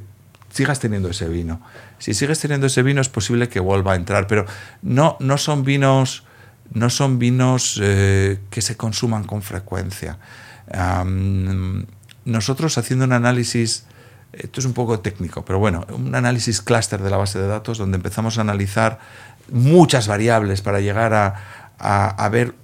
sigas 0.50 0.78
teniendo 0.80 1.08
ese 1.08 1.28
vino. 1.28 1.60
Si 1.98 2.14
sigues 2.14 2.38
teniendo 2.38 2.68
ese 2.68 2.82
vino 2.82 3.00
es 3.00 3.08
posible 3.08 3.48
que 3.48 3.60
vuelva 3.60 3.94
a 3.94 3.96
entrar, 3.96 4.26
pero 4.26 4.46
no, 4.82 5.16
no 5.18 5.36
son 5.36 5.64
vinos, 5.64 6.24
no 6.72 6.90
son 6.90 7.18
vinos 7.18 7.78
eh, 7.82 8.38
que 8.50 8.62
se 8.62 8.76
consuman 8.76 9.24
con 9.24 9.42
frecuencia. 9.42 10.18
nosotros 12.24 12.78
haciendo 12.78 13.04
un 13.04 13.12
análisis, 13.12 13.84
esto 14.38 14.60
es 14.60 14.66
un 14.66 14.72
poco 14.72 15.00
técnico, 15.00 15.44
pero 15.44 15.58
bueno, 15.58 15.86
un 15.94 16.14
análisis 16.14 16.62
clúster 16.62 17.02
de 17.02 17.10
la 17.10 17.16
base 17.16 17.38
de 17.38 17.46
datos 17.46 17.78
donde 17.78 17.96
empezamos 17.96 18.38
a 18.38 18.42
analizar 18.42 18.98
muchas 19.50 20.08
variables 20.08 20.62
para 20.62 20.80
llegar 20.80 21.14
a, 21.14 21.36
a 21.78 22.28
ver 22.28 22.54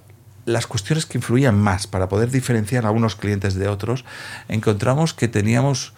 las 0.45 0.67
cuestiones 0.67 1.05
que 1.05 1.17
influían 1.17 1.59
más 1.59 1.87
para 1.87 2.07
poder 2.07 2.29
diferenciar 2.29 2.85
a 2.85 2.91
unos 2.91 3.15
clientes 3.15 3.55
de 3.55 3.67
otros, 3.67 4.05
encontramos 4.47 5.13
que 5.13 5.27
teníamos 5.27 5.93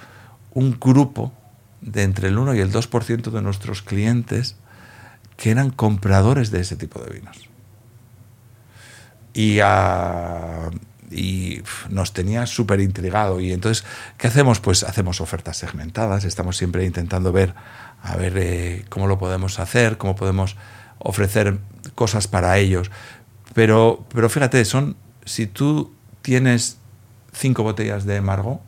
un 0.53 0.77
grupo 0.79 1.33
de 1.81 2.03
entre 2.03 2.29
el 2.29 2.37
1 2.37 2.55
y 2.55 2.59
el 2.59 2.71
2% 2.71 3.29
de 3.29 3.41
nuestros 3.41 3.81
clientes 3.81 4.55
que 5.35 5.51
eran 5.51 5.69
compradores 5.69 6.49
de 6.51 6.61
ese 6.61 6.75
tipo 6.75 6.99
de 6.99 7.13
vinos. 7.13 7.49
Y, 9.33 9.59
ah, 9.59 10.71
y 11.11 11.61
nos 11.89 12.13
tenía 12.13 12.45
súper 12.45 12.79
intrigado. 12.79 13.39
Y 13.39 13.51
entonces, 13.51 13.85
¿qué 14.17 14.27
hacemos? 14.27 14.59
Pues 14.59 14.83
hacemos 14.83 15.21
ofertas 15.21 15.57
segmentadas, 15.57 16.25
estamos 16.25 16.57
siempre 16.57 16.85
intentando 16.85 17.31
ver, 17.31 17.53
a 18.01 18.15
ver 18.15 18.33
eh, 18.37 18.85
cómo 18.89 19.07
lo 19.07 19.17
podemos 19.17 19.59
hacer, 19.59 19.97
cómo 19.97 20.15
podemos 20.15 20.55
ofrecer 20.99 21.59
cosas 21.95 22.27
para 22.27 22.57
ellos. 22.57 22.91
Pero, 23.53 24.05
pero 24.13 24.29
fíjate, 24.29 24.63
son, 24.65 24.95
si 25.25 25.47
tú 25.47 25.93
tienes 26.21 26.77
cinco 27.33 27.63
botellas 27.63 28.05
de 28.05 28.21
Margot, 28.21 28.59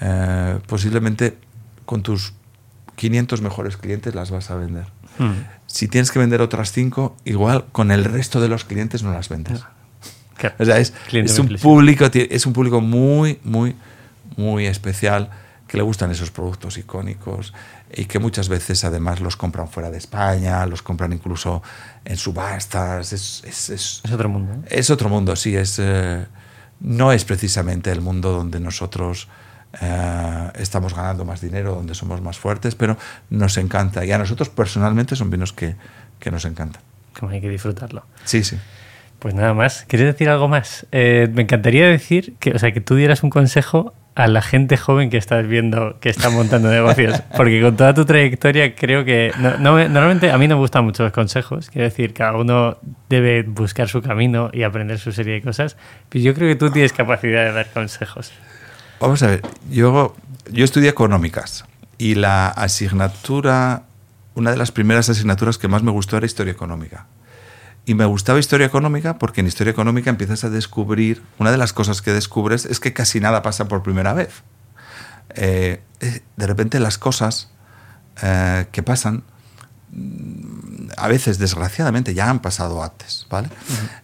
eh, 0.00 0.58
posiblemente 0.66 1.38
con 1.84 2.02
tus 2.02 2.32
500 2.96 3.40
mejores 3.42 3.76
clientes 3.76 4.14
las 4.14 4.30
vas 4.30 4.50
a 4.50 4.56
vender. 4.56 4.86
Hmm. 5.18 5.44
Si 5.66 5.88
tienes 5.88 6.10
que 6.10 6.18
vender 6.18 6.40
otras 6.40 6.72
cinco, 6.72 7.16
igual 7.24 7.66
con 7.72 7.90
el 7.90 8.04
resto 8.04 8.40
de 8.40 8.48
los 8.48 8.64
clientes 8.64 9.02
no 9.02 9.12
las 9.12 9.28
vendes. 9.28 9.64
Claro. 10.40 10.56
O 10.58 10.64
sea, 10.64 10.78
es, 10.78 10.92
es 11.30 11.38
un 11.38 11.46
público, 11.62 12.06
es 12.12 12.46
un 12.46 12.52
público 12.54 12.80
muy, 12.80 13.38
muy, 13.44 13.76
muy 14.36 14.66
especial 14.66 15.28
que 15.68 15.76
le 15.76 15.82
gustan 15.84 16.10
esos 16.10 16.30
productos 16.30 16.78
icónicos 16.78 17.52
y 17.94 18.06
que 18.06 18.18
muchas 18.18 18.48
veces 18.48 18.82
además 18.84 19.20
los 19.20 19.36
compran 19.36 19.68
fuera 19.68 19.90
de 19.90 19.98
España, 19.98 20.64
los 20.66 20.82
compran 20.82 21.12
incluso 21.12 21.62
en 22.04 22.16
subastas. 22.16 23.12
Es, 23.12 23.42
es, 23.46 23.70
es- 23.70 24.00
Es 24.04 24.10
otro 24.12 24.28
mundo. 24.28 24.52
¿eh? 24.54 24.78
es 24.80 24.90
otro 24.90 25.08
mundo, 25.08 25.36
sí. 25.36 25.54
Es, 25.56 25.78
eh, 25.78 26.24
no 26.80 27.12
es 27.12 27.24
precisamente 27.24 27.92
el 27.92 28.00
mundo 28.00 28.32
donde 28.32 28.58
nosotros 28.60 29.28
eh, 29.80 30.50
estamos 30.58 30.94
ganando 30.94 31.24
más 31.24 31.40
dinero, 31.40 31.74
donde 31.74 31.94
somos 31.94 32.20
más 32.20 32.38
fuertes, 32.38 32.74
pero 32.74 32.96
nos 33.28 33.56
encanta. 33.58 34.04
Y 34.04 34.10
a 34.12 34.18
nosotros 34.18 34.48
personalmente 34.48 35.14
son 35.16 35.30
vinos 35.30 35.52
que, 35.52 35.76
que 36.18 36.30
nos 36.30 36.44
encantan. 36.46 36.82
Como 37.18 37.30
hay 37.32 37.40
que 37.40 37.48
disfrutarlo. 37.48 38.04
Sí, 38.24 38.42
sí. 38.42 38.56
Pues 39.20 39.34
nada 39.34 39.54
más. 39.54 39.84
¿Quieres 39.86 40.06
decir 40.08 40.28
algo 40.28 40.48
más? 40.48 40.86
Eh, 40.92 41.28
me 41.32 41.42
encantaría 41.42 41.86
decir 41.86 42.34
que, 42.40 42.50
o 42.52 42.58
sea, 42.58 42.72
que 42.72 42.80
tú 42.80 42.96
dieras 42.96 43.22
un 43.22 43.30
consejo 43.30 43.94
a 44.16 44.26
la 44.26 44.42
gente 44.42 44.76
joven 44.76 45.08
que 45.08 45.16
estás 45.18 45.46
viendo 45.46 45.98
que 46.00 46.08
está 46.08 46.30
montando 46.30 46.68
negocios. 46.72 47.22
Porque 47.36 47.60
con 47.62 47.76
toda 47.76 47.94
tu 47.94 48.04
trayectoria 48.04 48.74
creo 48.74 49.04
que... 49.04 49.30
no- 49.38 49.56
no 49.58 49.74
me- 49.74 49.88
normalmente 49.88 50.30
a 50.32 50.38
mí 50.38 50.48
no 50.48 50.56
me 50.56 50.60
gustan 50.62 50.84
mucho 50.84 51.04
los 51.04 51.12
consejos. 51.12 51.70
Quiero 51.70 51.84
decir, 51.88 52.12
cada 52.14 52.34
uno 52.36 52.78
debe 53.08 53.42
buscar 53.42 53.88
su 53.88 54.02
camino 54.02 54.50
y 54.52 54.62
aprender 54.64 54.98
su 54.98 55.12
serie 55.12 55.34
de 55.34 55.42
cosas. 55.42 55.76
Pero 56.08 56.24
yo 56.24 56.34
creo 56.34 56.48
que 56.48 56.56
tú 56.56 56.70
tienes 56.70 56.92
capacidad 56.92 57.44
de 57.44 57.52
dar 57.52 57.66
consejos. 57.70 58.32
Vamos 59.00 59.22
a 59.22 59.28
ver, 59.28 59.42
yo, 59.70 60.16
yo 60.50 60.64
estudié 60.64 60.88
económicas 60.90 61.64
y 61.98 62.14
la 62.16 62.48
asignatura, 62.48 63.82
una 64.34 64.50
de 64.50 64.56
las 64.56 64.72
primeras 64.72 65.08
asignaturas 65.08 65.58
que 65.58 65.68
más 65.68 65.82
me 65.82 65.90
gustó 65.90 66.16
era 66.16 66.26
historia 66.26 66.52
económica. 66.52 67.06
Y 67.86 67.94
me 67.94 68.04
gustaba 68.04 68.38
historia 68.38 68.66
económica 68.66 69.18
porque 69.18 69.40
en 69.40 69.46
historia 69.46 69.70
económica 69.70 70.10
empiezas 70.10 70.44
a 70.44 70.50
descubrir, 70.50 71.22
una 71.38 71.50
de 71.50 71.56
las 71.56 71.72
cosas 71.72 72.02
que 72.02 72.12
descubres 72.12 72.66
es 72.66 72.78
que 72.80 72.92
casi 72.92 73.20
nada 73.20 73.42
pasa 73.42 73.66
por 73.66 73.82
primera 73.82 74.12
vez. 74.12 74.42
Eh, 75.34 75.82
eh, 76.00 76.22
de 76.36 76.46
repente 76.46 76.80
las 76.80 76.98
cosas 76.98 77.50
eh, 78.22 78.66
que 78.72 78.82
pasan, 78.82 79.22
mm, 79.92 80.90
a 80.96 81.08
veces 81.08 81.38
desgraciadamente 81.38 82.14
ya 82.14 82.28
han 82.28 82.40
pasado 82.40 82.82
antes, 82.82 83.26
¿vale? 83.30 83.48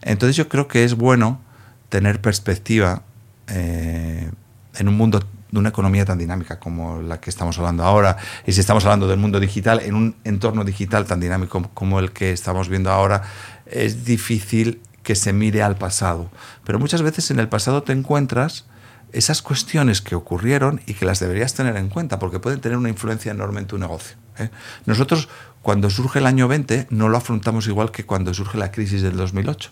Entonces 0.03 0.37
yo 0.37 0.49
creo 0.49 0.69
que 0.69 0.85
es 0.85 0.95
bueno 0.95 1.41
tener 1.89 2.21
perspectiva 2.21 3.03
eh, 3.49 4.31
en 4.79 4.89
un 4.89 4.97
mundo 4.97 5.21
de 5.51 5.59
una 5.59 5.69
economía 5.69 6.05
tan 6.05 6.19
dinámica 6.19 6.59
como 6.59 7.01
la 7.01 7.21
que 7.21 7.31
estamos 7.31 7.59
hablando 7.59 7.85
ahora, 7.85 8.17
y 8.47 8.53
si 8.53 8.61
estamos 8.61 8.85
hablando 8.85 9.07
del 9.07 9.19
mundo 9.19 9.39
digital, 9.39 9.81
en 9.81 9.95
un 9.95 10.17
entorno 10.25 10.65
digital 10.65 11.07
tan 11.07 11.21
dinámico 11.21 11.71
como 11.73 12.01
el 12.01 12.13
que 12.13 12.33
estamos 12.33 12.69
viendo 12.69 12.91
ahora, 12.91 13.23
es 13.67 14.05
difícil 14.05 14.81
que 15.03 15.15
se 15.15 15.33
mire 15.33 15.63
al 15.63 15.77
pasado. 15.77 16.31
Pero 16.65 16.79
muchas 16.79 17.03
veces 17.03 17.31
en 17.31 17.39
el 17.39 17.49
pasado 17.49 17.83
te 17.83 17.93
encuentras 17.93 18.65
esas 19.13 19.41
cuestiones 19.41 20.03
que 20.03 20.15
ocurrieron 20.15 20.81
y 20.87 20.95
que 20.95 21.07
las 21.07 21.21
deberías 21.21 21.55
tener 21.55 21.77
en 21.77 21.89
cuenta, 21.89 22.19
porque 22.19 22.41
pueden 22.41 22.61
tener 22.61 22.77
una 22.77 22.89
influencia 22.89 23.31
enorme 23.31 23.61
en 23.61 23.67
tu 23.67 23.79
negocio. 23.79 24.17
¿eh? 24.39 24.51
Nosotros, 24.85 25.29
cuando 25.63 25.91
surge 25.91 26.19
el 26.19 26.27
año 26.27 26.49
20, 26.49 26.89
no 26.91 27.09
lo 27.09 27.17
afrontamos 27.17 27.67
igual 27.67 27.93
que 27.93 28.05
cuando 28.05 28.35
surge 28.35 28.59
la 28.59 28.73
crisis 28.73 29.03
del 29.03 29.17
2008. 29.17 29.71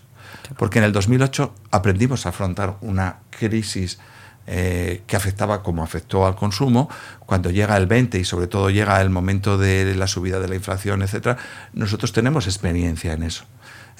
Porque 0.57 0.79
en 0.79 0.85
el 0.85 0.93
2008 0.93 1.55
aprendimos 1.71 2.27
a 2.27 2.31
afrontar 2.31 2.77
una 2.81 3.19
crisis 3.31 3.99
eh, 4.47 5.03
que 5.07 5.17
afectaba 5.17 5.63
como 5.63 5.83
afectó 5.83 6.27
al 6.27 6.37
consumo, 6.37 6.91
cuando 7.25 7.51
llega 7.51 7.77
el 7.77 7.87
20 7.87 8.19
y 8.19 8.25
sobre 8.25 8.47
todo 8.47 8.69
llega 8.69 9.01
el 9.01 9.09
momento 9.09 9.57
de 9.57 9.95
la 9.95 10.07
subida 10.07 10.39
de 10.39 10.49
la 10.49 10.55
inflación, 10.55 11.03
etcétera, 11.03 11.39
nosotros 11.73 12.13
tenemos 12.13 12.47
experiencia 12.47 13.15
en 13.15 13.23
eso. 13.23 13.45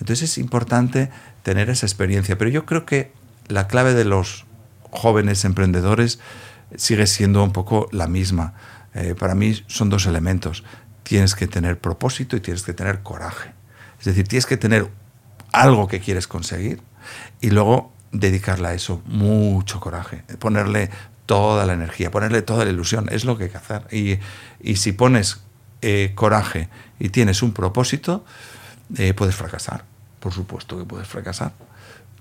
Entonces 0.01 0.31
es 0.31 0.39
importante 0.39 1.11
tener 1.43 1.71
esa 1.71 1.87
experiencia, 1.87 2.37
pero 2.39 2.51
yo 2.51 2.67
creo 2.67 2.85
que 2.85 3.13
la 3.49 3.69
clave 3.69 3.95
de 3.95 4.05
los 4.05 4.47
jóvenes 4.91 5.45
emprendedores 5.45 6.19
sigue 6.77 7.07
siendo 7.07 7.43
un 7.43 7.53
poco 7.53 7.89
la 7.93 8.07
misma. 8.07 8.55
Eh, 8.95 9.15
para 9.19 9.35
mí 9.35 9.63
son 9.67 9.91
dos 9.91 10.07
elementos. 10.07 10.65
Tienes 11.03 11.35
que 11.35 11.47
tener 11.47 11.79
propósito 11.79 12.37
y 12.37 12.41
tienes 12.41 12.63
que 12.63 12.73
tener 12.73 13.03
coraje. 13.03 13.53
Es 13.99 14.07
decir, 14.07 14.27
tienes 14.27 14.47
que 14.47 14.57
tener 14.57 14.89
algo 15.53 15.89
que 15.89 16.01
quieres 16.01 16.27
conseguir 16.27 16.83
y 17.41 17.51
luego 17.51 17.93
dedicarle 18.13 18.69
a 18.69 18.75
eso 18.75 19.03
mucho 19.07 19.81
coraje, 19.81 20.25
ponerle 20.39 20.91
toda 21.27 21.67
la 21.67 21.73
energía, 21.73 22.11
ponerle 22.11 22.43
toda 22.43 22.65
la 22.65 22.71
ilusión, 22.71 23.09
es 23.11 23.25
lo 23.25 23.37
que 23.37 23.45
hay 23.45 23.51
que 23.51 23.57
hacer. 23.57 23.87
Y, 23.91 24.19
si 24.77 24.93
pones 24.93 25.43
eh, 25.83 26.13
coraje 26.15 26.69
y 26.99 27.09
tienes 27.09 27.43
un 27.43 27.53
propósito, 27.53 28.25
eh, 28.97 29.15
puedes 29.15 29.35
fracasar, 29.35 29.85
por 30.21 30.33
supuesto 30.33 30.79
que 30.79 30.85
puedes 30.85 31.09
fracasar, 31.09 31.53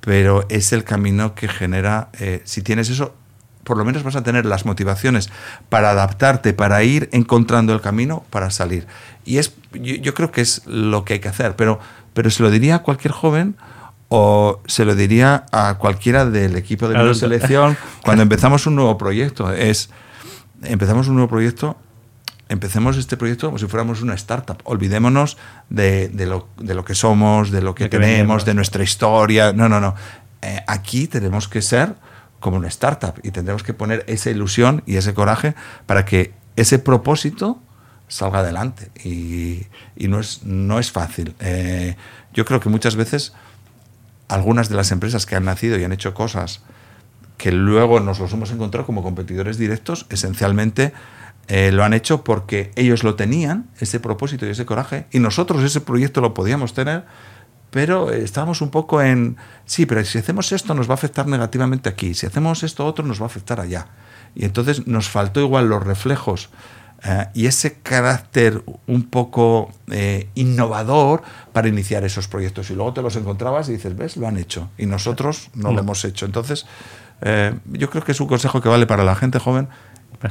pero 0.02 0.46
es 0.50 0.74
el 0.74 0.84
camino 0.84 1.36
que 1.36 1.48
genera, 1.48 2.10
eh, 2.20 2.42
si 2.46 2.62
tienes 2.62 2.90
eso, 2.90 3.16
por 3.64 3.78
lo 3.78 3.86
menos 3.86 4.04
vas 4.04 4.16
a 4.16 4.24
tener 4.24 4.46
las 4.46 4.66
motivaciones 4.66 5.30
para 5.70 5.92
adaptarte, 5.92 6.54
para 6.54 6.84
ir 6.84 7.10
encontrando 7.14 7.74
el 7.74 7.82
camino, 7.82 8.26
para 8.30 8.50
salir. 8.50 8.88
Y 9.24 9.38
es, 9.38 9.54
yo, 9.72 9.96
yo 9.96 10.14
creo 10.14 10.32
que 10.32 10.42
es 10.42 10.66
lo 10.66 11.06
que 11.06 11.14
hay 11.14 11.20
que 11.20 11.30
hacer, 11.30 11.56
pero, 11.56 11.80
pero 12.14 12.30
se 12.30 12.44
lo 12.44 12.52
diría 12.52 12.76
a 12.76 12.80
cualquier 12.80 13.14
joven 13.14 13.56
o 14.16 14.62
se 14.68 14.86
lo 14.86 14.94
diría 14.94 15.46
a 15.52 15.80
cualquiera 15.80 16.26
del 16.26 16.56
equipo 16.56 16.88
de 16.88 16.96
Adulto. 16.96 17.16
selección 17.16 17.76
cuando 18.04 18.22
empezamos 18.22 18.68
un 18.68 18.76
nuevo 18.76 18.96
proyecto. 18.96 19.52
Es, 19.52 19.90
empezamos 20.62 21.08
un 21.08 21.16
nuevo 21.16 21.30
proyecto, 21.30 21.78
empecemos 22.54 22.98
este 22.98 23.18
proyecto 23.18 23.48
como 23.48 23.58
si 23.58 23.68
fuéramos 23.68 24.02
una 24.02 24.14
startup. 24.14 24.58
Olvidémonos 24.64 25.38
de, 25.70 26.10
de 26.10 26.26
lo, 26.26 26.48
de 26.58 26.74
lo 26.74 26.86
que 26.86 26.96
somos, 26.96 27.52
de 27.52 27.62
lo 27.62 27.76
que 27.76 27.86
De 27.86 27.90
tenemos, 27.90 28.46
de 28.46 28.54
nuestra 28.54 28.84
historia. 28.84 29.54
No, 29.54 29.68
no, 29.68 29.80
no. 29.80 29.96
Eh, 30.42 30.62
aquí 30.68 31.08
tenemos 31.08 31.48
que 31.48 31.62
ser 31.62 31.96
como 32.40 32.58
una 32.58 32.68
startup 32.68 33.20
y 33.24 33.32
tendremos 33.32 33.64
que 33.64 33.74
poner 33.74 34.04
esa 34.08 34.30
ilusión 34.30 34.84
y 34.86 34.98
ese 34.98 35.14
coraje 35.14 35.56
para 35.86 36.06
que 36.06 36.34
ese 36.56 36.80
propósito 36.80 37.62
salga 38.08 38.40
adelante. 38.40 38.92
Y, 39.04 39.68
y 39.96 40.08
no, 40.08 40.20
es, 40.20 40.44
no 40.44 40.80
es 40.80 40.92
fácil. 40.92 41.36
Eh, 41.40 41.96
yo 42.34 42.46
creo 42.46 42.60
que 42.60 42.70
muchas 42.70 42.96
veces 42.96 43.34
algunas 44.28 44.70
de 44.70 44.76
las 44.76 44.92
empresas 44.92 45.26
que 45.26 45.36
han 45.36 45.46
nacido 45.46 45.78
y 45.78 45.84
han 45.84 45.94
hecho 45.94 46.14
cosas 46.14 46.62
que 47.38 47.52
luego 47.52 48.00
nos 48.00 48.20
los 48.20 48.32
hemos 48.34 48.52
encontrado 48.52 48.86
como 48.86 49.04
competidores 49.04 49.58
directos, 49.58 50.06
esencialmente 50.10 50.94
eh, 51.48 51.72
lo 51.72 51.84
han 51.84 51.94
hecho 51.94 52.24
porque 52.24 52.72
ellos 52.76 53.04
lo 53.04 53.16
tenían, 53.16 53.70
ese 53.80 54.00
propósito 54.00 54.46
y 54.46 54.50
ese 54.50 54.66
coraje, 54.66 55.06
y 55.12 55.20
nosotros 55.20 55.64
ese 55.64 55.82
proyecto 55.82 56.22
lo 56.22 56.34
podíamos 56.34 56.74
tener, 56.74 57.06
pero 57.70 58.12
eh, 58.12 58.24
estábamos 58.24 58.62
un 58.62 58.70
poco 58.70 59.02
en, 59.02 59.36
sí, 59.66 59.86
pero 59.86 60.06
si 60.06 60.20
hacemos 60.20 60.52
esto 60.52 60.74
nos 60.74 60.88
va 60.88 60.92
a 60.92 60.96
afectar 60.96 61.28
negativamente 61.28 61.90
aquí, 61.90 62.14
si 62.14 62.26
hacemos 62.28 62.64
esto 62.64 62.86
otro 62.86 63.04
nos 63.06 63.20
va 63.20 63.24
a 63.24 63.28
afectar 63.28 63.60
allá. 63.60 63.88
Y 64.36 64.46
entonces 64.46 64.88
nos 64.88 65.10
faltó 65.10 65.42
igual 65.42 65.70
los 65.70 65.84
reflejos 65.84 66.50
eh, 67.04 67.28
y 67.34 67.48
ese 67.48 67.80
carácter 67.82 68.64
un 68.88 69.04
poco 69.04 69.72
eh, 69.92 70.30
innovador 70.36 71.24
para 71.52 71.68
iniciar 71.68 72.04
esos 72.04 72.28
proyectos. 72.28 72.70
Y 72.70 72.76
luego 72.76 72.94
te 72.94 73.02
los 73.02 73.16
encontrabas 73.16 73.70
y 73.70 73.74
dices, 73.74 73.96
ves, 73.98 74.18
lo 74.18 74.28
han 74.28 74.38
hecho. 74.38 74.70
Y 74.78 74.86
nosotros 74.86 75.50
no, 75.54 75.70
No. 75.70 75.74
lo 75.74 75.80
hemos 75.82 76.06
hecho. 76.06 76.26
Entonces, 76.26 76.66
yo 77.66 77.90
creo 77.90 78.04
que 78.04 78.12
es 78.12 78.20
un 78.22 78.28
consejo 78.28 78.60
que 78.60 78.70
vale 78.70 78.86
para 78.86 79.04
la 79.04 79.16
gente 79.16 79.40
joven 79.40 79.68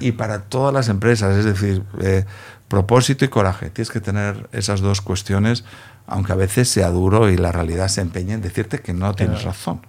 y 0.00 0.12
para 0.12 0.42
todas 0.42 0.72
las 0.74 0.88
empresas. 0.88 1.36
Es 1.36 1.44
decir, 1.44 1.82
eh, 2.00 2.24
propósito 2.68 3.24
y 3.24 3.28
coraje. 3.28 3.70
Tienes 3.70 3.90
que 3.90 4.00
tener 4.00 4.48
esas 4.52 4.80
dos 4.80 5.00
cuestiones, 5.00 5.64
aunque 6.06 6.32
a 6.32 6.36
veces 6.36 6.68
sea 6.68 6.88
duro 6.90 7.28
y 7.30 7.36
la 7.36 7.52
realidad 7.52 7.88
se 7.88 8.00
empeñe 8.00 8.32
en 8.34 8.40
decirte 8.42 8.78
que 8.80 8.92
no 8.94 9.14
tienes 9.14 9.38
Pero- 9.38 9.50
razón. 9.50 9.80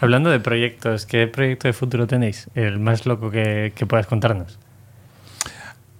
Hablando 0.00 0.28
de 0.30 0.40
proyectos, 0.40 1.06
¿qué 1.06 1.26
proyecto 1.28 1.68
de 1.68 1.72
futuro 1.72 2.06
tenéis? 2.06 2.48
El 2.54 2.78
más 2.80 3.06
loco 3.06 3.30
que, 3.30 3.72
que 3.74 3.86
puedas 3.86 4.06
contarnos. 4.06 4.58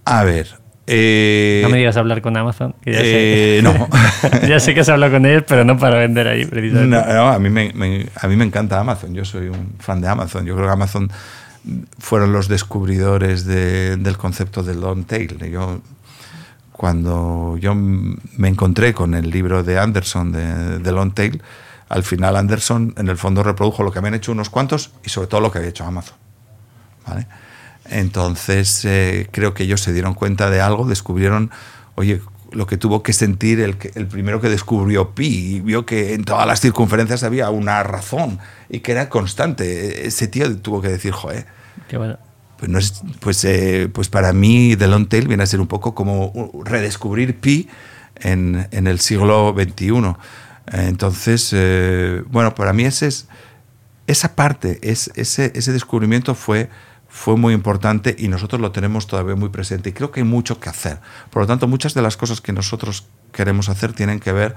A 0.05 0.25
ver, 0.25 0.49
Eh, 0.87 1.61
no 1.63 1.71
me 1.71 1.79
digas 1.79 1.97
hablar 1.97 2.21
con 2.21 2.37
Amazon. 2.37 2.75
ya 2.85 2.93
sé. 3.01 3.61
no. 3.63 3.89
ya 4.49 4.61
sé 4.61 4.75
que 4.75 4.81
has 4.81 4.89
hablado 4.91 5.13
con 5.13 5.25
ellos, 5.25 5.45
pero 5.49 5.65
no 5.65 5.79
para 5.79 5.97
vender 5.99 6.29
ahí, 6.29 6.45
precisamente. 6.45 6.95
No, 7.15 7.29
a, 7.31 7.39
mí 7.39 7.49
me, 7.49 7.73
a 8.21 8.29
mí 8.29 8.37
me 8.37 8.45
encanta 8.45 8.79
Amazon. 8.79 9.15
Yo 9.15 9.25
soy 9.25 9.49
un 9.49 9.77
fan 9.79 10.01
de 10.03 10.09
Amazon. 10.09 10.45
Yo 10.45 10.55
creo 10.55 10.67
que 10.67 10.73
Amazon 10.73 11.11
fueron 11.99 12.33
los 12.33 12.49
descubridores 12.49 13.45
del 13.45 14.17
concepto 14.17 14.63
de 14.63 14.75
long 14.75 15.05
tail. 15.05 15.39
Yo, 15.51 15.81
cuando 16.73 17.57
yo 17.59 17.75
me 17.75 18.49
encontré 18.49 18.93
con 18.93 19.15
el 19.15 19.31
libro 19.31 19.63
de 19.63 19.79
Anderson 19.79 20.33
de, 20.33 20.79
de 20.79 20.93
long 20.93 21.13
tail, 21.15 21.43
al 21.89 22.03
final 22.03 22.37
Anderson 22.37 22.95
en 22.97 23.09
el 23.09 23.17
fondo 23.17 23.43
reprodujo 23.43 23.83
lo 23.83 23.93
que 23.93 23.99
habían 23.99 24.15
hecho 24.15 24.33
unos 24.33 24.51
cuantos 24.51 24.91
y 25.05 25.11
sobre 25.11 25.29
todo 25.29 25.41
lo 25.41 25.51
que 25.51 25.59
había 25.59 25.71
hecho 25.71 25.85
Amazon. 25.85 26.17
Entonces, 27.87 28.85
eh, 28.85 29.29
creo 29.31 29.55
que 29.55 29.65
ellos 29.65 29.81
se 29.81 29.93
dieron 29.93 30.15
cuenta 30.15 30.51
de 30.51 30.61
algo, 30.61 30.87
descubrieron, 30.87 31.51
oye, 31.95 32.23
lo 32.55 32.67
que 32.67 32.77
tuvo 32.77 33.03
que 33.03 33.13
sentir 33.13 33.61
el, 33.61 33.77
el 33.95 34.07
primero 34.07 34.41
que 34.41 34.49
descubrió 34.49 35.15
Pi 35.15 35.57
y 35.57 35.61
vio 35.61 35.85
que 35.85 36.15
en 36.15 36.25
todas 36.25 36.47
las 36.47 36.61
circunferencias 36.61 37.23
había 37.23 37.51
una 37.51 37.83
razón 37.83 38.39
y 38.69 38.81
que 38.81 38.93
era 38.93 39.09
constante. 39.09 40.07
Ese 40.07 40.29
tío 40.29 40.57
tuvo 40.59 40.81
que 40.81 40.89
decir, 40.89 41.13
joder. 41.13 41.47
Qué 41.89 41.99
bueno. 41.99 42.19
Pues, 42.59 42.71
no 42.71 42.79
es, 42.79 43.03
pues, 43.21 43.45
eh, 43.45 43.91
pues 43.93 44.09
para 44.09 44.33
mí, 44.33 44.77
The 44.77 44.87
Long 44.87 45.09
Tail 45.09 45.29
viene 45.29 45.43
a 45.43 45.47
ser 45.47 45.61
un 45.61 45.67
poco 45.67 45.95
como 45.95 46.53
redescubrir 46.65 47.39
Pi 47.39 47.69
en, 48.17 48.69
en 48.71 48.87
el 48.87 49.01
siglo 49.01 49.55
XXI. 49.55 50.15
Entonces, 50.73 51.51
eh, 51.53 52.23
bueno, 52.31 52.55
para 52.55 52.73
mí 52.73 52.85
ese 52.85 53.09
es, 53.09 53.29
esa 54.07 54.35
parte, 54.35 54.79
es, 54.83 55.11
ese, 55.15 55.53
ese 55.55 55.73
descubrimiento 55.73 56.35
fue 56.35 56.71
fue 57.17 57.37
muy 57.37 57.55
importante 57.55 58.17
y 58.19 58.27
nosotros 58.27 58.61
lo 58.61 58.73
tenemos 58.73 59.07
todavía 59.07 59.37
muy 59.37 59.49
presente. 59.49 59.91
Y 59.91 59.93
creo 59.93 60.11
que 60.11 60.19
hay 60.21 60.27
mucho 60.27 60.59
que 60.59 60.69
hacer. 60.69 60.99
Por 61.31 61.43
lo 61.43 61.47
tanto, 61.47 61.69
muchas 61.69 61.95
de 61.95 62.03
las 62.03 62.17
cosas 62.17 62.41
que 62.41 62.53
nosotros 62.53 63.07
queremos 63.31 63.69
hacer 63.69 63.93
tienen 63.93 64.19
que 64.19 64.33
ver 64.33 64.57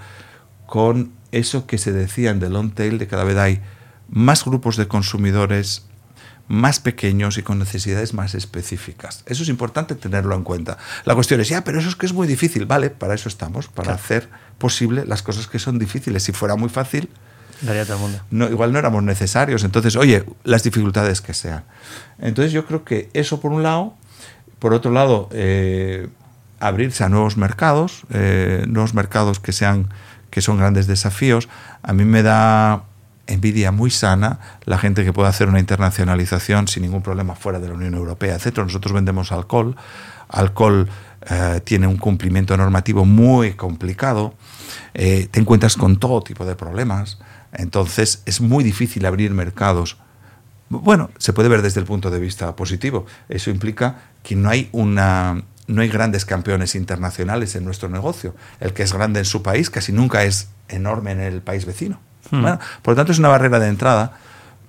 con 0.65 1.13
eso 1.31 1.67
que 1.67 1.77
se 1.77 1.91
decía 1.91 2.31
en 2.31 2.39
The 2.39 2.49
Long 2.49 2.73
Tail, 2.73 2.97
de 2.97 3.05
cada 3.05 3.25
vez 3.25 3.37
hay 3.37 3.61
más 4.09 4.43
grupos 4.43 4.75
de 4.75 4.87
consumidores 4.87 5.85
más 6.47 6.79
pequeños 6.79 7.37
y 7.37 7.43
con 7.43 7.59
necesidades 7.59 8.15
más 8.15 8.33
específicas. 8.33 9.21
Eso 9.27 9.43
es 9.43 9.49
importante 9.49 9.93
tenerlo 9.93 10.35
en 10.35 10.43
cuenta. 10.43 10.79
La 11.05 11.13
cuestión 11.13 11.39
es, 11.39 11.49
ya, 11.49 11.63
pero 11.63 11.79
eso 11.79 11.89
es 11.89 11.95
que 11.95 12.07
es 12.07 12.13
muy 12.13 12.25
difícil. 12.25 12.65
Vale, 12.65 12.89
para 12.89 13.13
eso 13.13 13.29
estamos, 13.29 13.67
para 13.67 13.93
hacer 13.93 14.29
posible 14.57 15.05
las 15.05 15.21
cosas 15.21 15.45
que 15.45 15.59
son 15.59 15.77
difíciles. 15.77 16.23
Si 16.23 16.31
fuera 16.31 16.55
muy 16.55 16.69
fácil, 16.69 17.11
Daría 17.61 17.85
todo 17.85 17.95
el 17.95 18.01
mundo. 18.01 18.19
No, 18.29 18.49
igual 18.49 18.71
no 18.71 18.79
éramos 18.79 19.03
necesarios. 19.03 19.63
Entonces, 19.63 19.95
oye, 19.95 20.23
las 20.43 20.63
dificultades 20.63 21.21
que 21.21 21.33
sean. 21.33 21.63
Entonces 22.19 22.51
yo 22.51 22.65
creo 22.65 22.83
que 22.83 23.09
eso 23.13 23.39
por 23.39 23.51
un 23.51 23.63
lado. 23.63 23.93
Por 24.59 24.73
otro 24.73 24.91
lado, 24.91 25.29
eh, 25.31 26.07
abrirse 26.59 27.03
a 27.03 27.09
nuevos 27.09 27.37
mercados, 27.37 28.03
eh, 28.11 28.65
nuevos 28.67 28.93
mercados 28.93 29.39
que, 29.39 29.51
sean, 29.51 29.89
que 30.31 30.41
son 30.41 30.57
grandes 30.57 30.87
desafíos. 30.87 31.47
A 31.83 31.93
mí 31.93 32.05
me 32.05 32.23
da 32.23 32.83
envidia 33.27 33.71
muy 33.71 33.91
sana 33.91 34.39
la 34.65 34.77
gente 34.77 35.03
que 35.03 35.13
puede 35.13 35.29
hacer 35.29 35.49
una 35.49 35.59
internacionalización 35.59 36.67
sin 36.67 36.83
ningún 36.83 37.01
problema 37.01 37.35
fuera 37.35 37.59
de 37.59 37.67
la 37.67 37.73
Unión 37.73 37.93
Europea, 37.93 38.35
etc. 38.35 38.57
Nosotros 38.59 38.93
vendemos 38.93 39.31
alcohol. 39.31 39.75
Alcohol 40.29 40.89
eh, 41.29 41.61
tiene 41.63 41.87
un 41.87 41.97
cumplimiento 41.97 42.55
normativo 42.57 43.05
muy 43.05 43.53
complicado. 43.53 44.33
te 44.93 45.39
encuentras 45.39 45.75
con 45.75 45.97
todo 45.97 46.21
tipo 46.21 46.45
de 46.45 46.55
problemas. 46.55 47.19
Entonces 47.53 48.21
es 48.25 48.41
muy 48.41 48.63
difícil 48.63 49.05
abrir 49.05 49.31
mercados. 49.31 49.97
Bueno, 50.69 51.09
se 51.17 51.33
puede 51.33 51.49
ver 51.49 51.61
desde 51.61 51.79
el 51.79 51.85
punto 51.85 52.09
de 52.09 52.19
vista 52.19 52.55
positivo. 52.55 53.05
Eso 53.29 53.49
implica 53.49 54.01
que 54.23 54.35
no 54.35 54.49
hay 54.49 54.69
una 54.71 55.43
no 55.67 55.81
hay 55.81 55.89
grandes 55.89 56.25
campeones 56.25 56.75
internacionales 56.75 57.55
en 57.55 57.65
nuestro 57.65 57.89
negocio. 57.89 58.33
El 58.59 58.73
que 58.73 58.83
es 58.83 58.93
grande 58.93 59.19
en 59.19 59.25
su 59.25 59.43
país 59.43 59.69
casi 59.69 59.91
nunca 59.91 60.23
es 60.23 60.49
enorme 60.69 61.11
en 61.11 61.19
el 61.19 61.41
país 61.41 61.65
vecino. 61.65 61.99
Hmm. 62.29 62.43
por 62.81 62.91
lo 62.91 62.95
tanto, 62.95 63.13
es 63.13 63.19
una 63.19 63.29
barrera 63.29 63.57
de 63.57 63.69
entrada, 63.69 64.17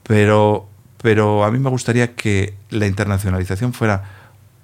pero, 0.04 0.68
pero 1.02 1.44
a 1.44 1.50
mí 1.50 1.58
me 1.58 1.70
gustaría 1.70 2.14
que 2.14 2.54
la 2.70 2.86
internacionalización 2.86 3.72
fuera 3.72 4.04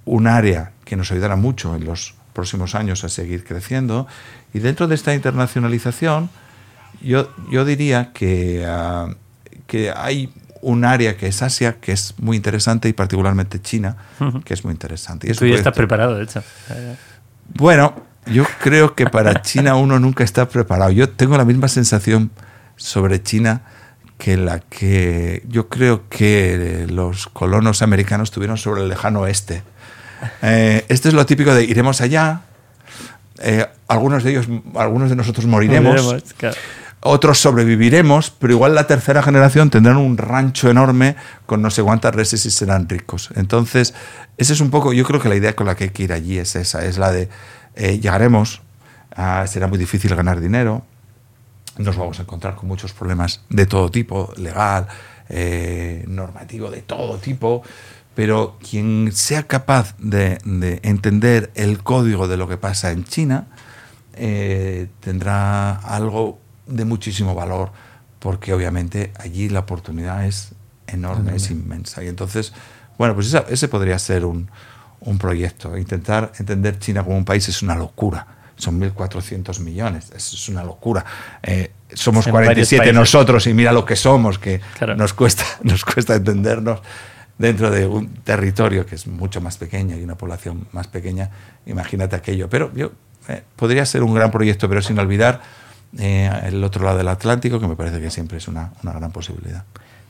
un 0.05 0.29
área 0.29 0.73
que 0.85 0.95
nos 0.95 1.11
ayudara 1.11 1.35
mucho 1.35 1.75
en 1.75 1.85
los 1.85 2.15
próximos 2.33 2.75
años 2.75 3.03
a 3.05 3.09
seguir 3.09 3.45
creciendo. 3.45 4.07
Y 4.53 4.61
dentro 4.61 4.87
de 4.87 4.95
esta 4.95 5.15
internacionalización, 5.15 6.31
yo, 7.03 7.31
yo 7.51 7.65
diría 7.65 8.13
que, 8.13 8.65
ah, 8.67 9.09
que 9.67 9.93
hay 9.95 10.33
un 10.61 10.85
área 10.85 11.17
que 11.17 11.27
es 11.27 11.43
Asia, 11.43 11.77
que 11.81 11.93
es 11.93 12.15
muy 12.19 12.37
interesante, 12.37 12.89
y 12.89 12.93
particularmente 12.93 13.61
China, 13.61 13.97
que 14.45 14.55
es 14.55 14.65
muy 14.65 14.73
interesante. 14.73 15.31
Y 15.31 15.35
Tú 15.35 15.47
ya 15.47 15.57
estás 15.57 15.75
preparado, 15.75 16.17
de 16.17 16.25
hecho. 16.25 16.43
Bueno, 17.55 17.95
yo 18.27 18.45
creo 18.61 18.95
que 18.95 19.07
para 19.07 19.43
China 19.43 19.77
uno 19.77 19.99
nunca 20.01 20.25
está 20.25 20.49
preparado. 20.49 20.91
Yo 20.91 21.11
tengo 21.11 21.37
la 21.37 21.45
misma 21.45 21.69
sensación 21.69 22.31
sobre 22.77 23.23
China 23.23 23.63
que 24.19 24.37
la 24.37 24.61
que 24.61 25.43
yo 25.49 25.69
creo 25.69 26.09
que 26.09 26.87
los 26.89 27.27
colonos 27.27 27.83
americanos 27.83 28.31
tuvieron 28.31 28.57
sobre 28.57 28.83
el 28.83 28.89
lejano 28.89 29.21
oeste. 29.21 29.63
Eh, 30.41 30.87
esto 30.89 31.09
es 31.09 31.15
lo 31.15 31.27
típico 31.27 31.55
de 31.55 31.65
iremos 31.65 32.01
allá, 32.01 32.43
eh, 33.43 33.67
algunos 33.89 34.25
de 34.25 34.31
ellos, 34.31 34.49
algunos 34.77 35.11
de 35.11 35.17
nosotros 35.17 35.45
moriremos. 35.47 36.25
Otros 37.07 37.39
sobreviviremos, 37.39 38.31
pero 38.31 38.55
igual 38.55 38.75
la 38.75 38.87
tercera 38.87 39.23
generación 39.23 39.69
tendrán 39.69 39.99
un 39.99 40.17
rancho 40.17 40.71
enorme 40.71 41.17
con 41.45 41.61
no 41.61 41.69
sé 41.69 41.83
cuántas 41.83 42.15
reses 42.15 42.47
y 42.47 42.51
serán 42.51 42.89
ricos. 42.89 43.29
Entonces, 43.35 43.93
esa 44.39 44.55
es 44.55 44.61
un 44.63 44.71
poco, 44.71 44.95
yo 44.95 45.05
creo 45.05 45.21
que 45.21 45.29
la 45.29 45.35
idea 45.35 45.55
con 45.55 45.67
la 45.67 45.75
que 45.75 45.85
hay 45.85 45.91
que 45.91 46.05
ir 46.05 46.15
allí 46.15 46.39
es 46.39 46.57
esa, 46.57 46.83
es 46.83 46.97
la 46.97 47.13
de 47.13 47.29
eh, 47.75 47.99
llegaremos, 47.99 48.63
será 49.47 49.67
muy 49.67 49.77
difícil 49.77 50.15
ganar 50.17 50.41
dinero, 50.41 50.83
nos 51.77 51.95
vamos 51.95 52.21
a 52.21 52.23
encontrar 52.23 52.55
con 52.55 52.69
muchos 52.69 52.95
problemas 52.95 53.43
de 53.51 53.67
todo 53.67 53.91
tipo, 53.91 54.33
legal, 54.39 54.87
eh, 55.29 56.07
normativo, 56.09 56.71
de 56.71 56.81
todo 56.81 57.19
tipo, 57.19 57.63
pero 58.15 58.57
quien 58.67 59.13
sea 59.13 59.43
capaz 59.43 59.95
de, 59.99 60.39
entender 60.83 61.51
el 61.55 61.83
código 61.83 62.29
de 62.29 62.39
lo 62.39 62.49
que 62.49 62.57
pasa 62.57 62.93
en 62.93 63.05
China 63.05 63.47
eh, 64.15 64.87
tendrá 65.01 65.75
algo 65.77 66.39
de 66.67 66.85
muchísimo 66.85 67.35
valor, 67.35 67.71
porque 68.19 68.53
obviamente 68.53 69.13
allí 69.19 69.49
la 69.49 69.61
oportunidad 69.61 70.27
es 70.27 70.53
enorme, 70.87 71.37
es 71.37 71.51
inmensa. 71.51 72.03
Y 72.03 72.09
entonces, 72.09 72.53
bueno, 72.99 73.15
pues 73.15 73.35
ese 73.49 73.69
podría 73.69 73.99
ser 73.99 74.25
un, 74.25 74.49
un 75.01 75.19
proyecto. 75.19 75.77
Intentar 75.77 76.33
entender 76.39 76.79
China 76.79 77.05
como 77.05 77.17
un 77.17 77.25
país 77.25 77.49
es 77.49 77.63
una 77.63 77.75
locura. 77.75 78.27
Son 78.57 78.81
1.400 78.81 79.61
millones, 79.61 80.13
es 80.15 80.49
una 80.49 80.63
locura. 80.63 81.05
Eh, 81.43 81.73
somos 81.93 82.27
47 82.27 82.93
nosotros 82.93 83.47
y 83.47 83.55
mira 83.55 83.73
lo 83.73 83.85
que 83.85 83.97
somos, 83.97 84.39
que 84.39 84.61
nos, 84.97 85.13
cuesta, 85.13 85.45
nos 85.63 85.85
cuesta 85.85 86.15
entendernos 86.15 86.81
dentro 87.37 87.71
de 87.71 87.87
un 87.87 88.15
territorio 88.23 88.87
que 88.87 88.95
es 88.95 89.07
mucho 89.07 89.41
más 89.41 89.57
pequeño 89.57 89.97
y 89.97 90.03
una 90.03 90.15
población 90.17 90.69
más 90.73 90.87
pequeña. 90.87 91.31
Imagínate 91.67 92.15
aquello. 92.15 92.49
Pero 92.49 92.73
yo, 92.75 92.93
eh, 93.29 93.43
podría 93.57 93.85
ser 93.87 94.03
un 94.03 94.15
gran 94.15 94.31
proyecto, 94.31 94.69
pero 94.69 94.83
sin 94.83 94.99
olvidar 94.99 95.43
eh, 95.99 96.31
el 96.45 96.63
otro 96.65 96.85
lado 96.85 96.99
del 96.99 97.09
Atlántico, 97.09 97.61
que 97.61 97.69
me 97.69 97.77
parece 97.77 98.01
que 98.01 98.11
siempre 98.11 98.39
es 98.39 98.49
una, 98.49 98.73
una 98.83 98.93
gran 98.93 99.13
posibilidad. 99.13 99.65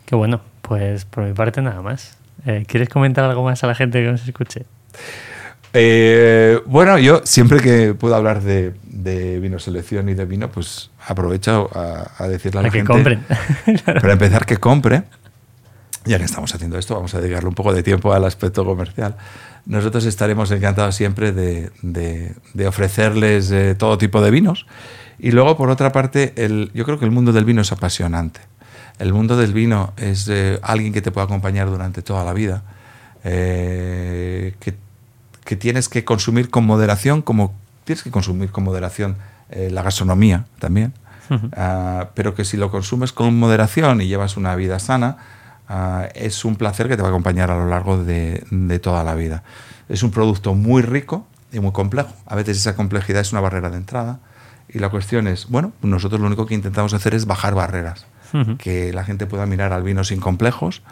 Qué 0.07 0.15
bueno, 0.15 0.41
pues 0.63 1.05
por 1.05 1.25
mi 1.25 1.33
parte 1.33 1.63
nada 1.63 1.83
más. 1.83 2.17
Eh, 2.47 2.65
¿Quieres 2.67 2.89
comentar 2.89 3.25
algo 3.25 3.43
más 3.45 3.63
a 3.65 3.67
la 3.67 3.75
gente 3.75 4.03
que 4.03 4.11
nos 4.11 4.27
escuche? 4.27 4.65
Eh, 5.73 6.61
bueno, 6.67 6.99
yo 6.99 7.23
siempre 7.25 7.61
que 7.61 7.95
puedo 7.95 8.15
hablar 8.15 8.43
de, 8.43 8.75
de, 8.85 9.41
vino 9.41 9.59
selección 9.59 10.09
y 10.09 10.15
de 10.15 10.25
vino, 10.25 10.49
pues 10.51 10.91
aprovecho 11.07 11.69
a, 11.75 12.13
a 12.19 12.29
decirle 12.29 12.61
a 12.61 12.63
la 12.63 12.71
gente. 12.71 12.87
Que 12.87 12.93
compren. 12.93 13.25
para 13.85 14.13
empezar, 14.13 14.47
que 14.47 14.57
compre. 14.59 15.03
Ya 16.07 16.19
que 16.19 16.25
estamos 16.25 16.55
haciendo 16.55 16.79
esto, 16.79 16.95
vamos 16.95 17.15
a 17.15 17.21
dedicarle 17.21 17.49
un 17.49 17.55
poco 17.55 17.73
de 17.73 17.83
tiempo 17.83 18.13
al 18.13 18.25
aspecto 18.25 18.65
comercial. 18.65 19.17
Nosotros 19.65 20.05
estaremos 20.05 20.51
encantados 20.51 20.95
siempre 20.95 21.33
de, 21.33 21.71
de, 21.81 22.35
de 22.53 22.67
ofrecerles 22.67 23.53
todo 23.79 23.97
tipo 23.97 24.21
de 24.21 24.31
vinos 24.31 24.67
y 25.19 25.31
luego, 25.31 25.57
por 25.57 25.71
otra 25.71 25.93
parte, 25.93 26.33
el, 26.37 26.71
yo 26.75 26.85
creo 26.85 26.99
que 26.99 27.05
el 27.05 27.11
mundo 27.11 27.33
del 27.33 27.45
vino 27.45 27.63
es 27.63 27.73
apasionante. 27.73 28.41
El 28.99 29.13
mundo 29.13 29.37
del 29.37 29.53
vino 29.53 29.93
es 29.97 30.29
eh, 30.29 30.59
alguien 30.63 30.93
que 30.93 31.03
te 31.03 31.11
puede 31.11 31.25
acompañar 31.25 31.69
durante 31.69 32.03
toda 32.03 32.25
la 32.25 32.33
vida, 32.33 32.63
eh, 33.25 34.55
que, 34.61 34.75
que, 35.45 35.57
tienes 35.57 35.89
que 35.89 36.05
consumir 36.05 36.51
con 36.51 36.65
moderación, 36.65 37.23
como 37.23 37.55
tienes 37.85 38.03
que 38.03 38.11
consumir 38.11 38.51
con 38.51 38.65
moderación 38.65 39.17
eh, 39.51 39.69
la 39.71 39.83
gastronomía 39.83 40.47
también, 40.59 40.93
ah, 41.57 42.11
pero 42.15 42.35
que 42.35 42.45
si 42.45 42.57
lo 42.57 42.71
consumes 42.71 43.13
con 43.13 43.37
moderación 43.37 44.01
y 44.01 44.07
llevas 44.07 44.37
una 44.37 44.55
vida 44.55 44.79
sana, 44.79 45.17
ah, 45.69 46.09
es 46.15 46.45
un 46.45 46.55
placer 46.55 46.89
que 46.89 46.97
te 46.97 47.03
va 47.03 47.09
a 47.09 47.11
acompañar 47.11 47.51
a 47.51 47.57
lo 47.57 47.69
largo 47.69 48.03
de, 48.03 48.45
de 48.51 48.79
toda 48.79 49.03
la 49.03 49.15
vida. 49.15 49.43
Es 49.89 50.03
un 50.05 50.13
producto 50.13 50.55
muy 50.55 50.83
rico 50.83 51.27
y 51.53 51.59
muy 51.59 51.73
complejo. 51.73 52.13
A 52.27 52.37
veces 52.37 52.59
esa 52.59 52.77
complejidad 52.77 53.23
es 53.23 53.33
una 53.33 53.41
barrera 53.41 53.71
de 53.71 53.77
entrada 53.77 54.21
y 54.75 54.81
la 54.81 54.89
cuestión 54.89 55.29
es, 55.29 55.49
bueno, 55.49 55.73
nosotros 55.83 56.21
lo 56.21 56.27
único 56.27 56.47
que 56.47 56.55
intentamos 56.55 56.93
hacer 56.95 57.15
es 57.15 57.27
bajar 57.27 57.55
barreras, 57.55 58.07
que 58.59 58.93
la 58.93 59.05
gente 59.05 59.27
pueda 59.27 59.47
mirar 59.47 59.73
al 59.73 59.85
vino 59.85 60.03
sin 60.03 60.19
complejos, 60.19 60.83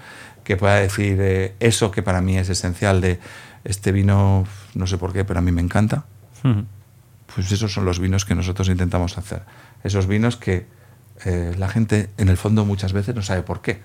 que 0.44 0.56
pueda 0.56 0.76
decir 0.76 1.18
eh, 1.20 1.56
eso 1.58 1.90
que 1.90 2.00
para 2.00 2.20
mí 2.20 2.38
es 2.38 2.48
esencial 2.48 3.00
de 3.00 3.18
este 3.64 3.90
vino, 3.90 4.46
no 4.74 4.86
sé 4.86 4.96
por 4.98 5.12
qué, 5.12 5.24
pero 5.24 5.40
a 5.40 5.42
mí 5.42 5.50
me 5.50 5.60
encanta. 5.60 6.04
Pues 7.34 7.50
esos 7.50 7.72
son 7.72 7.84
los 7.84 7.98
vinos 7.98 8.24
que 8.24 8.36
nosotros 8.36 8.68
intentamos 8.68 9.18
hacer. 9.18 9.42
Esos 9.82 10.06
vinos 10.06 10.36
que 10.36 10.66
eh, 11.24 11.54
la 11.58 11.68
gente 11.68 12.10
en 12.16 12.28
el 12.28 12.36
fondo 12.36 12.64
muchas 12.64 12.92
veces 12.92 13.16
no 13.16 13.22
sabe 13.22 13.42
por 13.42 13.62
qué, 13.62 13.80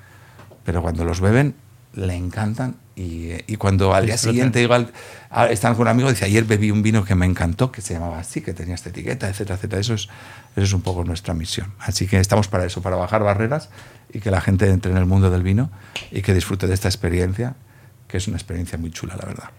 pero 0.63 0.83
cuando 0.83 1.05
los 1.05 1.21
beben 1.21 1.55
le 1.93 2.15
encantan 2.15 2.75
y, 2.97 3.33
y 3.45 3.57
cuando 3.57 3.93
al 3.93 4.07
día 4.07 4.17
siguiente 4.17 4.59
igual 4.59 4.91
ah, 5.29 5.45
están 5.45 5.75
con 5.75 5.83
un 5.83 5.89
amigo 5.89 6.09
dice 6.09 6.25
ayer 6.25 6.45
bebí 6.45 6.71
un 6.71 6.81
vino 6.81 7.05
que 7.05 7.13
me 7.13 7.27
encantó, 7.27 7.71
que 7.71 7.81
se 7.81 7.93
llamaba 7.93 8.17
así, 8.17 8.41
que 8.41 8.53
tenía 8.53 8.73
esta 8.73 8.89
etiqueta, 8.89 9.29
etcétera, 9.29 9.55
etcétera. 9.55 9.79
Eso 9.79 9.93
es, 9.93 10.09
eso 10.55 10.65
es 10.65 10.73
un 10.73 10.81
poco 10.81 11.03
nuestra 11.03 11.35
misión. 11.35 11.73
Así 11.79 12.07
que 12.07 12.19
estamos 12.19 12.47
para 12.47 12.65
eso, 12.65 12.81
para 12.81 12.95
bajar 12.95 13.23
barreras 13.23 13.69
y 14.11 14.19
que 14.19 14.31
la 14.31 14.41
gente 14.41 14.67
entre 14.69 14.91
en 14.91 14.97
el 14.97 15.05
mundo 15.05 15.29
del 15.29 15.43
vino 15.43 15.69
y 16.11 16.23
que 16.23 16.33
disfrute 16.33 16.65
de 16.65 16.73
esta 16.73 16.87
experiencia, 16.87 17.55
que 18.07 18.17
es 18.17 18.27
una 18.27 18.37
experiencia 18.37 18.79
muy 18.79 18.89
chula, 18.89 19.15
la 19.15 19.25
verdad. 19.27 19.49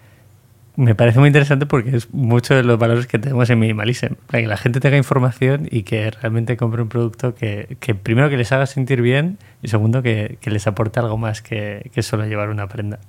Me 0.78 0.94
parece 0.94 1.18
muy 1.18 1.26
interesante 1.26 1.66
porque 1.66 1.96
es 1.96 2.14
mucho 2.14 2.54
de 2.54 2.62
los 2.62 2.78
valores 2.78 3.08
que 3.08 3.18
tenemos 3.18 3.50
en 3.50 3.58
Minimalism. 3.58 4.14
Para 4.28 4.42
que 4.42 4.46
la 4.46 4.56
gente 4.56 4.78
tenga 4.78 4.96
información 4.96 5.66
y 5.68 5.82
que 5.82 6.08
realmente 6.12 6.56
compre 6.56 6.82
un 6.82 6.88
producto 6.88 7.34
que, 7.34 7.76
que 7.80 7.96
primero 7.96 8.30
que 8.30 8.36
les 8.36 8.52
haga 8.52 8.64
sentir 8.66 9.02
bien 9.02 9.38
y 9.60 9.66
segundo 9.66 10.02
que, 10.04 10.38
que 10.40 10.52
les 10.52 10.68
aporte 10.68 11.00
algo 11.00 11.18
más 11.18 11.42
que, 11.42 11.90
que 11.92 12.04
solo 12.04 12.26
llevar 12.26 12.48
una 12.48 12.68
prenda. 12.68 13.00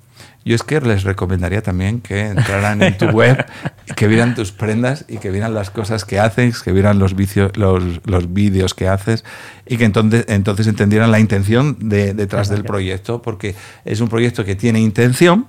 Yo 0.43 0.55
es 0.55 0.63
que 0.63 0.81
les 0.81 1.03
recomendaría 1.03 1.61
también 1.61 2.01
que 2.01 2.29
entraran 2.29 2.81
en 2.81 2.97
tu 2.97 3.05
web, 3.11 3.45
que 3.95 4.07
vieran 4.07 4.33
tus 4.33 4.51
prendas 4.51 5.05
y 5.07 5.17
que 5.17 5.29
vieran 5.29 5.53
las 5.53 5.69
cosas 5.69 6.05
que 6.05 6.17
haces, 6.19 6.63
que 6.63 6.71
vieran 6.71 6.97
los, 6.97 7.15
vicios, 7.15 7.55
los, 7.55 8.01
los 8.05 8.33
vídeos 8.33 8.73
que 8.73 8.87
haces 8.87 9.23
y 9.67 9.77
que 9.77 9.85
entonces, 9.85 10.25
entonces 10.27 10.65
entendieran 10.65 11.11
la 11.11 11.19
intención 11.19 11.77
de- 11.87 12.15
detrás 12.15 12.49
del 12.49 12.63
proyecto, 12.63 13.21
porque 13.21 13.53
es 13.85 14.01
un 14.01 14.09
proyecto 14.09 14.43
que 14.43 14.55
tiene 14.55 14.79
intención, 14.81 15.45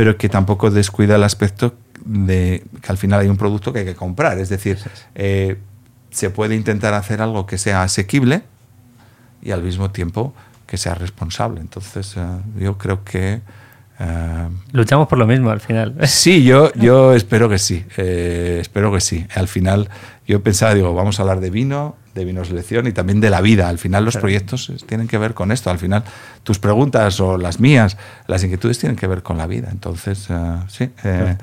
pero 0.00 0.16
que 0.16 0.30
tampoco 0.30 0.70
descuida 0.70 1.16
el 1.16 1.24
aspecto 1.24 1.74
de 2.06 2.64
que 2.80 2.90
al 2.90 2.96
final 2.96 3.20
hay 3.20 3.28
un 3.28 3.36
producto 3.36 3.70
que 3.70 3.80
hay 3.80 3.84
que 3.84 3.94
comprar. 3.94 4.38
Es 4.38 4.48
decir, 4.48 4.78
eh, 5.14 5.58
se 6.08 6.30
puede 6.30 6.54
intentar 6.54 6.94
hacer 6.94 7.20
algo 7.20 7.44
que 7.44 7.58
sea 7.58 7.82
asequible 7.82 8.42
y 9.42 9.50
al 9.50 9.62
mismo 9.62 9.90
tiempo 9.90 10.32
que 10.64 10.78
sea 10.78 10.94
responsable. 10.94 11.60
Entonces, 11.60 12.14
eh, 12.16 12.22
yo 12.58 12.78
creo 12.78 13.04
que... 13.04 13.42
eh, 13.98 14.48
Luchamos 14.72 15.06
por 15.06 15.18
lo 15.18 15.26
mismo 15.26 15.50
al 15.50 15.60
final. 15.60 15.94
Sí, 16.08 16.44
yo, 16.44 16.72
yo 16.76 17.12
espero 17.12 17.50
que 17.50 17.58
sí, 17.58 17.84
eh, 17.98 18.56
espero 18.58 18.90
que 18.90 19.02
sí. 19.02 19.26
Al 19.34 19.48
final 19.48 19.90
yo 20.26 20.42
pensaba, 20.42 20.72
digo, 20.74 20.94
vamos 20.94 21.18
a 21.18 21.24
hablar 21.24 21.40
de 21.40 21.50
vino, 21.50 21.94
de 22.14 22.24
vino 22.24 22.44
selección 22.44 22.86
y 22.86 22.92
también 22.92 23.20
de 23.20 23.30
la 23.30 23.40
vida. 23.40 23.68
Al 23.68 23.78
final 23.78 24.04
los 24.04 24.14
Claro. 24.14 24.22
proyectos 24.22 24.72
tienen 24.86 25.06
que 25.08 25.16
ver 25.18 25.34
con 25.34 25.52
esto. 25.52 25.70
Al 25.70 25.78
final 25.78 26.02
tus 26.42 26.58
preguntas 26.58 27.20
o 27.20 27.38
las 27.38 27.60
mías, 27.60 27.96
las 28.26 28.42
inquietudes 28.42 28.78
tienen 28.78 28.96
que 28.96 29.06
ver 29.06 29.22
con 29.22 29.38
la 29.38 29.46
vida. 29.46 29.68
Entonces, 29.70 30.26
eh, 30.28 30.56
sí, 30.68 30.90
eh, 31.04 31.36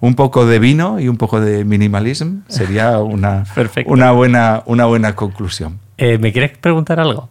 un 0.00 0.14
poco 0.14 0.46
de 0.46 0.58
vino 0.58 0.98
y 1.00 1.08
un 1.08 1.16
poco 1.16 1.40
de 1.40 1.64
minimalism 1.64 2.38
sería 2.48 2.98
una, 3.00 3.44
una, 3.86 4.10
buena, 4.12 4.62
una 4.66 4.86
buena 4.86 5.14
conclusión. 5.14 5.78
Eh, 5.96 6.18
¿Me 6.18 6.32
quieres 6.32 6.56
preguntar 6.58 6.98
algo? 7.00 7.28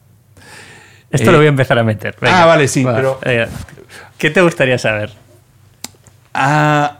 Esto 1.09 1.29
Eh, 1.29 1.31
lo 1.31 1.37
voy 1.37 1.45
a 1.47 1.49
empezar 1.49 1.79
a 1.79 1.83
meter. 1.83 2.15
ah, 2.21 2.45
vale, 2.45 2.67
sí, 2.67 2.83
pero- 2.85 3.19
venga. 3.23 3.47
¿Qué 4.17 4.29
te 4.29 4.41
gustaría 4.41 4.77
saber? 4.77 5.13
Ah, 6.33 6.99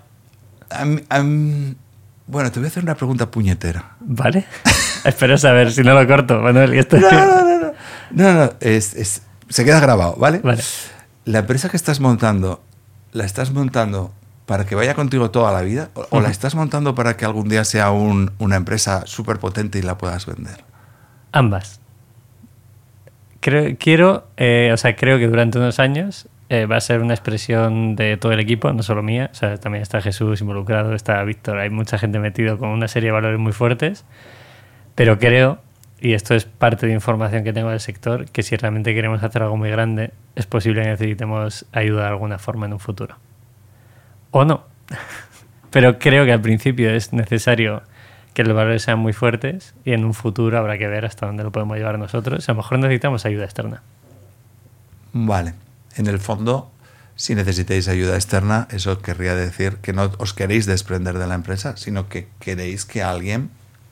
bueno, 2.27 2.51
te 2.51 2.59
voy 2.59 2.65
a 2.65 2.69
hacer 2.69 2.83
una 2.83 2.95
pregunta 2.95 3.29
puñetera. 3.31 3.96
¿Vale? 4.09 4.45
Espero 5.03 5.37
saber 5.37 5.71
si 5.71 5.81
no 5.83 5.93
lo 5.93 6.07
corto, 6.07 6.39
Manuel. 6.39 6.73
y 6.73 6.79
esto- 6.79 6.97
No, 6.97 7.09
no, 7.11 7.25
no, 7.43 7.59
no. 7.59 7.71
No, 8.11 8.33
no, 8.33 8.51
es- 8.61 8.93
es- 8.95 9.21
se 9.49 9.63
queda 9.65 9.79
grabado, 9.79 10.15
¿vale? 10.17 10.39
Vale. 10.39 10.63
La 11.25 11.39
empresa 11.39 11.67
que 11.69 11.75
estás 11.77 11.99
montando, 11.99 12.63
¿la 13.11 13.25
estás 13.25 13.51
montando 13.51 14.13
para 14.45 14.65
que 14.65 14.75
vaya 14.75 14.93
contigo 14.95 15.29
toda 15.29 15.51
la 15.51 15.61
vida? 15.61 15.89
¿O, 15.93 16.07
o 16.09 16.21
la 16.21 16.29
estás 16.29 16.55
montando 16.55 16.95
para 16.95 17.17
que 17.17 17.25
algún 17.25 17.49
día 17.49 17.65
sea 17.65 17.91
un- 17.91 18.31
una 18.39 18.55
empresa 18.55 19.03
súper 19.05 19.39
potente 19.39 19.77
y 19.79 19.81
la 19.81 19.97
puedas 19.97 20.25
vender? 20.25 20.63
Ambas. 21.33 21.81
Creo, 23.41 23.75
quiero, 23.77 24.27
eh, 24.37 24.71
o 24.73 24.77
sea, 24.77 24.95
creo 24.95 25.17
que 25.19 25.27
durante 25.27 25.57
unos 25.57 25.79
años 25.79 26.27
eh, 26.49 26.65
va 26.65 26.77
a 26.77 26.81
ser 26.81 27.01
una 27.01 27.13
expresión 27.13 27.95
de 27.95 28.15
todo 28.17 28.31
el 28.31 28.39
equipo, 28.39 28.71
no 28.71 28.83
solo 28.83 29.03
mía. 29.03 29.29
O 29.31 29.35
sea, 29.35 29.57
también 29.57 29.81
está 29.81 30.01
Jesús 30.01 30.39
involucrado, 30.41 30.93
está 30.93 31.21
Víctor, 31.23 31.57
hay 31.57 31.69
mucha 31.69 31.97
gente 31.97 32.19
metido 32.19 32.57
con 32.57 32.69
una 32.69 32.87
serie 32.87 33.07
de 33.07 33.13
valores 33.13 33.39
muy 33.39 33.51
fuertes. 33.51 34.05
Pero 34.95 35.19
creo, 35.19 35.59
y 35.99 36.13
esto 36.13 36.35
es 36.35 36.45
parte 36.45 36.87
de 36.87 36.93
información 36.93 37.43
que 37.43 37.53
tengo 37.53 37.69
del 37.69 37.79
sector, 37.79 38.29
que 38.29 38.43
si 38.43 38.55
realmente 38.55 38.93
queremos 38.95 39.21
hacer 39.23 39.43
algo 39.43 39.57
muy 39.57 39.69
grande, 39.69 40.11
es 40.35 40.45
posible 40.45 40.83
que 40.83 40.89
necesitemos 40.89 41.65
ayuda 41.71 42.03
de 42.03 42.07
alguna 42.07 42.39
forma 42.39 42.65
en 42.65 42.73
un 42.73 42.79
futuro. 42.79 43.15
O 44.31 44.45
no. 44.45 44.63
Pero 45.69 45.99
creo 45.99 46.25
que 46.25 46.31
al 46.31 46.41
principio 46.41 46.89
es 46.89 47.11
necesario 47.11 47.83
que 48.33 48.43
los 48.43 48.55
valores 48.55 48.83
sean 48.83 48.99
muy 48.99 49.13
fuertes 49.13 49.75
y 49.83 49.93
en 49.93 50.05
un 50.05 50.13
futuro 50.13 50.57
habrá 50.57 50.77
que 50.77 50.87
ver 50.87 51.05
hasta 51.05 51.25
dónde 51.25 51.43
lo 51.43 51.51
podemos 51.51 51.77
llevar 51.77 51.99
nosotros. 51.99 52.47
A 52.47 52.53
lo 52.53 52.57
mejor 52.57 52.79
necesitamos 52.79 53.25
ayuda 53.25 53.43
externa. 53.43 53.81
Vale. 55.11 55.66
En 55.97 56.07
el 56.07 56.19
fondo, 56.19 56.71
si 57.15 57.33
necesitáis 57.35 57.87
ayuda 57.87 58.15
externa, 58.15 58.67
eso 58.71 59.01
querría 59.01 59.35
decir 59.35 59.77
que 59.77 59.91
no 59.91 60.11
os 60.19 60.33
queréis 60.33 60.65
desprender 60.65 61.17
de 61.17 61.25
la 61.27 61.35
empresa, 61.35 61.75
sino 61.75 62.07
que 62.07 62.29
queréis 62.39 62.85
que 62.85 63.01
alguien 63.03 63.49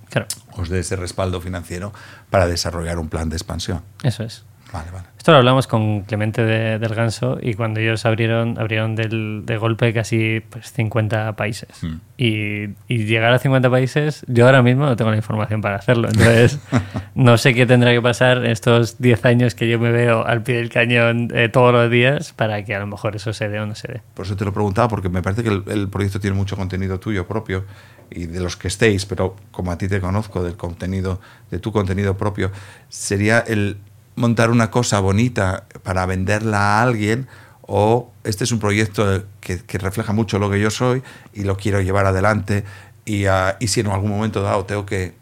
Claro, 0.10 0.28
os 0.54 0.70
dé 0.70 0.80
ese 0.80 0.96
respaldo 0.96 1.42
financiero 1.42 1.92
para 2.30 2.48
desarrollar 2.48 3.00
un 3.00 3.10
plan 3.10 3.30
de 3.30 3.36
expansión. 3.36 3.82
eso 4.04 4.24
es. 4.24 4.44
Vale, 4.74 4.92
vale. 4.92 5.06
Esto 5.18 5.32
lo 5.32 5.38
hablamos 5.40 5.66
con 5.68 6.02
Clemente 6.02 6.44
de- 6.44 6.78
del 6.78 6.94
Ganso 6.94 7.40
y 7.42 7.54
cuando 7.56 7.80
ellos 7.80 8.06
abrieron, 8.06 8.60
abrieron 8.60 8.96
del, 8.96 9.42
de 9.46 9.58
golpe 9.58 9.92
casi 9.94 10.42
pues, 10.50 10.72
50 10.74 11.36
países. 11.36 11.70
Mm. 11.82 11.94
Y, 12.18 12.64
y 12.88 13.06
llegar 13.06 13.34
a 13.34 13.40
50 13.40 13.70
países, 13.70 14.24
yo 14.28 14.46
ahora 14.46 14.62
mismo 14.62 14.86
no 14.86 14.96
tengo 14.96 15.10
la 15.12 15.18
información 15.18 15.62
para 15.62 15.78
hacerlo. 15.78 16.10
Entonces, 16.10 16.60
no 17.16 17.38
sé 17.38 17.54
qué 17.56 17.66
tendrá 17.66 17.92
que 17.92 18.02
pasar 18.02 18.46
estos 18.46 19.00
10 19.00 19.26
años 19.26 19.56
que 19.56 19.68
yo 19.70 19.80
me 19.80 19.92
veo 19.92 20.26
al 20.26 20.44
pie 20.44 20.58
del 20.58 20.70
cañón 20.70 21.30
eh, 21.34 21.50
todos 21.50 21.74
los 21.74 21.90
días 21.90 22.34
para 22.34 22.64
que 22.64 22.76
a 22.76 22.80
lo 22.80 22.88
mejor 22.88 23.16
eso 23.16 23.34
se 23.34 23.50
dé 23.50 23.60
o 23.60 23.66
no 23.66 23.74
se 23.76 23.88
dé. 23.88 24.02
Por 24.14 24.26
eso 24.26 24.36
te 24.36 24.46
lo 24.46 24.54
preguntaba, 24.54 24.88
porque 24.90 25.10
me 25.10 25.22
parece 25.24 25.42
que 25.42 25.50
el, 25.50 25.64
el 25.68 25.90
proyecto 25.90 26.20
tiene 26.20 26.36
mucho 26.36 26.56
contenido 26.56 27.00
tuyo 27.00 27.26
propio 27.28 27.66
y 28.12 28.28
de 28.28 28.40
los 28.40 28.56
que 28.58 28.68
estéis, 28.68 29.08
pero 29.08 29.36
como 29.50 29.72
a 29.72 29.78
ti 29.80 29.88
te 29.88 30.00
conozco, 30.00 30.44
del 30.44 30.56
contenido, 30.56 31.20
de 31.50 31.58
tu 31.58 31.72
contenido 31.72 32.16
propio, 32.16 32.52
sería 32.90 33.40
el 33.40 33.78
montar 34.16 34.50
una 34.50 34.72
cosa 34.72 35.00
bonita 35.00 35.66
para 35.84 36.06
venderla 36.06 36.80
a 36.80 36.84
alguien 36.84 37.28
o 37.62 38.12
este 38.24 38.44
es 38.44 38.52
un 38.52 38.60
proyecto 38.60 39.26
que, 39.42 39.60
que 39.60 39.78
refleja 39.78 40.14
mucho 40.14 40.40
lo 40.40 40.50
que 40.50 40.60
yo 40.60 40.70
soy 40.70 41.04
y 41.34 41.44
lo 41.44 41.58
quiero 41.58 41.82
llevar 41.82 42.06
adelante 42.06 42.64
y, 43.06 43.26
ah, 43.26 43.58
y 43.60 43.68
si 43.68 43.82
en 43.82 43.88
algún 43.88 44.10
momento 44.10 44.42
dado 44.42 44.66
tengo 44.66 44.86
que 44.86 45.14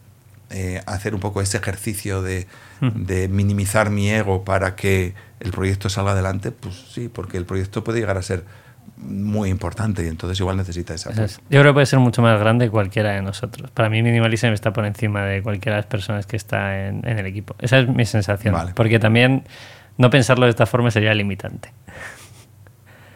eh, 0.50 0.82
hacer 0.86 1.14
un 1.14 1.20
poco 1.20 1.42
ese 1.42 1.58
ejercicio 1.58 2.22
de, 2.22 2.48
de 2.80 3.28
minimizar 3.28 3.90
mi 3.90 4.10
ego 4.10 4.44
para 4.44 4.76
que 4.76 5.16
el 5.40 5.52
proyecto 5.52 5.90
salga 5.90 6.12
adelante, 6.12 6.52
pues 6.52 6.76
sí, 6.92 7.10
porque 7.10 7.38
el 7.38 7.46
proyecto 7.46 7.84
puede 7.84 8.00
llegar 8.00 8.18
a 8.18 8.22
ser 8.22 8.46
muy 8.98 9.50
importante 9.50 10.04
y 10.04 10.08
entonces 10.08 10.40
igual 10.40 10.58
necesita 10.58 10.94
esa 10.94 11.10
es. 11.24 11.38
Yo 11.50 11.60
creo 11.60 11.66
que 11.66 11.74
puede 11.74 11.86
ser 11.86 12.00
mucho 12.00 12.22
más 12.22 12.40
grande 12.40 12.66
que 12.66 12.72
cualquiera 12.72 13.12
de 13.12 13.22
nosotros. 13.22 13.72
Para 13.72 13.90
mí 13.90 14.02
Minimalism 14.02 14.48
está 14.48 14.72
por 14.72 14.86
encima 14.86 15.24
de 15.26 15.42
cualquiera 15.42 15.78
de 15.78 15.82
las 15.82 15.90
personas 15.90 16.26
que 16.26 16.38
está 16.38 16.88
en, 16.88 17.08
en 17.08 17.20
el 17.20 17.26
equipo. 17.26 17.56
Esa 17.60 17.80
es 17.80 17.88
mi 17.88 18.06
sensación. 18.06 18.54
Vale. 18.54 18.74
Porque 18.76 19.00
también 19.00 19.44
no 19.98 20.10
pensarlo 20.10 20.46
de 20.46 20.52
esta 20.52 20.66
forma 20.66 20.92
sería 20.92 21.14
limitante. 21.14 21.74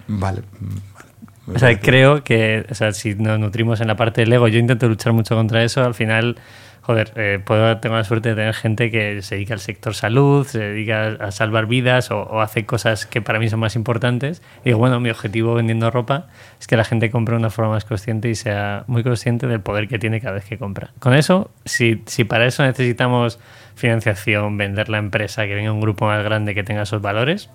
Vale. 0.08 0.42
mm, 0.42 0.68
vale. 0.96 1.08
O 1.56 1.60
sea, 1.60 1.80
creo 1.80 2.24
que 2.24 2.66
o 2.70 2.76
sea, 2.76 2.92
si 2.92 3.16
nos 3.16 3.40
nutrimos 3.40 3.80
en 3.80 3.88
la 3.88 3.96
parte 3.96 4.22
del 4.22 4.34
ego, 4.34 4.48
yo 4.48 4.60
intento 4.60 4.88
luchar 4.88 5.14
mucho 5.14 5.36
contra 5.36 5.64
eso, 5.64 5.84
al 5.84 5.94
final, 5.94 6.38
joder, 6.88 7.12
eh, 7.18 7.42
puedo, 7.44 7.80
tengo 7.80 7.98
la 7.98 8.06
suerte 8.06 8.30
de 8.30 8.36
tener 8.36 8.54
gente 8.54 8.90
que 8.90 9.22
se 9.22 9.36
dedica 9.36 9.54
al 9.54 9.60
sector 9.60 9.94
salud, 9.94 10.48
se 10.48 10.60
dedica 10.60 11.18
a 11.20 11.32
salvar 11.32 11.66
vidas 11.66 12.12
o, 12.12 12.22
o 12.22 12.40
hace 12.40 12.66
cosas 12.66 13.06
que 13.06 13.22
para 13.22 13.40
mí 13.40 13.50
son 13.50 13.60
más 13.60 13.76
importantes. 13.76 14.42
Y 14.62 14.70
digo, 14.70 14.80
bueno, 14.80 15.02
mi 15.02 15.10
objetivo 15.10 15.54
vendiendo 15.54 15.92
ropa 15.92 16.28
es 16.62 16.66
que 16.66 16.78
la 16.78 16.86
gente 16.86 17.12
compre 17.12 17.34
de 17.34 17.40
una 17.40 17.50
forma 17.50 17.72
más 17.72 17.84
consciente 17.84 18.30
y 18.30 18.36
sea 18.36 18.86
muy 18.88 19.04
consciente 19.04 19.48
del 19.48 19.60
poder 19.60 19.90
que 19.90 20.00
tiene 20.00 20.22
cada 20.22 20.36
vez 20.36 20.46
que 20.46 20.58
compra. 20.58 20.92
Con 21.00 21.14
eso, 21.14 21.52
si, 21.66 22.04
si 22.06 22.24
para 22.24 22.46
eso 22.46 22.64
necesitamos 22.64 23.38
financiación, 23.76 24.56
vender 24.56 24.88
la 24.88 25.00
empresa, 25.00 25.46
que 25.46 25.56
venga 25.56 25.74
un 25.74 25.82
grupo 25.82 26.06
más 26.06 26.24
grande 26.24 26.56
que 26.56 26.64
tenga 26.64 26.84
esos 26.84 27.02
valores, 27.02 27.50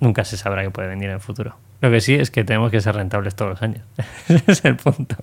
nunca 0.00 0.26
se 0.26 0.36
sabrá 0.36 0.62
que 0.62 0.70
puede 0.70 0.88
venir 0.88 1.06
en 1.06 1.14
el 1.14 1.20
futuro. 1.20 1.56
Lo 1.80 1.90
que 1.90 2.02
sí 2.02 2.14
es 2.14 2.30
que 2.30 2.44
tenemos 2.44 2.70
que 2.70 2.82
ser 2.82 2.94
rentables 2.94 3.34
todos 3.34 3.52
los 3.52 3.62
años. 3.62 3.86
Ese 4.28 4.52
es 4.52 4.64
el 4.66 4.76
punto. 4.76 5.16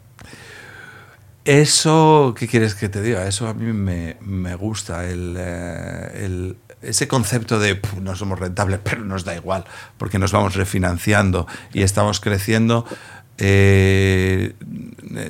Eso, 1.45 2.33
¿qué 2.37 2.47
quieres 2.47 2.73
que 2.73 2.89
te 2.89 3.01
diga? 3.03 3.27
Eso 3.27 3.47
a 3.47 3.53
mí 3.53 3.71
me, 3.71 4.17
me 4.21 4.55
gusta, 4.55 5.05
el, 5.07 5.35
eh, 5.37 6.25
el- 6.25 6.57
ese 6.81 7.07
concepto 7.07 7.59
de 7.59 7.75
"Puf, 7.75 7.99
no 7.99 8.15
somos 8.15 8.39
rentables, 8.39 8.79
pero 8.83 9.05
nos 9.05 9.25
da 9.25 9.35
igual, 9.35 9.63
porque 9.97 10.17
nos 10.19 10.31
vamos 10.31 10.55
refinanciando 10.55 11.47
y 11.73 11.83
estamos 11.83 12.19
creciendo. 12.19 12.85
eh, 13.37 14.55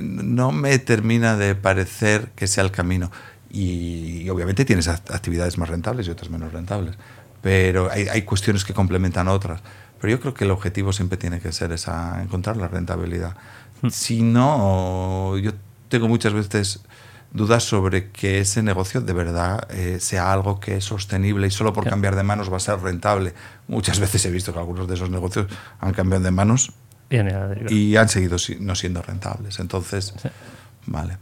no 0.01 0.51
me 0.51 0.77
termina 0.79 1.35
de 1.37 1.55
parecer 1.55 2.29
que 2.35 2.47
sea 2.47 2.63
el 2.63 2.71
camino. 2.71 3.11
Y, 3.49 4.21
y 4.23 4.29
obviamente 4.29 4.63
tienes 4.65 4.87
act- 4.87 5.13
actividades 5.13 5.57
más 5.57 5.69
rentables 5.69 6.07
y 6.07 6.11
otras 6.11 6.29
menos 6.29 6.51
rentables, 6.53 6.95
pero 7.41 7.89
hay, 7.91 8.07
hay 8.07 8.21
cuestiones 8.23 8.63
que 8.65 8.73
complementan 8.73 9.27
otras. 9.27 9.61
Pero 9.99 10.11
yo 10.11 10.19
creo 10.19 10.33
que 10.33 10.43
el 10.45 10.51
objetivo 10.51 10.93
siempre 10.93 11.17
tiene 11.17 11.39
que 11.39 11.51
ser 11.51 11.71
esa, 11.71 12.21
encontrar 12.21 12.57
la 12.57 12.67
rentabilidad. 12.67 13.35
Si 13.89 14.21
no, 14.23 15.37
yo 15.37 15.51
tengo 15.89 16.07
muchas 16.07 16.33
veces 16.33 16.83
dudas 17.31 17.63
sobre 17.63 18.11
que 18.11 18.39
ese 18.39 18.63
negocio 18.63 19.01
de 19.01 19.13
verdad 19.13 19.67
eh, 19.69 19.99
sea 19.99 20.31
algo 20.31 20.59
que 20.59 20.77
es 20.77 20.85
sostenible 20.85 21.47
y 21.47 21.51
solo 21.51 21.73
por 21.73 21.87
cambiar 21.87 22.15
de 22.15 22.23
manos 22.23 22.51
va 22.51 22.57
a 22.57 22.61
ser 22.61 22.79
rentable. 22.79 23.33
Muchas 23.67 23.99
veces 23.99 24.25
he 24.25 24.31
visto 24.31 24.53
que 24.53 24.59
algunos 24.59 24.87
de 24.87 24.95
esos 24.95 25.09
negocios 25.09 25.47
han 25.79 25.93
cambiado 25.93 26.23
de 26.23 26.31
manos 26.31 26.71
Bien, 27.09 27.29
y 27.69 27.95
han 27.97 28.09
seguido 28.09 28.37
no 28.59 28.75
siendo 28.75 29.01
rentables. 29.01 29.59
Entonces, 29.59 30.13
Sí. 30.17 30.29
vale. 30.87 31.17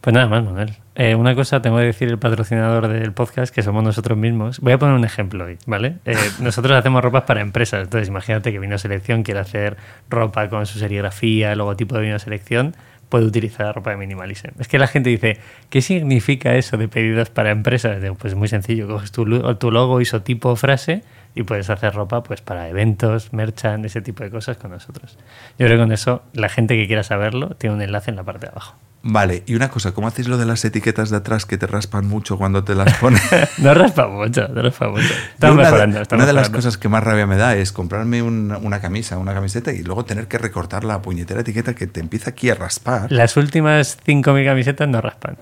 Pues 0.00 0.14
nada 0.14 0.28
más, 0.28 0.44
Manuel. 0.44 0.72
Eh, 0.94 1.16
una 1.16 1.34
cosa 1.34 1.60
tengo 1.62 1.78
que 1.78 1.84
decir 1.84 2.08
el 2.08 2.18
patrocinador 2.18 2.86
del 2.86 3.12
podcast, 3.12 3.52
que 3.52 3.62
somos 3.64 3.82
nosotros 3.82 4.16
mismos. 4.16 4.60
Voy 4.60 4.72
a 4.72 4.78
poner 4.78 4.94
un 4.94 5.04
ejemplo 5.04 5.44
hoy, 5.44 5.58
¿vale? 5.66 5.96
Eh, 6.04 6.14
nosotros 6.40 6.78
hacemos 6.78 7.02
ropas 7.02 7.24
para 7.24 7.40
empresas. 7.40 7.82
Entonces, 7.82 8.08
imagínate 8.08 8.52
que 8.52 8.60
Vino 8.60 8.78
Selección 8.78 9.24
quiere 9.24 9.40
hacer 9.40 9.76
ropa 10.08 10.48
con 10.48 10.64
su 10.66 10.78
serigrafía, 10.78 11.50
el 11.50 11.58
logotipo 11.58 11.96
de 11.96 12.02
Vino 12.02 12.18
Selección, 12.20 12.76
puede 13.08 13.24
utilizar 13.24 13.74
ropa 13.74 13.90
de 13.90 13.96
Minimalism. 13.96 14.48
Es 14.58 14.68
que 14.68 14.78
la 14.78 14.86
gente 14.86 15.10
dice, 15.10 15.38
¿qué 15.70 15.80
significa 15.82 16.54
eso 16.56 16.76
de 16.76 16.88
pedidos 16.88 17.30
para 17.30 17.50
empresas? 17.50 17.98
Pues 18.18 18.34
muy 18.34 18.48
sencillo, 18.48 18.88
coges 18.88 19.12
tu, 19.12 19.24
tu 19.56 19.70
logo, 19.70 20.00
isotipo, 20.00 20.56
frase 20.56 21.02
y 21.34 21.42
puedes 21.42 21.70
hacer 21.70 21.94
ropa 21.94 22.22
pues 22.22 22.40
para 22.40 22.68
eventos, 22.68 23.32
merchant, 23.32 23.84
ese 23.84 24.00
tipo 24.00 24.24
de 24.24 24.30
cosas 24.30 24.56
con 24.56 24.70
nosotros. 24.70 25.18
Yo 25.58 25.66
creo 25.66 25.78
que 25.78 25.82
con 25.82 25.92
eso 25.92 26.22
la 26.32 26.48
gente 26.48 26.76
que 26.76 26.86
quiera 26.86 27.02
saberlo 27.02 27.50
tiene 27.50 27.76
un 27.76 27.82
enlace 27.82 28.10
en 28.10 28.16
la 28.16 28.24
parte 28.24 28.46
de 28.46 28.52
abajo. 28.52 28.76
Vale, 29.08 29.44
y 29.46 29.54
una 29.54 29.68
cosa, 29.68 29.92
¿cómo 29.92 30.08
hacéis 30.08 30.26
lo 30.26 30.36
de 30.36 30.46
las 30.46 30.64
etiquetas 30.64 31.10
de 31.10 31.18
atrás 31.18 31.46
que 31.46 31.56
te 31.56 31.68
raspan 31.68 32.08
mucho 32.08 32.36
cuando 32.36 32.64
te 32.64 32.74
las 32.74 32.92
pones? 32.94 33.22
No 33.58 33.72
raspa 33.72 34.08
mucho, 34.08 34.48
no 34.48 34.62
raspa 34.62 34.88
mucho. 34.88 35.06
Estamos 35.32 35.54
una, 35.54 35.64
mejorando. 35.64 36.00
estamos 36.02 36.24
una 36.24 36.26
de 36.26 36.32
las 36.32 36.50
cosas 36.50 36.76
que 36.76 36.88
más 36.88 37.04
rabia 37.04 37.24
me 37.24 37.36
da 37.36 37.54
es 37.54 37.70
comprarme 37.70 38.20
una, 38.22 38.58
una 38.58 38.80
camisa, 38.80 39.16
una 39.18 39.32
camiseta 39.32 39.72
y 39.72 39.84
luego 39.84 40.04
tener 40.04 40.26
que 40.26 40.38
recortar 40.38 40.82
la 40.82 41.02
puñetera 41.02 41.42
etiqueta 41.42 41.74
que 41.74 41.86
te 41.86 42.00
empieza 42.00 42.30
aquí 42.30 42.50
a 42.50 42.56
raspar. 42.56 43.12
Las 43.12 43.36
últimas 43.36 43.96
5.000 44.04 44.44
camisetas 44.44 44.88
no 44.88 45.00
raspan. 45.00 45.36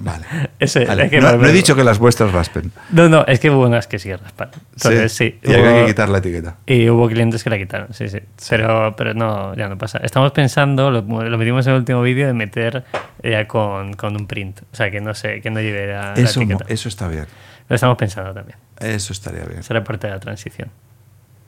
Vale. 0.00 0.24
Ese, 0.58 0.84
Vale. 0.84 1.04
hay 1.04 1.10
que 1.10 1.20
No, 1.20 1.36
no 1.36 1.46
he 1.48 1.52
dicho 1.52 1.74
que 1.74 1.82
las 1.84 1.98
vuestras 1.98 2.32
raspen. 2.32 2.70
No, 2.90 3.08
no, 3.08 3.24
es 3.26 3.40
que 3.40 3.50
hubo 3.50 3.66
unas 3.66 3.86
que 3.86 3.98
sí 3.98 4.14
raspan. 4.14 4.50
Entonces, 4.74 5.12
sí. 5.12 5.38
Y 5.42 5.52
hay 5.52 5.60
hubo- 5.62 5.80
que 5.80 5.86
quitar 5.86 6.08
la 6.08 6.18
etiqueta. 6.18 6.56
Y 6.66 6.88
hubo 6.90 7.08
clientes 7.08 7.42
que 7.42 7.50
la 7.50 7.58
quitaron, 7.58 7.92
sí, 7.94 8.08
sí. 8.08 8.18
Pero, 8.50 8.94
pero 8.96 9.14
no, 9.14 9.54
ya 9.54 9.68
no 9.68 9.78
pasa. 9.78 9.98
Estamos 10.02 10.32
pensando, 10.32 10.90
lo, 10.90 11.00
lo 11.02 11.38
metimos 11.38 11.66
en 11.66 11.72
el 11.74 11.78
último 11.80 12.02
vídeo, 12.02 12.26
de 12.26 12.34
meter 12.34 12.84
ya 13.22 13.46
con, 13.48 13.94
con 13.94 14.14
un 14.16 14.26
print. 14.26 14.60
O 14.72 14.76
sea, 14.76 14.90
que 14.90 15.00
no 15.00 15.14
sé, 15.14 15.40
que 15.40 15.50
no 15.50 15.60
lleve 15.60 15.86
la, 15.86 16.14
la 16.14 16.22
Eso, 16.22 16.40
etiqueta. 16.40 16.64
eso 16.68 16.88
está 16.88 17.08
bien. 17.08 17.26
Lo 17.68 17.74
estamos 17.74 17.96
pensando 17.98 18.32
también. 18.32 18.56
Eso 18.80 19.12
estaría 19.12 19.44
bien. 19.44 19.62
Será 19.62 19.84
parte 19.84 20.06
de 20.06 20.14
la 20.14 20.20
transición. 20.20 20.70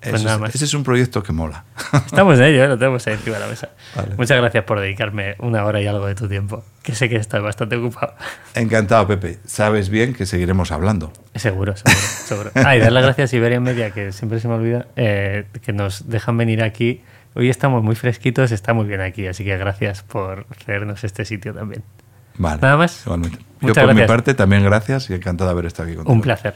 Pues 0.03 0.15
Eso 0.15 0.25
nada 0.25 0.37
es- 0.37 0.41
más. 0.41 0.55
Ese 0.55 0.65
es 0.65 0.75
un 0.75 0.83
proyecto 0.83 1.23
que 1.23 1.33
mola. 1.33 1.65
Estamos 2.07 2.39
en 2.39 2.45
ello, 2.47 2.65
¿eh? 2.65 2.69
lo 2.69 2.79
tenemos 2.79 3.07
ahí 3.07 3.15
encima 3.15 3.37
de 3.37 3.41
la 3.43 3.49
mesa. 3.49 3.69
Vale. 3.95 4.15
Muchas 4.17 4.39
gracias 4.39 4.65
por 4.65 4.81
dedicarme 4.81 5.35
una 5.41 5.65
hora 5.65 5.81
y 5.83 5.87
algo 5.87 6.07
de 6.07 6.15
tu 6.15 6.27
tiempo, 6.29 6.65
que 6.83 6.95
sé 6.95 7.09
que 7.09 7.17
estás 7.17 7.43
bastante 7.43 7.77
ocupado. 7.77 8.15
Encantado, 8.55 9.07
Pepe. 9.07 9.39
Sabes 9.45 9.91
bien 9.91 10.15
que 10.15 10.25
seguiremos 10.27 10.73
hablando. 10.73 11.13
Seguro, 11.35 11.77
seguro, 11.77 11.97
seguro. 12.25 12.51
Ah, 12.55 12.77
y 12.77 12.81
dar 12.81 12.93
las 12.93 13.05
gracias 13.05 13.33
a 13.33 13.37
Iberia 13.37 13.61
Media, 13.61 13.91
que 13.91 14.13
siempre 14.13 14.41
se 14.41 14.49
me 14.49 14.55
olvida, 14.55 14.87
eh, 14.97 15.45
que 15.63 15.73
nos 15.73 16.09
dejan 16.09 16.37
venir 16.39 16.63
aquí. 16.63 17.03
Hoy 17.35 17.49
estamos 17.51 17.83
muy 17.85 17.95
fresquitos, 17.95 18.51
está 18.53 18.73
muy 18.73 18.87
bien 18.87 19.01
aquí, 19.03 19.27
así 19.27 19.45
que 19.45 19.57
gracias 19.57 20.03
por 20.03 20.47
hacernos 20.51 21.05
este 21.05 21.25
sitio 21.25 21.55
también. 21.55 21.83
Vale. 22.39 22.61
Nada 22.63 22.77
más. 22.79 23.03
Igualmente. 23.05 23.39
Yo 23.61 23.75
por 23.75 23.95
mi 23.95 24.05
parte 24.07 24.33
también 24.35 24.65
gracias 24.65 25.11
y 25.11 25.15
encantado 25.15 25.49
de 25.51 25.53
haber 25.53 25.67
estado 25.67 25.89
aquí 25.89 25.97
contigo. 25.97 26.13
Un 26.15 26.23
placer. 26.23 26.55